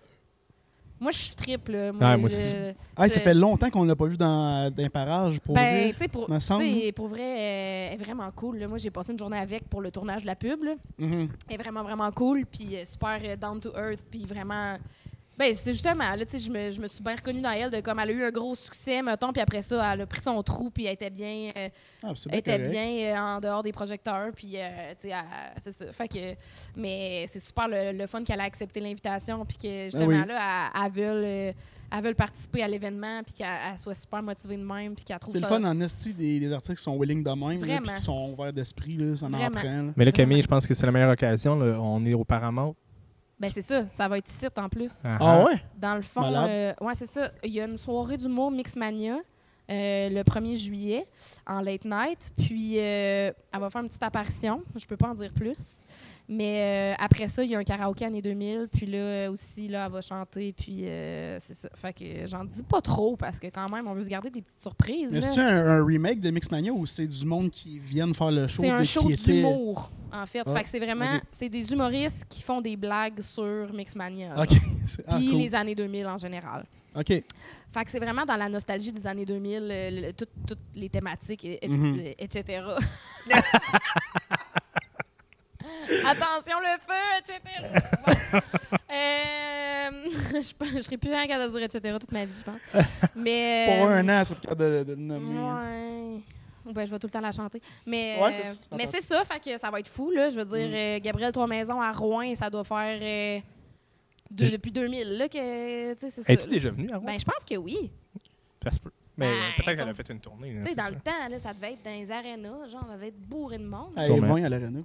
Moi, 1.00 1.12
je 1.12 1.18
suis 1.18 1.34
triple. 1.36 1.70
là. 1.72 1.92
Ouais, 1.92 2.16
moi 2.16 2.28
je- 2.28 2.34
aussi. 2.34 2.54
Ah, 2.96 3.08
ça 3.08 3.14
Je- 3.14 3.20
fait 3.20 3.34
longtemps 3.34 3.70
qu'on 3.70 3.84
l'a 3.84 3.94
pas 3.94 4.06
vu 4.06 4.16
dans, 4.16 4.68
dans 4.74 4.82
un 4.84 4.90
parage. 4.90 5.38
Pour 5.40 5.54
ben, 5.54 5.60
vrai. 5.84 5.92
tu 5.92 5.98
sais, 5.98 6.08
pour, 6.08 6.28
me 6.28 6.40
semble. 6.40 6.64
tu 6.64 6.80
sais, 6.80 6.92
pour 6.92 7.06
vrai, 7.06 7.20
euh, 7.22 7.88
elle 7.92 8.00
est 8.00 8.04
vraiment 8.04 8.28
cool. 8.32 8.58
là. 8.58 8.66
Moi, 8.66 8.78
j'ai 8.78 8.90
passé 8.90 9.12
une 9.12 9.18
journée 9.18 9.38
avec 9.38 9.68
pour 9.68 9.80
le 9.80 9.92
tournage 9.92 10.22
de 10.22 10.26
la 10.26 10.34
pub. 10.34 10.64
là. 10.64 10.74
Mhm. 10.98 11.28
Elle 11.48 11.54
est 11.54 11.62
vraiment, 11.62 11.84
vraiment 11.84 12.10
cool. 12.10 12.44
Puis 12.46 12.74
euh, 12.76 12.84
super 12.84 13.20
euh, 13.22 13.36
down 13.36 13.60
to 13.60 13.70
earth. 13.76 14.02
Puis 14.10 14.24
vraiment. 14.26 14.76
Ben, 15.38 15.54
c'est 15.54 15.72
justement, 15.72 16.10
là, 16.16 16.24
tu 16.24 16.32
sais, 16.32 16.38
je 16.40 16.50
me, 16.50 16.70
je 16.72 16.80
me 16.80 16.88
suis 16.88 17.00
bien 17.02 17.14
reconnue 17.14 17.40
dans 17.40 17.52
elle 17.52 17.70
de 17.70 17.80
comme 17.80 17.98
elle 18.00 18.08
a 18.10 18.12
eu 18.12 18.24
un 18.24 18.30
gros 18.30 18.56
succès, 18.56 19.00
mettons, 19.02 19.32
puis 19.32 19.40
après 19.40 19.62
ça, 19.62 19.92
elle 19.94 20.00
a 20.00 20.06
pris 20.06 20.20
son 20.20 20.42
trou, 20.42 20.68
puis 20.70 20.86
elle 20.86 20.94
était 20.94 21.10
bien, 21.10 21.52
euh, 21.56 21.68
Ah, 22.02 22.12
elle 22.30 22.38
était 22.40 22.56
correct. 22.56 22.70
bien 22.72 23.14
euh, 23.14 23.16
en 23.36 23.40
dehors 23.40 23.62
des 23.62 23.70
projecteurs, 23.72 24.30
puis, 24.34 24.54
euh, 24.56 24.68
tu 25.00 25.08
sais, 25.08 25.14
c'est 25.60 25.72
ça. 25.72 25.92
Fait 25.92 26.08
que, 26.08 26.34
mais 26.76 27.24
c'est 27.28 27.38
super 27.38 27.68
le, 27.68 27.96
le 27.96 28.06
fun 28.08 28.24
qu'elle 28.24 28.40
a 28.40 28.44
accepté 28.44 28.80
l'invitation, 28.80 29.44
puis 29.46 29.56
que 29.58 29.84
justement, 29.84 30.04
Ah 30.12 30.22
oui. 30.22 30.28
là, 30.28 30.70
elle, 30.74 30.82
elle 30.86 30.92
veut, 30.92 31.54
elle 31.90 32.02
veut 32.02 32.14
participer 32.14 32.62
à 32.64 32.68
l'événement, 32.68 33.22
puis 33.22 33.34
qu'elle 33.34 33.46
elle 33.70 33.78
soit 33.78 33.94
super 33.94 34.22
motivée 34.22 34.56
de 34.56 34.64
même, 34.64 34.94
puis 34.96 35.04
qu'elle 35.04 35.18
trouve 35.20 35.32
C'est 35.34 35.40
le 35.40 35.46
fun 35.46 35.62
en 35.62 35.80
esti 35.80 36.14
des, 36.14 36.40
des 36.40 36.52
articles 36.52 36.76
qui 36.78 36.82
sont 36.82 36.98
willing 36.98 37.22
de 37.22 37.30
même, 37.30 37.64
là, 37.64 37.78
puis 37.82 37.94
qui 37.94 38.02
sont 38.02 38.30
ouverts 38.36 38.52
d'esprit, 38.52 38.96
là, 38.96 39.14
ça 39.14 39.26
en 39.26 39.28
là. 39.30 39.48
Mais 39.96 40.04
là, 40.04 40.10
Camille, 40.12 40.34
Vraiment. 40.34 40.42
je 40.42 40.46
pense 40.48 40.66
que 40.66 40.74
c'est 40.74 40.84
la 40.86 40.90
meilleure 40.92 41.12
occasion. 41.12 41.56
là. 41.58 41.78
On 41.80 42.04
est 42.04 42.14
au 42.14 42.24
Paramount. 42.24 42.74
Ben, 43.40 43.50
c'est 43.54 43.62
ça, 43.62 43.86
ça 43.86 44.08
va 44.08 44.18
être 44.18 44.28
ici 44.28 44.46
en 44.56 44.68
plus. 44.68 44.92
Ah 45.04 45.44
ouais? 45.44 45.62
Dans 45.76 45.94
le 45.94 46.02
fond, 46.02 46.24
euh, 46.24 46.72
ouais, 46.80 46.94
c'est 46.94 47.06
ça. 47.06 47.30
Il 47.44 47.52
y 47.52 47.60
a 47.60 47.66
une 47.66 47.76
soirée 47.76 48.16
d'humour 48.16 48.50
Mixmania 48.50 49.18
euh, 49.70 50.08
le 50.08 50.22
1er 50.22 50.56
juillet 50.56 51.06
en 51.46 51.60
late 51.60 51.84
night. 51.84 52.32
Puis, 52.36 52.78
euh, 52.78 53.30
elle 53.52 53.60
va 53.60 53.70
faire 53.70 53.82
une 53.82 53.88
petite 53.88 54.02
apparition. 54.02 54.62
Je 54.74 54.86
peux 54.86 54.96
pas 54.96 55.08
en 55.08 55.14
dire 55.14 55.32
plus. 55.32 55.78
Mais 56.30 56.92
euh, 56.92 57.02
après 57.02 57.26
ça, 57.26 57.42
il 57.42 57.50
y 57.50 57.54
a 57.54 57.58
un 57.58 57.64
karaoké 57.64 58.04
année 58.04 58.20
2000. 58.20 58.68
Puis 58.70 58.84
là 58.84 58.98
euh, 58.98 59.32
aussi, 59.32 59.66
là, 59.66 59.86
elle 59.86 59.92
va 59.92 60.00
chanter. 60.02 60.52
Puis 60.52 60.80
euh, 60.86 61.38
c'est 61.40 61.54
ça. 61.54 61.70
Fait 61.74 61.92
que 61.94 62.04
j'en 62.26 62.44
dis 62.44 62.62
pas 62.62 62.82
trop 62.82 63.16
parce 63.16 63.40
que 63.40 63.46
quand 63.46 63.70
même, 63.70 63.86
on 63.88 63.94
veut 63.94 64.02
se 64.02 64.08
garder 64.10 64.28
des 64.28 64.42
petites 64.42 64.60
surprises. 64.60 65.10
Mais 65.12 65.22
c'est 65.22 65.40
un, 65.40 65.78
un 65.80 65.84
remake 65.84 66.20
de 66.20 66.30
Mixmania 66.30 66.70
ou 66.72 66.84
c'est 66.84 67.06
du 67.06 67.24
monde 67.24 67.50
qui 67.50 67.78
viennent 67.78 68.14
faire 68.14 68.30
le 68.30 68.46
show 68.46 68.62
C'est 68.62 68.68
un 68.70 68.84
show 68.84 69.08
d'humour, 69.10 69.90
en 70.12 70.26
fait. 70.26 70.42
Ah, 70.46 70.52
fait 70.54 70.62
que 70.64 70.68
c'est 70.68 70.80
vraiment... 70.80 71.18
C'est 71.32 71.48
des 71.48 71.72
humoristes 71.72 72.26
qui 72.28 72.42
font 72.42 72.60
des 72.60 72.76
blagues 72.76 73.20
sur 73.20 73.72
Mixmania. 73.72 74.34
OK. 74.42 74.50
Ah, 75.06 75.16
Puis 75.18 75.28
cool. 75.28 75.38
les 75.38 75.54
années 75.54 75.74
2000 75.74 76.06
en 76.06 76.16
général. 76.16 76.64
OK. 76.96 77.08
Fait 77.08 77.24
que 77.84 77.90
c'est 77.90 77.98
vraiment 77.98 78.24
dans 78.24 78.36
la 78.36 78.48
nostalgie 78.48 78.90
des 78.90 79.06
années 79.06 79.26
2000, 79.26 79.68
euh, 79.70 79.90
le- 79.90 80.06
le- 80.06 80.12
toutes, 80.14 80.30
toutes 80.46 80.58
les 80.74 80.88
thématiques, 80.88 81.44
et- 81.44 81.58
et- 81.62 81.68
Mhm. 81.68 82.00
etc. 82.18 82.62
Attention 86.06 86.56
le 86.60 86.78
feu, 86.86 87.18
etc. 87.18 87.40
Bon. 88.06 88.38
Euh, 88.90 89.90
je 90.32 90.74
ne 90.76 90.80
serai 90.80 90.96
plus 90.96 91.10
jamais 91.10 91.28
capable 91.28 91.52
de 91.52 91.58
dire 91.58 91.66
etc. 91.66 91.96
toute 92.00 92.10
ma 92.12 92.24
vie, 92.24 92.34
je 92.38 92.42
pense. 92.42 92.84
Mais, 93.14 93.76
Pour 93.78 93.86
euh, 93.88 93.96
un 93.96 94.04
an, 94.08 94.18
ça 94.18 94.24
serait 94.24 94.40
capable 94.40 94.60
de, 94.62 94.84
de 94.84 94.92
le 94.94 95.00
nommer. 95.00 95.38
Ouais. 96.66 96.72
Ben, 96.72 96.84
je 96.86 96.90
vais 96.90 96.98
tout 96.98 97.06
le 97.06 97.12
temps 97.12 97.20
la 97.20 97.32
chanter. 97.32 97.60
Mais, 97.86 98.16
Ouais, 98.20 98.28
euh, 98.28 98.32
c'est 98.32 98.44
ça. 98.44 98.58
mais 98.76 98.86
c'est 98.86 99.02
ça, 99.02 99.24
fait 99.24 99.40
que 99.40 99.58
ça 99.58 99.70
va 99.70 99.80
être 99.80 99.88
fou. 99.88 100.10
Là. 100.10 100.30
Je 100.30 100.36
veux 100.40 100.44
dire, 100.44 100.68
Mm. 100.68 100.74
euh, 100.74 100.98
Gabriel 101.00 101.32
Trois-Maisons 101.32 101.80
à 101.80 101.92
Rouen, 101.92 102.34
ça 102.34 102.48
doit 102.50 102.64
faire 102.64 102.98
euh, 103.00 103.40
de- 104.30 104.44
Je- 104.44 104.52
depuis 104.52 104.72
2000 104.72 105.18
là, 105.18 105.28
que 105.28 105.94
c'est 105.98 106.10
ça. 106.10 106.22
Es-tu 106.26 106.48
déjà 106.48 106.70
venu 106.70 106.90
à 106.90 106.96
Rouen? 106.96 107.06
Ben, 107.06 107.18
je 107.18 107.24
pense 107.24 107.44
que 107.44 107.56
oui. 107.56 107.90
Ça 108.64 108.70
se 108.70 108.80
peut. 108.80 108.90
Mais 109.16 109.30
Ben, 109.30 109.52
peut-être 109.64 109.78
qu'elle 109.78 109.88
a 109.88 109.94
fait 109.94 110.08
une 110.10 110.20
tournée. 110.20 110.52
là, 110.54 110.62
Tu 110.62 110.68
sais, 110.70 110.74
dans 110.74 110.84
ça. 110.84 110.90
le 110.90 110.96
temps, 110.96 111.28
là, 111.30 111.38
ça 111.38 111.52
devait 111.52 111.72
être 111.74 111.82
dans 111.84 111.90
les 111.90 112.10
arénas, 112.12 112.68
genre, 112.70 112.86
ça 112.88 112.94
devait 112.94 113.08
être 113.08 113.20
bourré 113.20 113.58
de 113.58 113.64
monde. 113.66 113.92
À 113.96 114.04
Sûrement. 114.06 114.36
Évin, 114.36 114.46
à 114.46 114.48
l'Arena. 114.48 114.80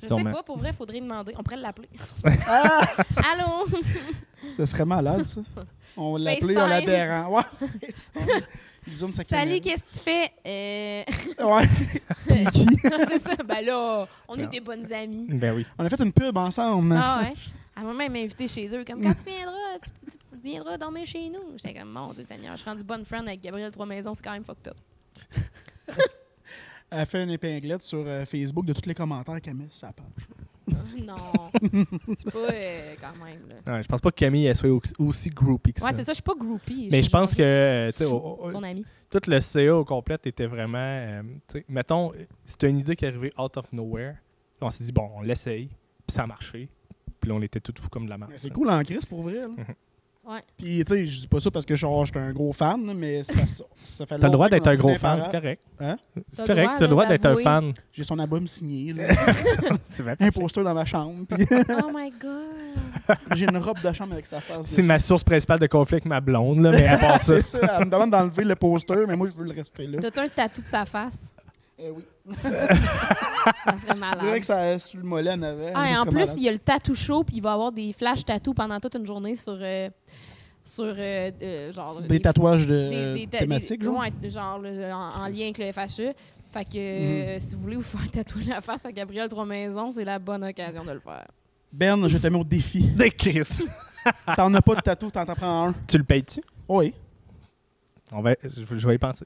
Je 0.00 0.06
Sûrement. 0.06 0.30
sais 0.30 0.36
pas, 0.36 0.42
pour 0.42 0.58
vrai, 0.58 0.72
faudrait 0.72 1.00
demander. 1.00 1.32
On 1.36 1.42
pourrait 1.42 1.56
l'appeler. 1.56 1.88
Ah! 2.46 2.82
Allô? 3.32 3.66
Ce 4.56 4.64
serait 4.66 4.84
malade, 4.86 5.22
ça. 5.24 5.40
On 5.96 6.16
l'appelait, 6.16 6.54
FaceTime. 6.54 6.68
l'adhérent. 6.68 7.28
Ouais, 7.36 7.42
FaceTime. 7.86 8.40
Il 8.86 8.94
zoome 8.94 9.12
sa 9.12 9.24
Salut, 9.24 9.60
qu'est-ce 9.60 9.82
que 9.82 9.98
tu 9.98 10.00
fais? 10.00 10.32
Euh... 10.46 11.44
Ouais. 11.44 11.68
C'est 12.28 13.18
ça. 13.18 13.36
Ben 13.46 13.64
là, 13.64 14.08
on 14.26 14.36
est 14.38 14.46
des 14.46 14.60
bonnes 14.60 14.90
amies. 14.92 15.26
Ben 15.30 15.54
oui. 15.54 15.66
On 15.78 15.84
a 15.84 15.88
fait 15.90 16.00
une 16.00 16.12
pub 16.12 16.36
ensemble. 16.36 16.94
Ah 16.98 17.20
ouais? 17.22 17.34
Elle 17.76 17.84
m'a 17.84 17.92
même 17.92 18.16
invité 18.16 18.48
chez 18.48 18.66
eux. 18.74 18.84
Comme 18.84 19.02
quand 19.02 19.14
tu 19.14 19.30
viendras, 19.30 19.78
tu, 19.82 20.16
tu 20.16 20.18
viendras 20.42 20.78
dormir 20.78 21.04
chez 21.06 21.28
nous? 21.28 21.56
J'étais 21.56 21.78
comme, 21.78 21.90
mon 21.90 22.12
Dieu 22.14 22.24
Seigneur, 22.24 22.52
je 22.52 22.60
suis 22.62 22.70
rendue 22.70 22.82
bonne 22.84 23.04
friend 23.04 23.26
avec 23.28 23.42
Gabriel 23.42 23.70
Trois-Maisons, 23.70 24.14
c'est 24.14 24.22
quand 24.24 24.32
même 24.32 24.44
fucked 24.44 24.68
up. 24.68 24.76
Elle 26.90 26.98
a 27.00 27.06
fait 27.06 27.22
une 27.22 27.30
épinglette 27.30 27.82
sur 27.82 28.02
euh, 28.06 28.24
Facebook 28.24 28.66
de 28.66 28.72
tous 28.72 28.86
les 28.86 28.94
commentaires 28.94 29.40
qu'elle 29.40 29.54
met 29.54 29.66
sur 29.70 29.74
sa 29.88 29.92
page. 29.92 30.06
Non. 31.04 31.16
c'est 32.16 32.30
pas 32.30 32.52
euh, 32.52 32.94
quand 33.00 33.24
même. 33.24 33.40
Là. 33.48 33.72
Ouais, 33.74 33.82
je 33.82 33.88
pense 33.88 34.00
pas 34.00 34.10
que 34.10 34.16
Camille 34.16 34.46
elle 34.46 34.54
soit 34.56 34.68
au- 34.70 34.80
aussi 34.98 35.28
groupie 35.30 35.72
que 35.72 35.80
ça. 35.80 35.86
Ouais, 35.86 35.92
c'est 35.92 36.04
ça, 36.04 36.12
je 36.12 36.16
suis 36.16 36.22
pas 36.22 36.34
groupie. 36.38 36.88
Mais 36.92 37.02
je 37.02 37.10
pense 37.10 37.34
que 37.34 37.42
euh, 37.42 37.86
tu 37.90 37.98
sais, 37.98 38.04
juste 38.04 38.14
au- 38.16 38.38
au- 38.44 38.50
Son 38.50 38.62
ami. 38.62 38.84
tout 39.10 39.20
le 39.26 39.40
CA 39.40 39.74
au 39.76 39.84
complet 39.84 40.16
était 40.24 40.46
vraiment. 40.46 40.78
euh, 40.78 41.22
tu 41.48 41.58
sais, 41.58 41.64
mettons, 41.68 42.12
c'était 42.44 42.70
une 42.70 42.78
idée 42.78 42.94
qui 42.94 43.04
est 43.04 43.08
arrivée 43.08 43.32
out 43.38 43.56
of 43.56 43.72
nowhere. 43.72 44.14
On 44.60 44.70
s'est 44.70 44.84
dit, 44.84 44.92
bon, 44.92 45.10
on 45.16 45.22
l'essaye. 45.22 45.68
Puis 46.06 46.14
ça 46.14 46.22
a 46.24 46.26
marché. 46.26 46.68
Puis 47.20 47.28
là, 47.30 47.34
on 47.36 47.42
était 47.42 47.60
tout 47.60 47.72
fous 47.80 47.88
comme 47.88 48.04
de 48.04 48.10
la 48.10 48.18
marque. 48.18 48.32
Mais 48.32 48.38
C'est 48.38 48.50
cool 48.50 48.70
en 48.70 48.82
crise 48.82 49.06
pour 49.06 49.22
vrai. 49.22 49.40
là. 49.40 49.48
Ouais. 50.30 50.44
Puis, 50.56 50.84
tu 50.84 50.94
sais, 50.94 51.06
je 51.08 51.20
dis 51.20 51.26
pas 51.26 51.40
ça 51.40 51.50
parce 51.50 51.66
que 51.66 51.74
genre, 51.74 52.06
j'étais 52.06 52.20
un 52.20 52.32
gros 52.32 52.52
fan, 52.52 52.80
mais 52.94 53.24
c'est 53.24 53.32
que 53.32 53.46
ça 53.48 54.06
fait 54.06 54.16
T'as 54.18 54.28
le 54.28 54.32
droit 54.32 54.46
longtemps 54.46 54.56
d'être 54.56 54.66
un 54.68 54.76
gros 54.76 54.94
fan, 54.94 55.20
c'est 55.24 55.30
correct. 55.32 55.60
Hein? 55.80 55.96
C'est 56.32 56.46
correct, 56.46 56.70
t'as 56.76 56.82
le 56.82 56.88
droit 56.88 57.06
d'être 57.06 57.26
un 57.26 57.34
fan. 57.34 57.72
J'ai 57.92 58.04
son 58.04 58.16
album 58.18 58.46
signé, 58.46 58.92
là. 58.92 59.08
C'est 59.86 60.04
vrai. 60.04 60.14
un 60.20 60.30
poster 60.30 60.62
dans 60.62 60.74
ma 60.74 60.84
chambre. 60.84 61.24
Puis 61.28 61.46
Oh 61.84 61.90
my 61.92 62.12
God. 62.20 63.16
j'ai 63.34 63.46
une 63.46 63.56
robe 63.58 63.80
de 63.82 63.92
chambre 63.92 64.12
avec 64.12 64.26
sa 64.26 64.40
face. 64.40 64.66
C'est 64.66 64.82
ma 64.82 65.00
source 65.00 65.24
principale 65.24 65.58
de 65.58 65.66
conflit 65.66 65.96
avec 65.96 66.04
ma 66.06 66.20
blonde, 66.20 66.60
là, 66.62 66.70
mais 66.70 66.86
à 66.86 66.96
part 66.98 67.20
ça. 67.20 67.40
C'est 67.42 67.58
ça. 67.58 67.78
Elle 67.80 67.86
me 67.86 67.90
demande 67.90 68.10
d'enlever 68.10 68.44
le 68.44 68.54
poster, 68.54 69.04
mais 69.08 69.16
moi, 69.16 69.26
je 69.26 69.36
veux 69.36 69.44
le 69.44 69.52
rester 69.52 69.88
là. 69.88 69.98
T'as-tu 70.00 70.20
un 70.20 70.28
tatou 70.28 70.60
de 70.60 70.66
sa 70.66 70.84
face? 70.86 71.18
Eh 71.82 71.90
oui. 71.90 72.04
Ça 72.44 73.78
serait 73.78 73.94
malade. 73.98 74.18
C'est 74.20 74.26
vrai 74.26 74.40
que 74.40 74.46
ça 74.46 74.78
sur 74.78 74.98
le 75.00 75.06
mollet 75.06 75.32
en 75.32 75.42
avait. 75.42 75.72
Ah, 75.74 76.02
en 76.02 76.04
plus, 76.04 76.12
malade. 76.14 76.34
il 76.36 76.42
y 76.42 76.48
a 76.48 76.52
le 76.52 76.58
tatou 76.58 76.94
show, 76.94 77.24
puis 77.24 77.36
il 77.36 77.42
va 77.42 77.50
y 77.50 77.52
avoir 77.54 77.72
des 77.72 77.92
flash 77.94 78.24
tattoos 78.24 78.52
pendant 78.54 78.78
toute 78.78 78.94
une 78.96 79.06
journée 79.06 79.34
sur. 79.34 79.56
euh, 79.60 79.88
sur 80.70 80.84
euh, 80.96 81.30
euh, 81.42 81.72
genre. 81.72 82.00
Des 82.02 82.20
tatouages 82.20 82.66
de 82.66 82.88
des- 82.88 83.14
des 83.14 83.26
ta- 83.26 83.38
thématiques, 83.38 83.80
des- 83.80 83.84
genre? 83.86 83.98
ouais, 84.00 84.12
genre 84.30 84.58
là, 84.60 84.96
en, 84.96 85.22
en 85.24 85.26
lien 85.28 85.50
avec 85.54 85.58
le 85.58 85.72
FHE. 85.72 86.14
Fait 86.52 86.64
que 86.64 86.70
euh, 86.76 87.34
Mhm. 87.34 87.40
si 87.40 87.54
vous 87.54 87.60
voulez 87.60 87.76
vous 87.76 87.82
faire 87.82 88.10
tatouer 88.12 88.44
la 88.44 88.60
face 88.60 88.84
à 88.84 88.92
Gabriel 88.92 89.28
Trois-Maisons, 89.28 89.92
c'est 89.92 90.04
la 90.04 90.18
bonne 90.18 90.44
occasion 90.44 90.84
de 90.84 90.92
le 90.92 91.00
faire. 91.00 91.26
Ben, 91.72 92.08
je 92.08 92.18
te 92.18 92.26
mets 92.26 92.38
au 92.38 92.44
défi. 92.44 92.82
Des 92.96 93.10
Chris. 93.10 93.42
T'en 94.36 94.52
as 94.54 94.62
pas 94.62 94.74
de 94.76 94.80
tatou, 94.80 95.10
t'en 95.10 95.24
t'en 95.26 95.34
prends 95.34 95.68
un. 95.68 95.74
Tu 95.86 95.98
le 95.98 96.04
payes-tu? 96.04 96.40
Oui. 96.68 96.94
On 98.12 98.22
va, 98.22 98.34
je, 98.42 98.48
je 98.76 98.88
vais 98.88 98.94
y 98.96 98.98
penser. 98.98 99.24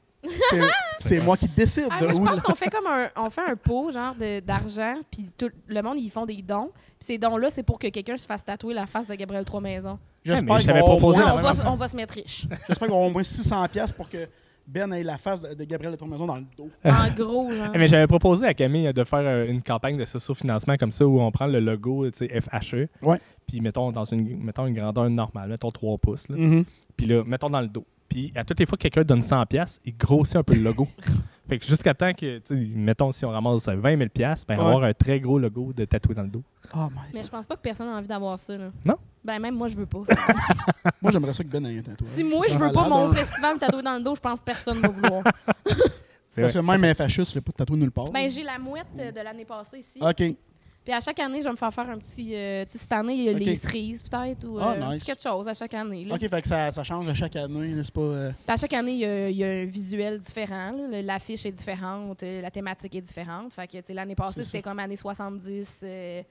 C'est- 1.00 1.20
moi 1.20 1.36
qui 1.36 1.48
décide. 1.48 1.86
Ah, 1.90 2.00
de 2.04 2.08
je 2.10 2.14
où 2.14 2.24
pense 2.24 2.40
qu'on 2.40 2.54
fait 2.54 2.68
comme 2.70 2.86
un, 2.86 3.08
on 3.16 3.30
fait 3.30 3.42
un 3.48 3.56
pot 3.56 3.90
genre 3.92 4.14
de- 4.14 4.40
d'argent, 4.40 4.96
puis 5.10 5.28
tout 5.38 5.50
le 5.66 5.80
monde 5.82 5.98
ils 5.98 6.10
font 6.10 6.26
des 6.26 6.42
dons. 6.42 6.70
Puis 6.98 7.06
ces 7.06 7.18
dons-là, 7.18 7.48
c'est 7.50 7.62
pour 7.62 7.78
que 7.78 7.88
quelqu'un 7.88 8.16
se 8.16 8.26
fasse 8.26 8.44
tatouer 8.44 8.74
la 8.74 8.86
face 8.86 9.06
de 9.06 9.14
Gabriel 9.14 9.44
Trois-Maisons. 9.44 9.98
J'espère 10.24 10.58
j'avais 10.60 10.80
va 10.80 10.86
on, 10.86 11.10
va, 11.10 11.72
on 11.72 11.76
va 11.76 11.88
se 11.88 11.96
mettre 11.96 12.14
riche. 12.14 12.46
J'espère 12.68 12.88
qu'il 12.88 12.96
va 12.96 13.02
au 13.02 13.10
moins 13.10 13.22
600 13.22 13.68
pièces 13.68 13.92
pour 13.92 14.08
que 14.08 14.26
Ben 14.66 14.90
ait 14.92 15.02
la 15.02 15.18
face 15.18 15.40
de, 15.42 15.52
de 15.54 15.64
Gabriel 15.64 15.92
de 15.92 15.98
Tourmaison 15.98 16.24
dans 16.26 16.36
le 16.36 16.44
dos. 16.56 16.70
En 16.84 17.10
gros, 17.14 17.50
genre. 17.50 17.68
Eh, 17.74 17.78
Mais 17.78 17.88
j'avais 17.88 18.06
proposé 18.06 18.46
à 18.46 18.54
Camille 18.54 18.90
de 18.92 19.04
faire 19.04 19.18
euh, 19.20 19.46
une 19.46 19.60
campagne 19.62 19.98
de 19.98 20.04
socio-financement 20.06 20.76
comme 20.78 20.92
ça 20.92 21.06
où 21.06 21.20
on 21.20 21.30
prend 21.30 21.46
le 21.46 21.60
logo 21.60 22.10
tu 22.10 22.26
sais, 22.26 22.40
FHE. 22.40 22.88
Ouais. 23.02 23.20
Puis 23.46 23.60
mettons 23.60 23.92
dans 23.92 24.06
une, 24.06 24.42
mettons 24.42 24.66
une 24.66 24.74
grandeur 24.74 25.10
normale, 25.10 25.50
mettons 25.50 25.70
3 25.70 25.98
pouces. 25.98 26.28
là. 26.28 26.36
Mhm. 26.38 26.64
Puis 26.96 27.06
là, 27.06 27.22
mettons 27.26 27.50
dans 27.50 27.60
le 27.60 27.68
dos. 27.68 27.84
Puis 28.08 28.32
à 28.34 28.44
toutes 28.44 28.60
les 28.60 28.66
fois 28.66 28.78
que 28.78 28.82
quelqu'un 28.82 29.02
donne 29.02 29.20
100$, 29.20 29.46
piastres, 29.46 29.80
il 29.84 29.96
grossit 29.96 30.36
un 30.36 30.42
peu 30.42 30.54
le 30.54 30.62
logo. 30.62 30.88
fait 31.48 31.58
que 31.58 31.66
jusqu'à 31.66 31.92
temps 31.94 32.12
que, 32.12 32.38
tu 32.38 32.42
sais, 32.56 32.68
mettons, 32.74 33.12
si 33.12 33.24
on 33.24 33.30
ramasse 33.30 33.66
20 33.68 33.96
000$, 33.96 34.08
piastres, 34.08 34.46
ben, 34.46 34.56
Ouais. 34.58 34.64
avoir 34.64 34.84
un 34.84 34.92
très 34.94 35.20
gros 35.20 35.38
logo 35.38 35.72
de 35.72 35.84
tatoué 35.84 36.14
dans 36.14 36.22
le 36.22 36.28
dos. 36.28 36.42
Oh 36.74 36.88
my 36.90 37.00
Mais 37.12 37.22
je 37.22 37.28
pense 37.28 37.46
pas 37.46 37.56
que 37.56 37.60
personne 37.62 37.88
a 37.88 37.92
envie 37.98 38.08
d'avoir 38.08 38.38
ça. 38.38 38.56
Là. 38.56 38.70
Non? 38.84 38.96
Ben 39.22 39.38
même 39.38 39.54
moi, 39.54 39.68
je 39.68 39.76
veux 39.76 39.86
pas. 39.86 40.00
Moi, 41.02 41.12
j'aimerais 41.12 41.32
ça 41.34 41.42
que 41.44 41.48
Ben 41.48 41.64
ait 41.66 41.78
un 41.78 41.82
tatouage. 41.82 42.10
si 42.14 42.24
moi, 42.24 42.44
je 42.50 42.58
veux 42.58 42.72
pas 42.72 42.88
mon 42.88 43.08
hein. 43.10 43.14
festival 43.14 43.58
tatoué 43.58 43.82
dans 43.82 43.94
le 43.96 44.02
dos, 44.02 44.14
je 44.14 44.20
pense 44.20 44.38
que 44.40 44.44
personne 44.44 44.78
va 44.78 44.88
vouloir. 44.88 45.22
C'est 46.30 46.40
Parce 46.40 46.52
que 46.52 46.58
même 46.58 46.82
un 46.84 46.94
fasciste, 46.94 47.32
il 47.32 47.36
n'a 47.36 47.42
pas 47.42 47.52
de 47.52 47.56
tatouage 47.56 47.78
nulle 47.78 47.90
part. 47.92 48.10
ben 48.10 48.28
j'ai 48.28 48.42
la 48.42 48.58
mouette 48.58 48.86
euh, 48.98 49.12
de 49.12 49.20
l'année 49.20 49.44
passée 49.44 49.78
ici. 49.78 49.98
OK. 50.00 50.36
Puis 50.84 50.92
à 50.92 51.00
chaque 51.00 51.18
année, 51.18 51.38
je 51.38 51.44
vais 51.44 51.50
me 51.50 51.56
faire 51.56 51.72
faire 51.72 51.88
un 51.88 51.96
petit. 51.96 52.34
euh, 52.34 52.64
tu 52.66 52.72
sais, 52.72 52.78
cette 52.78 52.92
année, 52.92 53.14
il 53.14 53.22
y 53.24 53.28
a 53.30 53.32
les 53.32 53.54
cerises 53.54 54.02
peut-être 54.02 54.44
ou 54.46 54.58
Ah, 54.60 54.74
euh, 54.76 54.92
nice. 54.94 55.02
quelque 55.02 55.22
chose 55.22 55.48
à 55.48 55.54
chaque 55.54 55.72
année. 55.72 56.04
là. 56.04 56.14
OK, 56.14 56.28
fait 56.28 56.42
que 56.42 56.46
ça, 56.48 56.70
ça 56.70 56.84
change 56.84 57.08
à 57.08 57.14
chaque 57.14 57.34
année, 57.36 57.68
n'est-ce 57.68 57.90
pas? 57.90 58.00
euh, 58.02 58.32
À 58.46 58.56
chaque 58.58 58.72
année, 58.74 58.92
il 58.92 58.98
y 58.98 59.04
a, 59.06 59.30
il 59.30 59.36
y 59.36 59.44
a 59.44 59.48
un 59.48 59.64
visuel 59.64 60.18
différent. 60.20 60.74
L'affiche 60.90 61.46
est 61.46 61.52
différente, 61.52 62.22
euh, 62.22 62.42
la 62.42 62.50
thématique 62.50 62.94
est 62.94 63.00
différente. 63.00 63.52
Fait 63.54 63.66
que, 63.66 63.78
tu 63.78 63.82
sais, 63.86 63.94
l'année 63.94 64.14
passée, 64.14 64.42
c'était 64.42 64.60
comme 64.60 64.78
années 64.78 64.96
70, 64.96 65.80
euh, 65.84 66.22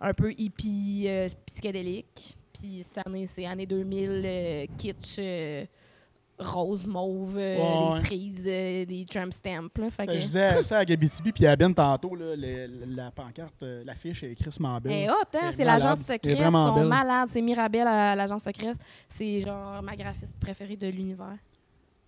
un 0.00 0.12
peu 0.12 0.30
hippie, 0.36 1.08
psychédélique. 1.46 2.36
Puis 2.52 2.84
cette 2.86 3.06
année, 3.06 3.26
c'est 3.26 3.46
année 3.46 3.64
2000, 3.64 4.22
euh, 4.26 4.66
kitsch, 4.76 5.18
rose, 6.42 6.86
mauve, 6.86 7.36
euh, 7.38 7.56
Ouais, 7.56 7.88
les 7.88 7.94
ouais. 7.94 8.00
cerises, 8.02 8.44
euh, 8.46 8.84
des 8.84 9.04
tramp 9.08 9.30
stamps. 9.32 9.68
là. 9.78 9.90
Fait 9.90 10.06
que, 10.06 10.12
Je 10.14 10.18
disais 10.18 10.62
ça 10.62 10.78
à 10.78 10.84
Gabitibi 10.84 11.32
puis 11.32 11.46
à 11.46 11.56
Ben 11.56 11.72
tantôt, 11.72 12.14
là, 12.14 12.34
la 12.36 13.10
pancarte, 13.10 13.62
euh, 13.62 13.82
l'affiche 13.84 14.22
est 14.22 14.34
Chris 14.34 14.56
Mambel. 14.60 14.92
Elle 14.92 14.98
est 15.04 15.10
hot, 15.10 15.14
hein? 15.34 15.50
C'est 15.52 15.64
l'agence 15.64 16.00
secrète. 16.00 16.24
Ils 16.24 16.36
sont 16.36 16.74
belle. 16.74 16.86
malades. 16.88 17.28
C'est 17.32 17.42
Mirabelle 17.42 17.86
à 17.86 18.14
l'agence 18.14 18.42
secrète. 18.42 18.76
C'est 19.08 19.40
genre 19.40 19.82
ma 19.82 19.96
graphiste 19.96 20.34
préférée 20.38 20.76
de 20.76 20.88
l'univers. 20.88 21.36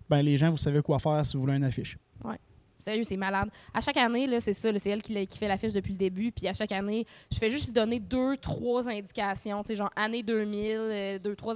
Ben, 0.08 0.20
les 0.22 0.36
gens, 0.36 0.50
vous 0.50 0.56
savez 0.58 0.82
quoi 0.82 0.98
faire 0.98 1.24
si 1.24 1.36
vous 1.36 1.42
voulez 1.44 1.56
une 1.56 1.64
affiche. 1.64 1.96
Sérieux, 2.84 3.04
c'est 3.04 3.16
malade. 3.16 3.48
À 3.72 3.80
chaque 3.80 3.96
année, 3.96 4.26
là, 4.26 4.40
c'est 4.40 4.52
ça. 4.52 4.70
là, 4.70 4.78
C'est 4.78 4.90
elle 4.90 5.00
qui, 5.02 5.12
l'a- 5.14 5.24
qui 5.26 5.38
fait 5.38 5.48
l'affiche 5.48 5.72
depuis 5.72 5.92
le 5.92 5.98
début. 5.98 6.30
Puis 6.32 6.46
à 6.48 6.52
chaque 6.52 6.72
année, 6.72 7.06
je 7.32 7.38
fais 7.38 7.50
juste 7.50 7.72
donner 7.72 7.98
deux, 8.00 8.36
trois 8.36 8.88
indications. 8.88 9.62
Tu 9.62 9.68
sais, 9.68 9.76
genre 9.76 9.90
année 9.96 10.22
2000, 10.22 10.70
euh, 10.76 11.18
deux, 11.18 11.34
trois. 11.34 11.54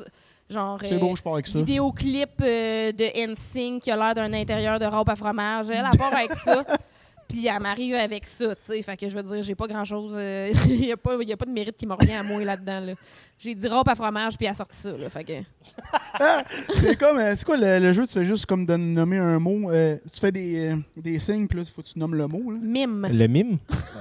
Genre. 0.49 0.79
C'est 0.83 0.95
euh, 0.95 0.99
beau, 0.99 1.14
je 1.14 1.22
pars 1.22 1.35
avec 1.35 1.47
ça. 1.47 1.59
Vidéoclip 1.59 2.31
euh, 2.41 2.93
de 2.93 3.26
NSYNC 3.33 3.83
qui 3.83 3.91
a 3.91 3.97
l'air 3.97 4.14
d'un 4.14 4.33
intérieur 4.33 4.79
de 4.79 4.87
râpe 4.87 5.09
à 5.11 5.16
fromage. 5.16 5.68
Elle, 5.70 5.85
elle 5.93 5.99
part 5.99 6.14
avec 6.14 6.33
ça. 6.33 6.64
Puis 7.29 7.47
elle 7.47 7.61
m'arrive 7.61 7.95
avec 7.95 8.26
ça, 8.26 8.55
tu 8.57 8.62
sais. 8.62 8.81
Fait 8.81 8.97
que 8.97 9.07
je 9.07 9.14
veux 9.14 9.22
dire, 9.22 9.43
j'ai 9.43 9.55
pas 9.55 9.66
grand-chose... 9.66 10.14
euh, 10.16 10.51
Il 10.66 10.81
n'y 10.81 10.91
a, 10.91 10.95
a 10.95 10.97
pas 10.97 11.14
de 11.18 11.51
mérite 11.51 11.76
qui 11.76 11.87
me 11.87 11.93
revient 11.93 12.14
à 12.14 12.22
moi 12.22 12.43
là-dedans, 12.43 12.81
là. 12.81 12.93
J'ai 13.39 13.55
dit 13.55 13.68
râpe 13.68 13.86
à 13.89 13.95
fromage, 13.95 14.36
puis 14.36 14.47
elle 14.47 14.51
a 14.53 14.55
sorti 14.55 14.76
ça, 14.76 14.91
là. 14.97 15.09
Fait 15.09 15.22
que... 15.24 15.32
C'est 16.74 16.97
comme, 16.99 17.18
euh, 17.18 17.34
c'est 17.36 17.45
quoi 17.45 17.57
le, 17.57 17.78
le 17.78 17.93
jeu? 17.93 18.07
Tu 18.07 18.14
fais 18.14 18.24
juste 18.24 18.47
comme 18.47 18.66
de 18.66 18.76
nommer 18.76 19.18
un 19.18 19.39
mot. 19.39 19.70
euh, 19.70 19.97
tu 20.12 20.18
fais 20.20 20.32
des, 20.32 20.70
euh, 20.70 20.76
des 20.97 21.18
signes, 21.18 21.47
puis 21.47 21.59
là, 21.59 21.64
il 21.66 21.70
faut 21.70 21.82
que 21.82 21.86
tu 21.86 21.99
nommes 21.99 22.14
le 22.16 22.26
mot. 22.26 22.51
Là. 22.51 22.59
Mime. 22.61 23.07
Le 23.11 23.26
mime? 23.28 23.59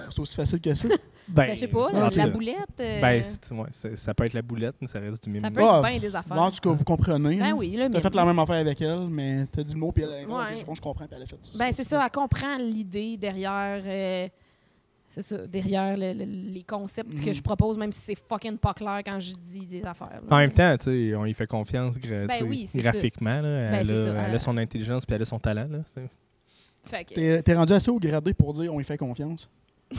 C'est 0.10 0.20
aussi 0.20 0.36
facile 0.36 0.60
que 0.62 0.74
ça. 0.74 0.88
Ben, 1.30 1.50
je 1.54 1.60
sais 1.60 1.68
pas, 1.68 1.90
Ah, 1.94 2.10
la, 2.16 2.28
boulette. 2.28 2.56
euh, 2.80 3.02
Ben, 3.02 3.22
c'est- 3.22 3.54
ouais, 3.54 3.68
c'est- 3.72 3.98
ça 3.98 4.14
peut 4.14 4.24
être 4.24 4.34
la 4.34 4.42
boulette, 4.42 4.76
mais 4.80 4.88
ça 4.88 4.98
reste 4.98 5.22
du 5.26 5.30
mime. 5.30 5.42
ça 5.44 5.52
peut 5.52 5.60
Ah, 5.62 5.82
être 5.84 5.90
bien 5.90 6.00
des 6.10 6.16
affaires. 6.16 6.42
En 6.42 6.50
tout 6.50 6.62
cas, 6.62 6.70
vous 6.70 6.86
comprenez. 6.86 7.36
Ben 7.36 7.52
oui, 7.52 7.72
le 7.76 7.84
T'as 7.84 7.90
mime. 7.90 8.02
fait 8.02 8.16
la 8.16 8.24
même 8.24 8.40
affaire 8.40 8.56
avec 8.56 8.80
elle, 8.82 9.10
mais 9.10 9.46
t'as 9.52 9.62
dit 9.62 9.74
le 9.74 9.80
mot, 9.82 9.92
puis 9.92 10.06
elle 10.06 10.10
a 10.14 10.20
Ouais. 10.22 10.64
Bon, 10.66 10.74
je 10.74 10.80
comprends, 10.80 11.06
puis 11.06 11.18
elle 11.18 11.24
a 11.24 11.26
fait 11.26 11.36
ça. 11.42 11.52
Ben, 11.60 11.70
c'est 11.74 11.84
ça, 11.84 12.02
elle 12.02 12.12
comprend 12.12 12.56
l'idée 12.58 13.18
derrière. 13.18 13.82
C'est 15.18 15.36
ça, 15.38 15.48
derrière 15.48 15.98
le- 15.98 16.14
le- 16.14 16.26
les 16.54 16.64
concepts 16.64 17.20
que 17.20 17.30
Mhm. 17.30 17.34
je 17.36 17.42
propose, 17.42 17.78
même 17.78 17.92
si 17.92 18.02
c'est 18.02 18.16
fucking 18.18 18.58
pas 18.58 18.74
clair 18.74 19.02
quand 19.06 19.20
je 19.20 19.34
dis 19.34 19.66
des 19.66 19.84
affaires. 19.84 20.22
là. 20.28 20.36
En 20.36 20.38
même 20.38 20.52
temps, 20.52 20.76
tu 20.78 20.86
sais, 20.86 21.16
on 21.16 21.26
y 21.26 21.34
fait 21.34 21.48
confiance 21.48 21.98
gra- 21.98 22.28
Ben 22.28 22.38
tu 22.38 22.38
sais, 22.38 22.44
oui, 22.44 22.68
c'est 22.68 22.80
graphiquement. 22.80 23.42
là. 23.42 23.72
Ben, 23.72 23.74
elle, 23.76 23.88
c'est 23.88 23.94
a, 23.94 24.04
ça, 24.06 24.10
elle 24.12 24.26
elle- 24.30 24.36
a 24.36 24.40
son 24.40 24.58
intelligence 24.58 25.06
puis 25.06 25.16
elle 25.16 25.22
a 25.22 25.26
son 25.26 25.40
talent. 25.40 25.68
Là. 25.70 25.80
c'est- 25.94 26.10
Fait 26.84 27.04
que- 27.04 27.14
T'es 27.16 27.42
t'es 27.44 27.54
rendu 27.54 27.74
assez 27.74 27.92
haut 27.92 28.00
gradé 28.00 28.34
pour 28.34 28.54
dire 28.54 28.74
on 28.74 28.80
y 28.80 28.84
fait 28.84 28.98
confiance? 28.98 29.50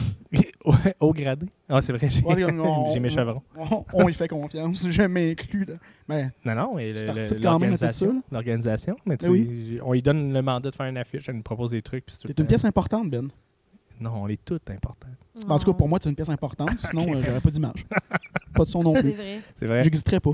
Ouais, 0.64 0.94
Au 1.00 1.12
gradé. 1.14 1.46
Ah, 1.68 1.80
c'est 1.80 1.92
vrai, 1.92 2.08
j'ai 2.10 2.22
Ouais, 2.22 2.44
on- 2.44 2.92
j'ai 2.92 3.00
mes 3.00 3.08
on- 3.10 3.14
chevrons. 3.14 3.42
On, 3.56 3.84
on 3.94 4.08
y 4.08 4.12
fait 4.12 4.28
confiance. 4.28 4.86
Je 4.88 5.02
m'inclus. 5.02 5.64
là. 5.64 5.74
Ben, 6.06 6.30
Non, 6.44 6.54
non, 6.54 6.74
mais 6.74 6.92
l'organisation. 7.40 8.22
L'organisation. 8.30 8.96
Mais 9.06 9.16
tu 9.16 9.26
Ben 9.26 9.32
sais, 9.32 9.38
oui. 9.38 9.66
j'ai- 9.72 9.80
on 9.82 9.92
lui 9.92 10.02
donne 10.02 10.32
le 10.32 10.42
mandat 10.42 10.70
de 10.70 10.74
faire 10.74 10.86
une 10.86 10.98
affiche, 10.98 11.28
elle 11.28 11.36
nous 11.36 11.42
propose 11.42 11.70
des 11.70 11.80
trucs. 11.82 12.04
puis 12.04 12.14
c'est 12.20 12.38
une 12.38 12.46
pièce 12.46 12.64
importante, 12.64 13.08
Ben. 13.10 13.28
Non, 14.00 14.12
on 14.22 14.28
est 14.28 14.40
toutes 14.44 14.70
importantes. 14.70 15.04
En 15.48 15.58
tout 15.58 15.70
cas, 15.72 15.76
pour 15.78 15.88
moi, 15.88 15.98
t'es 15.98 16.08
une 16.08 16.14
pièce 16.16 16.28
importante. 16.28 16.70
Sinon, 16.78 17.02
euh, 17.14 17.22
j'aurais 17.24 17.40
pas 17.40 17.50
d'image. 17.50 17.86
pas 18.54 18.64
de 18.64 18.68
son 18.70 18.82
non 18.82 18.94
C'est 18.94 19.02
plus. 19.02 19.12
vrai. 19.12 19.40
C'est 19.56 19.66
vrai. 19.66 19.82
J'existerais 19.84 20.20
pas. 20.20 20.32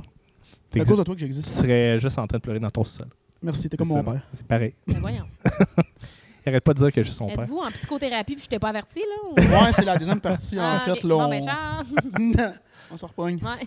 C'est 0.72 0.80
à 0.80 0.84
cause 0.84 0.98
de 0.98 1.02
toi 1.04 1.14
que 1.14 1.20
Tu 1.20 1.24
j'existe. 1.26 1.48
serais 1.48 1.98
juste 2.00 2.18
en 2.18 2.26
train 2.26 2.38
de 2.38 2.42
pleurer 2.42 2.58
dans 2.60 2.70
ton 2.70 2.84
sol. 2.84 3.06
Merci, 3.42 3.68
t'es 3.68 3.76
comme 3.76 3.88
C'est 3.88 3.94
mon 3.94 4.02
père. 4.04 4.22
C'est 4.32 4.46
pareil. 4.46 4.74
Mais 4.86 4.94
voyons. 4.94 5.26
Il 5.44 6.48
arrête 6.48 6.64
pas 6.64 6.72
de 6.74 6.78
dire 6.78 6.92
que 6.92 7.02
je 7.02 7.08
suis 7.08 7.16
son 7.16 7.26
père. 7.28 7.42
Êtes-vous 7.42 7.58
en 7.58 7.70
psychothérapie 7.70 8.34
puis 8.34 8.44
je 8.44 8.48
t'ai 8.48 8.58
pas 8.58 8.70
averti, 8.70 9.00
là? 9.00 9.30
ou- 9.30 9.34
Ouais, 9.64 9.72
c'est 9.72 9.84
la 9.84 9.96
deuxième 9.96 10.20
partie, 10.20 10.58
en 10.58 10.62
Ah, 10.62 10.78
fait. 10.80 10.92
ok. 10.92 11.02
Là, 11.04 11.08
Bon, 11.16 11.24
on... 11.24 11.28
ben, 11.28 11.42
ciao. 11.42 12.52
on 12.90 12.96
se 12.96 13.04
repogne. 13.04 13.36
Ouais. 13.36 13.66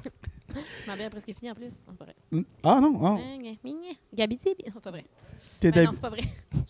Ma 0.87 0.95
bière 0.95 1.07
est 1.07 1.09
presque 1.11 1.31
finie 1.37 1.51
en 1.51 1.55
plus. 1.55 1.65
Non, 1.87 1.91
c'est 1.91 1.97
pas 1.97 2.05
vrai. 2.05 2.15
Ah 2.63 2.79
non, 2.81 2.99
ah. 3.05 3.17
Gabi, 4.15 4.39
c'est 4.41 4.55
c'est 4.65 4.79
pas 4.81 4.91
vrai. 4.91 5.05
T'es 5.59 5.71
Ben 5.71 5.85
non, 5.85 5.91
c'est 5.93 6.01
pas 6.01 6.09
vrai. 6.09 6.21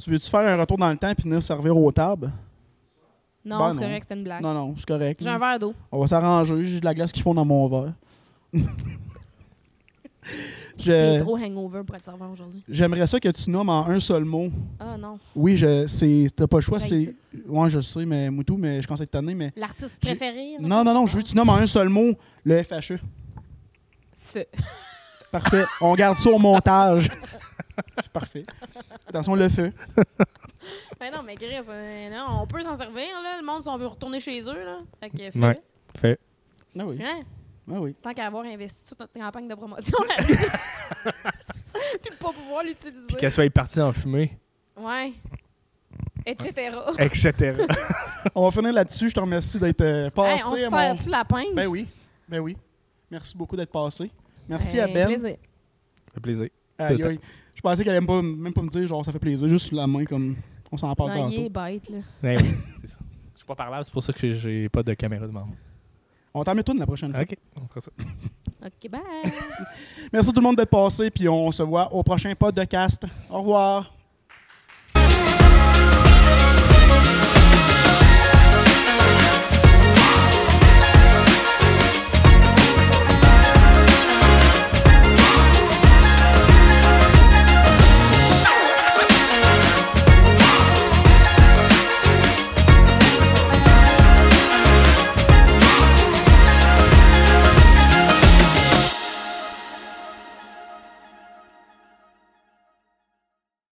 tu 0.01 0.09
veux-tu 0.09 0.29
faire 0.29 0.41
un 0.41 0.57
retour 0.57 0.77
dans 0.77 0.89
le 0.91 0.97
temps 0.97 1.13
puis 1.15 1.23
venir 1.23 1.41
servir 1.41 1.75
aux 1.77 1.91
tables? 1.91 2.29
Non, 3.47 3.59
Ben 3.59 3.71
c'est 3.73 3.79
correct, 3.79 4.01
c'était 4.03 4.15
une 4.15 4.23
blague. 4.23 4.41
Non, 4.43 4.53
non, 4.53 4.73
c'est 4.77 4.85
correct. 4.85 5.19
J'ai 5.23 5.29
un 5.29 5.39
verre 5.39 5.57
d'eau. 5.57 5.73
On 5.91 5.99
va 6.01 6.07
s'arranger. 6.07 6.65
J'ai 6.65 6.79
de 6.81 6.85
la 6.85 6.93
glace 6.93 7.11
qui 7.11 7.21
fond 7.21 7.33
dans 7.33 7.45
mon 7.45 7.67
verre. 7.69 7.93
Je- 10.77 11.19
trop 11.19 11.37
hangover 11.37 11.81
pour 11.83 11.95
être 11.95 12.03
serveur 12.05 12.29
aujourd'hui. 12.29 12.63
J'aimerais 12.69 13.07
ça 13.07 13.19
que 13.19 13.29
tu 13.29 13.49
nommes 13.49 13.69
en 13.69 13.87
un 13.87 13.99
seul 13.99 14.25
mot. 14.25 14.49
Ah 14.79 14.97
non. 14.97 15.17
Oui, 15.35 15.57
je, 15.57 15.87
c'est, 15.87 16.27
t'as 16.35 16.45
pas 16.45 16.57
le 16.57 16.61
choix. 16.61 16.79
C'est, 16.79 17.15
ouais, 17.47 17.69
je 17.69 17.77
le 17.77 17.81
sais, 17.81 18.05
mais 18.05 18.29
Moutou, 18.29 18.57
mais 18.57 18.81
je 18.81 18.87
à 18.87 18.93
être 19.03 19.09
tanné, 19.09 19.33
mais. 19.33 19.51
L'artiste 19.55 19.99
préféré? 19.99 20.57
Non, 20.59 20.83
non, 20.83 20.93
non, 20.93 21.05
je 21.05 21.17
veux 21.17 21.23
que 21.23 21.27
tu 21.27 21.35
nommes 21.35 21.49
en 21.49 21.55
un 21.55 21.65
seul 21.67 21.89
mot 21.89 22.13
le 22.43 22.61
FHE. 22.63 22.99
Feu. 24.17 24.45
Parfait. 25.31 25.63
On 25.81 25.93
garde 25.95 26.17
ça 26.17 26.29
au 26.29 26.39
montage. 26.39 27.09
Parfait. 28.13 28.43
Attention, 29.07 29.35
le 29.35 29.49
feu. 29.49 29.71
Ben 30.99 31.13
non, 31.13 31.21
mais 31.23 31.35
Chris, 31.35 31.53
euh, 31.69 32.09
non, 32.09 32.41
on 32.41 32.47
peut 32.47 32.61
s'en 32.63 32.75
servir, 32.75 33.05
là. 33.23 33.37
Le 33.39 33.45
monde, 33.45 33.61
si 33.61 33.69
on 33.69 33.77
veut 33.77 33.85
retourner 33.85 34.19
chez 34.19 34.41
eux, 34.41 34.65
là. 34.65 34.79
Fait 34.99 35.09
que 35.11 35.37
Ouais. 35.39 35.61
Fait. 35.97 36.19
Ah 36.77 36.83
oui. 36.85 36.99
Hein? 37.01 37.21
Ah 37.71 37.79
oui. 37.79 37.95
Tant 38.01 38.13
qu'à 38.13 38.25
avoir 38.25 38.43
investi 38.43 38.83
toute 38.85 38.99
notre 38.99 39.13
campagne 39.13 39.47
de 39.47 39.53
promotion 39.55 39.97
là-dessus. 40.09 40.35
Puis 42.01 42.11
de 42.11 42.15
pas 42.15 42.31
pouvoir 42.31 42.63
l'utiliser. 42.63 43.05
Puis 43.07 43.15
qu'elle 43.17 43.31
soit 43.31 43.49
partie 43.53 43.79
en 43.79 43.93
fumée, 43.93 44.37
Ouais. 44.75 45.13
Etc. 46.25 46.71
etc. 46.99 47.53
On 48.35 48.43
va 48.45 48.51
finir 48.51 48.73
là-dessus. 48.73 49.09
Je 49.09 49.13
te 49.15 49.19
remercie 49.19 49.59
d'être 49.59 49.81
euh, 49.81 50.05
Hey, 50.05 50.11
passé 50.11 50.43
on 50.45 50.55
se 50.55 50.69
mon. 50.69 50.77
sert-tu 50.77 51.09
la 51.09 51.23
pince? 51.23 51.53
Ben 51.53 51.67
oui. 51.67 51.89
Ben 52.27 52.39
oui. 52.39 52.57
Merci 53.09 53.37
beaucoup 53.37 53.55
d'être 53.55 53.71
passé. 53.71 54.11
Merci 54.49 54.75
Ben, 54.77 54.83
à 54.83 54.87
Ben. 54.87 55.05
plaisir. 55.07 55.37
Ça 56.07 56.13
fait 56.13 56.19
plaisir. 56.21 56.47
Aïe, 56.77 57.03
aïe. 57.03 57.19
Je 57.55 57.61
pensais 57.61 57.83
qu'elle 57.83 57.91
allait 57.95 57.99
même 58.01 58.07
pas, 58.07 58.21
même 58.21 58.53
pas 58.53 58.61
me 58.61 58.69
dire, 58.69 58.87
genre, 58.87 59.03
ça 59.03 59.11
fait 59.11 59.19
plaisir, 59.19 59.47
juste 59.47 59.71
la 59.71 59.87
main, 59.87 60.05
comme 60.05 60.35
on 60.71 60.77
s'en 60.77 60.93
parle 60.95 61.13
tantôt. 61.13 61.31
il 61.31 61.45
est 61.45 61.49
bête, 61.49 61.89
là. 61.89 61.97
Ouais, 62.23 62.37
oui, 62.37 62.49
c'est 62.81 62.87
ça. 62.87 62.97
Je 63.33 63.37
suis 63.39 63.47
pas 63.47 63.55
parlable, 63.55 63.83
c'est 63.85 63.91
pour 63.93 64.03
ça 64.03 64.13
que 64.13 64.33
j'ai 64.33 64.69
pas 64.69 64.83
de 64.83 64.93
caméra 64.93 65.25
devant 65.25 65.45
moi. 65.45 65.55
On 66.33 66.43
t'en 66.43 66.53
met 66.53 66.61
tout 66.63 66.77
la 66.77 66.85
prochaine 66.85 67.13
fois. 67.13 67.23
Ok, 67.23 67.35
on 67.55 67.67
fera 67.67 67.81
ça. 67.81 67.91
OK, 68.63 68.91
bye. 68.91 69.01
Merci 70.13 70.29
tout 70.31 70.39
le 70.39 70.43
monde 70.43 70.55
d'être 70.57 70.69
passé, 70.69 71.09
puis 71.09 71.27
on 71.27 71.51
se 71.51 71.63
voit 71.63 71.91
au 71.91 72.03
prochain 72.03 72.33
podcast. 72.35 73.03
Au 73.29 73.39
revoir. 73.41 73.93